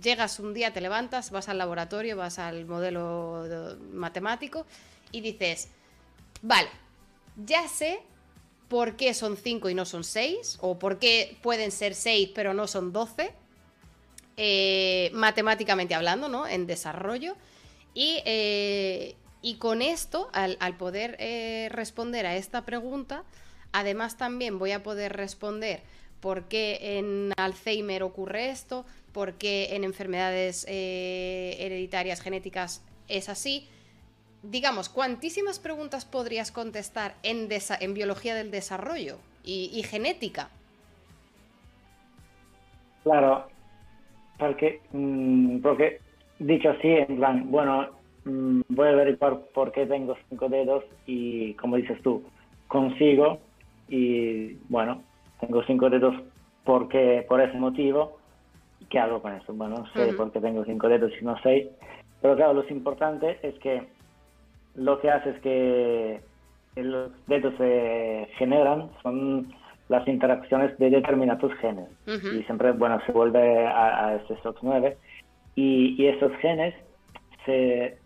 llegas 0.00 0.40
un 0.40 0.54
día, 0.54 0.72
te 0.72 0.80
levantas, 0.80 1.30
vas 1.30 1.48
al 1.48 1.58
laboratorio, 1.58 2.16
vas 2.16 2.38
al 2.38 2.64
modelo 2.66 3.76
matemático 3.92 4.66
y 5.12 5.20
dices, 5.20 5.68
vale, 6.42 6.68
ya 7.36 7.68
sé 7.68 8.00
por 8.68 8.96
qué 8.96 9.14
son 9.14 9.36
cinco 9.36 9.68
y 9.68 9.74
no 9.74 9.84
son 9.84 10.04
seis, 10.04 10.56
o 10.60 10.78
por 10.78 10.98
qué 10.98 11.36
pueden 11.42 11.72
ser 11.72 11.94
seis 11.94 12.30
pero 12.34 12.54
no 12.54 12.66
son 12.66 12.92
doce 12.92 13.34
eh, 14.36 15.10
matemáticamente 15.12 15.94
hablando, 15.94 16.28
¿no? 16.28 16.46
En 16.46 16.66
desarrollo. 16.66 17.36
Y, 17.94 18.22
eh, 18.24 19.16
con 19.58 19.82
esto, 19.82 20.30
al, 20.32 20.76
poder 20.76 21.16
eh, 21.18 21.68
responder 21.70 22.26
a 22.26 22.36
esta 22.36 22.64
pregunta, 22.64 23.24
además 23.72 24.16
también 24.16 24.58
voy 24.58 24.72
a 24.72 24.82
poder 24.82 25.14
responder 25.14 25.82
por 26.20 26.44
qué 26.44 26.98
en 26.98 27.32
Alzheimer 27.36 28.02
ocurre 28.02 28.50
esto, 28.50 28.84
por 29.12 29.34
qué 29.34 29.74
en 29.74 29.84
enfermedades 29.84 30.66
hereditarias 30.68 32.20
genéticas 32.20 32.82
es 33.08 33.28
así. 33.28 33.66
Digamos, 34.42 34.88
¿cuantísimas 34.88 35.58
preguntas 35.58 36.04
podrías 36.04 36.52
contestar 36.52 37.16
en, 37.22 37.48
en 37.50 37.94
biología 37.94 38.34
del 38.34 38.50
desarrollo 38.50 39.18
y, 39.42 39.70
y 39.72 39.82
genética? 39.82 40.50
Claro, 43.02 43.48
porque, 44.40 44.80
mm, 44.92 45.58
porque 45.60 46.00
dicho 46.38 46.70
así, 46.70 46.88
en 46.88 47.16
plan, 47.16 47.50
bueno, 47.50 47.88
mm, 48.24 48.62
voy 48.70 48.88
a 48.88 48.92
averiguar 48.92 49.38
por 49.54 49.70
qué 49.70 49.86
tengo 49.86 50.16
cinco 50.28 50.48
dedos 50.48 50.82
y 51.06 51.54
como 51.54 51.76
dices 51.76 52.00
tú, 52.02 52.24
consigo 52.66 53.38
y 53.88 54.54
bueno, 54.68 55.02
tengo 55.40 55.62
cinco 55.64 55.90
dedos 55.90 56.14
porque 56.64 57.24
por 57.28 57.40
ese 57.40 57.58
motivo, 57.58 58.18
¿qué 58.88 58.98
hago 58.98 59.20
con 59.22 59.34
eso? 59.34 59.52
Bueno, 59.54 59.84
sé 59.94 60.12
por 60.14 60.32
qué 60.32 60.40
tengo 60.40 60.64
cinco 60.64 60.88
dedos 60.88 61.12
y 61.20 61.24
no 61.24 61.36
seis, 61.42 61.68
pero 62.20 62.34
claro, 62.34 62.54
lo 62.54 62.68
importante 62.68 63.38
es 63.42 63.54
que 63.60 63.86
lo 64.74 65.00
que 65.00 65.10
hace 65.10 65.30
es 65.30 65.40
que 65.40 66.20
los 66.76 67.10
dedos 67.26 67.54
se 67.58 68.28
generan, 68.38 68.90
son 69.02 69.52
las 69.90 70.06
interacciones 70.06 70.78
de 70.78 70.88
determinados 70.88 71.52
genes. 71.54 71.88
Y 72.06 72.44
siempre, 72.44 72.70
bueno, 72.70 73.00
se 73.06 73.10
vuelve 73.10 73.66
a, 73.66 74.06
a 74.06 74.14
este 74.14 74.36
SOX9. 74.36 74.94
Y, 75.56 75.96
y, 75.98 76.06
esos 76.06 76.32
genes 76.36 76.74
se, 77.44 77.98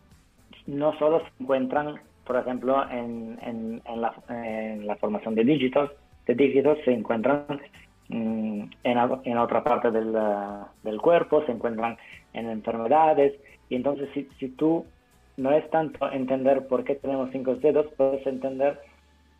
no 0.66 0.98
solo 0.98 1.20
se 1.20 1.42
encuentran, 1.42 2.00
por 2.24 2.36
ejemplo, 2.36 2.90
en, 2.90 3.38
en, 3.42 4.00
la, 4.00 4.14
en 4.30 4.86
la, 4.86 4.96
formación 4.96 5.34
de 5.34 5.44
dígitos, 5.44 5.90
de 6.26 6.34
dígitos 6.34 6.78
se 6.86 6.92
encuentran 6.92 7.44
mm, 8.08 8.62
en, 8.82 8.98
en, 9.24 9.36
otra 9.36 9.62
parte 9.62 9.90
del, 9.90 10.16
del, 10.82 11.00
cuerpo, 11.02 11.44
se 11.44 11.52
encuentran 11.52 11.98
en 12.32 12.48
enfermedades. 12.48 13.34
Y 13.68 13.76
entonces, 13.76 14.08
si, 14.14 14.26
si 14.38 14.48
tú 14.48 14.86
no 15.36 15.52
es 15.52 15.68
tanto 15.68 16.10
entender 16.10 16.66
por 16.66 16.82
qué 16.82 16.94
tenemos 16.94 17.28
cinco 17.30 17.56
dedos, 17.56 17.88
puedes 17.98 18.26
entender 18.26 18.80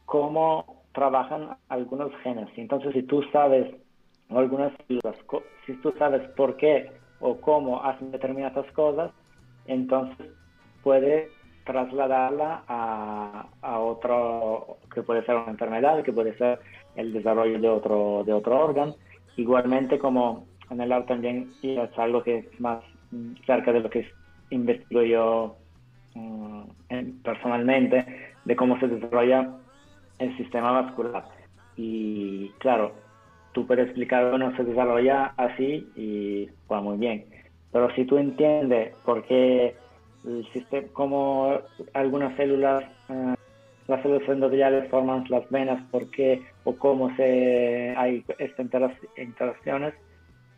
cómo 0.04 0.83
trabajan 0.94 1.50
algunos 1.68 2.10
genes. 2.22 2.48
Entonces, 2.56 2.92
si 2.94 3.02
tú 3.02 3.22
sabes 3.32 3.74
algunas 4.30 4.72
células, 4.86 5.16
si 5.66 5.74
tú 5.74 5.92
sabes 5.98 6.22
por 6.30 6.56
qué 6.56 6.90
o 7.20 7.36
cómo 7.40 7.82
hacen 7.82 8.10
determinadas 8.10 8.70
cosas, 8.72 9.10
entonces 9.66 10.28
puedes 10.82 11.30
trasladarla 11.64 12.62
a, 12.68 13.78
otro, 13.78 14.78
que 14.94 15.02
puede 15.02 15.24
ser 15.24 15.36
una 15.36 15.50
enfermedad, 15.50 16.02
que 16.02 16.12
puede 16.12 16.36
ser 16.36 16.60
el 16.94 17.12
desarrollo 17.12 17.58
de 17.58 17.68
otro, 17.68 18.22
de 18.24 18.32
otro 18.32 18.64
órgano. 18.64 18.94
Igualmente, 19.36 19.98
como 19.98 20.46
en 20.70 20.80
el 20.80 20.92
arte 20.92 21.08
también 21.08 21.50
es 21.62 21.98
algo 21.98 22.22
que 22.22 22.38
es 22.38 22.60
más 22.60 22.84
cerca 23.46 23.72
de 23.72 23.80
lo 23.80 23.90
que 23.90 24.06
investigo 24.50 25.02
yo 25.02 25.56
mm, 26.14 26.62
personalmente, 27.24 28.04
de 28.44 28.56
cómo 28.56 28.78
se 28.78 28.88
desarrolla 28.88 29.50
el 30.18 30.36
sistema 30.36 30.72
vascular. 30.72 31.24
Y 31.76 32.48
claro, 32.58 32.92
tú 33.52 33.66
puedes 33.66 33.86
explicar, 33.86 34.30
bueno, 34.30 34.54
se 34.56 34.64
desarrolla 34.64 35.32
así 35.36 35.88
y 35.96 36.48
va 36.70 36.80
muy 36.80 36.98
bien. 36.98 37.24
Pero 37.72 37.92
si 37.94 38.04
tú 38.04 38.18
entiendes 38.18 38.94
por 39.04 39.24
qué 39.24 39.74
el 40.24 40.46
sistema, 40.52 40.86
cómo 40.92 41.58
algunas 41.92 42.36
células, 42.36 42.84
eh, 43.08 43.34
las 43.88 44.02
células 44.02 44.28
endoteliales 44.28 44.88
forman 44.90 45.24
las 45.28 45.48
venas, 45.50 45.82
por 45.90 46.10
qué 46.10 46.42
o 46.64 46.76
cómo 46.76 47.14
se 47.16 47.94
hay 47.96 48.24
estas 48.38 48.66
interacciones, 49.18 49.94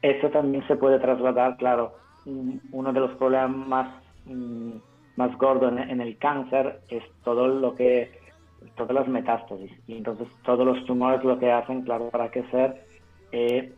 eso 0.03 0.31
también 0.31 0.67
se 0.67 0.77
puede 0.77 0.99
trasladar, 0.99 1.57
claro. 1.57 1.95
Uno 2.73 2.93
de 2.93 3.01
los 3.01 3.13
problemas 3.13 3.51
más, 3.51 4.03
mm, 4.27 4.73
más 5.17 5.37
gordos 5.39 5.73
en 5.89 6.01
el 6.01 6.19
cáncer 6.19 6.81
es 6.89 7.03
todo 7.25 7.49
lo 7.49 7.75
que 7.75 8.11
todas 8.77 8.95
las 8.95 9.09
metástasis. 9.09 9.71
Y 9.87 9.99
entonces 9.99 10.29
todos 10.45 10.67
los 10.67 10.85
tumores 10.87 11.23
lo 11.25 11.39
que 11.39 11.51
hacen, 11.51 11.83
claro, 11.83 12.11
para 12.11 12.31
crecer, 12.31 12.85
es 13.33 13.73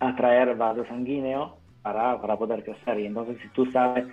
atraer 0.00 0.56
vaso 0.56 0.84
sanguíneo 0.86 1.56
para, 1.82 2.20
para 2.20 2.36
poder 2.36 2.64
crecer. 2.64 3.00
Y 3.00 3.06
entonces 3.06 3.38
si 3.40 3.48
tú 3.48 3.66
sabes 3.72 4.06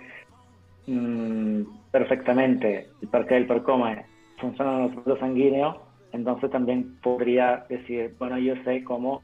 mm, 0.86 1.62
perfectamente 1.90 2.88
el 3.02 3.08
por 3.08 3.26
qué, 3.26 3.36
el 3.36 3.46
por 3.46 3.62
cómo 3.62 3.86
funcionan 4.38 4.82
los 4.82 4.94
vasos 4.96 5.18
sanguíneos, 5.20 5.76
entonces 6.12 6.50
también 6.50 6.96
podría 7.02 7.64
decir, 7.68 8.14
bueno, 8.18 8.38
yo 8.38 8.54
sé 8.64 8.84
cómo, 8.84 9.22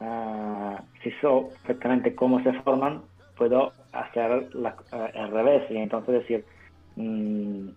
uh, 0.00 0.76
si 1.02 1.10
sé 1.10 1.28
perfectamente 1.66 2.14
cómo 2.14 2.42
se 2.42 2.52
forman, 2.62 3.02
puedo 3.36 3.72
hacer 3.92 4.54
la, 4.54 4.74
uh, 4.92 5.18
el 5.18 5.30
revés 5.30 5.70
y 5.70 5.76
entonces 5.76 6.14
decir, 6.14 6.44
mm, 6.96 7.68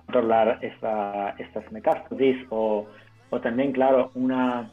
controlar 0.00 0.58
esta, 0.62 1.30
estas 1.38 1.70
metástasis 1.72 2.36
o, 2.50 2.86
o, 3.30 3.40
también, 3.40 3.72
claro, 3.72 4.10
una, 4.14 4.70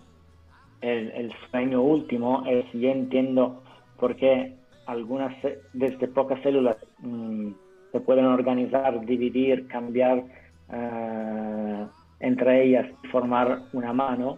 el, 0.81 1.33
sueño 1.49 1.81
último 1.81 2.43
es, 2.47 2.65
yo 2.73 2.89
entiendo 2.89 3.63
por 3.99 4.15
qué 4.15 4.55
algunas, 4.85 5.33
desde 5.73 6.07
pocas 6.07 6.41
células 6.41 6.77
mm, 6.99 7.51
se 7.91 7.99
pueden 8.01 8.25
organizar, 8.25 9.05
dividir, 9.05 9.67
cambiar, 9.67 10.23
uh, 10.69 11.87
entre 12.19 12.63
ellas 12.65 12.87
formar 13.11 13.61
una 13.73 13.93
mano. 13.93 14.37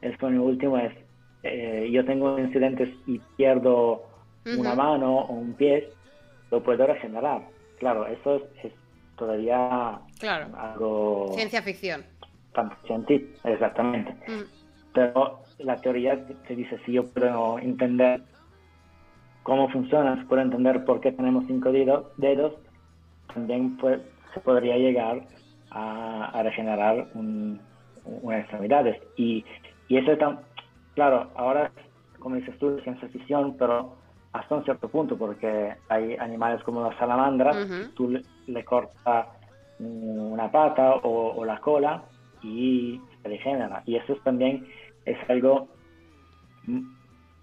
El 0.00 0.16
sueño 0.18 0.42
último 0.42 0.78
es, 0.78 0.92
eh, 1.42 1.88
yo 1.92 2.04
tengo 2.04 2.38
incidentes 2.38 2.88
y 3.06 3.18
pierdo 3.36 4.02
una 4.58 4.74
mano 4.74 5.18
o 5.20 5.32
un 5.32 5.54
pie, 5.54 5.88
lo 6.50 6.62
puedo 6.62 6.86
regenerar. 6.86 7.42
Claro, 7.78 8.06
eso 8.06 8.42
es, 8.62 8.72
todavía 9.16 10.00
algo... 10.56 11.32
Ciencia 11.34 11.62
ficción. 11.62 12.04
Exactamente. 13.44 14.12
Mm. 14.28 14.42
Pero 14.92 15.40
la 15.58 15.76
teoría 15.76 16.24
te 16.46 16.54
dice, 16.54 16.78
si 16.86 16.92
yo 16.92 17.06
puedo 17.06 17.58
entender 17.58 18.22
cómo 19.42 19.68
funciona, 19.70 20.16
si 20.16 20.24
puedo 20.24 20.42
entender 20.42 20.84
por 20.84 21.00
qué 21.00 21.12
tenemos 21.12 21.44
cinco 21.46 21.72
dedos, 21.72 22.06
dedos 22.16 22.54
también 23.32 23.76
se 24.32 24.40
podría 24.40 24.76
llegar 24.76 25.26
a, 25.70 26.42
regenerar 26.42 27.08
unas 27.14 28.40
extremidades. 28.40 29.02
Y, 29.16 29.44
y 29.88 29.98
eso 29.98 30.12
está, 30.12 30.40
claro, 30.94 31.30
ahora, 31.34 31.72
como 32.18 32.36
dices 32.36 32.56
tú, 32.58 32.78
ciencia 32.80 33.08
ficción, 33.08 33.56
pero 33.58 33.96
hasta 34.32 34.54
un 34.56 34.64
cierto 34.64 34.88
punto, 34.88 35.16
porque 35.16 35.74
hay 35.88 36.16
animales 36.16 36.62
como 36.64 36.82
la 36.82 36.96
salamandra, 36.98 37.52
tú 37.94 38.20
le, 38.46 38.64
cortas 38.64 39.26
una 39.78 40.50
pata 40.50 40.96
o, 41.02 41.44
la 41.44 41.58
cola 41.60 42.02
y 42.42 43.00
se 43.22 43.28
regenera. 43.28 43.82
Y 43.86 43.96
eso 43.96 44.16
también 44.24 44.66
es 45.04 45.18
algo 45.28 45.68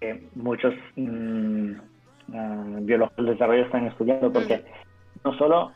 que 0.00 0.28
muchos 0.34 0.74
mm, 0.96 1.72
uh, 2.28 2.80
biólogos 2.80 3.16
del 3.16 3.26
desarrollo 3.26 3.64
están 3.64 3.86
estudiando, 3.86 4.32
porque 4.32 4.64
no 5.24 5.36
solo 5.38 5.72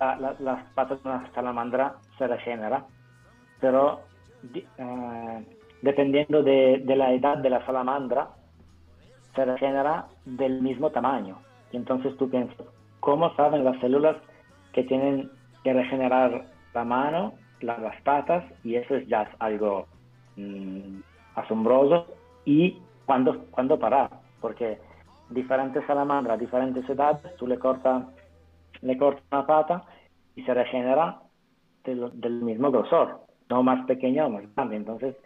las 0.00 0.64
patas 0.74 1.02
de 1.02 1.08
una 1.08 1.32
salamandra 1.32 1.96
se 2.16 2.26
regenera, 2.26 2.84
pero 3.60 4.00
uh, 4.78 5.42
dependiendo 5.82 6.42
de, 6.42 6.82
de, 6.84 6.96
la 6.96 7.12
edad 7.12 7.38
de 7.38 7.50
la 7.50 7.64
salamandra, 7.66 8.30
se 9.34 9.44
regenera 9.44 10.06
del 10.24 10.62
mismo 10.62 10.90
tamaño. 10.90 11.38
Y 11.70 11.76
entonces 11.76 12.16
tú 12.16 12.30
piensas, 12.30 12.66
¿cómo 13.00 13.34
saben 13.36 13.64
las 13.64 13.78
células 13.80 14.16
que 14.72 14.84
tienen 14.84 15.30
que 15.64 15.72
regenerar 15.72 16.46
la 16.74 16.84
mano, 16.84 17.34
las 17.60 18.00
patas? 18.02 18.44
Y 18.64 18.76
eso 18.76 18.96
es 18.96 19.06
ya 19.08 19.30
algo 19.38 19.86
mm, 20.36 21.00
asombroso. 21.34 22.06
¿Y 22.44 22.78
cuándo, 23.06 23.46
cuando 23.50 23.78
parar? 23.78 24.10
Porque 24.40 24.78
diferentes 25.30 25.84
salamandras, 25.86 26.38
diferentes 26.38 26.88
edades, 26.88 27.36
tú 27.36 27.46
le 27.46 27.58
cortas 27.58 28.04
le 28.82 28.96
corta 28.96 29.22
una 29.32 29.46
pata 29.46 29.84
y 30.36 30.42
se 30.42 30.54
regenera 30.54 31.20
del, 31.84 32.42
mismo 32.42 32.70
grosor, 32.70 33.20
no 33.48 33.62
más 33.62 33.84
pequeño 33.86 34.26
o 34.26 34.30
más 34.30 34.54
grande. 34.54 34.76
Entonces, 34.76 35.16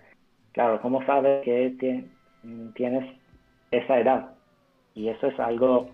claro, 0.52 0.80
¿cómo 0.80 1.04
sabes 1.04 1.44
que 1.44 2.06
tienes 2.74 3.18
esa 3.70 3.98
edad? 3.98 4.30
Y 4.94 5.08
eso 5.08 5.26
es 5.26 5.40
algo 5.40 5.90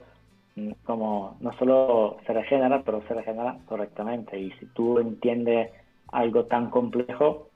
como 0.85 1.37
no 1.41 1.53
solo 1.59 2.19
se 2.27 2.33
regenera, 2.33 2.83
pero 2.83 3.03
se 3.09 3.15
regenera 3.15 3.57
correctamente. 3.67 4.39
Y 4.39 4.51
si 4.53 4.67
tú 4.67 4.99
entiendes 4.99 5.71
algo 6.13 6.45
tan 6.45 6.71
complejo, 6.71 7.49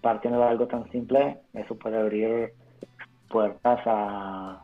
partiendo 0.00 0.40
de 0.40 0.46
algo 0.46 0.66
tan 0.66 0.90
simple, 0.90 1.38
eso 1.54 1.76
puede 1.76 1.98
abrir 1.98 2.52
puertas 3.28 3.80
a, 3.86 4.60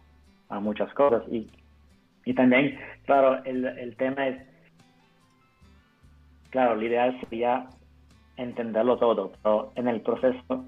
muchas 0.60 0.92
cosas. 0.94 1.22
Y 1.30 1.48
y 2.24 2.34
también, 2.34 2.78
claro, 3.06 3.42
el, 3.44 3.64
el 3.64 3.96
tema 3.96 4.28
es, 4.28 4.42
claro, 6.50 6.76
lo 6.76 6.82
ideal 6.82 7.18
sería 7.20 7.66
entenderlo 8.36 8.98
todo, 8.98 9.32
pero 9.42 9.72
en 9.74 9.88
el 9.88 10.00
proceso 10.00 10.64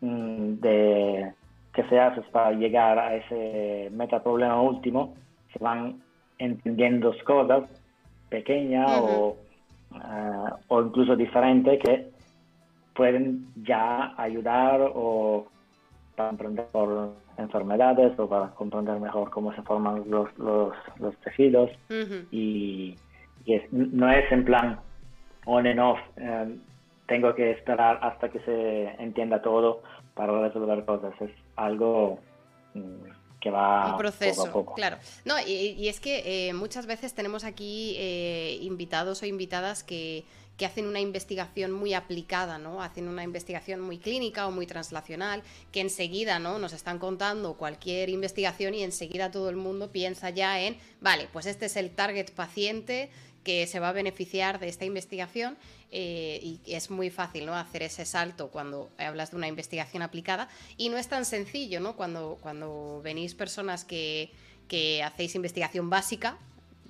mm, 0.00 0.54
de 0.54 1.32
que 1.72 1.84
se 1.84 1.98
hace 1.98 2.20
para 2.32 2.52
llegar 2.52 2.98
a 2.98 3.14
ese 3.14 3.90
metaproblema 3.92 4.60
último, 4.60 5.14
se 5.52 5.58
van 5.58 6.00
entendiendo 6.38 7.14
cosas 7.24 7.64
pequeñas 8.28 8.90
o, 9.00 9.36
ah, 9.92 10.56
o 10.68 10.82
incluso 10.82 11.16
diferentes 11.16 11.78
que 11.82 12.10
pueden 12.94 13.46
ya 13.64 14.14
ayudar 14.16 14.80
o 14.94 15.46
para 16.16 16.30
aprender 16.30 16.66
por 16.66 17.12
enfermedades 17.38 18.18
o 18.18 18.28
para 18.28 18.48
comprender 18.50 18.98
mejor 18.98 19.30
cómo 19.30 19.54
se 19.54 19.62
forman 19.62 20.02
los, 20.10 20.36
los, 20.38 20.74
los 20.98 21.16
tejidos. 21.18 21.70
Y, 22.30 22.96
no 23.70 24.10
es 24.10 24.30
en 24.30 24.44
plan 24.44 24.78
on 25.46 25.66
and 25.66 25.80
off, 25.80 25.98
eh, 26.16 26.58
tengo 27.06 27.34
que 27.34 27.52
esperar 27.52 27.98
hasta 28.02 28.28
que 28.28 28.40
se 28.40 28.84
entienda 29.02 29.40
todo 29.40 29.80
para 30.14 30.42
resolver 30.42 30.84
cosas. 30.84 31.14
Es 31.20 31.30
algo 31.56 32.18
mm, 32.74 33.17
que 33.40 33.50
va 33.50 33.92
un 33.92 33.98
proceso, 33.98 34.44
poco 34.44 34.48
a 34.48 34.52
poco. 34.52 34.74
claro. 34.74 34.98
No, 35.24 35.34
y, 35.40 35.88
es 35.88 36.00
que 36.00 36.48
eh, 36.48 36.52
muchas 36.52 36.86
veces 36.86 37.14
tenemos 37.14 37.44
aquí 37.44 37.94
eh, 37.98 38.58
invitados 38.62 39.22
o 39.22 39.26
invitadas 39.26 39.82
que, 39.82 40.24
que 40.58 40.66
hacen 40.66 40.86
una 40.86 41.00
investigación 41.00 41.70
muy 41.70 41.94
aplicada, 41.94 42.58
¿no? 42.58 42.82
Hacen 42.82 43.08
una 43.08 43.22
investigación 43.22 43.80
muy 43.80 43.98
clínica 43.98 44.46
o 44.48 44.50
muy 44.50 44.66
translacional, 44.66 45.42
que 45.70 45.80
enseguida, 45.80 46.40
¿no? 46.40 46.58
Nos 46.58 46.72
están 46.72 46.98
contando 46.98 47.54
cualquier 47.54 48.08
investigación 48.08 48.74
y 48.74 48.82
enseguida 48.82 49.30
todo 49.30 49.50
el 49.50 49.56
mundo 49.56 49.92
piensa 49.92 50.30
ya 50.30 50.60
en, 50.60 50.76
vale, 51.00 51.28
pues 51.32 51.46
este 51.46 51.66
es 51.66 51.76
el 51.76 51.90
target 51.90 52.32
paciente 52.32 53.08
que 53.48 53.66
se 53.66 53.80
va 53.80 53.88
a 53.88 53.92
beneficiar 53.92 54.60
de 54.60 54.68
esta 54.68 54.84
investigación 54.84 55.56
eh, 55.90 56.38
y 56.42 56.60
es 56.66 56.90
muy 56.90 57.08
fácil 57.08 57.46
¿no? 57.46 57.54
hacer 57.54 57.82
ese 57.82 58.04
salto 58.04 58.48
cuando 58.48 58.90
hablas 58.98 59.30
de 59.30 59.38
una 59.38 59.48
investigación 59.48 60.02
aplicada 60.02 60.50
y 60.76 60.90
no 60.90 60.98
es 60.98 61.08
tan 61.08 61.24
sencillo 61.24 61.80
¿no? 61.80 61.96
cuando, 61.96 62.36
cuando 62.42 63.00
venís 63.02 63.34
personas 63.34 63.86
que, 63.86 64.30
hacéis 65.02 65.34
investigación 65.34 65.88
básica, 65.88 66.36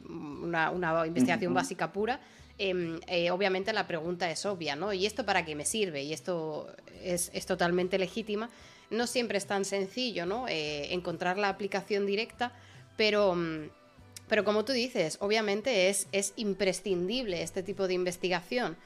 una, 0.09 0.73
investigación 1.07 1.55
básica 1.55 1.93
pura, 1.93 2.19
Em, 2.59 2.99
eh, 3.07 3.31
obviamente 3.31 3.73
la 3.73 3.87
pregunta 3.87 4.29
es 4.31 4.45
obvia, 4.45 4.75
¿no? 4.75 4.93
¿Y 4.93 5.07
esto 5.07 5.25
para 5.25 5.45
qué 5.45 5.55
me 5.55 5.65
sirve? 5.65 6.03
Y 6.03 6.13
esto 6.13 6.67
es, 7.05 7.31
totalmente 7.47 7.99
legítima. 7.99 8.51
No 8.91 9.07
siempre 9.07 9.39
es 9.39 9.47
tan 9.47 9.65
sencillo, 9.65 10.27
¿no? 10.27 10.49
Eh, 10.49 10.93
encontrar 10.93 11.39
la 11.39 11.51
aplicación 11.51 12.05
directa, 12.05 12.53
pero, 12.97 13.37
mm, 13.37 13.71
pero 14.29 14.45
como 14.45 14.65
tú 14.65 14.73
dices, 14.73 15.19
obviamente 15.21 15.89
es, 15.89 16.09
es 16.13 16.33
imprescindible 16.37 17.43
este 17.43 17.63
tipo 17.63 17.89
de 17.89 17.95
investigación 17.95 18.77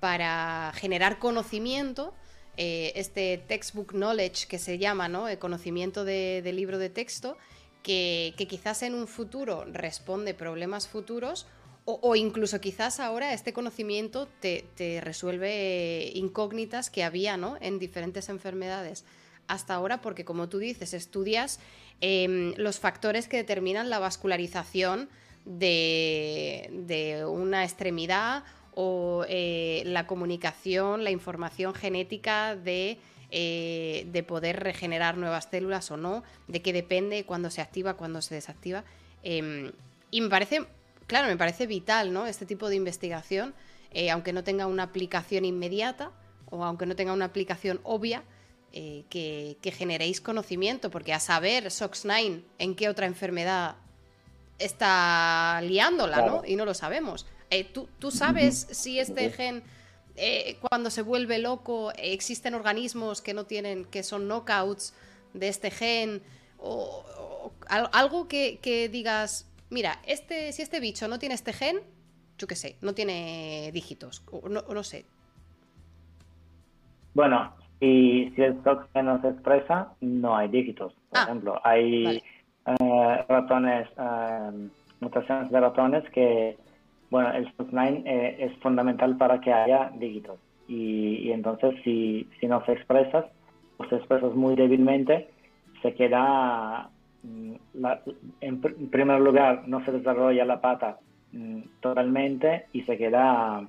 para 0.00 0.72
generar 0.74 1.18
conocimiento. 1.18 2.14
Eh, 2.56 2.92
este 2.96 3.38
textbook 3.46 3.92
knowledge 3.92 4.48
que 4.48 4.58
se 4.58 4.78
llama, 4.78 5.08
¿no? 5.08 5.28
El 5.28 5.38
conocimiento 5.38 6.04
de, 6.04 6.42
libro 6.52 6.78
de 6.78 6.90
texto, 6.90 7.36
que, 7.84 8.34
que, 8.36 8.48
quizás 8.48 8.82
en 8.82 8.94
un 8.94 9.06
futuro 9.06 9.64
responde 9.64 10.34
problemas 10.34 10.88
futuros 10.88 11.46
o, 11.90 12.16
incluso 12.16 12.60
quizás 12.60 13.00
ahora 13.00 13.32
este 13.32 13.54
conocimiento 13.54 14.28
te, 14.40 15.00
resuelve 15.02 16.12
incógnitas 16.14 16.90
que 16.90 17.02
había 17.02 17.38
¿no? 17.38 17.56
en 17.62 17.78
diferentes 17.78 18.28
enfermedades 18.28 19.06
hasta 19.46 19.72
ahora, 19.72 20.02
porque 20.02 20.26
como 20.26 20.50
tú 20.50 20.58
dices, 20.58 20.92
estudias 20.92 21.60
em, 22.00 22.54
los 22.56 22.78
factores 22.78 23.28
que 23.28 23.36
determinan 23.36 23.90
la 23.90 23.98
vascularización 23.98 25.08
de, 25.44 27.24
una 27.28 27.64
extremidad 27.64 28.44
o 28.74 29.24
eh, 29.28 29.82
la 29.86 30.06
comunicación, 30.06 31.04
la 31.04 31.10
información 31.10 31.74
genética 31.74 32.54
de, 32.54 32.98
eh, 33.30 34.06
de, 34.12 34.22
poder 34.22 34.60
regenerar 34.60 35.16
nuevas 35.16 35.48
células 35.50 35.90
o 35.90 35.96
no, 35.96 36.22
de 36.46 36.62
qué 36.62 36.72
depende, 36.72 37.24
cuándo 37.24 37.50
se 37.50 37.60
activa, 37.60 37.94
cuándo 37.94 38.22
se 38.22 38.34
desactiva. 38.34 38.84
Em, 39.22 39.72
y 40.10 40.20
me 40.20 40.28
parece 40.28 40.66
claro, 41.08 41.26
me 41.26 41.36
parece 41.36 41.66
vital, 41.66 42.12
¿no? 42.12 42.26
Este 42.26 42.46
tipo 42.46 42.68
de 42.68 42.76
investigación, 42.76 43.54
eh, 43.92 44.10
aunque 44.10 44.32
no 44.32 44.44
tenga 44.44 44.68
una 44.68 44.84
aplicación 44.84 45.44
inmediata 45.44 46.12
o 46.50 46.64
aunque 46.64 46.86
no 46.86 46.94
tenga 46.94 47.12
una 47.12 47.24
aplicación 47.24 47.80
obvia, 47.82 48.22
eh, 48.72 49.04
que, 49.08 49.72
generéis 49.72 50.20
conocimiento, 50.20 50.90
porque 50.90 51.12
a 51.12 51.20
saber, 51.20 51.64
SOX9, 51.66 52.42
en 52.58 52.74
qué 52.74 52.88
otra 52.88 53.06
enfermedad 53.06 53.76
está 54.58 55.60
liándola, 55.62 56.26
¿no? 56.26 56.42
Y 56.44 56.56
no 56.56 56.64
lo 56.64 56.74
sabemos. 56.74 57.26
Eh, 57.50 57.64
¿tú, 57.64 58.10
sabes 58.10 58.66
si 58.70 58.98
este 58.98 59.30
gen, 59.30 59.62
cuando 60.60 60.90
se 60.90 61.02
vuelve 61.02 61.38
loco, 61.38 61.92
existen 61.96 62.54
organismos 62.54 63.22
que 63.22 63.34
no 63.34 63.46
tienen, 63.46 63.84
que 63.84 64.02
son 64.02 64.26
knockouts 64.26 64.94
de 65.32 65.48
este 65.48 65.70
gen? 65.70 66.22
O, 66.58 67.52
algo 67.68 68.28
que 68.28 68.88
digas, 68.90 69.46
mira, 69.70 70.00
este, 70.06 70.52
si 70.52 70.62
este 70.62 70.80
bicho 70.80 71.08
no 71.08 71.18
tiene 71.18 71.34
este 71.34 71.52
gen, 71.52 71.80
yo 72.38 72.46
qué 72.46 72.56
sé, 72.56 72.76
no 72.80 72.94
tiene 72.94 73.70
dígitos, 73.72 74.22
o 74.30 74.48
no, 74.48 74.62
no 74.62 74.84
sé. 74.84 75.04
Bueno, 77.14 77.54
y 77.80 78.32
si 78.34 78.42
el 78.42 78.56
no 79.04 79.20
se 79.20 79.28
expresa, 79.28 79.92
no 80.00 80.36
hay 80.36 80.48
dígitos. 80.48 80.92
Por 81.10 81.18
ah, 81.18 81.24
ejemplo, 81.24 81.60
hay 81.62 82.22
eh, 82.66 83.24
ratones, 83.28 83.88
eh, 83.96 85.48
de 85.50 85.60
ratones 85.60 86.10
que, 86.10 86.56
bueno, 87.10 87.32
el 87.32 87.54
SOX9 87.56 88.02
eh, 88.04 88.36
es 88.40 88.58
fundamental 88.58 89.16
para 89.16 89.40
que 89.40 89.52
haya 89.52 89.90
dígitos. 89.96 90.38
Y, 90.66 91.30
entonces 91.30 91.74
si, 91.82 92.28
si 92.40 92.46
no 92.46 92.64
se 92.66 92.72
expresas 92.72 93.24
o 93.78 93.84
se 93.86 93.96
expresas 93.96 94.34
muy 94.34 94.54
débilmente, 94.54 95.28
se 95.80 95.94
queda, 95.94 96.90
mm, 97.22 97.54
en, 98.40 98.60
primer 98.90 99.20
lugar, 99.20 99.66
no 99.66 99.82
se 99.84 99.92
desarrolla 99.92 100.44
la 100.44 100.60
pata 100.60 100.98
mm, 101.32 101.60
totalmente 101.80 102.66
y 102.72 102.82
se 102.82 102.98
queda 102.98 103.66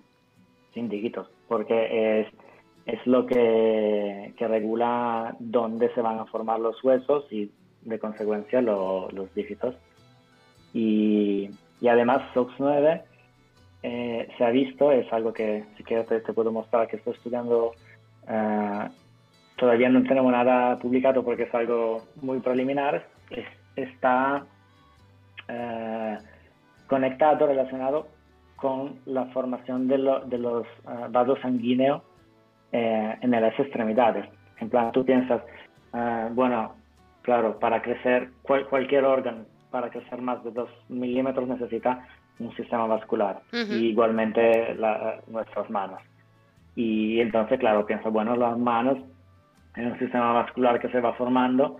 sin 0.73 0.89
dígitos, 0.89 1.29
porque 1.47 2.21
es, 2.21 2.27
es 2.91 3.05
lo 3.05 3.25
que, 3.25 4.33
que, 4.37 4.47
regula 4.47 5.35
dónde 5.39 5.93
se 5.93 6.01
van 6.01 6.19
a 6.19 6.25
formar 6.25 6.59
los 6.59 6.83
huesos 6.83 7.25
y 7.31 7.51
de 7.83 7.99
consecuencia 7.99 8.61
los 8.61 9.33
dígitos. 9.35 9.75
Y, 10.73 11.49
y 11.81 11.87
además 11.87 12.21
SOX 12.33 12.53
9 12.57 13.03
eh, 13.83 14.27
se 14.37 14.43
ha 14.43 14.49
visto, 14.49 14.91
es 14.91 15.11
algo 15.13 15.33
que 15.33 15.65
si 15.77 15.83
quieres 15.83 16.07
te, 16.07 16.33
puedo 16.33 16.51
mostrar 16.51 16.87
que 16.87 16.97
estoy 16.97 17.13
estudiando, 17.13 17.73
eh, 18.27 18.87
todavía 19.55 19.89
no 19.89 20.03
tenemos 20.03 20.31
nada 20.31 20.77
publicado 20.79 21.23
porque 21.23 21.43
es 21.43 21.53
algo 21.53 22.01
muy 22.21 22.39
preliminar, 22.39 23.05
está 23.75 24.45
eh, 25.47 26.17
conectado, 26.87 27.45
relacionado 27.45 28.07
con 28.55 28.99
la 29.05 29.25
formación 29.27 29.87
de, 29.87 29.97
los 29.97 30.65
vasos 31.11 31.39
sanguíneos 31.41 32.01
en 32.71 33.31
las 33.31 33.59
extremidades. 33.59 34.25
En 34.59 34.69
plan, 34.69 34.91
tú 34.91 35.05
piensas, 35.05 35.41
bueno, 36.31 36.75
claro, 37.21 37.59
para 37.59 37.81
crecer 37.81 38.29
cualquier 38.41 39.05
órgano, 39.05 39.45
para 39.71 39.89
crecer 39.89 40.21
más 40.21 40.43
de 40.43 40.51
2 40.51 40.69
milímetros 40.89 41.47
necesita 41.47 42.07
un 42.39 42.55
sistema 42.55 42.87
vascular, 42.87 43.41
y 43.51 43.89
igualmente 43.89 44.75
nuestras 45.27 45.69
manos. 45.69 46.01
Y 46.75 47.19
entonces, 47.19 47.59
claro, 47.59 47.85
pienso, 47.85 48.11
bueno, 48.11 48.35
las 48.35 48.57
manos 48.57 48.97
es 49.75 49.85
un 49.85 49.99
sistema 49.99 50.33
vascular 50.33 50.79
que 50.79 50.89
se 50.89 51.01
va 51.01 51.13
formando 51.13 51.79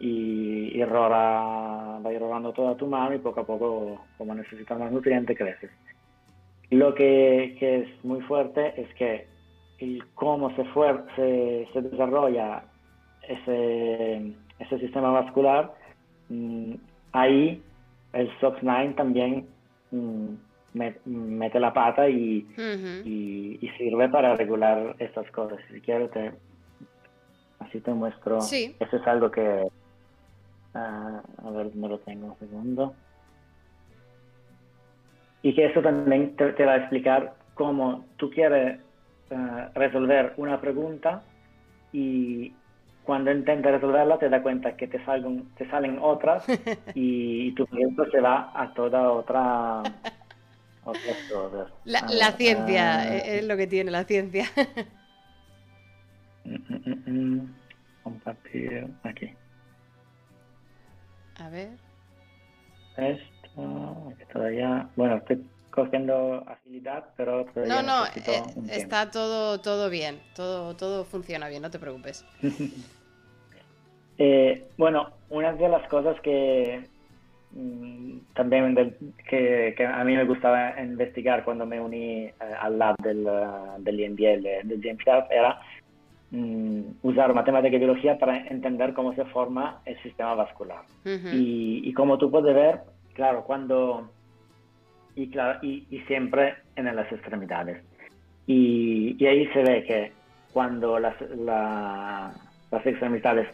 y, 0.00 0.72
y 0.74 0.82
va 0.82 2.00
robando 2.18 2.52
toda 2.52 2.76
tu 2.76 2.86
mano 2.86 3.14
y 3.14 3.18
poco 3.18 3.40
a 3.40 3.46
poco, 3.46 4.04
como 4.18 4.34
necesitas 4.34 4.78
más 4.78 4.90
nutrientes, 4.90 5.36
creces. 5.36 5.70
Lo 6.70 6.94
que, 6.94 7.56
que, 7.58 7.80
es 7.80 8.04
muy 8.04 8.20
fuerte 8.22 8.80
es 8.80 8.92
que 8.94 9.26
el 9.80 10.04
cómo 10.14 10.54
se, 10.56 10.64
se, 11.16 11.68
se 11.72 11.82
desarrolla 11.82 12.64
ese, 13.22 14.34
ese 14.58 14.78
sistema 14.78 15.10
vascular, 15.10 15.72
mm, 16.28 16.74
ahí 17.12 17.62
el 18.12 18.30
SOX9 18.38 18.94
también 18.94 19.46
Mm, 19.92 20.34
mete 21.04 21.58
la 21.58 21.72
pata 21.72 22.08
y, 22.08 22.46
y, 23.04 23.68
sirve 23.76 24.08
para 24.08 24.36
regular 24.36 24.94
estas 24.98 25.28
cosas. 25.32 25.58
Si 25.72 25.80
quieres, 25.80 26.10
te, 26.12 26.32
así 27.58 27.80
te 27.80 27.92
muestro. 27.92 28.38
Eso 28.38 28.96
es 28.96 29.06
algo 29.06 29.30
que... 29.30 29.66
Ah, 30.74 31.22
a 31.44 31.50
ver, 31.50 31.74
no 31.74 31.88
lo 31.88 31.98
tengo 31.98 32.28
un 32.28 32.38
segundo. 32.38 32.94
Y 35.42 35.54
que 35.54 35.66
eso 35.66 35.82
también 35.82 36.36
te, 36.36 36.64
va 36.64 36.74
a 36.74 36.76
explicar 36.76 37.34
cómo 37.54 38.04
tú 38.16 38.30
quieres 38.30 38.78
ah, 39.30 39.70
resolver 39.74 40.34
una 40.36 40.60
pregunta 40.60 41.22
y 41.92 42.52
cuando 43.04 43.32
intentas 43.32 43.72
resolverla 43.72 44.18
te 44.18 44.28
das 44.28 44.42
cuenta 44.42 44.76
que 44.76 44.86
te 44.86 45.04
salen, 45.04 45.48
te 45.56 45.68
salen 45.68 45.98
otras 46.00 46.44
y, 46.94 47.52
tu 47.54 47.66
proyecto 47.66 48.04
se 48.10 48.20
va 48.20 48.52
a 48.54 48.72
toda 48.74 49.10
otra... 49.10 49.82
La, 51.84 52.06
la 52.08 52.32
ciencia 52.32 53.00
ah. 53.00 53.16
es 53.16 53.46
lo 53.46 53.56
que 53.56 53.66
tiene 53.66 53.90
la 53.90 54.04
ciencia. 54.04 54.46
Mm, 56.44 56.54
mm, 56.54 57.34
mm, 57.36 57.54
Compartir 58.02 58.88
aquí. 59.02 59.30
A 61.38 61.48
ver. 61.50 61.70
Esto, 62.96 64.12
todavía, 64.32 64.88
bueno, 64.96 65.16
estoy 65.16 65.44
cogiendo 65.70 66.44
agilidad, 66.46 67.06
pero 67.16 67.46
no, 67.66 67.82
no, 67.82 68.06
eh, 68.06 68.42
está 68.70 69.10
todo, 69.10 69.60
todo 69.60 69.88
bien, 69.88 70.20
todo, 70.34 70.74
todo 70.76 71.04
funciona 71.04 71.48
bien, 71.48 71.62
no 71.62 71.70
te 71.70 71.78
preocupes. 71.78 72.24
Eh, 74.22 74.66
bueno, 74.76 75.08
una 75.30 75.54
de 75.54 75.66
las 75.66 75.88
cosas 75.88 76.20
que 76.20 76.84
mm, 77.52 78.18
también 78.34 78.94
que, 79.26 79.74
a 79.82 80.04
mí 80.04 80.14
me 80.14 80.26
gustaba 80.26 80.78
investigar 80.78 81.42
cuando 81.42 81.64
me 81.64 81.80
uní 81.80 82.24
eh, 82.24 82.34
al 82.60 82.78
lab 82.78 82.96
del, 82.98 83.26
uh, 83.26 83.82
del 83.82 83.98
INBL 83.98 84.42
de 84.42 84.78
James 84.82 85.26
era 85.30 85.58
mm, 86.32 86.82
usar 87.02 87.32
matemática 87.32 87.74
y 87.74 87.78
biología 87.78 88.18
para 88.18 88.46
entender 88.48 88.92
cómo 88.92 89.14
se 89.14 89.24
forma 89.24 89.80
el 89.86 89.98
sistema 90.02 90.34
vascular. 90.34 90.84
y, 91.32 91.90
como 91.94 92.18
tú 92.18 92.30
puedes 92.30 92.54
ver, 92.54 92.80
claro, 93.14 93.44
cuando... 93.44 94.10
Y, 95.14 95.28
claro, 95.30 95.58
y, 95.62 95.84
siempre 96.06 96.54
en 96.76 96.94
las 96.94 97.10
extremidades. 97.12 97.82
Y, 98.46 99.24
ahí 99.24 99.46
se 99.48 99.62
ve 99.62 99.84
que 99.84 100.12
cuando 100.52 100.98
las, 100.98 101.14
las 101.20 102.86
extremidades 102.86 103.48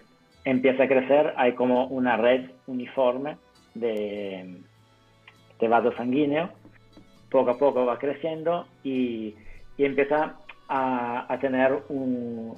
empieza 0.44 0.84
a 0.84 0.88
crecer, 0.88 1.34
hay 1.36 1.52
como 1.52 1.86
una 1.88 2.16
red 2.16 2.50
uniforme 2.66 3.36
de, 3.74 4.60
de 5.60 5.68
vaso 5.68 5.92
sanguíneo, 5.92 6.50
poco 7.30 7.50
a 7.50 7.58
poco 7.58 7.84
va 7.84 7.98
creciendo 7.98 8.66
y, 8.82 9.34
empieza 9.78 10.36
a, 10.68 11.38
tener 11.40 11.82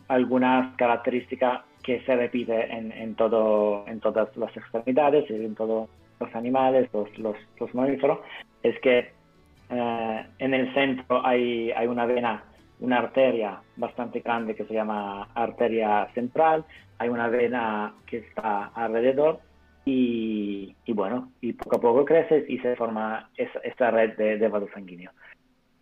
algunas 0.07 0.77
características 0.77 1.63
que 1.83 2.01
se 2.03 2.15
repite 2.15 2.71
en, 2.71 3.15
todo, 3.15 3.85
en 3.89 3.99
todas 4.01 4.35
las 4.37 4.57
extremidades 4.57 5.29
y 5.31 5.35
en 5.35 5.55
todos 5.55 5.89
los 6.21 6.35
animales, 6.35 6.89
los, 6.93 7.09
los, 7.19 7.75
mamíferos, 7.75 8.21
es 8.63 8.79
que 8.81 9.11
eh, 9.71 10.27
en 10.39 10.55
el 10.55 10.73
centro 10.75 11.25
hay, 11.25 11.71
hay 11.73 11.87
una 11.87 12.07
vena, 12.07 12.45
una 12.81 12.99
arteria 12.99 13.61
bastante 13.77 14.21
grande 14.21 14.55
que 14.55 14.65
se 14.65 14.75
llama 14.75 15.29
arteria 15.35 16.09
central, 16.15 16.65
hay 16.99 17.09
una 17.09 17.29
vena 17.29 17.95
que 18.07 18.19
está 18.19 18.67
alrededor 18.75 19.41
y, 19.91 20.75
bueno, 20.89 21.33
y 21.41 21.55
poco 21.55 21.77
a 21.77 21.81
poco 21.81 22.05
crece 22.05 22.45
y 22.47 22.59
se 22.59 22.77
forma 22.77 23.31
esta 23.37 23.91
red 23.91 24.17
de, 24.19 24.37
de 24.37 24.49
vaso 24.49 24.69
sanguíneo. 24.75 25.11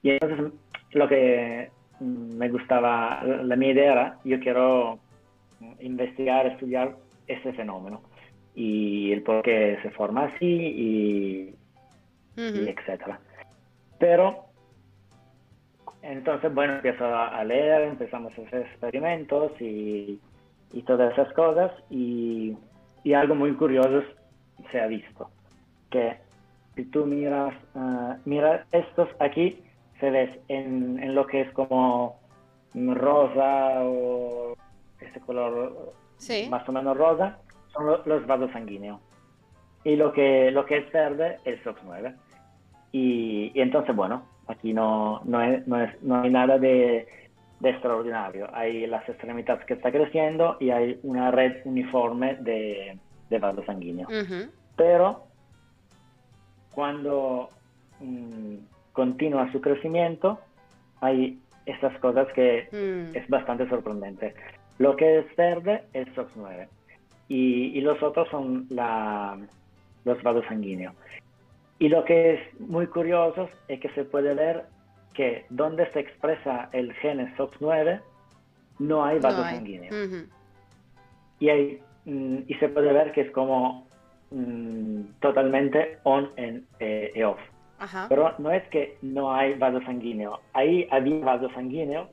Y 0.03 0.11
entonces 0.11 0.53
lo 0.93 1.09
que 1.09 1.71
me 2.01 2.49
gustaba, 2.49 3.23
la, 3.25 3.57
mi 3.57 3.69
idea 3.69 3.93
era, 3.93 4.19
yo 4.25 4.39
quiero 4.41 4.99
investigar, 5.81 6.47
estudiar 6.47 6.97
ese 7.27 7.53
fenómeno 7.55 8.03
y 8.55 9.13
el 9.13 9.23
por 9.23 9.43
qué 9.43 9.79
se 9.83 9.91
forma 9.91 10.25
así 10.25 10.47
y, 10.47 11.55
y 12.37 12.69
etcétera. 12.69 13.19
Pero 13.99 14.47
entonces, 16.03 16.53
bueno, 16.55 16.75
empiezo 16.75 17.05
a 17.05 17.43
leer, 17.45 17.83
empezamos 17.83 18.33
a 18.39 18.43
hacer 18.43 18.63
experimentos 18.63 19.53
y 19.61 20.21
y 20.73 20.83
todas 20.83 21.13
esas 21.13 21.33
cosas. 21.35 21.73
Y, 21.91 22.57
y, 23.05 23.15
algo 23.15 23.35
muy 23.35 23.53
curioso 23.55 24.03
se 24.71 24.81
ha 24.81 24.87
visto, 24.87 25.31
que 25.91 26.19
si 26.75 26.85
tú 26.87 27.07
miras, 27.07 27.55
uh, 27.75 28.15
mira 28.25 28.67
estos 28.73 29.09
aquí, 29.21 29.63
se 30.01 30.11
ves 30.11 30.31
en, 30.49 31.03
en, 31.03 31.15
lo 31.15 31.27
que 31.27 31.43
es 31.43 31.53
como 31.53 32.19
rosa 32.75 33.83
o 33.83 34.55
ese 35.01 35.21
color 35.21 35.95
más 36.51 36.69
o 36.69 36.73
menos 36.73 36.97
rosa, 36.97 37.39
son 37.73 37.87
los, 38.05 38.27
vasos 38.27 38.51
sanguíneos. 38.53 39.01
Y 39.85 39.97
lo 39.97 40.13
que, 40.13 40.51
lo 40.51 40.67
que 40.67 40.79
es 40.79 40.93
verde 40.93 41.39
es 41.45 41.63
SOX9. 41.65 42.15
Y, 42.97 43.53
y 43.55 43.61
entonces, 43.61 43.95
bueno, 43.95 44.25
aquí 44.47 44.73
no, 44.73 45.21
no, 45.25 45.39
no, 45.67 45.83
es, 45.83 46.03
no 46.03 46.23
hay 46.23 46.31
nada 46.31 46.59
de 46.59 47.07
de 47.61 47.71
extraordinario. 47.71 48.49
Hay 48.53 48.87
las 48.87 49.09
extremidades 49.09 49.65
que 49.65 49.75
está 49.75 49.91
creciendo 49.91 50.57
y 50.61 50.71
hay 50.71 50.99
una 51.03 51.31
red 51.31 51.63
uniforme 51.65 52.37
de, 52.41 52.99
de 53.31 53.39
vaso 53.39 53.65
sanguíneo. 53.65 54.09
Pero 54.77 55.25
cuando 56.73 57.49
mm, 58.01 58.57
continúa 58.93 59.51
su 59.53 59.61
crecimiento, 59.61 60.39
hay 61.01 61.39
estas 61.65 61.99
cosas 62.01 62.29
que 62.35 62.69
mm. 62.71 63.17
es 63.17 63.29
bastante 63.29 63.69
sorprendente. 63.69 64.35
Lo 64.79 64.95
que 64.97 65.21
es 65.21 65.37
verde 65.37 65.85
es 65.95 66.07
SOX9 66.09 66.69
y, 67.29 67.79
y 67.79 67.81
los 67.81 68.03
otros 68.03 68.29
son 68.29 68.67
la, 68.69 69.39
los 70.05 70.23
vasos 70.23 70.45
sanguíneos. 70.47 70.95
Y 71.79 71.89
lo 71.89 72.05
que 72.05 72.35
es 72.35 72.61
muy 72.61 72.87
curioso 72.87 73.49
es 73.69 73.81
que 73.81 73.91
se 73.91 74.05
puede 74.05 74.35
ver 74.35 74.65
que 75.15 75.45
donde 75.51 75.91
se 75.93 76.01
expresa 76.01 76.69
el 76.73 76.93
gen 76.95 77.35
SOX9 77.37 78.01
no 78.79 79.05
hay 79.05 79.19
vaso 79.19 79.43
sanguíneo. 79.43 80.27
y, 81.39 81.49
hay, 81.49 81.81
mm, 82.05 82.39
y 82.47 82.55
se 82.55 82.69
puede 82.69 82.93
ver 82.93 83.13
que 83.13 83.23
es 83.23 83.31
como 83.33 83.87
mm, 84.31 85.01
totalmente 85.21 85.99
on 86.05 86.31
en, 86.37 86.67
eh, 86.81 87.25
off. 87.25 87.39
Pero 88.09 88.35
no 88.39 88.51
es 88.51 88.67
que 88.69 88.97
no 89.03 89.35
hay 89.35 89.55
vaso 89.55 89.81
sanguíneo. 89.83 90.41
Ahí 90.55 90.89
había 90.91 91.25
vaso 91.25 91.51
sanguíneo, 91.51 92.09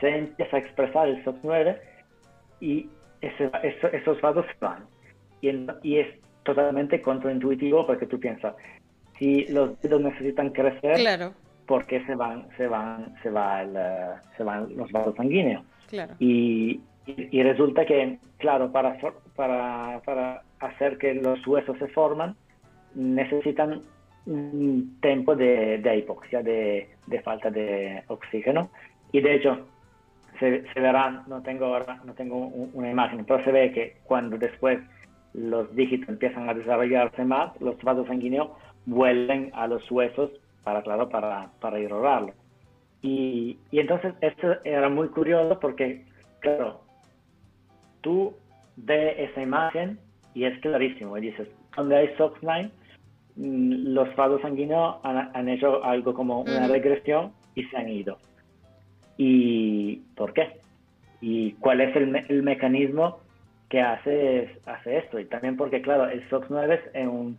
se 0.00 0.08
empieza 0.08 0.56
a 0.56 0.60
expresar 0.60 1.08
el 1.08 1.22
SOX9 1.24 1.78
y 2.60 2.88
esos 3.20 4.20
vasos 4.20 4.46
se 4.46 4.64
van. 4.64 4.84
Y, 5.40 5.50
y, 5.82 5.98
es 5.98 6.08
totalmente 6.42 7.02
contraintuitivo 7.02 7.86
porque 7.86 8.06
tú 8.06 8.18
piensas, 8.18 8.54
si 9.18 9.46
los 9.46 9.80
dedos 9.80 10.00
necesitan 10.00 10.50
crecer, 10.50 10.96
claro. 10.96 11.32
¿por 11.66 11.86
qué 11.86 12.04
se 12.06 12.14
van, 12.14 12.46
se 12.56 12.66
van, 12.66 13.14
se 13.22 13.30
va 13.30 13.64
se 14.36 14.42
van 14.42 14.76
los 14.76 14.90
vasos 14.90 15.14
sanguíneos? 15.16 15.62
Y, 16.18 16.80
y, 17.06 17.42
resulta 17.42 17.86
que, 17.86 18.18
claro, 18.38 18.70
para, 18.70 18.98
para, 19.34 20.00
para 20.04 20.42
hacer 20.60 20.98
que 20.98 21.14
los 21.14 21.46
huesos 21.46 21.78
se 21.78 21.88
forman, 21.88 22.34
necesitan 22.94 23.82
un 24.26 24.98
tiempo 25.00 25.34
de, 25.34 25.78
de 25.78 25.98
hipoxia, 25.98 26.42
de, 26.42 26.90
de, 27.06 27.20
falta 27.22 27.50
de 27.50 28.02
oxígeno. 28.08 28.70
Y 29.12 29.20
de 29.22 29.36
hecho, 29.36 29.66
se, 30.38 30.64
se 30.72 30.80
verá, 30.80 31.24
no 31.26 31.42
tengo 31.42 31.66
ahora, 31.66 32.00
no 32.04 32.12
tengo 32.12 32.36
una 32.46 32.90
imagen, 32.90 33.24
pero 33.24 33.42
se 33.44 33.52
ve 33.52 33.72
que 33.72 33.96
cuando 34.04 34.36
después 34.36 34.78
los 35.32 35.74
dígitos 35.74 36.08
empiezan 36.08 36.48
a 36.48 36.54
desarrollarse 36.54 37.24
más, 37.24 37.58
los 37.60 37.80
vasos 37.82 38.06
sanguíneos 38.06 38.50
vuelven 38.88 39.50
a 39.54 39.66
los 39.66 39.88
huesos 39.90 40.30
para, 40.64 40.82
claro, 40.82 41.08
para, 41.08 41.50
para 41.60 41.78
irrogarlo. 41.78 42.32
Y, 43.02 43.58
y 43.70 43.80
entonces 43.80 44.14
esto 44.22 44.56
era 44.64 44.88
muy 44.88 45.08
curioso 45.08 45.60
porque, 45.60 46.04
claro, 46.40 46.80
tú 48.00 48.34
ves 48.76 49.14
esa 49.18 49.42
imagen 49.42 49.98
y 50.34 50.44
es 50.44 50.58
clarísimo. 50.60 51.16
Y 51.18 51.20
dices, 51.20 51.48
donde 51.76 51.96
hay 51.96 52.08
SOX9, 52.16 52.70
mm, 53.36 53.72
los 53.94 54.16
vasos 54.16 54.40
sanguíneos 54.40 54.96
han, 55.02 55.48
hecho 55.48 55.84
algo 55.84 56.14
como 56.14 56.40
una 56.40 56.66
regresión 56.66 57.32
y 57.54 57.64
se 57.64 57.76
han 57.76 57.88
ido. 57.88 58.18
¿Y 59.18 59.96
por 60.16 60.32
qué? 60.32 60.60
¿Y 61.20 61.52
cuál 61.54 61.82
es 61.82 61.94
el, 61.94 62.16
el 62.28 62.42
mecanismo 62.42 63.18
que 63.68 63.80
hace, 63.80 64.58
hace 64.64 64.98
esto? 64.98 65.18
Y 65.18 65.26
también 65.26 65.56
porque, 65.56 65.82
claro, 65.82 66.08
el 66.08 66.26
SOX9 66.30 66.80
es 66.94 67.06
un, 67.06 67.38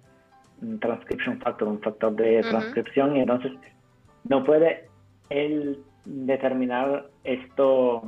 transcription 0.80 1.40
factor, 1.40 1.68
un 1.68 1.80
factor 1.80 2.16
de 2.16 2.42
transcripción, 2.42 3.16
y 3.16 3.22
entonces 3.22 3.52
no 4.26 4.44
puede 4.44 4.88
él 5.30 5.80
determinar 6.06 7.06
esto, 7.24 8.04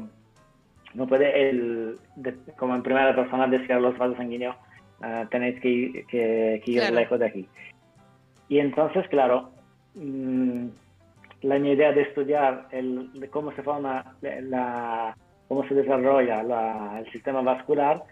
no 0.94 1.08
puede 1.08 1.50
él, 1.50 1.98
como 2.58 2.76
en 2.76 2.84
primera 2.84 3.16
persona, 3.16 3.48
decir 3.48 3.74
a 3.74 3.80
los 3.80 3.98
vasos 3.98 4.18
sanguíneos, 4.18 4.56
uh, 5.00 5.28
tenéis 5.30 5.60
que, 5.62 5.70
ir, 5.70 6.06
que, 6.08 6.62
ir 6.66 6.92
lejos 6.92 7.20
de 7.20 7.26
aquí. 7.26 7.50
Y 8.50 8.60
entonces, 8.60 9.08
claro, 9.10 9.52
mm, 9.96 10.68
la 11.42 11.58
idea 11.58 11.92
de 11.92 12.02
estudiar 12.02 12.68
el, 12.72 13.30
cómo 13.32 13.52
se 13.54 13.64
forma 13.64 14.16
la, 14.22 15.16
cómo 15.48 15.68
se 15.68 15.74
desarrolla 15.74 16.42
el 17.00 17.12
sistema 17.12 17.42
vascular 17.42 18.04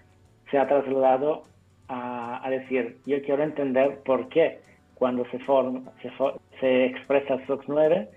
se 0.49 0.57
ha 0.57 0.67
trasladado 0.67 1.45
a, 1.89 2.45
a, 2.45 2.49
decir, 2.49 2.97
yo 3.05 3.21
quiero 3.23 3.43
entender 3.43 3.99
por 4.05 4.29
qué 4.29 4.59
cuando 4.95 5.25
se, 5.31 5.39
forma, 5.39 5.91
se, 6.01 6.11
se 6.59 6.85
expresa 6.85 7.37
SOX9 7.47 8.07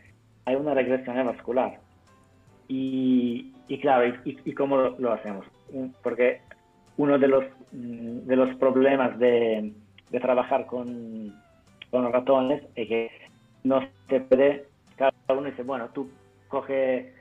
hay 0.44 0.54
una 0.56 0.74
regresión 0.74 1.24
vascular. 1.26 1.78
Y, 2.68 3.52
y 3.68 3.78
claro, 3.80 4.12
y, 4.24 4.52
cómo 4.54 4.76
lo, 4.76 5.12
hacemos? 5.12 5.46
Porque 6.02 6.40
uno 6.96 7.18
de 7.18 7.28
los, 7.28 7.44
mm, 7.72 8.26
de 8.26 8.36
los 8.36 8.54
problemas 8.56 9.18
de, 9.18 9.72
de 10.10 10.20
trabajar 10.20 10.66
con, 10.66 11.34
con 11.90 12.12
ratones 12.12 12.62
es 12.74 12.88
que 12.88 13.10
no 13.64 13.80
se 14.08 14.20
puede, 14.20 14.66
cada 14.96 15.12
uno 15.28 15.44
dice, 15.44 15.62
bueno, 15.62 15.88
tú 15.94 16.10
coge 16.48 17.12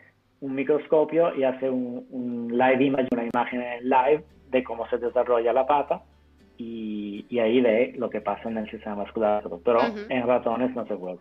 un 0.41 0.55
microscopio 0.55 1.35
y 1.35 1.43
hace 1.43 1.69
un, 1.69 2.05
un, 2.09 2.57
live 2.57 2.83
image, 2.83 3.09
una 3.11 3.25
imagen 3.25 3.63
live 3.83 4.23
de 4.49 4.63
cómo 4.63 4.87
se 4.89 4.97
desarrolla 4.97 5.53
la 5.53 5.67
pata 5.67 6.01
y, 6.61 7.25
y 7.29 7.39
ahí 7.39 7.59
ve 7.59 7.93
lo 7.97 8.09
que 8.09 8.21
pasa 8.21 8.49
en 8.49 8.57
el 8.57 8.69
sistema 8.69 8.95
vascular. 8.95 9.43
Pero 9.63 9.79
en 10.09 10.27
ratones 10.27 10.75
no 10.75 10.85
se 10.85 10.95
puede. 10.95 11.17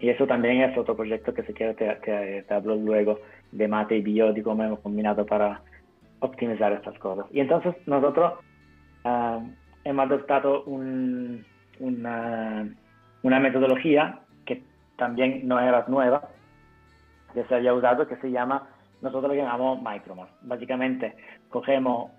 Y 0.00 0.08
eso 0.08 0.26
también 0.26 0.62
es 0.62 0.76
otro 0.76 0.96
proyecto 0.96 1.34
que 1.34 1.42
se 1.42 1.52
quiere, 1.52 1.74
que, 1.74 2.44
te 2.46 2.54
hablo 2.54 2.76
luego 2.76 3.20
de 3.52 3.68
mate 3.68 3.96
y 3.96 4.02
bio, 4.02 4.34
cómo 4.42 4.64
hemos 4.64 4.80
combinado 4.80 5.24
para 5.24 5.60
optimizar 6.20 6.72
estas 6.72 6.98
cosas. 6.98 7.26
Y 7.30 7.40
entonces 7.40 7.74
nosotros 7.86 8.34
ah, 9.04 9.40
hemos 9.84 10.06
adoptado 10.06 10.64
una, 10.64 11.38
una, 13.22 13.40
metodología 13.40 14.20
que 14.46 14.62
también 14.96 15.46
no 15.46 15.60
era 15.60 15.84
nueva, 15.88 16.28
que 17.34 17.44
se 17.44 17.54
había 17.54 17.74
usado, 17.74 18.06
que 18.06 18.16
se 18.16 18.30
llama, 18.30 18.68
nosotros 19.00 19.34
lo 19.34 19.34
llamamos 19.34 19.80
Micromas. 19.82 20.28
Básicamente 20.42 21.14
cogemos 21.54 22.10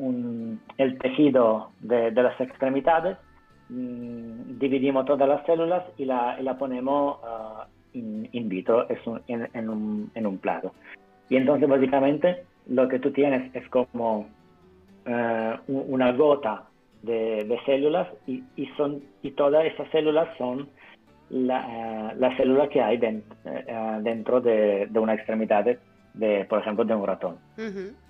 el 0.77 0.97
tejido 0.99 1.71
de, 1.81 2.09
las 2.11 2.39
extremidades, 2.39 3.17
mm, 3.67 4.57
dividimos 4.57 5.05
todas 5.05 5.27
las 5.27 5.45
células 5.45 5.83
y 5.97 6.05
la, 6.05 6.39
la 6.41 6.57
ponemos 6.57 7.17
uh, 7.21 7.97
in, 7.97 8.47
vitro 8.47 8.87
es 8.87 8.97
en, 9.27 9.69
un, 9.69 10.09
en, 10.15 10.25
un, 10.25 10.37
plato. 10.37 10.71
Y 11.27 11.35
entonces 11.35 11.67
básicamente 11.67 12.45
lo 12.67 12.87
que 12.87 12.99
tú 12.99 13.11
tienes 13.11 13.53
es 13.53 13.67
como 13.67 14.25
eh, 15.05 15.55
una 15.67 16.13
gota 16.13 16.63
de, 17.03 17.59
células 17.65 18.07
y, 18.25 18.41
y, 18.55 18.67
son, 18.77 19.03
y 19.21 19.31
todas 19.31 19.65
esas 19.65 19.89
células 19.91 20.29
son 20.37 20.69
la, 21.29 22.13
uh, 22.17 22.37
célula 22.37 22.69
que 22.69 22.81
hay 22.81 22.99
eh, 23.03 23.99
dentro 23.99 24.39
de, 24.39 24.87
de, 24.89 24.97
una 24.97 25.15
extremidad, 25.15 25.65
de, 26.13 26.45
por 26.45 26.59
ejemplo, 26.59 26.85
de 26.85 26.95
un 26.95 27.05
ratón. 27.05 27.37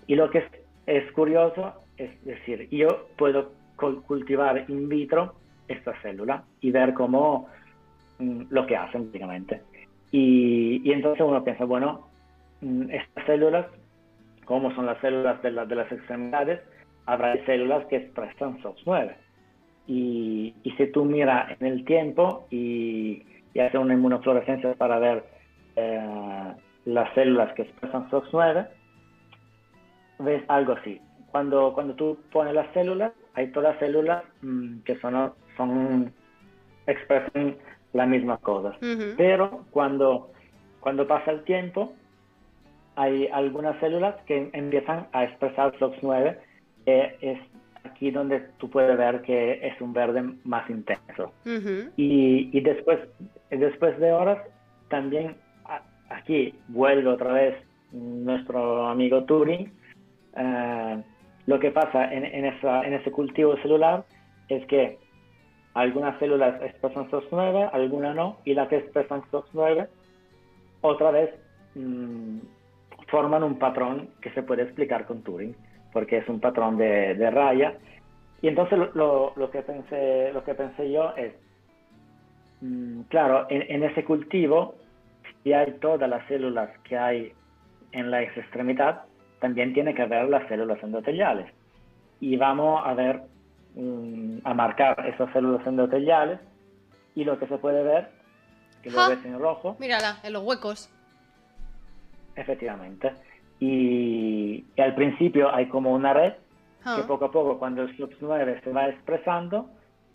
Y 0.06 0.14
lo 0.14 0.30
que 0.30 0.44
es, 0.86 1.12
curioso 1.12 1.74
es 1.98 2.24
decir, 2.26 2.68
yo 2.70 3.08
puedo 3.18 3.52
cultivar 3.78 4.66
in 4.70 4.90
vitro 4.90 5.36
esta 5.68 6.00
célula 6.02 6.44
y 6.62 6.72
ver 6.72 6.94
cómo 6.94 7.48
mm, 8.20 8.44
lo 8.50 8.66
que 8.68 8.76
hacen, 8.76 9.08
básicamente. 9.08 9.62
Y, 10.12 10.92
entonces 10.92 11.26
uno 11.26 11.44
piensa, 11.44 11.66
bueno, 11.66 12.08
mm, 12.62 12.90
estas 12.92 13.26
células, 13.26 13.66
como 14.46 14.74
son 14.76 14.86
las 14.86 15.00
células 15.02 15.42
de, 15.42 15.52
de 15.52 15.76
las 15.76 15.92
extremidades, 15.92 16.62
habrá 17.06 17.44
células 17.46 17.86
que 17.88 17.98
expresan 17.98 18.62
SOX9. 18.62 19.16
Y, 19.88 20.54
y, 20.64 20.72
si 20.72 20.88
tú 20.88 21.06
miras 21.06 21.60
en 21.60 21.68
el 21.68 21.86
tiempo 21.86 22.48
y, 22.50 23.24
y 23.54 23.60
haces 23.60 23.80
una 23.80 23.94
inmunofluorescencia 23.94 24.74
para 24.74 25.00
ver 25.00 25.24
eh, 25.76 26.54
las 26.86 27.14
células 27.14 27.54
que 27.54 27.64
expresan 27.64 28.10
SOX9, 28.10 28.68
ves 30.20 30.44
algo 30.48 30.74
así. 30.74 31.02
Cuando, 31.32 31.74
cuando 31.74 31.94
tú 31.96 32.18
pones 32.32 32.54
las 32.54 32.72
células, 32.74 33.12
hay 33.34 33.48
todas 33.52 33.78
células 33.80 34.24
mm, 34.42 34.80
que 34.80 34.98
son, 35.00 35.34
son 35.58 36.14
expresan 36.88 37.58
la 37.94 38.06
misma 38.06 38.38
cosa. 38.38 38.78
Pero 39.18 39.66
cuando, 39.72 40.32
cuando 40.80 41.08
pasa 41.08 41.32
el 41.32 41.44
tiempo, 41.44 41.94
hay 42.96 43.28
algunas 43.28 43.80
células 43.80 44.16
que 44.26 44.50
empiezan 44.54 45.08
a 45.12 45.24
expresar 45.26 45.78
SOX9, 45.80 46.38
que 46.86 47.18
es 47.22 47.40
aquí 47.84 48.12
donde 48.12 48.40
tú 48.58 48.70
puedes 48.70 48.98
ver 48.98 49.22
que 49.22 49.66
es 49.66 49.80
un 49.82 49.94
verde 49.94 50.24
más 50.44 50.70
intenso. 50.70 51.34
y, 51.98 52.50
y, 52.58 52.62
después, 52.62 53.00
después 53.50 54.00
de 54.00 54.12
horas, 54.12 54.40
también 54.90 55.36
aquí 56.10 56.54
vuelve 56.68 57.10
otra 57.10 57.34
vez 57.34 57.56
nuestro 57.92 58.88
amigo 58.88 59.24
Turing. 59.24 59.72
Eh, 60.36 61.04
lo 61.48 61.60
que 61.60 61.72
pasa 61.72 62.12
en, 62.12 62.26
en, 62.26 62.46
esa, 62.46 62.84
en 62.84 62.94
ese 62.94 63.12
cultivo 63.12 63.56
celular 63.58 64.04
es 64.50 64.66
que 64.68 64.98
algunas 65.76 66.18
células 66.20 66.62
expresan 66.62 67.10
SOX9, 67.10 67.70
algunas 67.72 68.16
no, 68.16 68.38
y 68.46 68.54
las 68.54 68.70
que 68.70 68.78
expresan 68.78 69.22
SOX9 69.24 69.88
otra 70.82 71.12
vez 71.12 71.32
mm, 71.76 72.40
forman 73.08 73.44
un 73.44 73.60
patrón 73.60 74.10
que 74.22 74.32
se 74.32 74.44
puede 74.44 74.64
explicar 74.64 75.06
con 75.06 75.22
Turing, 75.22 75.56
porque 75.92 76.18
es 76.18 76.30
un 76.30 76.40
patrón 76.40 76.78
de, 76.78 77.30
raya. 77.30 77.74
Y 78.42 78.48
entonces 78.48 78.80
lo, 78.94 79.34
lo, 79.36 79.52
que 79.52 79.62
pensé, 79.62 80.32
lo 80.34 80.44
que 80.44 80.54
pensé 80.54 80.92
yo 80.92 81.14
es, 81.16 81.34
mm, 82.62 83.02
claro, 83.10 83.46
en, 83.50 83.84
ese 83.84 84.04
cultivo, 84.04 84.76
si 85.44 85.54
hay 85.54 85.74
todas 85.82 86.10
las 86.10 86.26
células 86.28 86.70
que 86.84 86.98
hay 86.98 87.34
en 87.92 88.12
la 88.12 88.22
extremidad, 88.22 89.04
también 89.40 89.74
tiene 89.74 89.94
que 89.94 90.02
haber 90.02 90.30
las 90.30 90.48
células 90.48 90.82
endoteliales. 90.84 91.52
Y 92.20 92.38
vamos 92.38 92.82
a 92.86 92.94
ver 92.94 93.22
Mm, 93.76 94.38
a 94.46 94.54
marcar 94.54 95.06
esas 95.06 95.32
células 95.34 95.68
endoteliales 95.68 96.40
y 97.14 97.26
lo 97.26 97.38
que 97.38 97.46
se 97.48 97.58
puede 97.58 97.84
ver, 97.84 98.10
que 98.82 98.90
lo 98.90 99.10
ves 99.10 99.26
en 99.26 99.38
rojo. 99.38 99.76
Mírala, 99.80 100.20
en 100.24 100.32
los 100.32 100.44
huecos. 100.44 100.90
Efectivamente. 102.38 103.12
Y, 103.60 104.64
al 104.78 104.96
principio 104.96 105.54
hay 105.54 105.68
como 105.68 105.94
una 105.94 106.14
red 106.14 106.34
que 106.84 107.04
poco 107.04 107.26
a 107.26 107.32
poco, 107.32 107.58
cuando 107.58 107.82
el 107.82 107.98
SLUX9 107.98 108.64
se 108.64 108.72
va 108.72 108.88
expresando, 108.88 109.70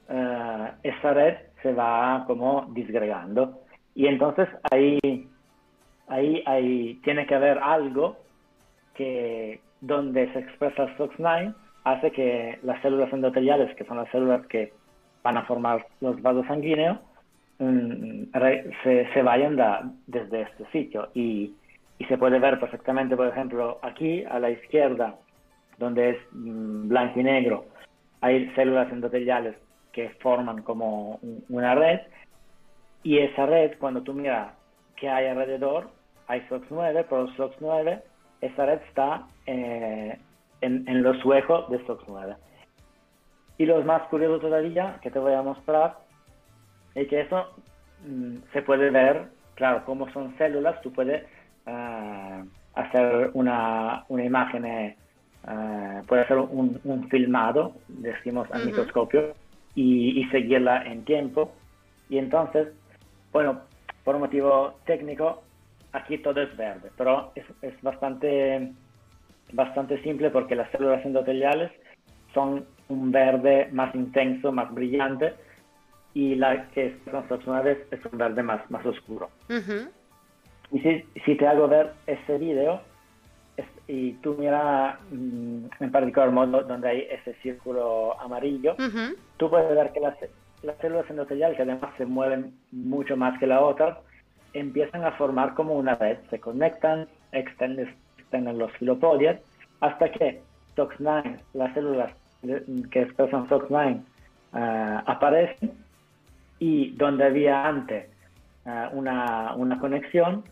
eh, 0.09 0.71
esa 0.85 1.13
red 1.13 1.37
se 1.63 1.73
va 1.75 2.25
como 2.27 2.67
disgregando. 2.73 3.61
Y 3.95 4.07
entonces 4.07 4.49
ahí, 4.71 5.29
ahí, 6.07 6.43
ahí 6.47 7.01
tiene 7.03 7.27
que 7.27 7.35
haber 7.35 7.59
algo 7.59 8.17
que 9.01 9.61
donde 9.81 10.31
se 10.35 10.41
expresa 10.41 10.95
SOX9 10.99 11.55
hace 11.85 12.11
que 12.11 12.59
las 12.63 12.83
células 12.83 13.11
endoteliales, 13.11 13.75
que 13.75 13.87
son 13.87 13.97
las 13.97 14.11
células 14.11 14.47
que 14.49 14.75
van 15.23 15.39
a 15.39 15.45
formar 15.45 15.87
los 16.03 16.21
vasos 16.21 16.47
sanguíneos, 16.47 16.99
mm, 17.59 18.25
se, 18.85 19.23
vayan 19.23 19.57
desde 20.07 20.43
este 20.43 20.67
sitio. 20.71 21.09
Y, 21.15 21.55
se 22.09 22.19
puede 22.19 22.39
ver 22.39 22.59
perfectamente, 22.61 23.17
por 23.17 23.29
ejemplo, 23.29 23.79
aquí 23.83 24.25
a 24.25 24.39
la 24.39 24.51
izquierda, 24.51 25.17
donde 25.79 26.11
es 26.11 26.17
mm, 26.33 26.89
blanco 26.89 27.21
y 27.21 27.25
negro, 27.25 27.65
hay 28.21 28.51
células 28.55 28.93
endoteliales 28.93 29.55
que 29.93 30.11
forman 30.21 30.63
como 30.63 31.21
una 31.49 31.75
red. 31.75 32.01
Y 33.03 33.19
esa 33.19 33.47
red, 33.47 33.79
cuando 33.79 34.03
tú 34.03 34.13
miras 34.13 34.53
qué 34.97 35.09
hay 35.09 35.27
alrededor, 35.27 35.89
hay 36.27 36.41
SOX9, 36.51 37.07
pero 37.09 37.29
SOX9, 37.29 38.03
esa 38.41 38.67
red 38.67 38.81
está 38.89 39.27
eh, 39.47 40.19
en, 40.61 41.03
los 41.03 41.25
huecos 41.25 41.69
de 41.71 41.85
SOX9. 41.87 42.37
Y 43.59 43.67
lo 43.67 43.83
más 43.85 44.03
curioso 44.09 44.41
todavía 44.41 44.99
que 45.03 45.11
te 45.11 45.19
voy 45.19 45.35
a 45.35 45.43
mostrar 45.43 45.99
es 46.95 47.09
que 47.09 47.21
eso 47.21 47.47
mm, 48.07 48.37
se 48.53 48.63
puede 48.63 48.91
ver, 48.91 49.29
claro, 49.55 49.85
como 49.85 50.11
son 50.13 50.37
células, 50.39 50.81
tú 50.83 50.93
puedes 50.93 51.25
ah, 51.67 52.43
hacer 52.75 53.31
una, 53.35 54.05
una 54.09 54.25
imagen, 54.25 54.65
eh, 54.65 54.97
ah, 55.45 56.03
puede 56.07 56.23
hacer 56.23 56.39
un, 56.39 57.09
filmado, 57.11 57.75
decimos 57.89 58.49
al 58.53 58.67
microscopio, 58.67 59.35
y, 59.75 60.21
y, 60.21 60.25
seguirla 60.31 60.83
en 60.85 61.05
tiempo. 61.05 61.53
Y 62.09 62.19
entonces, 62.19 62.69
bueno, 63.33 63.61
por 64.05 64.19
motivo 64.19 64.75
técnico, 64.85 65.43
aquí 65.93 66.19
todo 66.19 66.41
es 66.41 66.57
verde, 66.57 66.91
pero 66.97 67.33
es, 67.35 67.45
es 67.63 67.81
bastante 67.83 68.73
bastante 69.53 70.03
simple 70.03 70.31
porque 70.31 70.55
las 70.55 70.71
células 70.71 71.05
endoteliales 71.05 71.71
son 72.35 72.67
un 72.89 73.11
verde 73.11 73.69
más 73.73 73.95
intenso, 73.95 74.53
más 74.53 74.73
brillante, 74.73 75.35
y 76.15 76.35
la 76.35 76.69
que 76.71 76.87
es 76.87 77.05
transaccional 77.05 77.67
es 77.69 78.05
un 78.11 78.19
verde 78.19 78.43
más, 78.43 78.69
más 78.71 78.85
oscuro. 78.85 79.31
Y 80.73 80.81
si, 80.81 81.05
si, 81.25 81.37
te 81.37 81.47
hago 81.47 81.69
ver 81.69 81.93
ese 82.07 82.39
video, 82.39 82.81
y 83.87 84.13
tú 84.15 84.37
mira 84.39 84.99
mm, 85.11 85.65
en 85.81 85.91
particular 85.93 86.31
modo 86.31 86.63
donde 86.63 86.89
hay 86.89 87.01
ese 87.11 87.35
círculo 87.43 88.21
amarillo, 88.21 88.77
tú 89.37 89.51
puedes 89.51 89.75
ver 89.75 89.93
que 89.93 90.01
las, 90.01 90.15
las 90.63 90.77
células 90.79 91.09
endoteliales, 91.11 91.57
que 91.57 91.63
además 91.63 91.93
se 91.99 92.07
mueven 92.07 92.55
mucho 92.71 93.17
más 93.17 93.39
que 93.39 93.47
la 93.47 93.61
otra, 93.61 94.01
empiezan 94.53 95.05
a 95.05 95.13
formar 95.13 95.55
como 95.55 95.75
una 95.75 95.95
red, 95.95 96.19
se 96.31 96.41
conectan, 96.41 97.09
extienden 97.33 97.95
en 98.33 98.59
los 98.59 98.73
filopodias, 98.73 99.41
hasta 99.81 100.11
que 100.11 100.41
SOX9, 100.77 101.39
las 101.55 101.75
células 101.75 102.13
que 102.91 103.03
expresan 103.03 103.49
SOX9, 103.49 104.01
ah, 104.53 105.03
aparecen 105.07 105.73
y 106.59 106.91
donde 106.93 107.25
había 107.25 107.67
antes 107.67 108.07
ah, 108.67 108.91
una, 108.93 109.55
una, 109.55 109.79
conexión, 109.79 110.45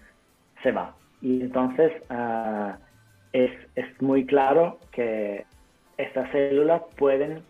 se 0.62 0.73
va. 0.73 0.95
Y 1.20 1.43
entonces 1.43 1.93
ah, 2.11 2.79
es, 3.33 3.51
es, 3.75 4.03
muy 4.03 4.25
claro 4.27 4.79
que 4.93 5.45
estas 5.97 6.31
células 6.31 6.83
pueden, 6.97 7.43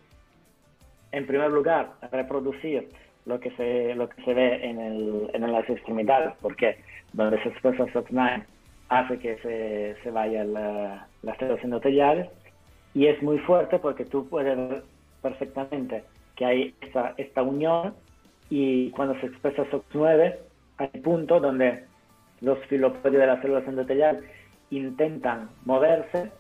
en 1.13 1.27
primer 1.27 1.51
lugar, 1.51 1.93
reproducir 2.11 2.89
lo 3.29 3.39
que 3.39 3.51
se, 3.53 3.95
lo 3.95 4.09
que 4.09 4.23
se 4.23 4.35
ve 4.35 4.67
en, 4.67 4.81
el, 4.81 5.31
en 5.35 5.53
las 5.53 5.69
extremidades, 5.69 6.33
porque 6.41 6.79
donde 7.13 7.41
se 7.43 7.51
expresa 7.51 7.85
SOX9 7.87 8.43
hace 8.89 9.19
que 9.19 9.37
se, 9.39 10.03
se 10.03 10.11
vaya 10.11 10.45
la, 10.45 11.07
las 11.23 11.37
células 11.37 11.63
endoteliales 11.63 12.29
y 12.95 13.07
es 13.07 13.23
muy 13.23 13.39
fuerte 13.41 13.79
porque 13.79 14.07
tú 14.07 14.27
puedes 14.29 14.57
ver 14.57 14.83
perfectamente 15.21 16.05
que 16.37 16.45
hay 16.47 16.75
esta, 16.81 17.13
esta 17.19 17.43
unión 17.43 17.95
y 18.49 18.91
cuando 18.93 19.19
se 19.21 19.27
expresa 19.27 19.65
SOX9 19.65 20.37
hay 20.79 21.01
punto 21.03 21.39
donde 21.39 21.85
los 22.41 22.59
filopodios 22.67 23.21
de 23.21 23.27
las 23.27 23.43
células 23.43 23.69
endoteliales 23.69 24.25
intentan 24.71 25.51
moverse, 25.67 26.31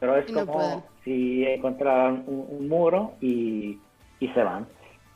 pero 0.00 0.16
es 0.16 0.30
como 0.32 0.84
si 1.04 1.44
encontraran 1.44 2.24
un, 2.26 2.68
muro 2.68 3.12
y, 3.20 3.78
y, 4.20 4.28
se 4.28 4.42
van. 4.42 4.66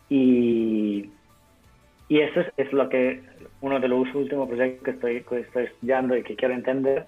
Y, 0.09 1.11
y 2.12 2.20
eso 2.20 2.40
es, 2.40 2.52
es, 2.59 2.70
lo 2.74 2.90
que 2.90 3.22
uno 3.62 3.80
de 3.80 3.89
los 3.89 4.14
últimos 4.14 4.47
proyectos 4.47 4.84
que 4.84 4.90
estoy, 4.90 5.22
que 5.22 5.40
estoy 5.40 5.64
estudiando 5.64 6.14
y 6.14 6.22
que 6.22 6.36
quiero 6.36 6.52
entender. 6.52 7.06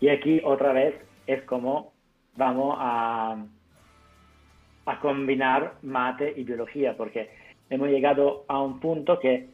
Y 0.00 0.08
aquí 0.08 0.40
otra 0.44 0.72
vez 0.72 0.96
es 1.28 1.40
como 1.44 1.92
vamos 2.34 2.76
a, 2.80 3.44
a 4.86 4.98
combinar 4.98 5.74
mate 5.82 6.34
y 6.36 6.42
biología, 6.42 6.96
porque 6.96 7.30
hemos 7.68 7.90
llegado 7.90 8.44
a 8.48 8.60
un 8.60 8.80
punto 8.80 9.20
que 9.20 9.50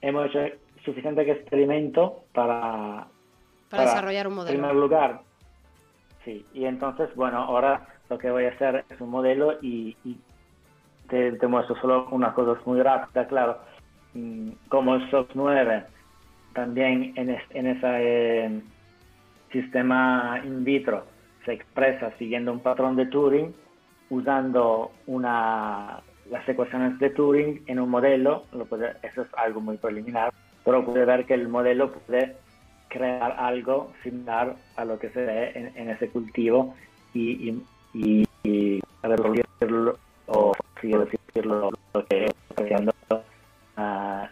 hemos 0.00 0.26
hecho 0.26 0.56
suficiente 0.84 1.22
experimento 1.30 2.24
para, 2.32 3.06
para, 3.70 3.82
desarrollar 3.84 4.26
un 4.26 4.34
modelo. 4.34 4.56
En 4.56 4.60
primer 4.60 4.74
lugar, 4.74 5.20
sí. 6.24 6.44
Y 6.52 6.64
entonces, 6.64 7.14
bueno, 7.14 7.44
ahora 7.44 7.86
lo 8.10 8.18
que 8.18 8.32
voy 8.32 8.46
a 8.46 8.48
hacer 8.48 8.84
es 8.90 9.00
un 9.00 9.10
modelo 9.10 9.56
y, 9.62 9.96
te, 11.08 11.30
te, 11.30 11.46
muestro 11.46 11.76
solo 11.80 12.08
unas 12.10 12.34
cosas 12.34 12.66
muy 12.66 12.82
rápidas, 12.82 13.28
claro 13.28 13.75
como 14.68 14.94
el 14.94 15.10
SOX9 15.10 15.84
también 16.52 17.12
en, 17.16 17.36
en 17.50 17.66
ese 17.66 17.86
eh, 17.86 18.60
sistema 19.52 20.40
in 20.44 20.64
vitro 20.64 21.04
se 21.44 21.52
expresa 21.52 22.10
siguiendo 22.18 22.52
un 22.52 22.60
patrón 22.60 22.96
de 22.96 23.06
Turing, 23.06 23.54
usando 24.10 24.90
una, 25.06 26.00
las 26.30 26.48
ecuaciones 26.48 26.98
de 26.98 27.10
Turing 27.10 27.62
en 27.66 27.78
un 27.78 27.88
modelo, 27.88 28.44
eso 29.02 29.22
es 29.22 29.28
algo 29.36 29.60
muy 29.60 29.76
preliminar, 29.76 30.32
pero 30.64 30.84
puede 30.84 31.04
ver 31.04 31.24
que 31.24 31.34
el 31.34 31.48
modelo 31.48 31.92
puede 31.92 32.36
crear 32.88 33.36
algo 33.38 33.92
similar 34.02 34.56
a 34.76 34.84
lo 34.84 34.98
que 34.98 35.10
se 35.10 35.24
ve 35.24 35.72
en, 35.76 35.90
ese 35.90 36.08
cultivo 36.08 36.74
y, 37.14 37.62
y, 37.94 38.26
y, 38.42 38.80
o 40.26 40.52
decirlo 40.82 41.70
lo 41.94 42.04
que 42.06 42.24
está 42.24 42.62
haciendo 42.62 42.95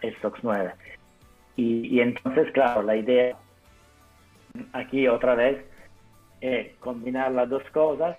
el 0.07 0.19
SOX9. 0.21 0.73
Y, 1.57 1.99
entonces, 2.01 2.51
claro, 2.51 2.81
la 2.81 2.95
idea 2.95 3.37
aquí 4.73 5.07
otra 5.07 5.35
vez 5.35 5.63
es 6.41 6.75
combinar 6.77 7.31
las 7.31 7.49
dos 7.49 7.63
cosas 7.71 8.17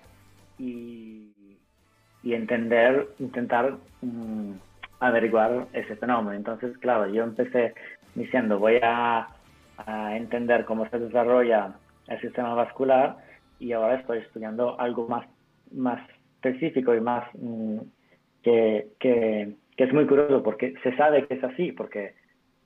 y, 0.57 1.31
y 2.23 2.33
entender, 2.33 3.07
intentar 3.19 3.77
mm, 4.01 4.53
averiguar 4.99 5.67
ese 5.73 5.95
fenómeno. 5.97 6.35
Entonces, 6.35 6.77
claro, 6.79 7.07
yo 7.07 7.23
empecé 7.23 7.73
diciendo, 8.15 8.59
voy 8.59 8.79
a, 8.81 9.29
entender 10.15 10.65
cómo 10.65 10.89
se 10.89 10.97
desarrolla 10.97 11.75
el 12.07 12.19
sistema 12.19 12.55
vascular 12.55 13.17
y 13.59 13.73
ahora 13.73 13.97
estoy 13.97 14.17
estudiando 14.17 14.79
algo 14.79 15.07
más, 15.07 15.27
más 15.71 16.01
específico 16.41 16.95
y 16.95 16.99
más 16.99 17.27
mm, 17.35 17.77
que 18.41 19.55
que 19.77 19.83
es 19.83 19.93
muy 19.93 20.07
curioso 20.07 20.41
porque 20.43 20.73
se 20.83 20.95
sabe 20.97 21.27
que 21.27 21.35
es 21.35 21.43
así, 21.43 21.71
porque 21.71 22.15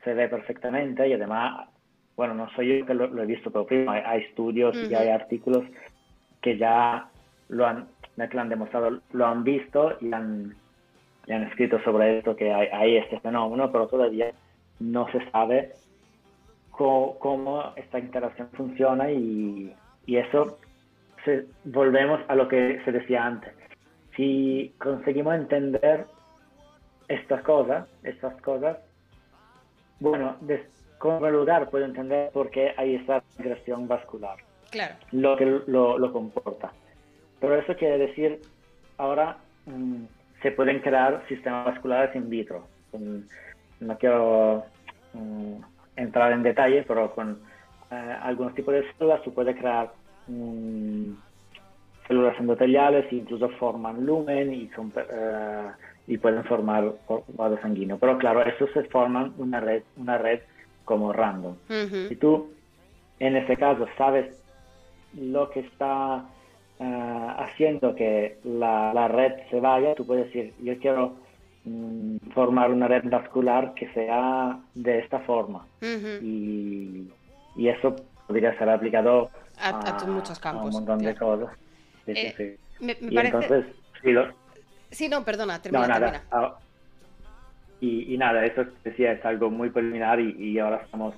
se 0.03 0.13
ve 0.13 0.29
perfectamente 0.29 1.07
y 1.07 1.13
además, 1.13 1.69
bueno, 2.15 2.33
no 2.33 2.49
soy 2.51 2.79
yo 2.79 2.85
que 2.85 2.93
lo, 2.93 3.21
he 3.21 3.25
visto, 3.25 3.51
pero 3.51 3.65
primero 3.65 3.91
hay, 3.91 4.21
estudios 4.23 4.75
y 4.89 4.95
hay 4.95 5.09
artículos 5.09 5.65
que 6.41 6.57
ya 6.57 7.09
lo 7.49 7.67
han, 7.67 7.87
que 8.15 8.33
lo 8.33 8.41
han 8.41 8.49
demostrado, 8.49 9.01
lo 9.11 9.25
han 9.27 9.43
visto 9.43 9.97
y 9.99 10.13
han, 10.13 10.55
han 11.27 11.43
escrito 11.43 11.79
sobre 11.83 12.19
esto, 12.19 12.35
que 12.35 12.51
hay, 12.51 12.95
este 12.95 13.19
fenómeno, 13.19 13.71
pero 13.71 13.87
todavía 13.87 14.31
no 14.79 15.11
se 15.11 15.29
sabe 15.31 15.73
cómo, 16.71 17.73
esta 17.75 17.99
interacción 17.99 18.49
funciona 18.53 19.11
y, 19.11 19.75
y 20.05 20.15
eso 20.15 20.57
se, 21.25 21.45
volvemos 21.65 22.21
a 22.29 22.35
lo 22.35 22.47
que 22.47 22.81
se 22.85 22.91
decía 22.91 23.25
antes. 23.25 23.53
Si 24.15 24.73
conseguimos 24.79 25.35
entender 25.35 26.07
estas 27.11 27.41
cosas, 27.43 27.87
estas 28.03 28.39
cosas, 28.41 28.77
bueno, 29.99 30.37
como 30.97 31.29
lugar 31.29 31.69
puedo 31.69 31.85
entender 31.85 32.31
por 32.31 32.49
qué 32.49 32.73
hay 32.77 32.95
esa 32.95 33.23
agresión 33.39 33.87
vascular. 33.87 34.37
Claro. 34.69 34.95
Lo 35.11 35.35
que 35.35 35.45
lo, 35.67 36.13
comporta. 36.13 36.71
Pero 37.39 37.55
eso 37.55 37.75
quiere 37.75 37.97
decir, 37.97 38.39
ahora 38.97 39.37
mm, 39.65 40.03
se 40.41 40.51
pueden 40.51 40.79
crear 40.79 41.23
sistemas 41.27 41.65
vasculares 41.65 42.15
in 42.15 42.29
vitro. 42.29 42.67
no 43.79 43.97
quiero 43.97 44.63
mm, 45.13 45.55
entrar 45.97 46.31
en 46.31 46.43
detalle, 46.43 46.83
pero 46.87 47.13
con 47.13 47.39
eh, 47.91 48.15
algunos 48.21 48.53
tipos 48.55 48.73
de 48.73 48.89
células 48.93 49.21
se 49.23 49.31
puede 49.31 49.55
crear 49.55 49.91
mm, 50.27 51.11
células 52.07 52.39
endoteliales, 52.39 53.11
incluso 53.11 53.49
forman 53.49 54.05
lumen 54.05 54.53
y 54.53 54.69
son 54.69 54.93
eh, 54.95 55.71
y 56.11 56.17
pueden 56.17 56.43
formar 56.43 56.91
vaso 57.37 57.57
sanguíneo. 57.61 57.97
Pero 57.97 58.17
claro, 58.17 58.43
eso 58.43 58.67
se 58.73 58.83
forman 58.83 59.33
una 59.37 59.61
red, 59.61 59.83
una 59.95 60.17
red 60.17 60.41
como 60.83 61.13
random. 61.13 61.55
Si 62.09 62.17
tú 62.17 62.51
en 63.19 63.37
ese 63.37 63.55
caso 63.55 63.87
sabes 63.97 64.43
lo 65.17 65.49
que 65.51 65.61
está 65.61 66.25
ah, 66.81 67.35
haciendo 67.39 67.95
que 67.95 68.39
la, 68.43 69.07
red 69.07 69.35
se 69.49 69.61
vaya, 69.61 69.95
tú 69.95 70.05
puedes 70.05 70.25
decir, 70.25 70.53
yo 70.61 70.77
quiero 70.79 71.15
mm, 71.63 72.17
formar 72.33 72.71
una 72.71 72.89
red 72.89 73.03
vascular 73.05 73.73
que 73.73 73.87
sea 73.93 74.59
de 74.75 74.99
esta 74.99 75.19
forma. 75.19 75.65
y, 75.81 77.07
eso 77.55 77.95
podría 78.27 78.57
ser 78.57 78.69
aplicado 78.69 79.29
a, 79.61 80.05
muchos 80.07 80.39
campos. 80.39 80.65
un 80.65 80.71
montón 80.73 80.99
de 80.99 81.15
cosas. 81.15 81.55
Eh, 82.07 82.57
me, 82.81 82.97
entonces, 82.99 83.65
sí, 84.91 85.09
no, 85.09 85.23
perdona, 85.23 85.61
termina, 85.61 85.87
nada, 85.87 86.23
ah, 86.31 86.55
y, 87.81 88.15
nada, 88.17 88.45
eso 88.45 88.63
decía, 88.83 89.13
es 89.13 89.25
algo 89.25 89.49
muy 89.49 89.71
preliminar 89.71 90.19
y, 90.19 90.59
ahora 90.59 90.81
estamos... 90.83 91.15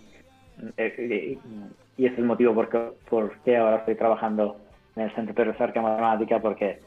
Eh, 0.78 0.96
eh, 0.98 1.38
y 1.98 2.06
es 2.06 2.18
el 2.18 2.24
motivo 2.24 2.54
por 2.54 2.70
qué, 2.70 2.92
por 3.10 3.38
qué 3.40 3.58
ahora 3.58 3.78
estoy 3.78 3.96
trabajando 3.96 4.58
en 4.96 5.04
el 5.04 5.16
Centro 5.16 5.34
de 5.34 5.52
Recerca 5.52 5.82
Matemática, 5.82 6.40
porque 6.40 6.80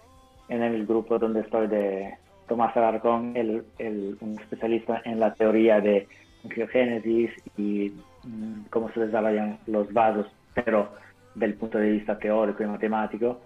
en 0.48 0.62
el 0.62 0.86
grupo 0.86 1.18
donde 1.18 1.40
estoy 1.40 1.66
de 1.66 2.14
Tomás 2.48 2.76
Alarcón, 2.76 3.36
el, 3.36 3.64
el, 3.78 4.16
un 4.20 4.38
especialista 4.38 5.02
en 5.04 5.20
la 5.20 5.34
teoría 5.34 5.80
de 5.80 6.08
angiogénesis 6.44 7.30
y 7.56 7.92
mm, 8.24 8.66
cómo 8.70 8.90
se 8.92 9.00
desarrollan 9.00 9.58
los 9.66 9.92
vasos, 9.92 10.26
pero 10.54 10.88
del 11.34 11.54
punto 11.54 11.78
de 11.78 11.90
vista 11.90 12.18
teórico 12.18 12.62
y 12.62 12.66
matemático. 12.66 13.40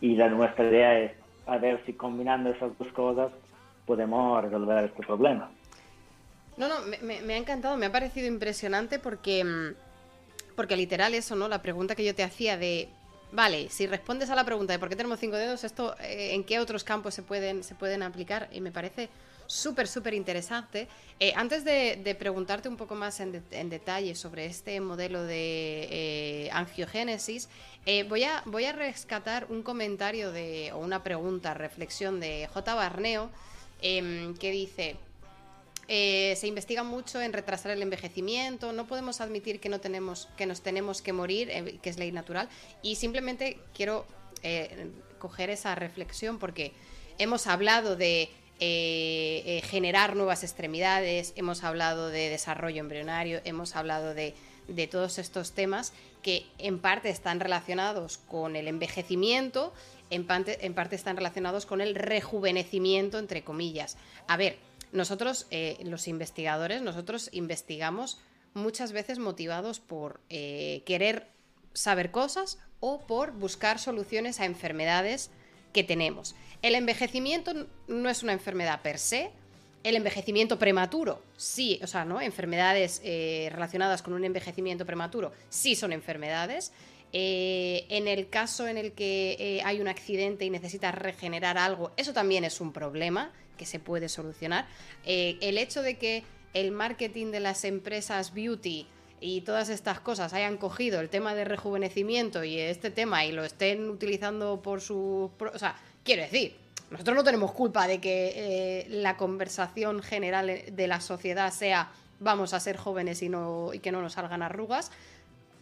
Y 0.00 0.16
la, 0.16 0.28
nuestra 0.28 0.64
idea 0.64 0.98
es 0.98 1.12
a 1.46 1.58
ver 1.58 1.82
si 1.86 1.92
combinando 1.92 2.50
esas 2.50 2.76
dos 2.78 2.88
cosas 2.92 3.32
podemos 3.86 4.42
resolver 4.42 4.84
este 4.84 5.02
problema. 5.04 5.50
No, 6.56 6.68
no, 6.68 6.74
me, 7.02 7.34
ha 7.34 7.36
encantado, 7.36 7.76
me 7.76 7.86
ha 7.86 7.92
parecido 7.92 8.26
impresionante 8.26 8.98
porque 8.98 9.44
mm, 9.44 9.74
porque 10.60 10.76
literal 10.76 11.14
eso, 11.14 11.36
¿no? 11.36 11.48
La 11.48 11.62
pregunta 11.62 11.94
que 11.94 12.04
yo 12.04 12.14
te 12.14 12.22
hacía 12.22 12.58
de, 12.58 12.88
vale, 13.32 13.70
si 13.70 13.86
respondes 13.86 14.28
a 14.28 14.34
la 14.34 14.44
pregunta 14.44 14.74
de 14.74 14.78
por 14.78 14.90
qué 14.90 14.96
tenemos 14.96 15.18
cinco 15.18 15.36
dedos, 15.36 15.64
esto, 15.64 15.96
eh, 16.00 16.34
¿en 16.34 16.44
qué 16.44 16.58
otros 16.58 16.84
campos 16.84 17.14
se 17.14 17.22
pueden, 17.22 17.64
se 17.64 17.74
pueden 17.74 18.02
aplicar? 18.02 18.48
Y 18.52 18.60
me 18.60 18.70
parece 18.70 19.08
súper, 19.50 19.88
súper 19.88 20.14
interesante. 20.14 20.88
Eh, 21.18 21.32
antes 21.34 21.64
de, 21.64 22.16
preguntarte 22.18 22.68
un 22.68 22.76
poco 22.76 22.94
más 22.94 23.20
en, 23.20 23.42
detalle 23.68 24.14
sobre 24.14 24.46
este 24.46 24.80
modelo 24.80 25.24
de 25.24 25.88
eh, 25.90 26.50
angiogénesis, 26.52 27.48
voy, 28.08 28.24
a, 28.24 28.42
voy 28.46 28.64
a 28.64 28.72
rescatar 28.72 29.46
un 29.48 29.62
comentario 29.62 30.30
de, 30.30 30.70
o 30.72 30.78
una 30.78 31.02
pregunta, 31.02 31.54
reflexión 31.54 32.20
de 32.20 32.48
J. 32.52 32.74
Barneo, 32.74 33.30
em, 33.82 34.34
que 34.36 34.50
dice... 34.50 34.96
Eh, 35.92 36.36
se 36.36 36.46
investiga 36.46 36.84
mucho 36.84 37.20
en 37.20 37.32
retrasar 37.32 37.72
el 37.72 37.82
envejecimiento, 37.82 38.72
no 38.72 38.86
podemos 38.86 39.20
admitir 39.20 39.58
que, 39.58 39.68
no 39.68 39.80
tenemos, 39.80 40.28
que 40.36 40.46
nos 40.46 40.60
tenemos 40.60 41.02
que 41.02 41.12
morir, 41.12 41.50
eh, 41.50 41.80
que 41.82 41.90
es 41.90 41.98
ley 41.98 42.12
natural, 42.12 42.48
y 42.80 42.94
simplemente 42.94 43.58
quiero 43.74 44.06
eh, 44.44 44.88
coger 45.18 45.50
esa 45.50 45.74
reflexión 45.74 46.38
porque 46.38 46.70
hemos 47.18 47.48
hablado 47.48 47.96
de 47.96 48.30
generar 48.60 50.16
nuevas 50.16 50.44
extremidades, 50.44 51.32
hemos 51.36 51.64
hablado 51.64 52.08
de 52.08 52.28
desarrollo 52.28 52.80
embrionario, 52.80 53.40
hemos 53.44 53.74
hablado 53.74 54.14
de, 54.14 54.34
todos 54.90 55.18
estos 55.18 55.52
temas 55.52 55.92
que 56.22 56.46
en 56.58 56.78
parte 56.78 57.08
están 57.08 57.40
relacionados 57.40 58.18
con 58.18 58.56
el 58.56 58.68
envejecimiento, 58.68 59.72
en 60.10 60.26
parte, 60.26 60.58
están 60.94 61.16
relacionados 61.16 61.66
con 61.66 61.80
el 61.80 61.94
rejuvenecimiento, 61.94 63.18
entre 63.18 63.42
comillas. 63.42 63.96
A 64.26 64.36
ver, 64.36 64.58
nosotros, 64.92 65.46
eh, 65.50 65.78
los 65.84 66.08
investigadores, 66.08 66.82
nosotros 66.82 67.30
investigamos 67.32 68.20
muchas 68.54 68.92
veces 68.92 69.18
motivados 69.18 69.80
por 69.80 70.20
eh, 70.28 70.82
querer 70.84 71.28
saber 71.72 72.10
cosas 72.10 72.58
o 72.80 73.00
por 73.06 73.32
buscar 73.32 73.78
soluciones 73.78 74.40
a 74.40 74.46
enfermedades 74.46 75.30
que 75.72 75.84
tenemos. 75.84 76.34
El 76.62 76.74
envejecimiento 76.74 77.66
no 77.88 78.08
es 78.08 78.22
una 78.22 78.32
enfermedad 78.32 78.82
per 78.82 78.98
se, 78.98 79.30
el 79.82 79.96
envejecimiento 79.96 80.58
prematuro, 80.58 81.22
sí, 81.36 81.80
o 81.82 81.86
sea, 81.86 82.04
¿no? 82.04 82.20
Enfermedades 82.20 83.00
eh, 83.02 83.48
relacionadas 83.50 84.02
con 84.02 84.12
un 84.12 84.24
envejecimiento 84.24 84.84
prematuro, 84.84 85.32
sí 85.48 85.74
son 85.74 85.92
enfermedades. 85.92 86.72
en 87.12 88.06
el 88.06 88.28
caso 88.28 88.68
en 88.68 88.76
el 88.76 88.92
que 88.92 89.62
hay 89.64 89.80
un 89.80 89.88
accidente 89.88 90.44
y 90.44 90.50
necesitas 90.50 90.94
regenerar 90.94 91.58
algo, 91.58 91.92
eso 91.96 92.12
también 92.12 92.44
es 92.44 92.60
un 92.60 92.72
problema 92.72 93.32
que 93.60 93.66
se 93.66 93.78
puede 93.78 94.08
solucionar. 94.08 94.66
Eh, 95.04 95.36
el 95.42 95.58
hecho 95.58 95.82
de 95.82 95.98
que 95.98 96.24
el 96.54 96.70
marketing 96.70 97.26
de 97.26 97.40
las 97.40 97.66
empresas 97.66 98.32
beauty 98.32 98.86
y 99.20 99.42
todas 99.42 99.68
estas 99.68 100.00
cosas 100.00 100.32
hayan 100.32 100.56
cogido 100.56 101.00
el 101.00 101.10
tema 101.10 101.34
de 101.34 101.44
rejuvenecimiento 101.44 102.42
y 102.42 102.58
este 102.58 102.90
tema 102.90 103.24
y 103.26 103.32
lo 103.32 103.44
estén 103.44 103.90
utilizando 103.90 104.62
por 104.62 104.80
su... 104.80 105.30
O 105.38 105.58
sea, 105.58 105.76
quiero 106.04 106.22
decir, 106.22 106.56
nosotros 106.90 107.16
no 107.16 107.22
tenemos 107.22 107.52
culpa 107.52 107.86
de 107.86 108.00
que 108.00 108.32
eh, 108.34 108.86
la 108.88 109.16
conversación 109.18 110.02
general 110.02 110.62
de 110.72 110.86
la 110.86 111.00
sociedad 111.00 111.52
sea 111.52 111.92
vamos 112.18 112.54
a 112.54 112.60
ser 112.60 112.76
jóvenes 112.76 113.22
y, 113.22 113.28
no, 113.28 113.72
y 113.72 113.78
que 113.78 113.92
no 113.92 114.00
nos 114.00 114.14
salgan 114.14 114.42
arrugas. 114.42 114.90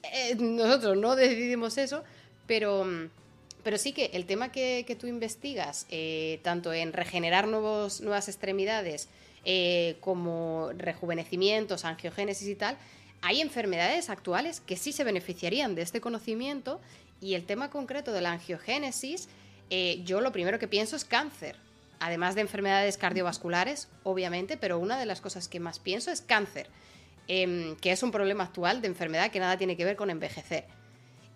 Eh, 0.04 0.36
nosotros 0.36 0.96
no 0.96 1.16
decidimos 1.16 1.78
eso, 1.78 2.04
pero 2.46 2.86
pero 3.64 3.76
sí 3.76 3.92
que 3.92 4.12
el 4.14 4.24
tema 4.24 4.50
que, 4.50 4.96
tú 4.98 5.08
investigas, 5.08 5.84
eh, 5.90 6.38
tanto 6.42 6.72
en 6.72 6.92
regenerar 6.92 7.48
nuevos, 7.48 8.00
nuevas 8.00 8.28
extremidades 8.28 9.08
como 10.00 10.70
rejuvenecimientos, 10.76 11.84
angiogénesis 11.84 12.48
y 12.48 12.54
tal, 12.54 12.76
hay 13.22 13.40
enfermedades 13.40 14.10
actuales 14.10 14.60
que 14.60 14.76
sí 14.76 14.92
se 14.92 15.04
beneficiarían 15.04 15.74
de 15.74 15.82
este 15.82 16.00
conocimiento 16.00 16.80
y 17.20 17.34
el 17.34 17.44
tema 17.44 17.70
concreto 17.70 18.12
de 18.12 18.20
la 18.20 18.32
angiogénesis, 18.32 19.28
eh, 19.70 20.02
yo 20.04 20.20
lo 20.20 20.32
primero 20.32 20.58
que 20.58 20.68
pienso 20.68 20.96
es 20.96 21.04
cáncer. 21.04 21.56
Además 22.00 22.36
de 22.36 22.42
enfermedades 22.42 22.96
cardiovasculares, 22.96 23.88
obviamente, 24.04 24.56
pero 24.56 24.78
una 24.78 24.98
de 24.98 25.06
las 25.06 25.20
cosas 25.20 25.48
que 25.48 25.58
más 25.58 25.80
pienso 25.80 26.12
es 26.12 26.20
cáncer, 26.20 26.68
em, 27.26 27.74
que 27.76 27.90
es 27.90 28.04
un 28.04 28.12
problema 28.12 28.44
actual 28.44 28.80
de 28.80 28.86
enfermedad 28.86 29.32
que 29.32 29.40
nada 29.40 29.58
tiene 29.58 29.76
que 29.76 29.84
ver 29.84 29.96
con 29.96 30.10
envejecer. 30.10 30.64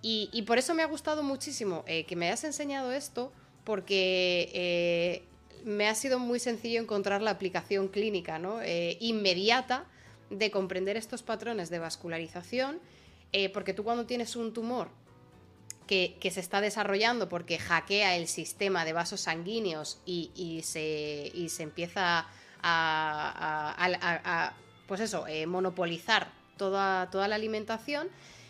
Y, 0.05 0.43
por 0.49 0.59
eso 0.59 0.75
me 0.75 0.83
ha 0.83 0.87
gustado 0.87 1.23
muchísimo 1.23 1.85
eh, 1.87 2.05
que 2.07 2.17
me 2.17 2.27
hayas 2.27 2.43
enseñado 2.43 2.91
esto, 2.91 3.33
porque 3.63 4.51
eh, 4.53 5.23
me 5.65 5.89
ha 5.89 5.95
sido 5.95 6.19
muy 6.19 6.41
sencillo 6.41 6.81
encontrar 6.81 7.23
la 7.23 7.31
aplicación 7.31 7.87
clínica 7.87 8.41
¿no? 8.41 8.59
Inmediata 8.99 9.87
de 10.33 10.51
comprender 10.51 10.97
estos 10.97 11.23
patrones 11.23 11.71
de 11.71 11.79
vascularización, 11.79 12.81
porque 13.55 13.73
tú 13.73 13.85
cuando 13.85 14.05
tienes 14.05 14.37
un 14.37 14.53
tumor 14.53 14.91
que, 15.87 16.31
se 16.31 16.41
está 16.41 16.61
desarrollando 16.61 17.29
porque 17.29 17.59
hackea 17.59 18.17
el 18.17 18.29
sistema 18.29 18.85
de 18.85 18.93
vasos 18.93 19.23
sanguíneos 19.23 20.01
y, 20.05 20.61
se, 20.65 21.33
se, 21.49 21.63
empieza 21.63 22.27
a, 22.63 24.53
pues 24.87 25.01
eso, 25.01 25.25
monopolizar 25.47 26.31
toda, 26.57 27.11
toda 27.11 27.29
la 27.29 27.37
alimentación, 27.37 28.09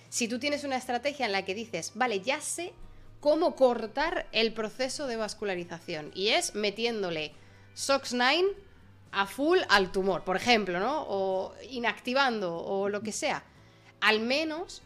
si 0.09 0.29
tú 0.29 0.39
tienes 0.39 0.65
una 0.65 0.77
estrategia 0.77 1.25
en 1.27 1.33
la 1.33 1.45
que 1.45 1.55
dices, 1.55 1.93
vale, 1.95 2.21
ya 2.21 2.41
sé 2.41 2.73
cómo 3.21 3.57
cortar 3.57 4.27
el 4.33 4.53
proceso 4.53 5.07
de 5.07 5.17
vascularización 5.17 6.11
y 6.15 6.29
es 6.29 6.55
metiéndole 6.55 7.33
SOX9 7.75 8.53
a 9.13 9.27
full 9.27 9.59
al 9.69 9.93
tumor, 9.93 10.25
por 10.25 10.37
ejemplo, 10.37 10.81
¿no? 10.81 11.05
O 11.09 11.55
inactivando 11.71 12.57
o 12.57 12.89
lo 12.89 13.03
que 13.03 13.13
sea. 13.13 13.45
Al 14.01 14.21
menos 14.21 14.83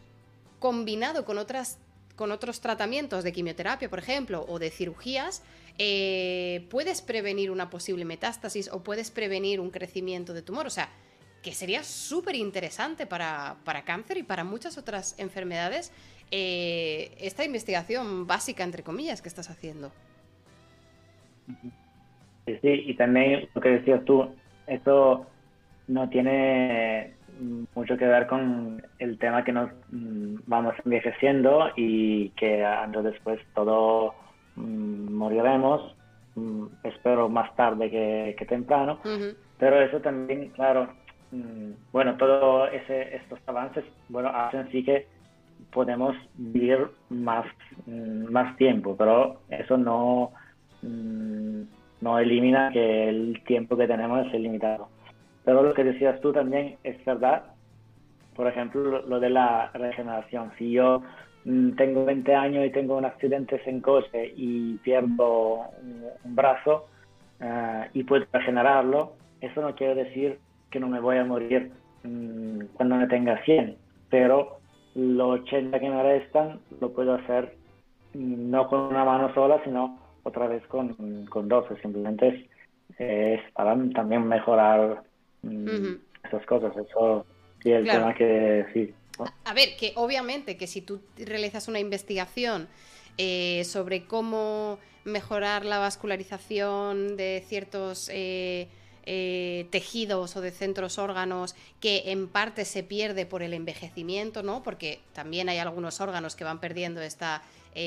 combinado 0.59 1.25
con, 1.25 1.37
otras, 1.37 1.77
con 2.15 2.31
otros 2.31 2.59
tratamientos 2.59 3.23
de 3.23 3.31
quimioterapia, 3.31 3.89
por 3.89 3.99
ejemplo, 3.99 4.45
o 4.47 4.59
de 4.59 4.69
cirugías, 4.69 5.43
eh, 5.77 6.67
puedes 6.69 7.01
prevenir 7.01 7.51
una 7.51 7.69
posible 7.69 8.03
metástasis 8.03 8.69
o 8.71 8.83
puedes 8.83 9.11
prevenir 9.11 9.59
un 9.59 9.71
crecimiento 9.71 10.33
de 10.33 10.41
tumor. 10.41 10.67
O 10.67 10.71
sea, 10.71 10.89
que 11.41 11.53
sería 11.53 11.83
súper 11.83 12.35
interesante 12.35 13.05
para, 13.05 13.55
cáncer 13.85 14.17
y 14.17 14.23
para 14.23 14.43
muchas 14.43 14.77
otras 14.77 15.15
enfermedades 15.17 15.91
eh, 16.31 17.15
esta 17.21 17.45
investigación 17.45 18.27
básica, 18.27 18.65
entre 18.65 18.83
comillas, 18.83 19.21
que 19.21 19.29
estás 19.29 19.49
haciendo. 19.49 19.93
Sí, 22.47 22.59
y 22.63 22.93
también 22.95 23.49
lo 23.53 23.61
que 23.61 23.69
decías 23.69 24.03
tú, 24.05 24.29
esto 24.67 25.25
no 25.87 26.09
tiene 26.09 27.13
mucho 27.75 27.97
que 27.97 28.07
ver 28.07 28.25
con 28.27 28.81
el 28.99 29.19
tema 29.19 29.43
que 29.43 29.51
nos 29.51 29.69
mm, 29.91 30.37
vamos 30.47 30.73
envejeciendo 30.85 31.69
y 31.75 32.29
que 32.29 32.65
años 32.65 33.03
después 33.03 33.39
todo 33.53 34.15
mm, 34.55 35.13
moriremos, 35.13 35.95
mm, 36.35 36.65
espero 36.83 37.29
más 37.29 37.53
tarde 37.55 37.89
que, 37.89 38.45
temprano, 38.45 38.99
pero 39.59 39.81
eso 39.81 39.99
también, 39.99 40.49
claro, 40.49 40.89
bueno, 41.91 42.15
todos 42.15 42.69
estos 42.71 43.39
avances, 43.47 43.83
bueno, 44.07 44.29
hacen 44.29 44.71
sí 44.71 44.83
que 44.83 45.05
podemos 45.71 46.15
vivir 46.35 46.87
más, 47.09 47.45
más 47.85 48.55
tiempo, 48.55 48.95
pero 48.95 49.41
eso 49.49 49.77
no, 49.77 50.31
no 52.01 52.19
elimina 52.19 52.69
que 52.71 53.09
el 53.09 53.41
tiempo 53.45 53.75
que 53.77 53.87
tenemos 53.87 54.27
es 54.27 54.39
limitado. 54.39 54.89
Pero 55.43 55.63
lo 55.63 55.73
que 55.73 55.83
decías 55.83 56.19
tú 56.21 56.33
también 56.33 56.77
es 56.83 57.03
verdad 57.05 57.43
por 58.37 58.47
ejemplo, 58.47 59.01
lo 59.01 59.19
de 59.19 59.31
la 59.31 59.71
regeneración. 59.73 60.51
Si 60.57 60.71
yo 60.71 61.01
mm, 61.43 61.71
tengo 61.71 62.05
20 62.05 62.35
años 62.35 62.65
y 62.65 62.69
tengo 62.69 62.95
un 62.95 63.03
accidente 63.03 63.59
en 63.65 63.81
coche 63.81 64.31
y 64.37 64.75
pierdo 64.75 65.63
un, 66.23 66.35
brazo 66.35 66.85
eh, 67.41 67.89
y 67.93 68.03
puedo 68.03 68.25
regenerarlo, 68.31 69.13
eso 69.41 69.61
no 69.61 69.75
quiere 69.75 69.95
decir 70.03 70.39
que 70.69 70.79
no 70.79 70.87
me 70.87 70.99
voy 70.99 71.17
a 71.17 71.25
morir 71.25 71.71
mm, 72.03 72.59
cuando 72.75 72.95
me 72.95 73.07
tenga 73.07 73.43
100, 73.43 73.75
pero 74.09 74.59
los 74.93 75.41
80 75.41 75.79
que 75.79 75.89
me 75.89 76.03
restan 76.03 76.59
lo 76.79 76.93
puedo 76.93 77.15
hacer 77.15 77.55
mm, 78.13 78.51
no 78.51 78.67
con 78.67 78.81
una 78.81 79.03
mano 79.03 79.33
sola, 79.33 79.59
sino 79.63 79.97
otra 80.27 80.47
vez 80.47 80.65
con, 80.67 81.25
con 81.25 81.47
dos. 81.47 81.65
Simplemente 81.81 82.49
es, 82.97 83.41
para 83.53 83.75
también 83.93 84.27
mejorar 84.27 85.03
esas 86.23 86.45
cosas. 86.45 86.75
Eso 86.77 87.25
sí, 87.63 87.71
el 87.71 87.85
tema 87.85 88.13
que 88.13 88.65
sí. 88.73 88.93
A 89.45 89.53
ver, 89.53 89.69
que 89.79 89.93
obviamente 89.95 90.57
que 90.57 90.67
si 90.67 90.81
tú 90.81 91.01
realizas 91.17 91.67
una 91.67 91.79
investigación 91.79 92.67
eh, 93.17 93.63
sobre 93.65 94.05
cómo 94.05 94.77
mejorar 95.03 95.65
la 95.65 95.79
vascularización 95.79 97.17
de 97.17 97.43
ciertos 97.47 98.09
eh, 98.13 98.67
eh, 99.05 99.67
tejidos 99.71 100.35
o 100.35 100.41
de 100.41 100.51
centros 100.51 100.99
órganos 100.99 101.55
que 101.79 102.11
en 102.11 102.27
parte 102.27 102.65
se 102.65 102.83
pierde 102.83 103.25
por 103.25 103.41
el 103.41 103.53
envejecimiento, 103.53 104.43
¿no? 104.43 104.61
Porque 104.63 104.99
también 105.13 105.47
hay 105.49 105.59
algunos 105.59 106.01
órganos 106.01 106.35
que 106.35 106.43
van 106.43 106.59
perdiendo 106.59 107.01
esta 107.01 107.41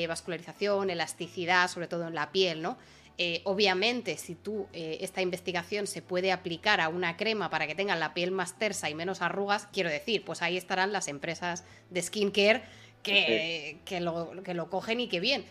vascularización, 0.07 0.89
elasticidad, 0.89 1.69
sobre 1.69 1.87
todo 1.87 2.07
en 2.07 2.15
la 2.15 2.31
piel, 2.31 2.61
¿no? 2.61 2.77
Eh, 3.17 3.41
obviamente, 3.43 4.17
si 4.17 4.35
tú 4.35 4.67
eh, 4.73 4.97
esta 5.01 5.21
investigación 5.21 5.85
se 5.85 6.01
puede 6.01 6.31
aplicar 6.31 6.81
a 6.81 6.89
una 6.89 7.17
crema 7.17 7.51
para 7.51 7.67
que 7.67 7.75
tengan 7.75 7.99
la 7.99 8.13
piel 8.13 8.31
más 8.31 8.57
tersa 8.57 8.89
y 8.89 8.95
menos 8.95 9.21
arrugas, 9.21 9.67
quiero 9.71 9.89
decir, 9.89 10.23
pues 10.25 10.41
ahí 10.41 10.57
estarán 10.57 10.91
las 10.91 11.07
empresas 11.07 11.63
de 11.91 12.01
skincare 12.01 12.63
que, 13.03 13.77
que, 13.85 13.99
lo, 13.99 14.41
que 14.43 14.53
lo 14.53 14.69
cogen 14.69 15.01
y 15.01 15.07
que 15.07 15.19
bien, 15.19 15.45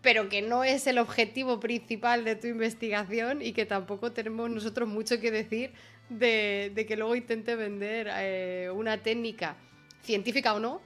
pero 0.00 0.28
que 0.28 0.42
no 0.42 0.64
es 0.64 0.86
el 0.86 0.98
objetivo 0.98 1.60
principal 1.60 2.24
de 2.24 2.34
tu 2.36 2.48
investigación 2.48 3.42
y 3.42 3.52
que 3.52 3.66
tampoco 3.66 4.12
tenemos 4.12 4.50
nosotros 4.50 4.88
mucho 4.88 5.20
que 5.20 5.30
decir 5.30 5.72
de, 6.08 6.72
que 6.88 6.96
luego 6.96 7.14
intente 7.14 7.54
vender 7.54 8.08
eh, 8.12 8.70
una 8.74 8.98
técnica 8.98 9.56
científica 10.02 10.54
o 10.54 10.60
no, 10.60 10.80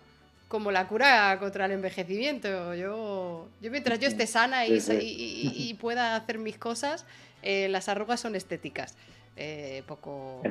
como 0.49 0.71
la 0.71 0.87
cura 0.87 1.37
contra 1.41 1.67
el 1.67 1.73
envejecimiento. 1.73 2.75
Yo, 2.75 3.49
yo 3.61 3.71
mientras 3.71 3.99
yo 3.99 4.09
esté 4.09 4.27
sana 4.27 4.67
y, 4.67 5.75
pueda 5.81 6.17
hacer 6.17 6.39
mis 6.39 6.59
cosas, 6.59 7.05
eh, 7.43 7.69
las 7.69 7.89
arrugas 7.89 8.21
son 8.21 8.35
estéticas. 8.37 8.95
Eh, 9.39 9.83
poco, 9.87 10.43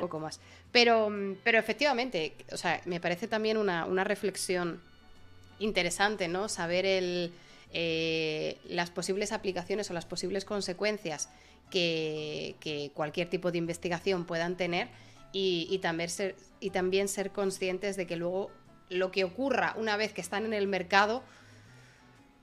poco 0.00 0.18
más. 0.18 0.40
Pero, 0.72 1.10
pero 1.44 1.58
efectivamente, 1.58 2.34
o 2.50 2.56
sea, 2.56 2.80
me 2.86 2.98
parece 2.98 3.28
también 3.28 3.58
una, 3.58 4.04
reflexión 4.04 4.80
interesante, 5.58 6.26
¿no? 6.26 6.48
Saber 6.48 6.86
el, 6.86 7.32
eh, 7.74 8.56
las 8.68 8.90
posibles 8.90 9.32
aplicaciones 9.32 9.90
o 9.90 9.94
las 9.94 10.06
posibles 10.06 10.46
consecuencias 10.46 11.28
que, 11.70 12.54
que 12.60 12.90
cualquier 12.94 13.28
tipo 13.28 13.52
de 13.52 13.58
investigación 13.58 14.24
puedan 14.24 14.56
tener 14.56 14.88
y, 15.32 15.66
y, 15.70 15.78
también 15.78 16.08
ser, 16.08 16.36
y 16.58 16.70
también 16.70 17.08
ser 17.08 17.32
conscientes 17.32 17.96
de 17.96 18.06
que 18.06 18.16
luego 18.16 18.50
lo 18.88 19.10
que 19.10 19.24
ocurra 19.24 19.74
una 19.76 19.96
vez 19.96 20.12
que 20.12 20.20
están 20.20 20.44
en 20.44 20.52
el 20.52 20.66
mercado, 20.66 21.22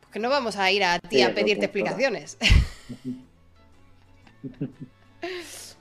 porque 0.02 0.20
no 0.20 0.30
vamos 0.30 0.58
a 0.58 0.72
ir 0.72 0.84
a 0.84 1.00
ti 1.00 1.22
a 1.22 1.34
pedirte 1.34 1.66
explicaciones. 1.66 2.38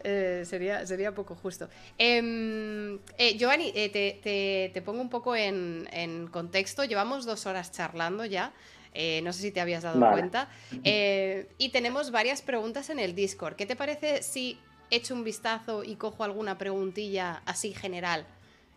Eh, 0.05 0.43
sería, 0.47 0.85
sería 0.85 1.15
poco 1.15 1.37
justo. 1.37 1.69
Em, 1.97 2.99
eh, 3.19 3.37
Giovanni, 3.39 3.73
eh, 3.73 4.71
te, 4.73 4.83
pongo 4.83 5.01
un 5.01 5.09
poco 5.09 5.37
en, 5.37 6.29
contexto. 6.33 6.83
Llevamos 6.85 7.25
dos 7.25 7.47
horas 7.47 7.71
charlando 7.71 8.25
ya. 8.25 8.53
no 9.23 9.33
sé 9.33 9.43
si 9.43 9.53
te 9.53 9.61
habías 9.61 9.85
dado 9.85 10.01
cuenta. 10.11 10.49
y 10.83 11.69
tenemos 11.69 12.11
varias 12.11 12.43
preguntas 12.43 12.91
en 12.91 12.99
el 12.99 13.15
Discord. 13.15 13.55
¿Qué 13.55 13.65
te 13.65 13.77
parece 13.77 14.23
si 14.23 14.59
echo 14.91 15.15
un 15.15 15.23
vistazo 15.23 15.85
y 15.85 15.95
cojo 15.95 16.25
alguna 16.25 16.59
preguntilla 16.59 17.41
así 17.47 17.73
general 17.73 18.27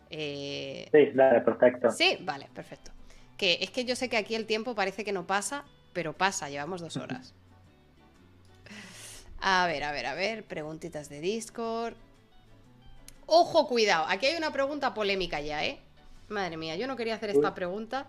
eh, 0.09 0.89
sí, 0.91 1.11
dale, 1.13 1.41
perfecto. 1.41 1.91
Sí, 1.91 2.17
vale, 2.21 2.47
perfecto. 2.53 2.91
Que 3.37 3.59
es 3.61 3.69
que 3.71 3.85
yo 3.85 3.95
sé 3.95 4.09
que 4.09 4.17
aquí 4.17 4.35
el 4.35 4.45
tiempo 4.45 4.75
parece 4.75 5.03
que 5.03 5.11
no 5.11 5.27
pasa, 5.27 5.65
pero 5.93 6.13
pasa, 6.13 6.49
llevamos 6.49 6.81
dos 6.81 6.97
horas. 6.97 7.33
A 9.41 9.67
ver, 9.67 9.83
a 9.83 9.91
ver, 9.91 10.07
a 10.07 10.15
ver, 10.15 10.43
preguntitas 10.43 11.07
de 11.07 11.19
Discord. 11.19 11.93
Ojo, 13.27 13.67
cuidado, 13.67 14.05
aquí 14.07 14.25
hay 14.25 14.37
una 14.37 14.51
pregunta 14.51 14.93
polémica 14.93 15.39
ya, 15.39 15.63
¿eh? 15.63 15.77
Madre 16.29 16.57
mía, 16.57 16.75
yo 16.77 16.87
no 16.87 16.95
quería 16.95 17.15
hacer 17.15 17.29
esta 17.29 17.53
pregunta, 17.53 18.07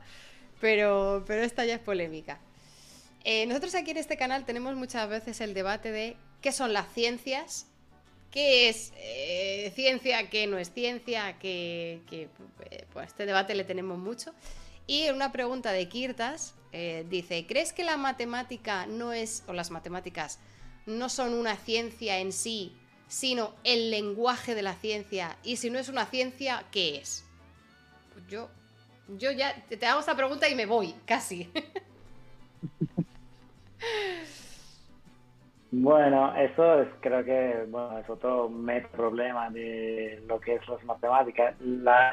pero, 0.61 1.25
pero 1.27 1.43
esta 1.43 1.65
ya 1.67 1.75
es 1.75 1.81
polémica. 1.81 2.39
Eh, 3.25 3.45
nosotros 3.47 3.75
aquí 3.75 3.91
en 3.91 3.97
este 3.99 4.17
canal 4.17 4.47
tenemos 4.47 4.77
muchas 4.77 5.09
veces 5.09 5.41
el 5.41 5.53
debate 5.53 5.91
de 5.91 6.17
qué 6.41 6.53
son 6.53 6.73
las 6.73 6.91
ciencias 6.93 7.67
qué 8.31 8.69
es 8.69 8.93
eh, 8.97 9.73
ciencia, 9.75 10.29
qué 10.31 10.47
no 10.47 10.59
es 10.59 10.73
ciencia, 10.73 11.39
que, 11.39 12.01
eh, 12.11 12.29
pues 12.93 13.09
este 13.09 13.27
debate 13.27 13.55
le 13.55 13.65
tenemos 13.65 13.99
mucho. 13.99 14.33
Y 14.87 15.09
una 15.11 15.33
pregunta 15.33 15.73
de 15.73 15.89
Kirtas 15.89 16.55
eh, 16.73 17.05
dice, 17.09 17.47
¿crees 17.47 17.73
que 17.73 17.85
la 17.85 17.97
matemática 17.97 18.87
no 18.87 19.13
es, 19.13 19.43
o 19.47 19.53
las 19.53 19.71
matemáticas, 19.71 20.39
no 20.87 21.09
son 21.09 21.35
una 21.35 21.57
ciencia 21.57 22.19
en 22.19 22.33
sí, 22.33 22.73
sino 23.09 23.55
el 23.65 23.91
lenguaje 23.91 24.55
de 24.55 24.63
la 24.63 24.75
ciencia? 24.75 25.37
Y 25.43 25.57
si 25.57 25.71
no 25.71 25.79
es 25.79 25.89
una 25.89 26.07
ciencia, 26.07 26.65
¿qué 26.71 26.99
es? 26.99 27.25
Pues 28.13 28.27
yo, 28.29 28.49
yo 29.19 29.33
ya 29.33 29.55
te 29.65 29.85
hago 29.87 30.01
esta 30.01 30.17
pregunta 30.17 30.49
y 30.49 30.55
me 30.55 30.67
voy, 30.67 30.95
casi. 31.05 31.51
Bueno, 35.73 36.35
eso 36.37 36.83
es, 36.83 36.89
creo 37.01 37.25
que 37.25 37.65
bueno, 37.69 37.99
es 37.99 38.09
otro 38.09 38.51
problema 38.93 39.51
de 39.51 40.23
lo 40.29 40.41
que 40.41 40.55
es 40.55 40.69
las 40.69 40.83
matemáticas. 40.85 41.55
La, 41.61 42.13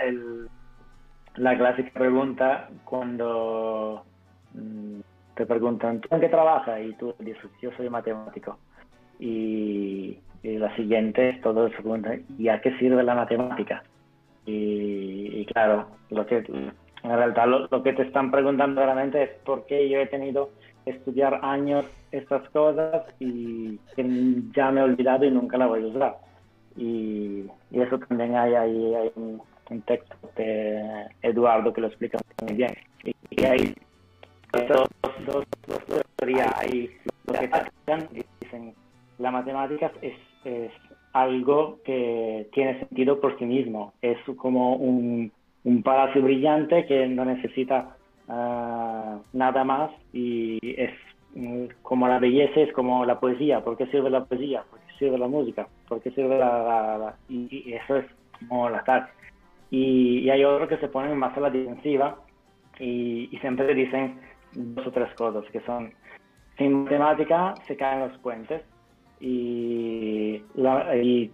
la 1.36 1.58
clásica 1.58 1.92
pregunta 1.94 2.70
cuando 2.84 4.04
mm, 4.54 5.00
te 5.36 5.46
preguntan, 5.46 6.02
¿tú 6.02 6.08
en 6.12 6.22
qué 6.22 6.30
trabajas? 6.30 6.80
Y 6.84 6.94
tú 6.94 7.14
dices, 7.20 7.50
yo 7.62 7.72
soy 7.78 7.90
matemático. 7.90 8.58
Y, 9.20 10.20
la 10.44 10.76
siguiente, 10.76 11.40
todos 11.42 11.72
se 11.72 11.78
preguntan, 11.78 12.24
¿y 12.38 12.50
a 12.50 12.60
qué 12.60 12.78
sirve 12.78 13.02
la 13.02 13.16
matemática? 13.16 13.82
Y, 14.46 15.46
claro, 15.46 15.88
lo 16.10 16.26
que 16.26 16.38
en 16.40 16.74
realidad 17.04 17.48
lo, 17.48 17.84
que 17.84 17.94
te 17.94 18.02
están 18.02 18.30
preguntando 18.30 18.84
realmente 18.84 19.24
es 19.24 19.30
por 19.46 19.66
qué 19.66 19.90
yo 19.90 20.00
he 20.00 20.08
tenido 20.08 20.50
estudiar 20.86 21.40
años 21.44 21.86
estas 22.12 22.48
cosas 22.50 23.04
y 23.20 23.80
ya 24.56 24.72
me 24.72 24.82
he 24.82 24.84
olvidado 24.84 25.26
y 25.26 25.32
nunca 25.32 25.58
la 25.58 25.68
voy 25.68 25.84
a 25.84 25.88
usar. 25.88 26.18
Y, 26.76 27.46
eso 27.72 27.98
también 28.00 28.36
hay 28.36 28.54
ahí 28.54 28.96
hay 28.96 29.12
un, 29.16 29.42
texto 29.86 30.16
de 30.36 31.08
Eduardo 31.24 31.74
que 31.74 31.82
lo 31.82 31.88
explica 31.88 32.20
muy 32.44 32.54
bien. 32.54 32.74
Y, 33.04 33.44
hay 33.44 33.74
dos, 34.68 34.88
dos, 35.26 35.46
dos, 35.68 36.04
teorías 36.18 36.54
ahí. 36.58 36.90
Lo 37.26 37.34
que 37.34 38.26
dicen, 38.42 38.74
la 39.18 39.32
matemática 39.32 39.92
es, 40.02 40.14
es 40.44 40.72
algo 41.14 41.80
que 41.84 42.48
tiene 42.54 42.80
sentido 42.80 43.20
por 43.20 43.38
sí 43.40 43.46
mismo. 43.46 43.94
Es 44.02 44.18
como 44.38 44.76
un, 44.76 45.32
un 45.64 45.84
palacio 45.84 46.22
brillante 46.22 46.86
que 46.86 47.08
no 47.08 47.26
necesita 47.26 47.96
Ah, 48.28 49.20
nada 49.34 49.64
más 49.64 49.92
y 50.14 50.60
es 50.64 50.92
mm, 51.36 51.66
como 51.82 52.08
la 52.08 52.20
belleza, 52.20 52.62
es 52.62 52.74
como 52.74 53.06
la 53.06 53.20
poesía. 53.20 53.64
¿Por 53.64 53.78
qué 53.78 53.86
sirve 53.88 54.10
la 54.10 54.26
poesía? 54.26 54.64
¿Por 54.70 54.80
qué 54.80 54.94
sirve 55.00 55.18
la 55.18 55.28
música? 55.28 55.68
¿Por 55.88 56.02
qué 56.02 56.12
sirve 56.12 56.38
la...? 56.38 57.16
y, 57.30 57.74
eso 57.74 57.98
es 57.98 58.06
como 58.40 58.70
la 58.70 58.84
tal. 58.84 59.08
Y, 59.72 60.30
hay 60.30 60.44
otros 60.44 60.70
que 60.70 60.78
se 60.78 60.88
ponen 60.88 61.18
más 61.18 61.36
a 61.38 61.42
la 61.42 61.50
defensiva 61.50 62.18
y, 62.80 63.30
y 63.32 63.38
siempre 63.40 63.74
dicen 63.74 64.20
dos 64.54 64.88
o 64.88 64.92
tres 64.92 65.14
cosas, 65.16 65.44
que 65.52 65.60
son, 65.62 65.92
sin 66.58 66.84
matemática 66.84 67.56
se 67.68 67.76
caen 67.76 68.02
los 68.02 68.18
puentes 68.20 68.62
y, 69.20 70.44
la, 70.56 70.96
y 70.96 71.32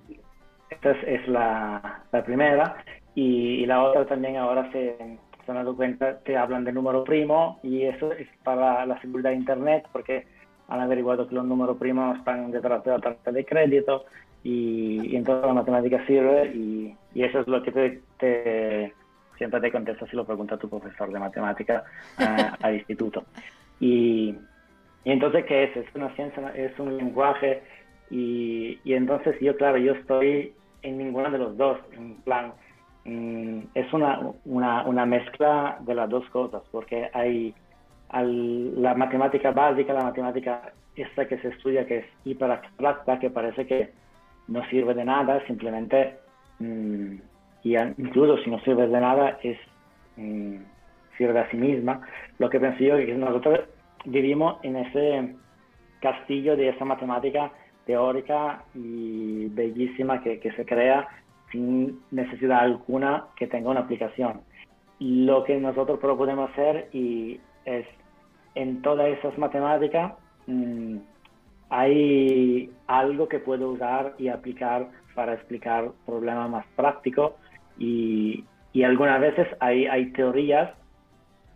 esta 0.69 0.91
es, 0.91 1.27
la, 1.27 2.03
la, 2.11 2.23
primera 2.23 2.83
y, 3.15 3.65
la 3.65 3.83
otra 3.83 4.05
también 4.05 4.37
ahora 4.37 4.71
se, 4.71 5.17
se 5.49 5.57
han 5.57 5.65
dado 5.65 5.75
cuenta 5.75 6.19
que 6.23 6.37
hablan 6.37 6.63
de 6.63 6.71
número 6.71 7.03
primo 7.03 7.59
y 7.63 7.81
eso 7.81 8.11
es 8.13 8.27
para 8.43 8.85
la 8.85 9.01
seguridad 9.01 9.31
de 9.31 9.37
Internet 9.37 9.87
porque 9.91 10.27
han 10.67 10.79
averiguado 10.79 11.27
que 11.27 11.33
los 11.33 11.43
números 11.43 11.77
primos 11.77 12.19
están 12.19 12.51
detrás 12.51 12.83
de 12.83 12.91
la 12.91 12.99
tarjeta 12.99 13.31
de 13.31 13.45
crédito 13.45 14.05
y, 14.43 15.15
entonces 15.15 15.47
la 15.47 15.53
matemática 15.53 16.05
sirve 16.05 16.51
y, 16.53 16.95
eso 17.15 17.39
es 17.39 17.47
lo 17.47 17.63
que 17.63 17.71
te, 18.19 18.93
siempre 19.37 19.59
te 19.59 19.71
contesta 19.71 20.05
si 20.05 20.15
lo 20.15 20.23
pregunta 20.23 20.57
tu 20.57 20.69
profesor 20.69 21.11
de 21.11 21.19
matemática 21.19 21.83
eh, 22.19 22.25
al 22.61 22.75
instituto. 22.75 23.23
Y, 23.79 24.35
y, 25.03 25.11
entonces, 25.11 25.45
¿qué 25.45 25.63
es? 25.63 25.77
Es 25.77 25.87
una 25.95 26.13
ciencia, 26.15 26.47
es 26.55 26.77
un 26.77 26.95
lenguaje 26.95 27.63
y, 28.11 28.79
y 28.83 28.93
entonces 28.93 29.35
yo, 29.41 29.57
claro, 29.57 29.77
yo 29.79 29.93
estoy 29.93 30.53
en 30.83 30.99
ninguno 30.99 31.31
de 31.31 31.39
los 31.39 31.57
dos, 31.57 31.79
en 31.93 32.21
plan, 32.21 32.53
mm, 33.09 33.59
es 33.73 33.91
una, 33.93 34.19
una, 34.45 34.83
una, 34.83 35.05
mezcla 35.05 35.77
de 35.81 35.95
las 35.95 36.09
dos 36.09 36.27
cosas, 36.29 36.61
porque 36.71 37.09
hay 37.13 37.53
la 38.11 38.95
matemática 38.95 39.51
básica, 39.51 39.93
la 39.93 40.03
matemática 40.03 40.73
esta 40.95 41.27
que 41.27 41.37
se 41.39 41.49
estudia, 41.49 41.85
que 41.85 41.97
es 41.99 42.05
hiper 42.25 42.51
abstracta, 42.51 43.19
que 43.19 43.29
parece 43.29 43.65
que 43.65 43.91
no 44.47 44.65
sirve 44.69 44.93
de 44.93 45.05
nada, 45.05 45.45
simplemente, 45.45 46.15
mm, 46.59 47.15
incluso 47.63 48.37
si 48.43 48.49
no 48.49 48.59
sirve 48.61 48.87
de 48.87 48.99
nada, 48.99 49.37
es, 49.43 49.57
mm, 50.17 50.57
sirve 51.17 51.39
a 51.39 51.49
sí 51.51 51.57
misma. 51.57 52.01
Lo 52.39 52.49
que 52.49 52.59
pienso 52.59 52.79
yo 52.79 52.97
es 52.97 53.05
que 53.05 53.13
nosotros 53.13 53.59
vivimos 54.05 54.57
en 54.63 54.75
ese 54.77 55.35
castillo 56.01 56.55
de 56.55 56.69
esa 56.69 56.85
matemática 56.85 57.51
teórica 57.85 58.63
y 58.73 59.47
bellísima 59.49 60.21
que 60.21 60.51
se 60.55 60.65
crea 60.65 61.07
sin 61.51 61.99
necesidad 62.11 62.59
alguna 62.59 63.25
que 63.35 63.47
tenga 63.47 63.69
una 63.69 63.81
aplicación. 63.81 64.41
Lo 64.99 65.43
que 65.43 65.57
nosotros 65.59 65.99
podemos 65.99 66.49
hacer 66.51 66.89
y 66.93 67.39
es 67.65 67.85
en 68.55 68.81
todas 68.81 69.07
esas 69.07 69.37
matemáticas 69.37 70.13
mm, 70.47 70.97
hay 71.69 72.71
algo 72.87 73.27
que 73.27 73.39
puedo 73.39 73.69
usar 73.71 74.15
y 74.17 74.27
aplicar 74.27 74.89
para 75.13 75.33
explicar 75.33 75.91
problemas 76.05 76.49
más 76.49 76.65
prácticos. 76.75 77.33
Y, 77.77 78.43
y 78.73 78.83
algunas 78.83 79.21
veces 79.21 79.47
hay, 79.59 79.85
hay 79.85 80.11
teorías 80.11 80.71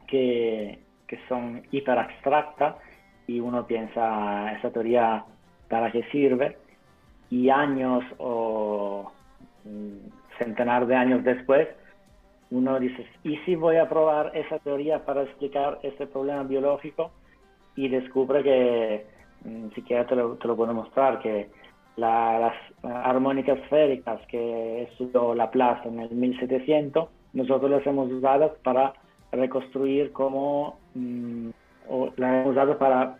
que, 0.07 0.79
que 1.07 1.19
son 1.27 1.63
hiper 1.71 1.97
abstractas 1.97 2.75
y 3.27 3.39
uno 3.39 3.65
piensa 3.65 4.53
esa 4.53 4.71
teoría 4.71 5.25
para 5.69 5.91
qué 5.91 6.03
sirve 6.11 6.57
y 7.29 7.49
años 7.49 8.03
o 8.19 9.11
centenar 10.37 10.85
de 10.87 10.95
años 10.95 11.23
después 11.23 11.67
uno 12.53 12.79
dice, 12.79 13.07
¿y 13.23 13.37
si 13.37 13.55
voy 13.55 13.77
a 13.77 13.89
probar 13.89 14.31
esa 14.35 14.59
teoría 14.59 15.03
para 15.05 15.23
explicar 15.23 15.79
este 15.81 16.05
problema 16.05 16.43
biológico? 16.43 17.11
Y 17.75 17.87
descubre 17.87 18.43
que, 18.43 19.05
mm, 19.43 19.69
si 19.73 19.81
quieres 19.81 20.07
te 20.07 20.15
lo, 20.15 20.35
te 20.35 20.47
lo 20.47 20.55
puedo 20.55 20.71
mostrar, 20.71 21.19
que 21.19 21.49
las 21.95 22.53
armónicas 22.83 23.57
esféricas 23.59 24.21
que 24.27 24.83
estudió 24.83 25.33
Laplace 25.33 25.87
en 25.87 25.99
el 25.99 26.11
1700, 26.11 27.09
nosotros 27.33 27.71
las 27.71 27.87
hemos 27.87 28.11
usado 28.11 28.55
para 28.63 28.93
reconstruir 29.31 30.11
cómo, 30.11 30.79
mm, 30.93 31.49
o 31.89 32.11
las 32.17 32.33
hemos 32.33 32.51
usado 32.51 32.77
para 32.77 33.17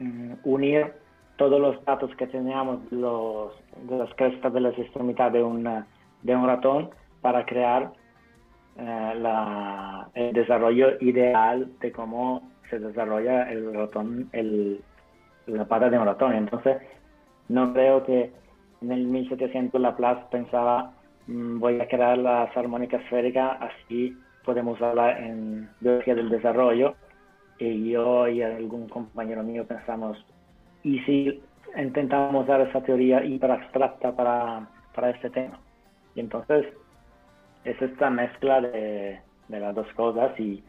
mm, 0.00 0.32
unir 0.42 0.92
todos 1.36 1.60
los 1.60 1.84
datos 1.84 2.10
que 2.16 2.26
teníamos 2.26 2.80
los, 2.90 3.52
de 3.82 3.96
las 3.96 4.12
crestas 4.14 4.52
de 4.52 4.60
las 4.60 4.78
extremidades 4.78 5.34
de, 5.34 5.42
una, 5.42 5.86
de 6.22 6.36
un 6.36 6.46
ratón 6.46 6.90
para 7.20 7.44
crear 7.44 7.92
eh, 8.76 9.14
la, 9.16 10.08
el 10.14 10.32
desarrollo 10.32 10.96
ideal 11.00 11.70
de 11.80 11.92
cómo 11.92 12.50
se 12.70 12.78
desarrolla 12.78 13.50
el 13.50 13.74
ratón, 13.74 14.28
el, 14.32 14.80
la 15.46 15.64
pata 15.66 15.90
de 15.90 15.98
un 15.98 16.06
ratón. 16.06 16.34
Entonces, 16.34 16.78
no 17.48 17.72
creo 17.72 18.02
que 18.04 18.32
en 18.80 18.92
el 18.92 19.06
1700 19.06 19.80
Laplace 19.80 20.22
pensaba 20.30 20.92
mm, 21.26 21.58
voy 21.58 21.80
a 21.80 21.88
crear 21.88 22.18
las 22.18 22.56
armónicas 22.56 23.02
esféricas, 23.02 23.58
así 23.60 24.16
podemos 24.44 24.76
usarla 24.78 25.18
en 25.18 25.68
biología 25.80 26.14
del 26.14 26.30
desarrollo. 26.30 26.94
Y 27.58 27.90
yo 27.90 28.26
y 28.26 28.42
algún 28.42 28.88
compañero 28.88 29.42
mío 29.42 29.64
pensamos, 29.66 30.24
¿y 30.82 30.98
si 31.00 31.42
intentamos 31.76 32.46
dar 32.46 32.60
esa 32.60 32.82
teoría 32.82 33.24
hiper 33.24 33.50
abstracta 33.50 34.14
para, 34.14 34.68
para 34.94 35.10
este 35.10 35.30
tema? 35.30 35.58
Y 36.14 36.20
entonces 36.20 36.66
es 37.64 37.80
esta 37.80 38.10
mezcla 38.10 38.60
de, 38.60 39.20
las 39.48 39.74
dos 39.74 39.86
cosas 39.94 40.38
y, 40.38 40.62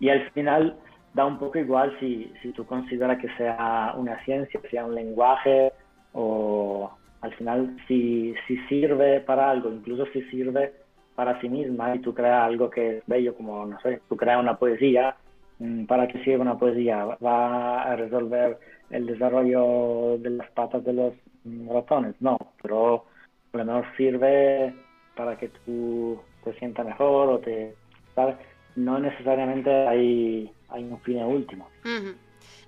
y, 0.00 0.08
al 0.08 0.30
final 0.30 0.76
da 1.14 1.26
un 1.26 1.38
poco 1.38 1.58
igual 1.58 1.96
si, 2.00 2.32
si 2.40 2.52
tú 2.52 2.64
consideras 2.64 3.18
que 3.18 3.28
sea 3.36 3.92
una 3.96 4.22
ciencia, 4.24 4.60
sea 4.70 4.84
un 4.84 4.94
lenguaje 4.94 5.72
o 6.12 6.90
al 7.20 7.32
final 7.34 7.76
si, 7.88 8.34
si 8.46 8.56
sirve 8.68 9.20
para 9.20 9.50
algo, 9.50 9.70
incluso 9.70 10.06
si 10.12 10.22
sirve 10.24 10.72
para 11.14 11.40
sí 11.40 11.48
misma 11.48 11.94
y 11.94 12.00
tú 12.00 12.14
creas 12.14 12.44
algo 12.44 12.70
que 12.70 12.98
es 12.98 13.06
bello, 13.06 13.34
como, 13.34 13.66
no 13.66 13.78
sé, 13.80 14.00
tú 14.08 14.16
creas 14.16 14.40
una 14.40 14.56
poesía, 14.56 15.16
mm, 15.58 15.84
¿para 15.84 16.08
qué 16.08 16.18
sirve 16.24 16.38
una 16.40 16.58
poesía? 16.58 17.04
¿Va 17.04 17.82
a 17.82 17.96
resolver 17.96 18.58
el 18.92 19.06
desarrollo 19.06 20.18
de 20.18 20.30
las 20.30 20.50
patas 20.50 20.84
de 20.84 20.92
los 20.92 21.14
ratones? 21.66 22.14
No, 22.20 22.38
pero 22.62 23.06
a 23.52 23.56
lo 23.58 23.96
sirve 23.96 24.74
para 25.16 25.36
que 25.36 25.48
tú 25.48 26.20
te 26.44 26.56
sientas 26.58 26.86
mejor 26.86 27.28
o 27.28 27.38
te... 27.40 27.74
¿sabes? 28.14 28.36
No 28.76 28.98
necesariamente 28.98 29.70
hay, 29.70 30.50
hay 30.68 30.84
un 30.84 31.00
fin 31.00 31.22
último. 31.22 31.68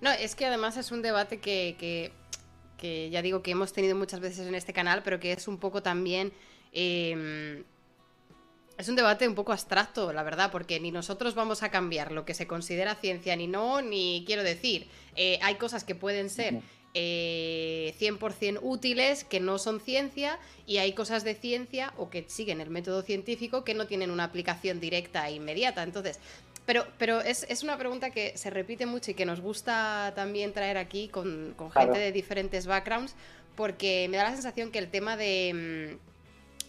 No, 0.01 0.11
es 0.11 0.35
que 0.35 0.47
además 0.47 0.77
es 0.77 0.93
un 0.93 1.03
debate 1.03 1.39
que, 1.39 1.77
que, 1.79 3.11
ya 3.11 3.23
digo 3.23 3.43
que 3.43 3.53
hemos 3.53 3.73
tenido 3.73 3.97
muchas 3.97 4.21
veces 4.21 4.47
en 4.47 4.55
este 4.55 4.73
canal, 4.73 5.03
pero 5.03 5.21
que 5.21 5.33
es 5.33 5.49
un 5.49 5.59
poco 5.59 5.83
también... 5.83 6.33
Em, 6.73 7.65
es 8.77 8.89
un 8.89 8.97
debate 8.97 9.29
un 9.29 9.35
poco 9.35 9.53
abstracto, 9.53 10.13
la 10.13 10.23
verdad, 10.23 10.51
porque 10.51 10.81
ni 10.81 10.91
nosotros 10.91 11.35
vamos 11.35 11.63
a 11.63 11.71
cambiar 11.71 12.13
lo 12.13 12.25
que 12.25 12.35
se 12.35 12.47
considera 12.47 12.95
ciencia 12.95 13.37
ni 13.37 13.47
no, 13.47 13.83
ni 13.83 14.25
quiero 14.27 14.43
decir, 14.43 14.89
eh, 15.17 15.39
hay 15.43 15.55
cosas 15.57 15.85
que 15.85 15.95
pueden 15.95 16.29
ser 16.31 16.61
eh, 16.95 17.95
100% 17.99 18.61
útiles 18.63 19.25
que 19.25 19.41
no 19.41 19.59
son 19.59 19.81
ciencia 19.81 20.39
y 20.67 20.79
hay 20.79 20.93
cosas 20.93 21.25
de 21.25 21.35
ciencia 21.35 21.93
o 21.97 22.11
que 22.11 22.25
siguen 22.29 22.61
el 22.61 22.71
método 22.71 23.03
científico 23.03 23.65
que 23.65 23.75
no 23.75 23.87
tienen 23.87 24.11
una 24.11 24.25
aplicación 24.25 24.81
directa 24.81 25.29
e 25.29 25.33
inmediata. 25.35 25.83
Entonces, 25.83 26.19
pero, 26.67 26.87
pero 26.99 27.21
es, 27.21 27.63
una 27.63 27.77
pregunta 27.77 28.11
que 28.11 28.37
se 28.39 28.49
repite 28.49 28.87
mucho 28.87 29.11
y 29.11 29.15
que 29.15 29.27
nos 29.27 29.41
gusta 29.41 30.13
también 30.15 30.53
traer 30.53 30.79
aquí 30.79 31.09
con, 31.09 31.55
gente 31.75 31.99
de 31.99 32.13
diferentes 32.13 32.67
backgrounds 32.67 33.15
porque 33.55 34.09
me 34.09 34.17
da 34.17 34.25
la 34.25 34.33
sensación 34.33 34.71
que 34.71 34.79
el 34.79 34.89
tema 34.89 35.17
de, 35.17 35.99
mm, 35.99 36.14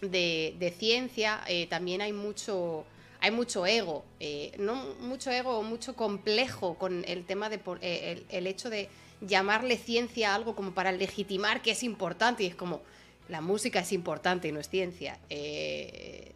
de, 0.00 0.74
ciencia 0.78 1.42
eh, 1.46 1.66
también 1.66 2.00
hay 2.00 2.12
mucho 2.12 2.84
hay 3.20 3.30
mucho 3.30 3.66
ego, 3.66 4.04
eh, 4.20 4.52
no 4.58 4.76
mucho 5.00 5.30
ego, 5.30 5.62
mucho 5.62 5.96
complejo 5.96 6.74
con 6.74 7.04
el 7.06 7.24
tema 7.24 7.48
de 7.48 7.60
eh, 7.80 8.22
el 8.28 8.46
hecho 8.46 8.70
de 8.70 8.88
llamarle 9.20 9.76
ciencia 9.78 10.32
a 10.32 10.34
algo 10.34 10.54
como 10.54 10.72
para 10.72 10.92
legitimar 10.92 11.62
que 11.62 11.70
es 11.70 11.82
importante 11.82 12.44
y 12.44 12.46
es 12.46 12.54
como 12.54 12.82
la 13.28 13.40
música 13.40 13.80
es 13.80 13.92
importante 13.92 14.48
y 14.48 14.52
no 14.52 14.60
es 14.60 14.68
ciencia. 14.68 15.18
Eh, 15.30 16.32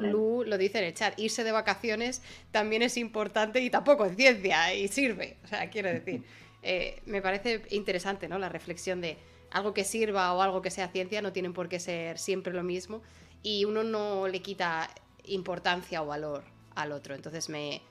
Lu 0.00 0.44
lo 0.46 0.58
dice 0.58 0.78
en 0.78 0.84
el 0.84 0.94
chat, 0.94 1.18
irse 1.18 1.42
de 1.42 1.50
vacaciones 1.50 2.22
también 2.52 2.82
es 2.82 2.96
importante 2.96 3.60
y 3.60 3.70
tampoco 3.70 4.04
es 4.04 4.14
ciencia 4.14 4.72
y 4.74 4.86
sirve. 4.88 5.36
O 5.44 5.48
sea, 5.48 5.68
quiero 5.70 5.88
decir, 5.88 6.22
me 7.06 7.20
parece 7.20 7.62
interesante 7.70 8.28
¿no? 8.28 8.38
la 8.38 8.48
reflexión 8.48 9.00
de 9.00 9.16
algo 9.52 9.74
que 9.74 9.84
sirva 9.84 10.32
o 10.32 10.42
algo 10.42 10.62
que 10.62 10.70
sea 10.70 10.88
ciencia 10.88 11.22
no 11.22 11.32
tienen 11.32 11.52
por 11.52 11.68
qué 11.68 11.78
ser 11.78 12.18
siempre 12.18 12.52
lo 12.52 12.62
mismo 12.62 13.02
y 13.42 13.64
uno 13.64 13.82
no 13.84 14.28
le 14.28 14.40
quita 14.40 14.88
importancia 15.24 16.02
o 16.02 16.06
valor 16.06 16.44
al 16.74 16.92
otro. 16.92 17.14
Entonces 17.14 17.48
me, 17.48 17.82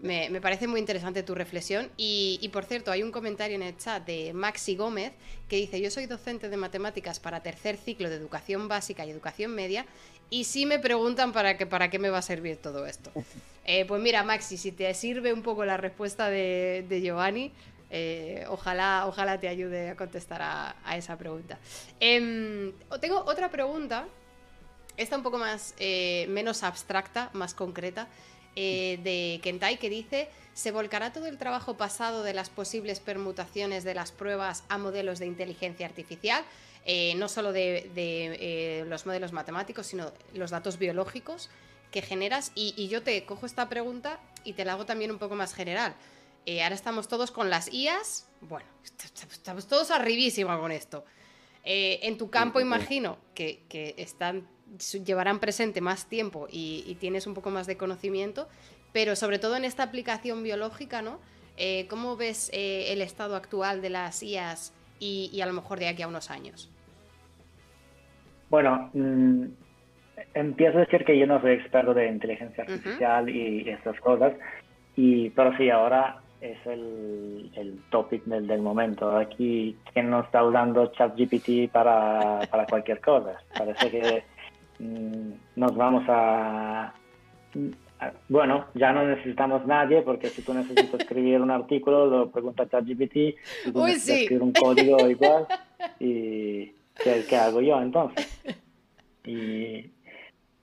me, 0.00 0.40
parece 0.40 0.66
muy 0.66 0.80
interesante 0.80 1.22
tu 1.22 1.34
reflexión. 1.34 1.90
Y, 1.96 2.48
por 2.52 2.64
cierto, 2.64 2.90
hay 2.90 3.02
un 3.02 3.12
comentario 3.12 3.56
en 3.56 3.62
el 3.62 3.76
chat 3.76 4.04
de 4.04 4.32
Maxi 4.32 4.76
Gómez 4.76 5.12
que 5.48 5.56
dice: 5.56 5.80
Yo 5.80 5.90
soy 5.90 6.06
docente 6.06 6.48
de 6.48 6.56
matemáticas 6.56 7.20
para 7.20 7.42
tercer 7.42 7.76
ciclo 7.76 8.10
de 8.10 8.16
educación 8.16 8.68
básica 8.68 9.06
y 9.06 9.10
educación 9.10 9.54
media. 9.54 9.86
Y 10.30 10.44
sí 10.44 10.64
me 10.64 10.78
preguntan 10.78 11.32
para 11.32 11.58
qué, 11.58 11.66
para 11.66 11.90
qué 11.90 11.98
me 11.98 12.08
va 12.08 12.18
a 12.18 12.22
servir 12.22 12.56
todo 12.56 12.86
esto. 12.86 13.10
Eh, 13.64 13.84
pues 13.84 14.02
mira, 14.02 14.24
Maxi, 14.24 14.56
si 14.56 14.72
te 14.72 14.92
sirve 14.92 15.32
un 15.32 15.42
poco 15.42 15.64
la 15.64 15.76
respuesta 15.76 16.28
de, 16.28 17.00
Giovanni, 17.00 17.52
eh, 17.94 18.46
ojalá, 18.48 19.04
ojalá 19.06 19.38
te 19.38 19.48
ayude 19.48 19.90
a 19.90 19.96
contestar 19.96 20.40
a, 20.40 20.96
esa 20.96 21.18
pregunta. 21.18 21.58
Em, 22.00 22.72
tengo 23.02 23.18
otra 23.26 23.50
pregunta. 23.50 24.06
Esta 24.96 25.16
un 25.16 25.22
poco 25.22 25.36
más 25.36 25.74
eh, 25.78 26.26
menos 26.30 26.62
abstracta, 26.62 27.28
más 27.34 27.52
concreta. 27.52 28.08
Eh, 28.56 28.98
de 29.02 29.40
Kentai 29.42 29.78
que 29.78 29.90
dice, 29.90 30.28
¿se 30.54 30.72
volcará 30.72 31.12
todo 31.12 31.26
el 31.26 31.36
trabajo 31.36 31.76
pasado 31.76 32.22
de 32.22 32.32
las 32.32 32.48
posibles 32.48 33.00
permutaciones 33.00 33.84
de 33.84 33.94
las 33.94 34.10
pruebas 34.10 34.64
a 34.70 34.78
modelos 34.78 35.18
de 35.18 35.26
inteligencia 35.26 35.86
artificial? 35.86 36.44
No 37.16 37.28
solo 37.28 37.52
de, 37.52 38.84
los 38.88 39.06
modelos 39.06 39.32
matemáticos, 39.32 39.86
sino 39.86 40.12
los 40.34 40.50
datos 40.50 40.78
biológicos 40.78 41.50
que 41.90 42.02
generas. 42.02 42.52
Y, 42.54 42.88
yo 42.88 43.02
te 43.02 43.24
cojo 43.24 43.46
esta 43.46 43.68
pregunta 43.68 44.18
y 44.44 44.54
te 44.54 44.64
la 44.64 44.72
hago 44.72 44.86
también 44.86 45.10
un 45.10 45.18
poco 45.18 45.34
más 45.36 45.54
general. 45.54 45.94
Ahora 46.46 46.74
estamos 46.74 47.08
todos 47.08 47.30
con 47.30 47.50
las 47.50 47.72
IAS. 47.72 48.28
Bueno, 48.40 48.66
estamos 49.32 49.66
todos 49.68 49.90
arribísima 49.90 50.58
con 50.58 50.72
esto. 50.72 51.04
en 51.64 52.18
tu 52.18 52.30
campo 52.30 52.60
imagino 52.60 53.18
que, 53.34 53.62
que 53.68 53.94
están 53.98 54.46
llevarán 55.04 55.38
presente 55.38 55.80
más 55.80 56.08
tiempo 56.08 56.46
y, 56.50 56.96
tienes 57.00 57.26
un 57.26 57.34
poco 57.34 57.50
más 57.50 57.66
de 57.66 57.76
conocimiento, 57.76 58.48
pero 58.92 59.16
sobre 59.16 59.38
todo 59.38 59.56
en 59.56 59.64
esta 59.64 59.82
aplicación 59.82 60.42
biológica, 60.42 61.02
¿no? 61.02 61.18
Eh, 61.56 61.86
¿Cómo 61.88 62.16
ves 62.16 62.50
eh, 62.54 62.92
el 62.92 63.02
estado 63.02 63.36
actual 63.36 63.82
de 63.82 63.90
las 63.90 64.22
IAS 64.22 64.74
y, 64.98 65.40
a 65.40 65.46
lo 65.46 65.52
mejor 65.52 65.78
de 65.78 65.88
aquí 65.88 66.02
a 66.02 66.08
unos 66.08 66.30
años? 66.30 66.70
Bueno, 68.48 68.90
mm, 68.94 69.44
empiezo 70.34 70.78
a 70.78 70.82
decir 70.82 71.04
que 71.04 71.18
yo 71.18 71.26
no 71.26 71.40
soy 71.40 71.52
experto 71.52 71.92
de 71.94 72.08
inteligencia 72.08 72.64
artificial 72.64 73.28
y 73.28 73.68
estas 73.68 73.98
cosas, 74.00 74.34
y, 74.96 75.30
pero 75.30 75.56
sí, 75.56 75.68
ahora 75.70 76.21
es 76.42 76.58
el, 76.66 77.50
el 77.54 77.80
topic 77.90 78.24
del, 78.24 78.48
del 78.48 78.60
momento. 78.60 79.16
Aquí, 79.16 79.76
¿quién 79.92 80.10
no 80.10 80.20
está 80.20 80.42
usando 80.42 80.86
ChatGPT 80.86 81.70
para, 81.70 82.40
para 82.50 82.66
cualquier 82.66 83.00
cosa? 83.00 83.40
Parece 83.56 83.90
que 83.90 84.24
mm, 84.80 85.30
nos 85.54 85.76
vamos 85.76 86.04
a, 86.08 86.92
Bueno, 88.28 88.66
ya 88.74 88.92
no 88.92 89.06
necesitamos 89.06 89.64
nadie 89.66 90.02
porque 90.02 90.28
si 90.28 90.42
tú 90.42 90.52
necesitas 90.52 91.00
escribir 91.00 91.40
un 91.40 91.52
artículo, 91.52 92.06
lo 92.06 92.30
pregunta 92.30 92.68
ChatGPT, 92.68 93.16
y 93.66 93.72
tú 93.72 93.86
escribir 93.86 94.42
un 94.42 94.52
código 94.52 95.08
igual, 95.08 95.46
y 96.00 96.72
¿qué, 96.96 97.36
hago 97.36 97.60
yo 97.60 97.80
entonces? 97.80 98.28
Y 99.24 99.92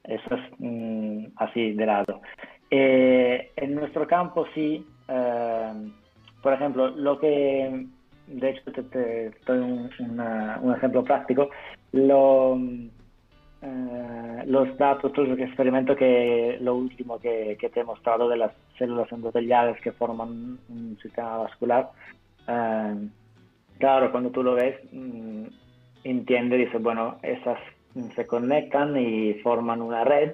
eso 0.04 0.36
es 0.36 0.42
mm, 0.58 1.28
así 1.38 1.72
de 1.72 1.86
lado. 1.86 2.22
Eh, 2.70 3.54
en 3.56 3.76
nuestro 3.76 4.06
campo 4.06 4.46
sí, 4.54 4.86
eh, 5.10 5.74
por 6.42 6.54
ejemplo, 6.54 6.90
lo 6.90 7.20
que, 7.20 7.86
de 8.28 8.50
hecho 8.50 8.72
te, 8.72 9.32
doy 9.46 9.60
un, 9.60 10.74
ejemplo 10.76 11.04
práctico, 11.04 11.50
lo, 11.92 12.58
eh, 13.62 14.44
los 14.46 14.78
datos, 14.78 15.12
todo 15.14 15.26
el 15.26 15.42
experimento 15.42 15.96
que 15.96 16.58
lo 16.62 16.76
último 16.76 17.20
que, 17.20 17.58
te 17.60 17.80
he 17.80 17.84
mostrado 17.84 18.30
de 18.30 18.38
las 18.38 18.52
células 18.78 19.12
endoteliales 19.12 19.82
que 19.82 19.92
forman 19.92 20.60
un 20.70 20.98
sistema 21.02 21.38
vascular, 21.38 21.90
claro, 23.78 24.12
cuando 24.12 24.30
tú 24.32 24.44
lo 24.44 24.56
ves, 24.56 24.76
mm, 24.92 25.44
entiende, 26.04 26.58
dice, 26.58 26.78
bueno, 26.78 27.18
esas 27.22 27.60
se 28.16 28.26
conectan 28.26 28.98
y 28.98 29.34
forman 29.36 29.82
una 29.82 30.04
red 30.04 30.34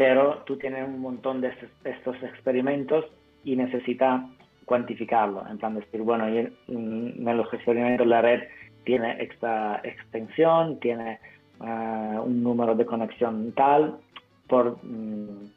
pero 0.00 0.38
tú 0.46 0.56
tienes 0.56 0.88
un 0.88 0.98
montón 0.98 1.42
de 1.42 1.52
estos 1.84 2.16
experimentos 2.22 3.04
y 3.44 3.56
necesitas 3.56 4.22
cuantificarlo, 4.64 5.44
en 5.48 5.58
plan 5.58 5.74
decir, 5.74 6.02
bueno, 6.02 6.28
en 6.28 7.36
los 7.36 7.52
experimentos 7.52 8.06
la 8.06 8.22
red 8.22 8.42
tiene 8.84 9.22
esta 9.22 9.80
extensión, 9.82 10.78
tiene 10.80 11.18
ah, 11.60 12.22
un 12.24 12.42
número 12.42 12.74
de 12.74 12.86
conexión 12.86 13.52
tal, 13.52 13.96
por 14.48 14.78
mm, 14.84 15.50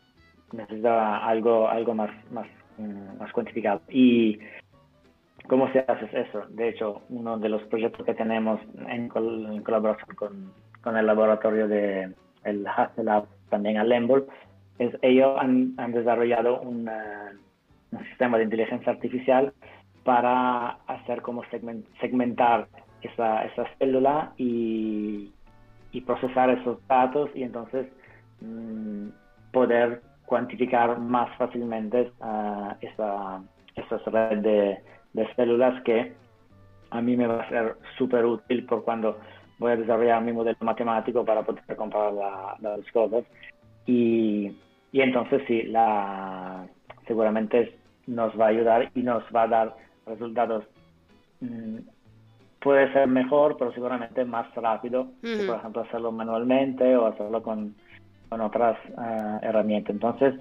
necesita 0.53 1.25
algo, 1.25 1.67
algo 1.67 1.93
más, 1.93 2.11
más, 2.31 2.47
mm, 2.77 3.19
más 3.19 3.31
cuantificado. 3.31 3.81
Y 3.89 4.39
¿Cómo 5.47 5.69
se 5.73 5.79
hace 5.79 6.05
eso? 6.21 6.45
De 6.49 6.69
hecho, 6.69 7.01
uno 7.09 7.37
de 7.37 7.49
los 7.49 7.61
proyectos 7.63 8.05
que 8.05 8.13
tenemos 8.13 8.61
en, 8.87 9.09
colaboración 9.09 10.15
con, 10.15 10.53
con, 10.81 10.95
el 10.95 11.05
laboratorio 11.05 11.67
de 11.67 12.13
el 12.45 12.65
Hasselab 12.65 13.25
también 13.49 13.77
a 13.77 13.83
Lembol, 13.83 14.25
es, 14.79 14.95
ellos 15.01 15.35
han, 15.37 15.73
han 15.77 15.91
desarrollado 15.91 16.61
un 17.97 18.05
sistema 18.05 18.37
de 18.37 18.45
inteligencia 18.45 18.91
artificial 18.91 19.53
para 20.03 20.77
hacer 20.87 21.21
como 21.21 21.43
segmentar 21.99 22.67
esa, 23.01 23.45
esa 23.45 23.65
célula 23.77 24.33
y, 24.37 25.31
y, 25.91 26.01
procesar 26.01 26.49
esos 26.49 26.85
datos 26.87 27.29
y 27.35 27.43
entonces 27.43 27.87
mm, 28.41 29.07
poder 29.51 30.01
cuantificar 30.25 30.99
más 30.99 31.35
fácilmente 31.37 32.11
uh, 32.19 32.73
esa, 32.81 33.41
esa 33.75 33.97
red 34.09 34.39
de, 34.39 34.77
de, 35.13 35.35
células 35.35 35.81
que 35.83 36.13
a 36.91 37.01
mí 37.01 37.17
me 37.17 37.27
va 37.27 37.43
a 37.43 37.49
ser 37.49 37.75
súper 37.97 38.25
útil 38.25 38.65
por 38.65 38.83
cuando 38.83 39.19
voy 39.59 39.71
a 39.71 39.77
desarrollar 39.77 40.21
mi 40.21 40.33
modelo 40.33 40.57
matemático 40.61 41.23
para 41.25 41.43
poder 41.43 41.63
comparar 41.75 42.13
las 42.59 42.91
cosas. 42.91 43.23
Y, 43.85 44.55
y 44.91 45.01
entonces 45.01 45.41
sí, 45.47 45.63
la, 45.63 46.65
seguramente 47.07 47.77
nos 48.07 48.37
va 48.39 48.45
a 48.45 48.49
ayudar 48.49 48.91
y 48.95 49.01
nos 49.01 49.23
va 49.35 49.43
a 49.43 49.47
dar 49.47 49.75
resultados. 50.05 50.65
Mm, 51.41 51.79
puede 52.59 52.91
ser 52.93 53.07
mejor, 53.07 53.57
pero 53.57 53.73
seguramente 53.73 54.23
más 54.25 54.53
rápido 54.55 55.07
que, 55.21 55.43
por 55.45 55.57
ejemplo, 55.57 55.81
hacerlo 55.81 56.11
manualmente 56.11 56.95
o 56.95 57.07
hacerlo 57.07 57.43
con, 57.43 57.75
con 58.29 58.41
otras 58.41 58.77
eh, 58.89 59.39
herramientas. 59.41 59.93
Entonces, 59.93 60.35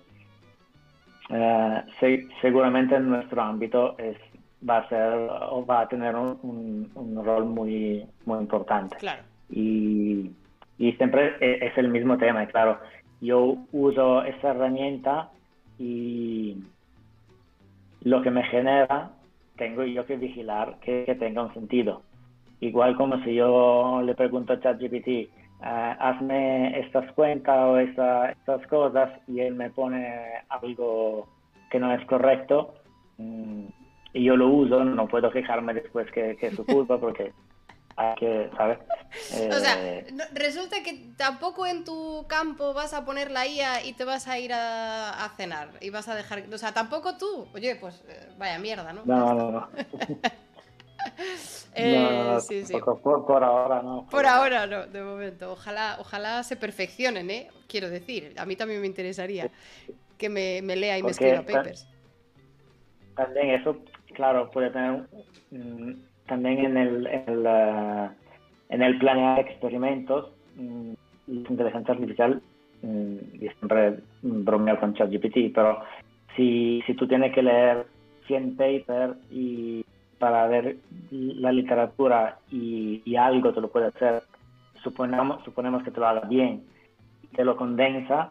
eh, 1.30 2.28
seguramente 2.40 2.96
en 2.96 3.08
nuestro 3.08 3.42
ámbito 3.42 3.96
es, 3.98 4.16
va 4.68 4.78
a 4.78 4.88
ser 4.88 5.12
o 5.50 5.64
va 5.66 5.80
a 5.80 5.88
tener 5.88 6.14
un, 6.14 6.90
un, 6.94 7.24
rol 7.24 7.46
muy, 7.46 8.06
muy 8.24 8.38
importante. 8.38 8.96
Claro. 8.98 9.22
Y, 9.50 10.30
y 10.78 10.92
siempre 10.92 11.34
e, 11.40 11.66
es 11.66 11.76
el 11.76 11.88
mismo 11.88 12.16
tema, 12.16 12.46
claro 12.46 12.78
yo 13.22 13.56
uso 13.70 14.24
esa 14.24 14.50
herramienta 14.50 15.30
y 15.78 16.56
lo 18.04 18.22
que 18.22 18.30
me 18.30 18.42
genera 18.44 19.10
tengo 19.56 19.84
yo 19.84 20.06
que 20.06 20.16
vigilar 20.16 20.78
que, 20.80 21.16
tenga 21.18 21.42
un 21.42 21.54
sentido. 21.54 22.02
Igual 22.60 22.96
como 22.96 23.22
si 23.24 23.34
yo 23.34 24.02
le 24.04 24.14
pregunto 24.14 24.52
a 24.52 24.60
ChatGPT, 24.60 25.08
eh, 25.08 25.28
hazme 25.60 26.78
estas 26.80 27.10
cuentas 27.12 27.58
o 27.58 27.78
estas 27.78 28.66
cosas 28.68 29.10
y 29.28 29.40
él 29.40 29.54
me 29.54 29.70
pone 29.70 30.16
algo 30.48 31.28
que 31.70 31.78
no 31.78 31.92
es 31.92 32.04
correcto 32.06 32.74
mm, 33.18 33.64
y 34.14 34.24
yo 34.24 34.36
lo 34.36 34.48
uso, 34.48 34.84
no 34.84 35.06
puedo 35.06 35.30
quejarme 35.30 35.74
después 35.74 36.10
que, 36.10 36.36
que 36.36 36.48
es 36.48 36.56
su 36.56 36.66
culpa 36.66 36.98
porque 36.98 37.32
hay 37.96 38.14
que, 38.16 38.50
¿sabes? 38.56 38.78
O 39.50 39.60
sea, 39.60 39.74
eh, 39.78 40.06
resulta 40.32 40.82
que 40.82 41.12
tampoco 41.16 41.66
en 41.66 41.84
tu 41.84 42.26
campo 42.28 42.74
vas 42.74 42.94
a 42.94 43.04
poner 43.04 43.30
la 43.30 43.46
IA 43.46 43.84
y 43.84 43.92
te 43.92 44.04
vas 44.04 44.28
a 44.28 44.38
ir 44.38 44.52
a, 44.54 45.30
cenar 45.36 45.70
y 45.80 45.90
vas 45.90 46.08
a 46.08 46.14
dejar. 46.14 46.44
O 46.52 46.58
sea, 46.58 46.72
tampoco 46.72 47.16
tú. 47.16 47.48
Oye, 47.54 47.76
pues 47.76 48.02
eh, 48.08 48.28
vaya 48.38 48.58
mierda, 48.58 48.92
¿no? 48.92 49.02
No, 49.04 49.34
no, 49.34 49.50
no. 49.50 49.68
eh, 51.74 52.38
sí, 52.40 52.64
sí. 52.64 52.74
Por, 53.02 53.44
ahora 53.44 53.82
no. 53.82 54.06
Por 54.10 54.26
ahora 54.26 54.66
no, 54.66 54.86
de 54.86 55.02
momento. 55.02 55.52
Ojalá, 55.52 55.96
ojalá 56.00 56.42
se 56.42 56.56
perfeccionen, 56.56 57.30
¿eh? 57.30 57.50
Quiero 57.68 57.90
decir, 57.90 58.34
a 58.38 58.46
mí 58.46 58.56
también 58.56 58.80
me 58.80 58.86
interesaría 58.86 59.50
que 60.16 60.28
me, 60.28 60.62
me 60.62 60.76
lea 60.76 60.98
y 60.98 61.02
me 61.02 61.10
escriba 61.10 61.42
papers. 61.42 61.88
También 63.16 63.50
eso, 63.50 63.76
claro, 64.14 64.50
puede 64.50 64.70
tener 64.70 65.06
también 66.26 66.64
en 66.64 66.76
el, 66.76 67.06
en 67.06 67.46
en 68.68 68.80
el 68.80 68.98
planear 68.98 69.38
experimentos, 69.40 70.30
mm, 70.56 70.92
inteligencia 71.28 71.94
artificial, 71.94 72.40
mm, 72.82 73.16
y 73.34 73.48
siempre 73.58 73.98
bromeo 74.22 74.80
con 74.80 74.94
ChatGPT, 74.94 75.54
pero 75.54 75.80
si, 76.36 76.82
si 76.86 76.94
tú 76.94 77.06
tienes 77.06 77.34
que 77.34 77.42
leer 77.42 77.86
100 78.26 78.56
papers 78.56 79.16
y 79.30 79.84
para 80.18 80.46
ver 80.46 80.76
la 81.10 81.52
literatura 81.52 82.38
y, 82.50 83.02
y, 83.04 83.16
algo 83.16 83.52
te 83.52 83.60
lo 83.60 83.68
puede 83.68 83.88
hacer, 83.88 84.22
suponemos, 84.82 85.42
suponemos 85.44 85.82
que 85.82 85.90
te 85.90 86.00
lo 86.00 86.06
haga 86.06 86.20
bien, 86.28 86.62
te 87.34 87.44
lo 87.44 87.56
condensa, 87.56 88.30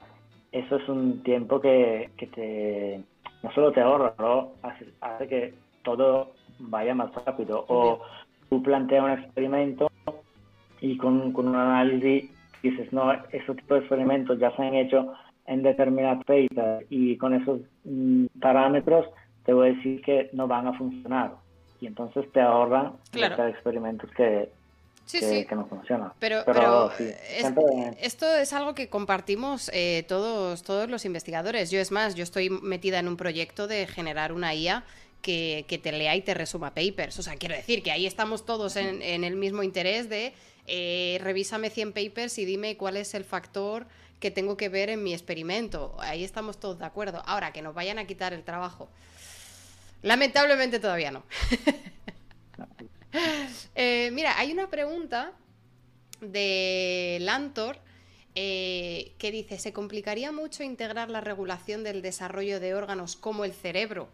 eso 0.51 0.77
es 0.77 0.89
un 0.89 1.22
tiempo 1.22 1.59
que, 1.59 2.09
que 2.18 2.27
te, 2.27 3.03
no 3.43 3.51
solo 3.51 3.72
te 3.72 3.81
ahorra, 3.81 4.13
pero 4.15 4.53
hace, 4.63 4.85
hace 5.01 5.27
que 5.27 5.53
todo 5.84 6.31
vaya 6.69 6.95
más 6.95 7.13
rápido. 7.25 7.65
O 7.67 8.01
tú 8.49 8.61
planteas 8.61 9.03
un 9.03 9.11
experimento 9.11 9.91
y 10.79 10.97
con, 10.97 11.31
con 11.31 11.47
un 11.47 11.55
análisis 11.55 12.29
dices, 12.61 12.91
no, 12.93 13.11
esos 13.31 13.55
tipos 13.55 13.69
de 13.69 13.79
experimentos 13.79 14.39
ya 14.39 14.55
se 14.55 14.61
han 14.61 14.75
hecho 14.75 15.13
en 15.47 15.63
determinado 15.63 16.19
paper 16.19 16.85
y 16.89 17.17
con 17.17 17.33
esos 17.33 17.61
mm, 17.83 18.25
parámetros 18.39 19.07
te 19.45 19.53
voy 19.53 19.69
a 19.69 19.73
decir 19.73 20.01
que 20.01 20.29
no 20.33 20.47
van 20.47 20.67
a 20.67 20.77
funcionar. 20.77 21.33
Y 21.79 21.88
entonces 21.88 22.31
te 22.31 22.39
ahorran 22.39 22.93
claro. 23.09 23.47
experimentos 23.47 24.09
que, 24.11 24.49
que, 25.09 25.55
no 25.55 25.65
funcionan. 25.65 26.11
Pero, 26.19 26.43
pero, 26.45 26.91
esto 27.99 28.35
es 28.35 28.53
algo 28.53 28.75
que 28.75 28.88
compartimos 28.88 29.71
eh, 29.73 30.05
todos, 30.07 30.61
todos 30.61 30.89
los 30.89 31.05
investigadores. 31.05 31.71
Yo 31.71 31.79
es 31.79 31.91
más, 31.91 32.13
yo 32.13 32.23
estoy 32.23 32.51
metida 32.51 32.99
en 32.99 33.07
un 33.07 33.17
proyecto 33.17 33.67
de 33.67 33.88
generar 33.88 34.31
una 34.31 34.53
IA 34.53 34.83
que, 35.22 35.80
te 35.81 35.91
lea 35.91 36.15
y 36.15 36.22
te 36.22 36.34
resuma 36.34 36.73
papers. 36.73 37.18
O 37.19 37.23
sea, 37.23 37.35
quiero 37.35 37.56
decir 37.56 37.84
que 37.84 37.91
ahí 37.91 38.06
estamos 38.06 38.45
todos 38.45 38.76
en, 38.76 39.23
el 39.23 39.35
mismo 39.35 39.64
interés 39.64 40.10
de 40.10 40.34
eh, 40.68 41.19
revísame 41.22 41.69
100 41.69 41.93
papers 41.93 42.38
y 42.38 42.45
dime 42.45 42.77
cuál 42.77 42.98
es 42.98 43.14
el 43.14 43.23
factor 43.23 43.88
que 44.19 44.31
tengo 44.31 44.57
que 44.57 44.69
ver 44.69 44.89
en 44.89 45.03
mi 45.03 45.14
experimento. 45.14 45.95
Ahí 45.99 46.23
estamos 46.23 46.60
todos 46.60 46.80
de 46.80 46.85
acuerdo. 46.85 47.23
Ahora, 47.26 47.52
que 47.53 47.61
nos 47.61 47.73
vayan 47.73 47.98
a 47.99 48.06
quitar 48.06 48.34
el 48.34 48.43
trabajo. 48.43 48.89
Lamentablemente 50.02 50.80
todavía 50.80 51.11
no. 51.11 51.23
Eh, 53.76 54.10
mira, 54.14 54.39
hay 54.39 54.53
una 54.53 54.69
pregunta 54.69 55.34
de 56.22 57.18
Lantor 57.19 57.77
eh, 58.35 59.11
que 59.18 59.31
dice, 59.31 59.60
¿se 59.60 59.73
complicaría 59.73 60.31
mucho 60.31 60.64
integrar 60.64 61.10
la 61.10 61.19
regulación 61.19 61.84
del 61.84 62.02
desarrollo 62.02 62.61
de 62.61 62.73
órganos 62.73 63.18
como 63.18 63.43
el 63.43 63.52
cerebro 63.52 64.07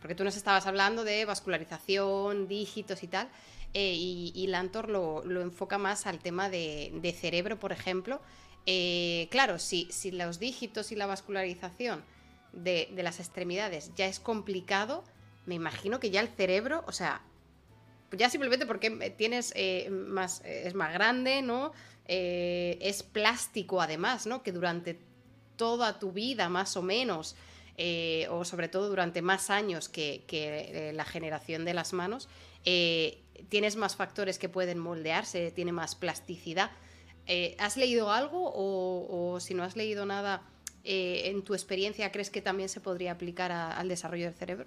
porque 0.00 0.14
tú 0.14 0.24
nos 0.24 0.36
estabas 0.36 0.66
hablando 0.66 1.04
de 1.04 1.24
vascularización, 1.24 2.48
dígitos 2.48 3.02
y 3.02 3.08
tal, 3.08 3.28
eh, 3.74 3.94
y, 3.94 4.46
Lantor 4.46 4.88
lo, 4.88 5.22
enfoca 5.40 5.76
más 5.76 6.06
al 6.06 6.20
tema 6.20 6.48
de, 6.48 7.16
cerebro, 7.18 7.58
por 7.58 7.72
ejemplo. 7.72 8.20
Eh, 8.66 9.28
claro, 9.30 9.58
si, 9.58 9.88
si 9.90 10.10
los 10.10 10.38
dígitos 10.38 10.92
y 10.92 10.96
la 10.96 11.06
vascularización 11.06 12.02
de, 12.52 12.88
las 12.96 13.20
extremidades 13.20 13.92
ya 13.94 14.06
es 14.06 14.20
complicado, 14.20 15.04
me 15.46 15.54
imagino 15.54 16.00
que 16.00 16.10
ya 16.10 16.20
el 16.20 16.28
cerebro, 16.28 16.84
o 16.86 16.92
sea, 16.92 17.22
ya 18.12 18.30
simplemente 18.30 18.64
porque 18.64 18.90
tienes 19.16 19.52
eh, 19.54 19.90
más, 19.90 20.42
es 20.44 20.74
más 20.74 20.92
grande, 20.92 21.42
¿no? 21.42 21.72
Es 22.06 23.02
plástico 23.02 23.82
además, 23.82 24.26
¿no? 24.26 24.42
Que 24.42 24.52
durante 24.52 24.98
toda 25.56 25.98
tu 25.98 26.12
vida, 26.12 26.48
más 26.48 26.74
o 26.78 26.82
menos, 26.82 27.36
eh, 27.78 28.26
o 28.30 28.44
sobre 28.44 28.68
todo 28.68 28.88
durante 28.88 29.22
más 29.22 29.48
años 29.48 29.88
que, 29.88 30.92
la 30.94 31.04
generación 31.04 31.64
de 31.64 31.74
las 31.74 31.92
manos, 31.92 32.28
tienes 33.48 33.76
más 33.76 33.96
factores 33.96 34.38
que 34.38 34.48
pueden 34.48 34.78
moldearse, 34.78 35.50
tiene 35.52 35.72
más 35.72 35.94
plasticidad. 35.94 36.70
¿Has 37.58 37.76
leído 37.76 38.10
algo 38.12 38.52
o 38.54 39.40
si 39.40 39.54
no 39.54 39.62
has 39.62 39.76
leído 39.76 40.04
nada? 40.04 40.42
Eh, 40.90 41.28
en 41.28 41.42
tu 41.42 41.52
experiencia 41.52 42.10
crees 42.10 42.30
que 42.30 42.40
también 42.40 42.70
se 42.70 42.80
podría 42.80 43.12
aplicar 43.12 43.52
al 43.52 43.88
desarrollo 43.88 44.24
del 44.24 44.32
cerebro? 44.32 44.66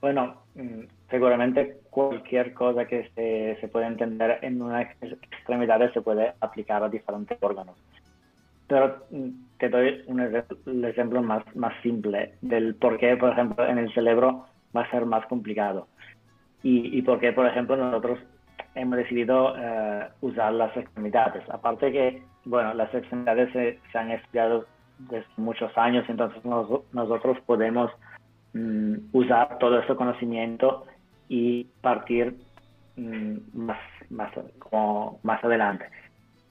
Bueno, 0.00 0.42
mm, 0.54 0.84
seguramente 1.10 1.80
cualquier 1.90 2.54
cosa 2.54 2.86
que 2.86 3.10
se, 3.14 3.60
se 3.60 3.68
puede 3.68 3.86
entender 3.86 4.38
en 4.40 4.62
una 4.62 4.82
extremidad 4.82 5.92
se 5.92 6.00
puede 6.00 6.32
aplicar 6.40 6.82
a 6.82 6.88
diferentes 6.88 7.36
órganos. 7.42 7.76
Pero 8.68 9.04
mm, 9.10 9.28
te 9.62 9.68
doy 9.68 10.02
un 10.08 10.84
ejemplo 10.84 11.22
más, 11.22 11.44
más 11.54 11.72
simple 11.82 12.34
del 12.40 12.74
por 12.74 12.98
qué, 12.98 13.16
por 13.16 13.30
ejemplo, 13.30 13.64
en 13.64 13.78
el 13.78 13.94
cerebro 13.94 14.46
va 14.76 14.82
a 14.82 14.90
ser 14.90 15.06
más 15.06 15.24
complicado. 15.26 15.86
Y, 16.64 16.98
y 16.98 17.02
por 17.02 17.20
qué, 17.20 17.32
por 17.32 17.46
ejemplo, 17.46 17.76
nosotros 17.76 18.18
hemos 18.74 18.96
decidido 18.98 19.54
eh, 19.56 20.08
usar 20.20 20.52
las 20.54 20.76
extremidades. 20.76 21.48
Aparte 21.48 21.92
que, 21.92 22.22
bueno, 22.44 22.74
las 22.74 22.92
extremidades 22.92 23.52
se, 23.52 23.78
han 23.96 24.10
estudiado 24.10 24.66
desde 24.98 25.26
muchos 25.36 25.70
años, 25.78 26.04
entonces 26.08 26.44
nosotros 26.44 27.38
podemos 27.46 27.92
mm, 28.54 28.94
usar 29.12 29.58
todo 29.58 29.78
ese 29.78 29.94
conocimiento 29.94 30.86
y 31.28 31.68
partir 31.82 32.34
mm, 32.96 33.36
más, 33.54 33.78
más, 34.10 34.32
como 34.58 35.20
más 35.22 35.42
adelante. 35.44 35.84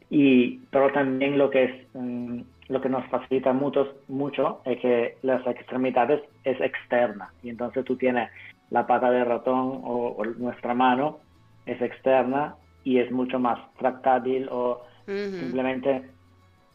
Y, 0.10 0.60
pero 0.72 0.94
también 0.94 1.38
lo 1.38 1.50
que, 1.50 1.64
es, 1.66 1.88
mm, 1.94 2.42
lo 2.72 2.82
que 2.82 2.90
nos 2.90 3.06
facilita 3.08 3.54
mucho, 3.54 3.94
mucho 4.08 4.62
es 4.66 4.80
que 4.80 5.18
las 5.22 5.46
extremidades 5.46 6.22
es 6.44 6.60
externa. 6.62 7.32
Y 7.44 7.50
entonces 7.50 7.86
tú 7.86 7.96
tienes 7.96 8.30
la 8.70 8.88
pata 8.88 9.12
de 9.12 9.24
ratón 9.24 9.82
o 9.84 10.24
nuestra 10.38 10.74
mano 10.74 11.20
es 11.66 11.82
externa 11.82 12.56
y 12.84 13.00
es 13.00 13.12
mucho 13.12 13.40
más 13.40 13.60
tractátil 13.78 14.48
o 14.52 14.82
simplemente 15.06 16.04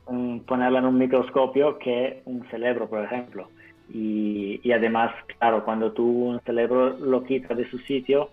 um, 0.07 0.41
ponerla 0.41 0.81
en 0.81 0.87
un 0.87 0.99
microscopio 0.99 1.79
que 1.79 2.23
un 2.27 2.47
cerebro, 2.51 2.89
por 2.89 3.05
ejemplo. 3.05 3.49
Y, 3.89 4.61
y, 4.63 4.73
además, 4.73 5.13
claro, 5.39 5.65
cuando 5.65 5.93
tú 5.93 6.05
un 6.05 6.41
cerebro 6.41 6.91
lo 6.99 7.23
quitas 7.23 7.57
de 7.57 7.69
su 7.71 7.79
sitio, 7.79 8.31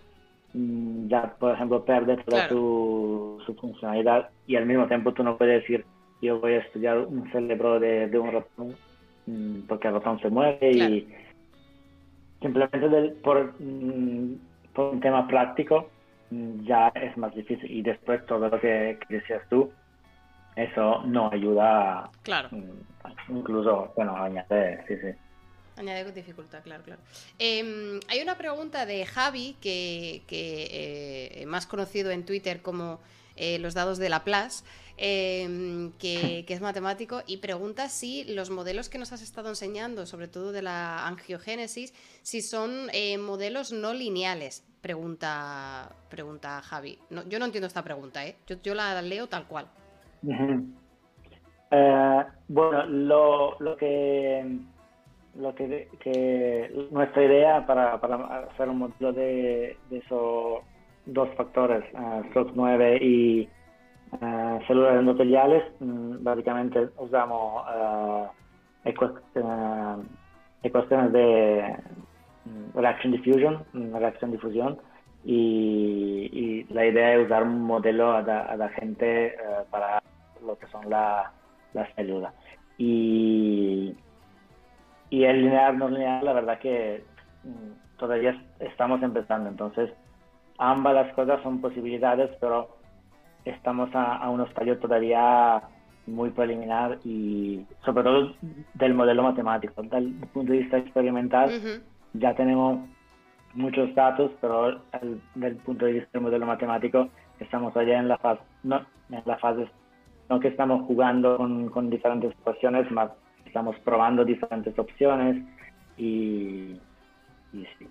mm, 0.53 1.07
ya, 1.07 1.35
por 1.39 1.53
ejemplo, 1.53 1.85
pierde 1.85 2.17
toda 2.17 2.49
su, 2.49 3.41
funcionalidad 3.59 4.29
y 4.47 4.55
al 4.55 4.65
mismo 4.65 4.87
tiempo 4.87 5.13
tú 5.13 5.23
no 5.23 5.37
puedes 5.37 5.61
decir, 5.61 5.85
yo 6.23 6.39
voy 6.39 6.53
a 6.53 6.59
estudiar 6.59 6.99
un 6.99 7.31
cerebro 7.31 7.79
de, 7.79 8.07
de 8.07 8.19
un 8.19 8.31
ratón 8.31 8.75
mm, 9.27 9.61
porque 9.67 9.87
el 9.87 9.93
ratón 9.95 10.19
se 10.19 10.29
muere 10.29 10.71
y 10.71 11.07
simplemente 12.41 13.15
por, 13.23 13.53
mm, 13.59 14.35
por 14.73 14.93
un 14.93 14.99
tema 14.99 15.27
práctico 15.27 15.89
ya 16.63 16.87
es 16.89 17.15
más 17.17 17.33
difícil. 17.35 17.69
Y 17.69 17.81
después 17.81 18.25
todo 18.25 18.49
lo 18.49 18.59
que, 18.59 18.97
decías 19.09 19.41
tú, 19.49 19.71
eso 20.55 21.03
no 21.03 21.31
ayuda. 21.31 22.09
Claro. 22.23 22.49
Mm, 22.51 23.37
incluso, 23.37 23.91
bueno, 23.95 24.15
añade, 24.15 24.83
sí, 24.87 24.95
sí. 25.01 25.17
Añade 25.75 26.11
dificultad, 26.11 26.61
claro, 26.63 26.83
claro. 26.83 27.01
Em, 27.39 27.99
hay 28.07 28.21
una 28.21 28.37
pregunta 28.37 28.85
de 28.85 29.05
Javi, 29.05 29.57
que, 29.59 30.21
que 30.27 31.41
eh, 31.41 31.45
más 31.47 31.65
conocido 31.65 32.11
en 32.11 32.25
Twitter 32.25 32.61
como 32.61 32.99
eh, 33.35 33.59
los 33.59 33.73
dados 33.73 33.97
de 33.97 34.09
Laplace, 34.09 34.63
em, 34.97 35.91
que, 35.93 36.45
que, 36.47 36.53
es 36.53 36.61
matemático, 36.61 37.21
y 37.25 37.37
pregunta 37.37 37.89
si 37.89 38.23
los 38.25 38.49
modelos 38.49 38.89
que 38.89 38.97
nos 38.97 39.11
has 39.11 39.21
estado 39.21 39.49
enseñando, 39.49 40.05
sobre 40.05 40.27
todo 40.27 40.51
de 40.51 40.61
la 40.61 41.07
angiogénesis, 41.07 41.93
si 42.21 42.41
son 42.41 42.89
eh, 42.93 43.17
modelos 43.17 43.71
no 43.71 43.93
lineales. 43.93 44.65
Pregunta, 44.81 45.95
pregunta 46.09 46.61
Javi. 46.61 46.99
No, 47.09 47.27
yo 47.27 47.39
no 47.39 47.45
entiendo 47.45 47.67
esta 47.67 47.83
pregunta, 47.83 48.25
¿eh? 48.25 48.35
yo, 48.63 48.75
la 48.75 49.01
leo 49.01 49.27
tal 49.27 49.47
cual. 49.47 49.67
Eh, 51.71 52.25
bueno, 52.49 52.85
lo, 52.85 53.59
lo 53.59 53.77
que 53.77 54.59
lo 55.35 55.55
que, 55.55 56.87
nuestra 56.91 57.23
idea 57.23 57.65
para, 57.65 57.95
hacer 57.95 58.69
un 58.69 58.79
modelo 58.79 59.13
de, 59.13 59.77
esos 59.91 60.59
dos 61.05 61.29
factores, 61.35 61.83
uh, 61.93 62.23
SOX9 62.33 63.01
y 63.01 63.49
uh, 64.13 64.59
células 64.67 64.99
endoteliales, 64.99 65.63
mm, 65.79 66.23
básicamente 66.23 66.89
usamos 66.97 67.63
uh, 67.67 68.27
ecuaciones 70.63 71.13
de 71.13 71.75
Mm, 72.45 72.77
reaction 72.77 73.11
diffusion, 73.13 73.63
mm, 73.73 73.95
reacción 73.95 74.31
difusión, 74.31 74.77
y, 75.23 76.65
la 76.69 76.85
idea 76.85 77.15
es 77.15 77.25
usar 77.25 77.43
un 77.43 77.61
modelo 77.61 78.11
a 78.11 78.21
la, 78.21 78.69
gente 78.69 79.27
eh, 79.27 79.35
para 79.69 80.01
lo 80.45 80.57
que 80.57 80.67
son 80.67 80.89
las 80.89 81.31
células. 81.95 82.33
Y, 82.77 83.95
y 85.09 85.23
el 85.23 85.43
lineal 85.43 85.77
no 85.77 85.87
lineal, 85.89 86.25
la 86.25 86.33
verdad 86.33 86.59
que 86.59 87.03
mm, 87.43 87.97
todavía 87.97 88.41
estamos 88.59 89.01
empezando, 89.03 89.49
entonces 89.49 89.91
ambas 90.57 90.93
las 90.93 91.13
cosas 91.13 91.41
son 91.43 91.61
posibilidades, 91.61 92.29
pero 92.39 92.69
estamos 93.45 93.93
a, 93.93 94.17
a 94.17 94.29
un 94.29 94.41
estadio 94.41 94.79
todavía 94.79 95.61
muy 96.05 96.31
preliminar 96.31 96.99
y 97.03 97.65
sobre 97.85 98.03
todo 98.03 98.33
del 98.73 98.93
modelo 98.93 99.23
matemático. 99.23 99.81
Desde 99.81 99.97
el 99.97 100.13
punto 100.33 100.51
de 100.51 100.59
vista 100.59 100.77
experimental, 100.77 101.81
ya 102.13 102.35
tenemos 102.35 102.79
muchos 103.53 103.93
datos, 103.95 104.31
pero 104.41 104.81
el 105.41 105.55
punto 105.57 105.85
de 105.85 105.93
vista 105.93 106.09
del 106.13 106.23
modelo 106.23 106.45
matemático 106.45 107.09
estamos 107.39 107.75
allá 107.77 107.99
en 107.99 108.07
la 108.07 108.17
fase, 108.17 108.41
no, 108.63 108.85
en 109.09 109.21
la 109.25 109.37
fase, 109.37 109.67
no 110.29 110.39
que 110.39 110.49
estamos 110.49 110.85
jugando 110.87 111.37
con, 111.37 111.69
con 111.69 111.89
diferentes 111.89 112.31
ecuaciones, 112.31 112.89
más 112.91 113.11
estamos 113.45 113.75
probando 113.79 114.25
diferentes 114.25 114.77
opciones 114.79 115.43
y, 115.97 116.79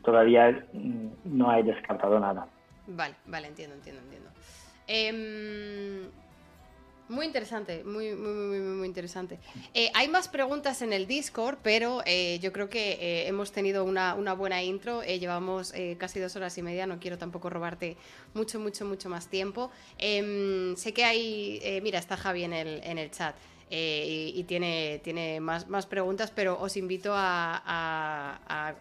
todavía 0.05 0.65
no 1.25 1.51
hay 1.51 1.63
descartado 1.63 2.19
nada. 2.21 2.47
Vale, 2.87 3.15
vale, 3.27 3.49
entiendo, 3.49 3.77
entiendo, 3.77 4.03
entiendo. 4.03 4.31
Eh, 4.89 6.09
muy 7.13 7.27
interesante, 7.27 7.85
muy, 7.85 8.15
muy, 8.15 8.33
muy, 8.33 8.61
muy 8.61 8.87
interesante. 8.87 9.39
Eh, 9.75 9.91
hay 9.93 10.09
más 10.09 10.29
preguntas 10.29 10.81
en 10.81 10.95
el 10.95 11.07
Discord, 11.07 11.59
pero 11.63 12.01
eh, 12.07 12.39
yo 12.41 12.53
creo 12.55 12.71
que 12.71 12.93
eh, 12.93 13.29
hemos 13.29 13.53
tenido 13.53 13.85
una, 13.85 14.15
buena 14.33 14.63
intro. 14.63 15.03
llevamos 15.03 15.75
casi 15.99 16.21
dos 16.21 16.37
horas 16.37 16.57
y 16.57 16.63
media, 16.63 16.87
no 16.87 16.99
quiero 16.99 17.19
tampoco 17.19 17.51
robarte 17.51 17.99
mucho, 18.33 18.59
mucho, 18.59 18.87
mucho 18.87 19.11
más 19.11 19.29
tiempo. 19.29 19.71
Em, 19.99 20.75
sé 20.77 20.95
que 20.95 21.05
hay, 21.05 21.81
mira, 21.83 21.99
está 21.99 22.17
Javi 22.17 22.45
en 22.45 22.55
el, 22.55 22.81
en 22.83 22.97
el 22.97 23.11
chat. 23.11 23.37
y, 23.71 24.43
tiene, 24.45 25.01
tiene 25.05 25.41
más, 25.41 25.69
más 25.69 25.85
preguntas, 25.87 26.31
pero 26.31 26.59
os 26.61 26.77
invito 26.77 27.13
a 27.15 28.75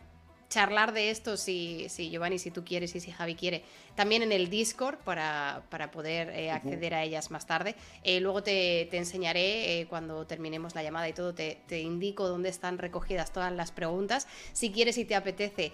charlar 0.52 0.92
de 0.94 1.10
esto 1.10 1.38
si, 1.38 1.88
si 1.90 2.10
Giovanni, 2.12 2.38
si 2.38 2.52
tú 2.52 2.64
quieres 2.64 2.94
y 2.94 3.00
si 3.00 3.10
Javi 3.10 3.36
quiere, 3.36 3.64
también 3.96 4.22
en 4.22 4.32
el 4.32 4.50
Discord 4.50 4.98
para, 5.00 5.64
poder 5.92 6.30
eh, 6.30 6.52
acceder 6.52 6.94
a 6.94 7.04
ellas 7.04 7.32
más 7.32 7.48
tarde. 7.48 7.76
Eh, 8.04 8.20
luego 8.20 8.44
te, 8.44 8.96
enseñaré 8.96 9.80
eh, 9.80 9.88
cuando 9.88 10.28
terminemos 10.28 10.76
la 10.76 10.84
llamada 10.84 11.08
y 11.08 11.14
todo, 11.14 11.34
te, 11.34 11.58
indico 11.80 12.28
dónde 12.28 12.50
están 12.50 12.78
recogidas 12.78 13.32
todas 13.32 13.52
las 13.54 13.72
preguntas. 13.72 14.28
Si 14.52 14.72
quieres 14.72 14.98
y 14.98 15.06
te 15.06 15.16
apetece, 15.16 15.72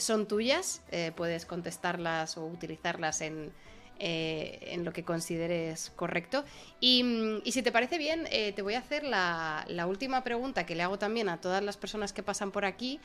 son 0.00 0.26
tuyas, 0.26 0.82
puedes 1.14 1.44
contestarlas 1.44 2.38
o 2.38 2.46
utilizarlas 2.46 3.20
en, 3.20 3.52
en 3.98 4.84
lo 4.84 4.92
que 4.92 5.04
consideres 5.04 5.92
correcto. 5.94 6.44
Y, 6.80 7.42
si 7.44 7.62
te 7.62 7.70
parece 7.70 7.98
bien, 7.98 8.24
te 8.30 8.62
voy 8.62 8.74
a 8.74 8.78
hacer 8.78 9.04
la, 9.04 9.64
la, 9.68 9.86
última 9.86 10.24
pregunta 10.24 10.64
que 10.64 10.74
le 10.74 10.82
hago 10.82 10.98
también 10.98 11.28
a 11.28 11.40
todas 11.40 11.62
las 11.62 11.76
personas 11.76 12.14
que 12.14 12.22
pasan 12.22 12.50
por 12.50 12.64
aquí, 12.64 12.98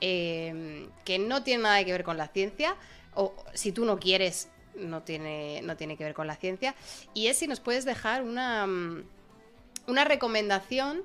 Em, 0.00 0.90
que 1.04 1.18
no 1.18 1.42
tiene 1.42 1.62
nada 1.62 1.84
que 1.84 1.92
ver 1.92 2.04
con 2.04 2.16
la 2.16 2.28
ciencia, 2.28 2.76
o 3.14 3.34
si 3.54 3.72
tú 3.72 3.84
no 3.84 3.98
quieres, 3.98 4.48
no 4.74 5.02
tiene, 5.02 5.62
no 5.62 5.76
tiene 5.76 5.96
que 5.96 6.04
ver 6.04 6.14
con 6.14 6.26
la 6.26 6.36
ciencia, 6.36 6.74
y 7.14 7.28
es 7.28 7.38
si 7.38 7.46
nos 7.46 7.60
puedes 7.60 7.84
dejar 7.84 8.22
una, 8.22 8.66
mm, 8.66 9.04
una 9.86 10.04
recomendación 10.04 11.02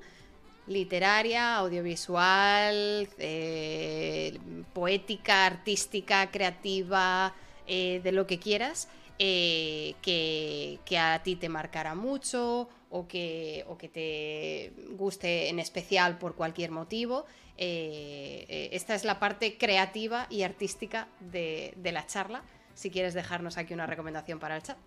literaria, 0.67 1.55
audiovisual, 1.57 3.09
eh, 3.17 4.39
poética, 4.73 5.45
artística, 5.45 6.29
creativa, 6.31 7.33
eh, 7.67 8.01
de 8.03 8.11
lo 8.11 8.27
que 8.27 8.39
quieras, 8.39 8.87
eh, 9.17 9.95
que, 10.01 10.79
que, 10.85 10.97
a 10.97 11.21
ti 11.23 11.35
te 11.35 11.49
marcara 11.49 11.95
mucho 11.95 12.69
o 12.89 13.07
que, 13.07 13.65
o 13.67 13.77
que 13.77 13.89
te 13.89 14.73
guste 14.91 15.49
en 15.49 15.59
especial 15.59 16.17
por 16.17 16.35
cualquier 16.35 16.71
motivo. 16.71 17.25
Eh, 17.61 18.45
eh, 18.47 18.69
esta 18.71 18.95
es 18.95 19.03
la 19.03 19.19
parte 19.19 19.57
creativa 19.57 20.27
y 20.29 20.43
artística 20.43 21.07
de, 21.19 21.73
la 21.91 22.05
charla. 22.05 22.41
Si 22.73 22.89
quieres 22.89 23.13
dejarnos 23.13 23.57
aquí 23.57 23.73
una 23.73 23.85
recomendación 23.85 24.39
para 24.39 24.55
el 24.55 24.61
chat. 24.61 24.77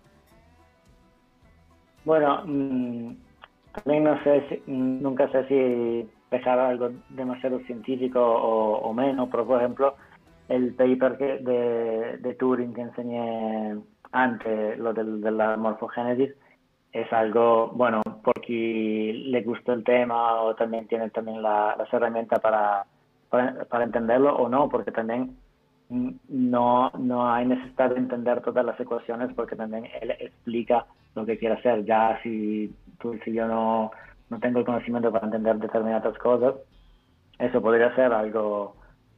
Bueno, 2.03 2.41
mm, 2.47 3.13
también 3.73 4.03
no 4.05 4.23
sé, 4.23 4.63
nunca 4.65 5.31
sé 5.31 5.47
si 5.47 6.09
dejar 6.31 6.57
algo 6.57 6.89
demasiado 7.09 7.59
científico 7.59 8.19
o, 8.19 8.91
menos, 8.91 9.29
pero 9.29 9.45
por 9.45 9.59
ejemplo, 9.59 9.95
el 10.49 10.73
paper 10.73 11.17
de, 11.43 12.17
de 12.17 12.33
Turing 12.33 12.73
que 12.73 12.81
enseñé 12.81 13.77
antes, 14.11 14.79
lo 14.79 14.93
de 14.93 15.31
la 15.31 15.57
morfogénesis, 15.57 16.31
es 16.91 17.13
algo, 17.13 17.67
bueno, 17.67 18.01
porque 18.43 19.13
le 19.25 19.41
gusta 19.41 19.73
el 19.73 19.83
tema 19.83 20.41
o 20.41 20.55
también 20.55 20.87
tiene 20.87 21.09
también 21.09 21.41
la, 21.41 21.75
las 21.77 21.91
herramientas 21.93 22.39
para, 22.41 22.85
para, 23.29 23.83
entenderlo 23.83 24.35
o 24.35 24.49
no, 24.49 24.69
porque 24.69 24.91
también 24.91 25.37
no, 25.89 26.91
no 26.97 27.31
hay 27.31 27.45
necesidad 27.45 27.91
de 27.91 27.99
entender 27.99 28.41
todas 28.41 28.65
las 28.65 28.79
ecuaciones 28.79 29.31
porque 29.35 29.55
también 29.55 29.87
él 30.01 30.11
explica 30.11 30.85
lo 31.15 31.25
que 31.25 31.37
quiere 31.37 31.55
hacer. 31.55 31.85
Ya 31.85 32.19
si 32.21 32.73
tú, 32.99 33.17
si 33.23 33.33
yo 33.33 33.47
no, 33.47 33.91
no 34.29 34.39
tengo 34.39 34.59
el 34.59 34.65
conocimiento 34.65 35.11
para 35.11 35.25
entender 35.25 35.57
determinadas 35.57 36.17
cosas, 36.17 36.55
eso 37.39 37.61
podría 37.61 37.95
ser 37.95 38.11
algo, 38.11 38.75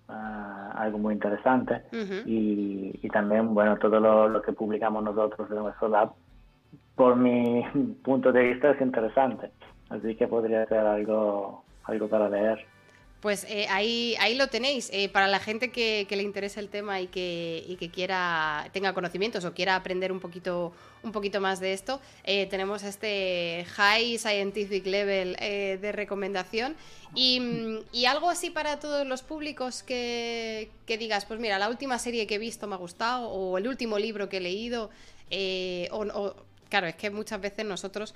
ah, 0.07 0.72
algo 0.76 0.99
muy 0.99 1.15
interesante. 1.15 1.81
y, 2.26 2.99
y, 3.02 3.10
también, 3.10 3.53
bueno, 3.56 3.77
todo 3.77 3.99
lo, 3.99 4.30
lo 4.30 4.41
que 4.41 4.53
publicamos 4.53 5.03
nosotros 5.03 5.49
en 5.49 5.57
nuestro 5.57 5.88
lab 5.88 6.11
por 6.95 7.15
mi 7.15 7.63
punto 8.03 8.31
de 8.31 8.53
vista 8.53 8.72
es 8.72 8.81
interesante. 8.81 9.51
Así 9.89 10.15
que 10.15 10.27
podría 10.27 10.65
ser 10.65 10.80
algo, 10.80 11.63
algo 11.84 12.07
para 12.07 12.30
leer. 12.30 12.65
Pues 13.26 13.43
eh, 13.45 13.65
ahí, 13.72 14.15
ahí 14.19 14.35
lo 14.35 14.49
tenéis. 14.49 14.89
Eh, 14.93 15.09
para 15.09 15.27
la 15.27 15.39
gente 15.39 15.72
que, 15.72 16.05
le 16.07 16.22
interese 16.22 16.59
el 16.59 16.69
tema 16.69 17.01
y 17.01 17.07
que, 17.07 17.63
y 17.67 17.76
que, 17.76 17.89
quiera, 17.89 18.69
tenga 18.72 18.93
conocimientos 18.93 19.45
o 19.45 19.53
quiera 19.53 19.76
aprender 19.76 20.11
un 20.11 20.19
poquito, 20.19 20.73
un 21.01 21.11
poquito 21.11 21.41
más 21.41 21.59
de 21.59 21.73
esto, 21.73 21.99
eh, 22.23 22.45
tenemos 22.47 22.84
este 22.84 23.65
High 23.67 24.19
Scientific 24.19 24.85
Level 24.85 25.35
de 25.38 25.91
recomendación. 25.91 26.76
Y, 27.15 27.80
y, 27.91 28.05
algo 28.05 28.30
así 28.30 28.51
para 28.51 28.80
todos 28.80 29.07
los 29.07 29.23
públicos 29.23 29.81
que, 29.81 30.69
que, 30.85 30.99
digas, 30.99 31.26
pues 31.26 31.39
mira, 31.39 31.57
la 31.57 31.69
última 31.69 31.97
serie 31.97 32.27
que 32.27 32.35
he 32.35 32.39
visto 32.39 32.67
me 32.67 32.76
ha 32.76 32.77
gustado, 32.77 33.30
o 33.30 33.57
el 33.57 33.67
último 33.67 33.97
libro 33.97 34.30
que 34.30 34.38
he 34.38 34.41
leído, 34.41 34.91
o 35.91 36.35
Claro, 36.69 36.87
es 36.87 36.95
que 36.95 37.09
muchas 37.09 37.41
veces 37.41 37.65
nosotros, 37.65 38.15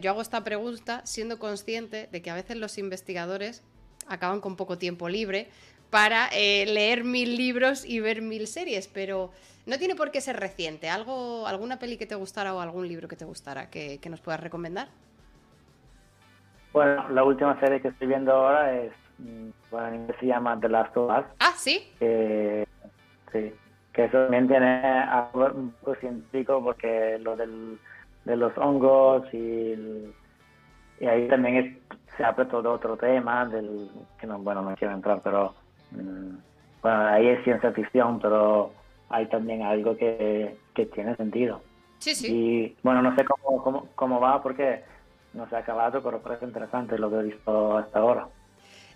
yo 0.00 0.10
hago 0.10 0.22
esta 0.22 0.42
pregunta 0.42 1.02
siendo 1.04 1.38
consciente 1.38 2.08
de 2.10 2.22
que 2.22 2.30
a 2.30 2.34
veces 2.34 2.56
los 2.56 2.78
investigadores 2.78 3.62
acaban 4.08 4.40
con 4.40 4.56
poco 4.56 4.78
tiempo 4.78 5.08
libre 5.08 5.48
para 5.90 6.28
eh, 6.32 6.66
leer 6.66 7.04
mil 7.04 7.36
libros 7.36 7.84
y 7.84 8.00
ver 8.00 8.22
mil 8.22 8.46
series, 8.46 8.88
pero 8.88 9.30
no 9.66 9.78
tiene 9.78 9.94
por 9.94 10.10
qué 10.10 10.20
ser 10.20 10.38
reciente. 10.38 10.88
¿Algo, 10.88 11.46
¿Alguna 11.46 11.78
peli 11.78 11.96
que 11.96 12.06
te 12.06 12.14
gustara 12.14 12.54
o 12.54 12.60
algún 12.60 12.86
libro 12.86 13.08
que 13.08 13.16
te 13.16 13.24
gustara 13.24 13.70
que, 13.70 14.00
nos 14.08 14.20
puedas 14.20 14.40
recomendar? 14.40 14.88
Bueno, 16.72 17.08
la 17.10 17.24
última 17.24 17.58
serie 17.58 17.80
que 17.80 17.88
estoy 17.88 18.06
viendo 18.06 18.32
ahora 18.32 18.72
es, 18.72 18.92
mm, 19.18 19.48
bueno, 19.70 20.06
se 20.20 20.26
llama 20.26 20.58
The 20.60 20.68
Last 20.68 20.96
of 20.96 21.10
Us. 21.10 21.24
Ah, 21.40 21.54
sí. 21.56 21.92
sí, 23.32 23.52
que 23.92 24.04
eso 24.04 24.18
también 24.22 24.46
tiene 24.48 24.82
algo 24.84 25.50
un 25.54 25.70
poco 25.72 25.94
científico 25.96 26.62
porque 26.62 27.18
lo 27.20 27.36
del, 27.36 27.78
de 28.24 28.36
los 28.36 28.56
hongos 28.56 29.22
y, 29.34 29.74
y 31.00 31.06
ahí 31.06 31.28
también 31.28 31.80
se 32.16 32.24
abre 32.24 32.44
todo 32.46 32.72
otro 32.72 32.96
tema 32.96 33.46
del 33.46 33.90
que 34.18 34.26
no 34.26 34.38
bueno 34.38 34.62
no 34.62 34.76
quiero 34.76 34.94
entrar 34.94 35.20
pero 35.22 35.54
mm, 35.90 36.36
bueno 36.82 37.06
ahí 37.06 37.28
es 37.28 37.44
ciencia 37.44 37.72
ficción 37.72 38.20
pero 38.20 38.72
hay 39.08 39.26
también 39.26 39.62
algo 39.62 39.96
que, 39.96 40.56
que 40.72 40.86
tiene 40.86 41.16
sentido. 41.16 41.60
Sí 41.98 42.14
sí. 42.14 42.32
Y 42.32 42.76
bueno 42.82 43.02
no 43.02 43.14
sé 43.16 43.24
cómo, 43.24 43.62
cómo, 43.62 43.88
cómo 43.96 44.20
va 44.20 44.40
porque 44.40 44.84
no 45.34 45.48
se 45.48 45.56
ha 45.56 45.60
acabado 45.60 46.02
pero 46.02 46.20
parece 46.20 46.44
interesante 46.44 46.96
lo 46.96 47.10
que 47.10 47.16
he 47.16 47.22
visto 47.24 47.76
hasta 47.76 47.98
ahora 47.98 48.28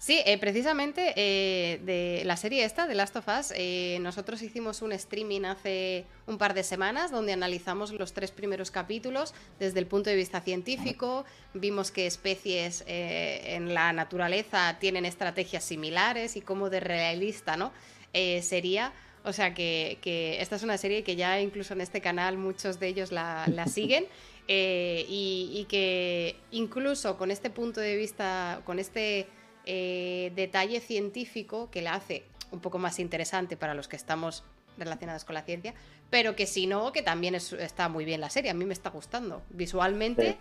Sí, 0.05 0.21
eh, 0.27 0.37
precisamente 0.37 1.15
eh, 1.17 1.81
de 1.83 2.25
la 2.27 2.37
serie 2.37 2.67
esta, 2.67 2.87
de 2.87 2.95
Last 2.95 3.17
of 3.17 3.25
Us, 3.27 3.55
eh, 3.57 3.97
nosotros 4.03 4.43
hicimos 4.43 4.83
un 4.83 4.93
streaming 4.93 5.47
hace 5.47 6.05
un 6.27 6.37
par 6.37 6.53
de 6.53 6.63
semanas 6.63 7.11
donde 7.11 7.33
analizamos 7.33 7.91
los 7.91 8.13
tres 8.13 8.31
primeros 8.31 8.71
capítulos 8.71 9.33
desde 9.59 9.79
el 9.79 9.87
punto 9.87 10.11
de 10.11 10.17
vista 10.17 10.43
científico, 10.43 11.25
vimos 11.55 11.91
que 11.91 12.07
especies 12.07 12.85
en 12.87 13.73
la 13.73 13.95
naturaleza 13.95 14.77
tienen 14.79 15.07
estrategias 15.07 15.65
similares 15.65 16.37
y 16.37 16.43
cómo 16.43 16.69
de 16.69 16.81
realista 16.81 17.57
¿no? 17.57 17.73
sería. 18.13 18.93
O 19.25 19.33
sea 19.33 19.55
que, 19.55 20.37
esta 20.39 20.57
es 20.57 20.63
una 20.63 20.77
serie 20.77 21.03
que 21.03 21.17
ya 21.17 21.41
incluso 21.41 21.73
en 21.73 21.81
este 21.81 22.03
canal 22.03 22.37
muchos 22.37 22.79
de 22.79 22.89
ellos 22.89 23.11
la, 23.11 23.47
siguen. 23.73 24.05
y, 24.47 25.51
y 25.51 25.65
que 25.67 26.37
incluso 26.51 27.17
con 27.17 27.31
este 27.31 27.49
punto 27.49 27.81
de 27.81 27.97
vista, 27.97 28.61
con 28.67 28.79
este 28.79 29.29
eh, 29.67 30.33
detalle 30.35 30.81
científico 30.81 31.71
que 31.71 31.83
la 31.83 31.95
hace 31.95 32.25
un 32.51 32.61
poco 32.61 32.79
más 32.79 32.99
interesante 32.99 33.57
para 33.57 33.75
los 33.75 33.89
que 33.89 33.97
estamos 33.97 34.45
relacionados 34.77 35.25
con 35.25 35.35
la 35.35 35.43
ciencia, 35.43 35.75
pero 36.11 36.37
que 36.37 36.47
si 36.47 36.67
no, 36.67 36.93
que 36.93 37.03
también 37.03 37.35
está 37.35 37.89
muy 37.89 38.05
bien 38.05 38.21
la 38.21 38.31
serie. 38.31 38.51
A 38.51 38.55
mí 38.55 38.65
me 38.65 38.73
está 38.73 38.91
gustando. 38.91 39.43
Visualmente 39.51 40.37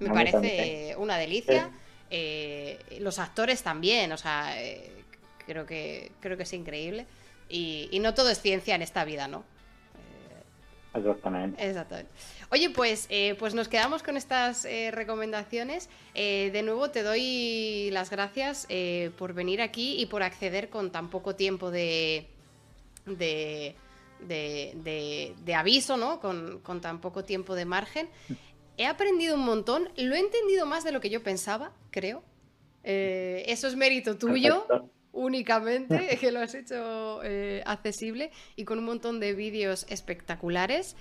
me 0.00 0.08
parece 0.08 0.94
una 0.98 1.16
delicia. 1.16 1.70
Eh, 2.10 2.78
los 3.00 3.18
actores 3.18 3.62
también, 3.62 4.12
o 4.12 4.18
sea, 4.18 4.60
eh, 4.62 4.92
creo, 5.46 5.64
que, 5.64 6.12
creo 6.20 6.36
que 6.36 6.42
es 6.42 6.52
increíble. 6.52 7.06
Y, 7.48 7.88
y, 7.90 8.00
no 8.00 8.14
todo 8.14 8.30
es 8.30 8.40
ciencia 8.40 8.74
en 8.74 8.82
esta 8.82 9.04
vida, 9.04 9.28
¿no? 9.28 9.44
Exactamente. 10.94 11.66
Exactamente. 11.66 12.10
Oye, 12.52 12.68
pues, 12.68 13.06
eh, 13.08 13.34
pues 13.38 13.54
nos 13.54 13.68
quedamos 13.68 14.02
con 14.02 14.18
estas 14.18 14.66
eh, 14.66 14.90
recomendaciones. 14.90 15.88
Eh, 16.14 16.50
de 16.52 16.62
nuevo 16.62 16.90
te 16.90 17.02
doy 17.02 17.88
las 17.92 18.10
gracias 18.10 18.68
por 19.16 19.32
venir 19.32 19.62
aquí 19.62 19.98
y 19.98 20.04
por 20.04 20.22
acceder 20.22 20.68
con 20.68 20.92
tan 20.92 21.08
poco 21.08 21.34
tiempo 21.34 21.70
de, 21.70 22.26
de, 23.06 23.74
de, 24.20 25.54
aviso, 25.54 25.96
¿no? 25.96 26.20
Con, 26.20 26.80
tan 26.82 27.00
poco 27.00 27.24
tiempo 27.24 27.54
de 27.54 27.64
margen. 27.64 28.10
He 28.76 28.84
aprendido 28.84 29.36
un 29.36 29.46
montón, 29.46 29.88
lo 29.96 30.14
he 30.14 30.18
entendido 30.18 30.66
más 30.66 30.84
de 30.84 30.92
lo 30.92 31.00
que 31.00 31.08
yo 31.08 31.22
pensaba, 31.22 31.72
creo. 31.90 32.22
eso 32.82 33.66
es 33.66 33.76
mérito 33.76 34.18
tuyo 34.18 34.66
únicamente, 35.12 36.18
que 36.20 36.30
lo 36.30 36.40
has 36.40 36.54
hecho 36.54 37.22
accesible 37.64 38.30
y 38.56 38.66
con 38.66 38.78
un 38.78 38.84
montón 38.84 39.20
de 39.20 39.32
vídeos 39.32 39.86
espectaculares. 39.88 40.96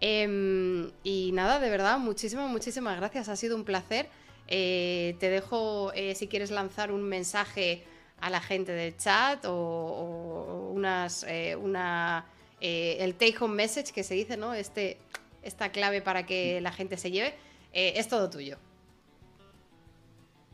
Em, 0.00 0.90
y 1.04 1.30
nada, 1.32 1.60
de 1.60 1.70
verdad, 1.70 1.98
muchísimas, 1.98 2.50
muchísimas 2.50 2.96
gracias. 2.96 3.28
Ha 3.28 3.36
sido 3.36 3.56
un 3.56 3.64
placer. 3.64 4.06
Eh, 4.48 5.16
te 5.20 5.30
dejo, 5.30 5.92
eh, 5.94 6.14
si 6.14 6.26
quieres 6.26 6.50
lanzar 6.50 6.90
un 6.90 7.04
mensaje 7.04 7.84
a 8.20 8.30
la 8.30 8.40
gente 8.40 8.72
del 8.72 8.96
chat 8.96 9.44
o, 9.46 10.72
unas, 10.74 11.24
eh, 11.28 11.54
una, 11.56 12.24
el 12.60 13.14
take 13.14 13.36
home 13.40 13.54
message 13.54 13.92
que 13.92 14.02
se 14.02 14.14
dice, 14.14 14.36
¿no? 14.36 14.52
Este, 14.52 14.98
esta 15.42 15.70
clave 15.70 16.02
para 16.02 16.26
que 16.26 16.60
la 16.60 16.72
gente 16.72 16.96
se 16.96 17.10
lleve, 17.10 17.34
es 17.72 18.08
todo 18.08 18.28
tuyo. 18.28 18.58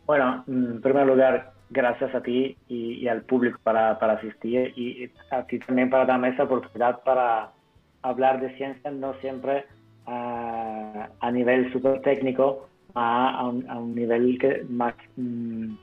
Bueno, 0.05 0.45
en 0.47 0.81
primer 0.81 1.07
lugar, 1.07 1.55
gracias 1.71 2.15
a 2.15 2.23
ti 2.23 2.57
y, 2.69 3.09
al 3.09 3.23
público 3.23 3.59
para, 3.63 3.99
para, 3.99 4.13
asistir 4.15 4.73
y 4.77 5.11
a 5.31 5.45
ti 5.47 5.59
también 5.59 5.91
para 5.91 6.05
darme 6.05 6.29
esa 6.29 6.45
oportunidad 6.45 7.03
para 7.03 7.51
hablar 8.03 8.41
de 8.41 8.57
ciencia 8.57 8.91
no 8.91 9.15
siempre 9.21 9.65
a 10.07 11.31
nivel 11.33 11.73
súper 11.73 12.01
técnico, 12.03 12.69
a, 12.95 13.47
un, 13.47 13.95
nivel 13.95 14.39
que 14.39 14.65
más, 14.69 14.95
mm, 15.17 15.75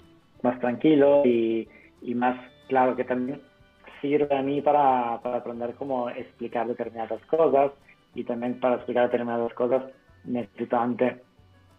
más 0.41 0.60
tranquilo 0.60 1.23
y, 1.26 1.68
más 2.15 2.38
claro 2.68 2.95
que 2.95 3.03
también 3.03 3.41
sirve 4.02 4.35
a 4.35 4.41
mí 4.41 4.61
para, 4.61 5.19
para, 5.22 5.38
aprender 5.38 5.76
cómo 5.76 6.10
explicar 6.10 6.68
determinadas 6.68 7.23
cosas 7.26 7.72
y 8.15 8.23
también 8.23 8.60
para 8.60 8.76
explicar 8.76 9.06
determinadas 9.06 9.53
cosas 9.53 9.84
necesito 10.26 10.77
antes 10.77 11.15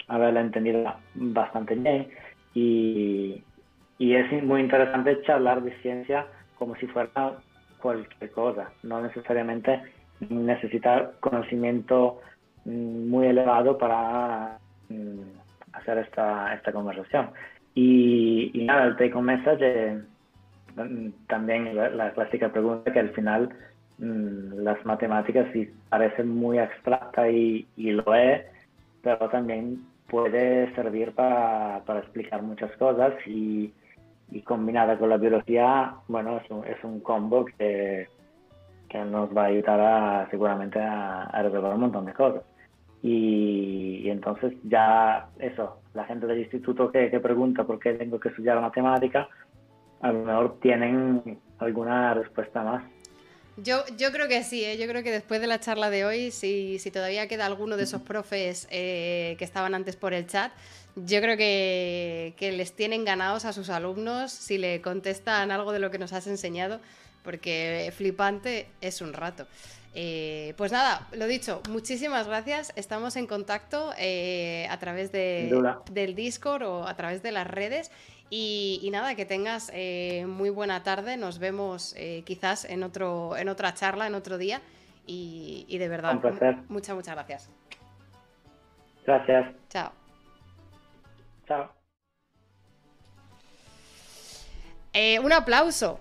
haberla 0.09 0.40
entendido 0.40 0.94
bastante 1.15 1.74
bien 1.74 2.09
y, 2.55 3.43
y 3.98 4.15
es 4.15 4.43
muy 4.43 4.61
interesante 4.61 5.23
charlar 5.23 5.62
de 5.62 5.77
ciencia 5.82 6.27
como 6.59 6.77
si 6.77 6.86
fuera 6.86 7.39
cualquier 7.81 8.31
cosa, 8.31 8.70
no 8.82 9.02
necesariamente 9.02 9.82
necesita 10.20 11.12
conocimiento 11.20 12.20
mm, 12.65 13.09
muy 13.09 13.27
elevado 13.27 13.78
para 13.78 14.59
mm, 14.89 15.20
hacer 15.73 15.99
esta, 15.99 16.55
esta 16.55 16.73
conversación. 16.73 17.31
Y, 17.74 18.53
nada, 18.66 18.85
el 18.85 18.97
take 18.97 19.15
home 19.15 19.36
message, 19.36 20.03
mm, 20.77 21.09
también 21.27 21.74
la, 21.74 22.12
clásica 22.12 22.51
pregunta 22.53 22.93
que 22.93 23.01
al 23.01 23.11
final 23.11 23.51
las 23.99 24.85
matemáticas 24.85 25.47
sí 25.53 25.70
parecen 25.89 26.28
muy 26.28 26.59
abstractas 26.59 27.31
y, 27.31 27.66
y 27.77 27.93
lo 27.93 28.15
es, 28.15 28.43
pero 29.03 29.28
también 29.28 29.85
puede 30.09 30.74
servir 30.74 31.12
para, 31.12 31.82
explicar 31.99 32.43
muchas 32.43 32.70
cosas 32.77 33.15
y, 33.27 33.73
combinada 34.45 34.99
con 34.99 35.11
la 35.11 35.16
biología, 35.16 35.95
bueno, 36.09 36.41
es 36.66 36.85
un, 36.85 37.01
combo 37.01 37.45
que, 37.45 38.09
que, 38.95 39.05
nos 39.05 39.37
va 39.37 39.43
a 39.43 39.47
ayudar 39.47 40.31
seguramente 40.31 40.79
a, 40.81 41.29
resolver 41.43 41.75
un 41.75 41.81
montón 41.81 42.07
de 42.07 42.12
cosas. 42.12 42.43
Y, 43.03 44.09
entonces 44.09 44.55
ya 44.62 45.29
eso, 45.39 45.81
la 45.95 46.05
gente 46.05 46.27
del 46.27 46.39
instituto 46.39 46.91
que, 46.91 47.11
que 47.11 47.21
pregunta 47.21 47.65
por 47.65 47.79
qué 47.79 47.95
tengo 47.95 48.21
que 48.21 48.29
estudiar 48.29 48.61
matemática, 48.61 49.29
a 50.01 50.12
lo 50.12 50.25
mejor 50.25 50.61
tienen 50.61 51.39
alguna 51.59 52.15
respuesta 52.15 52.62
más. 52.62 52.85
Yo, 53.57 53.85
yo 53.97 54.11
creo 54.11 54.27
que 54.27 54.43
sí, 54.43 54.65
¿eh? 54.65 54.77
yo 54.79 54.89
creo 54.89 55.05
que 55.05 55.12
después 55.12 55.41
de 55.41 55.47
la 55.47 55.61
charla 55.61 55.89
de 55.89 56.05
hoy, 56.05 56.31
si, 56.33 56.79
si 56.81 56.91
todavía 56.91 57.29
queda 57.29 57.47
alguno 57.47 57.77
de 57.77 57.85
esos 57.85 58.03
profes 58.03 58.66
eh, 58.71 59.37
que 59.39 59.45
estaban 59.45 59.75
antes 59.75 59.95
por 59.95 60.12
el 60.12 60.27
chat, 60.27 60.51
yo 60.97 61.21
creo 61.21 61.37
que, 61.37 62.35
que, 62.37 62.51
les 62.51 62.73
tienen 62.75 63.05
ganados 63.05 63.45
a 63.45 63.53
sus 63.53 63.71
alumnos 63.71 64.33
si 64.33 64.59
le 64.59 64.81
contestan 64.81 65.53
algo 65.53 65.73
de 65.73 65.79
lo 65.79 65.91
que 65.93 65.99
nos 65.99 66.12
has 66.12 66.27
enseñado, 66.27 66.81
porque 67.25 67.93
flipante 67.97 68.69
es 68.81 69.01
un 69.01 69.13
rato. 69.13 69.47
Eh, 69.97 70.55
pues 70.57 70.73
nada, 70.73 71.09
lo 71.13 71.27
dicho, 71.27 71.63
muchísimas 71.71 72.27
gracias. 72.27 72.73
Estamos 72.77 73.17
en 73.17 73.27
contacto 73.27 73.91
a 73.91 74.79
través 74.79 75.11
de, 75.11 75.75
del 75.91 76.15
Discord 76.15 76.63
o 76.63 76.87
a 76.87 76.95
través 76.95 77.23
de 77.23 77.33
las 77.33 77.47
redes. 77.47 77.91
Y, 78.37 78.89
nada, 78.91 79.15
que 79.15 79.27
tengas 79.27 79.71
eh, 79.73 80.27
muy 80.27 80.51
buena 80.51 80.83
tarde. 80.83 81.17
Nos 81.17 81.39
vemos 81.39 81.95
eh, 81.97 82.23
quizás 82.27 82.65
en, 82.65 82.83
otro, 82.83 83.37
en 83.37 83.49
otra 83.49 83.75
charla, 83.75 84.09
en 84.09 84.15
otro 84.17 84.39
día. 84.39 84.61
Y, 85.07 85.77
de 85.79 85.89
verdad, 85.89 86.15
muchas, 86.69 86.95
muchas 86.95 87.15
gracias. 87.15 87.51
Gracias. 89.07 89.55
Chao. 89.69 89.93
Chao. 91.47 91.71
Eh, 94.95 95.19
un 95.21 95.33
aplauso 95.33 96.01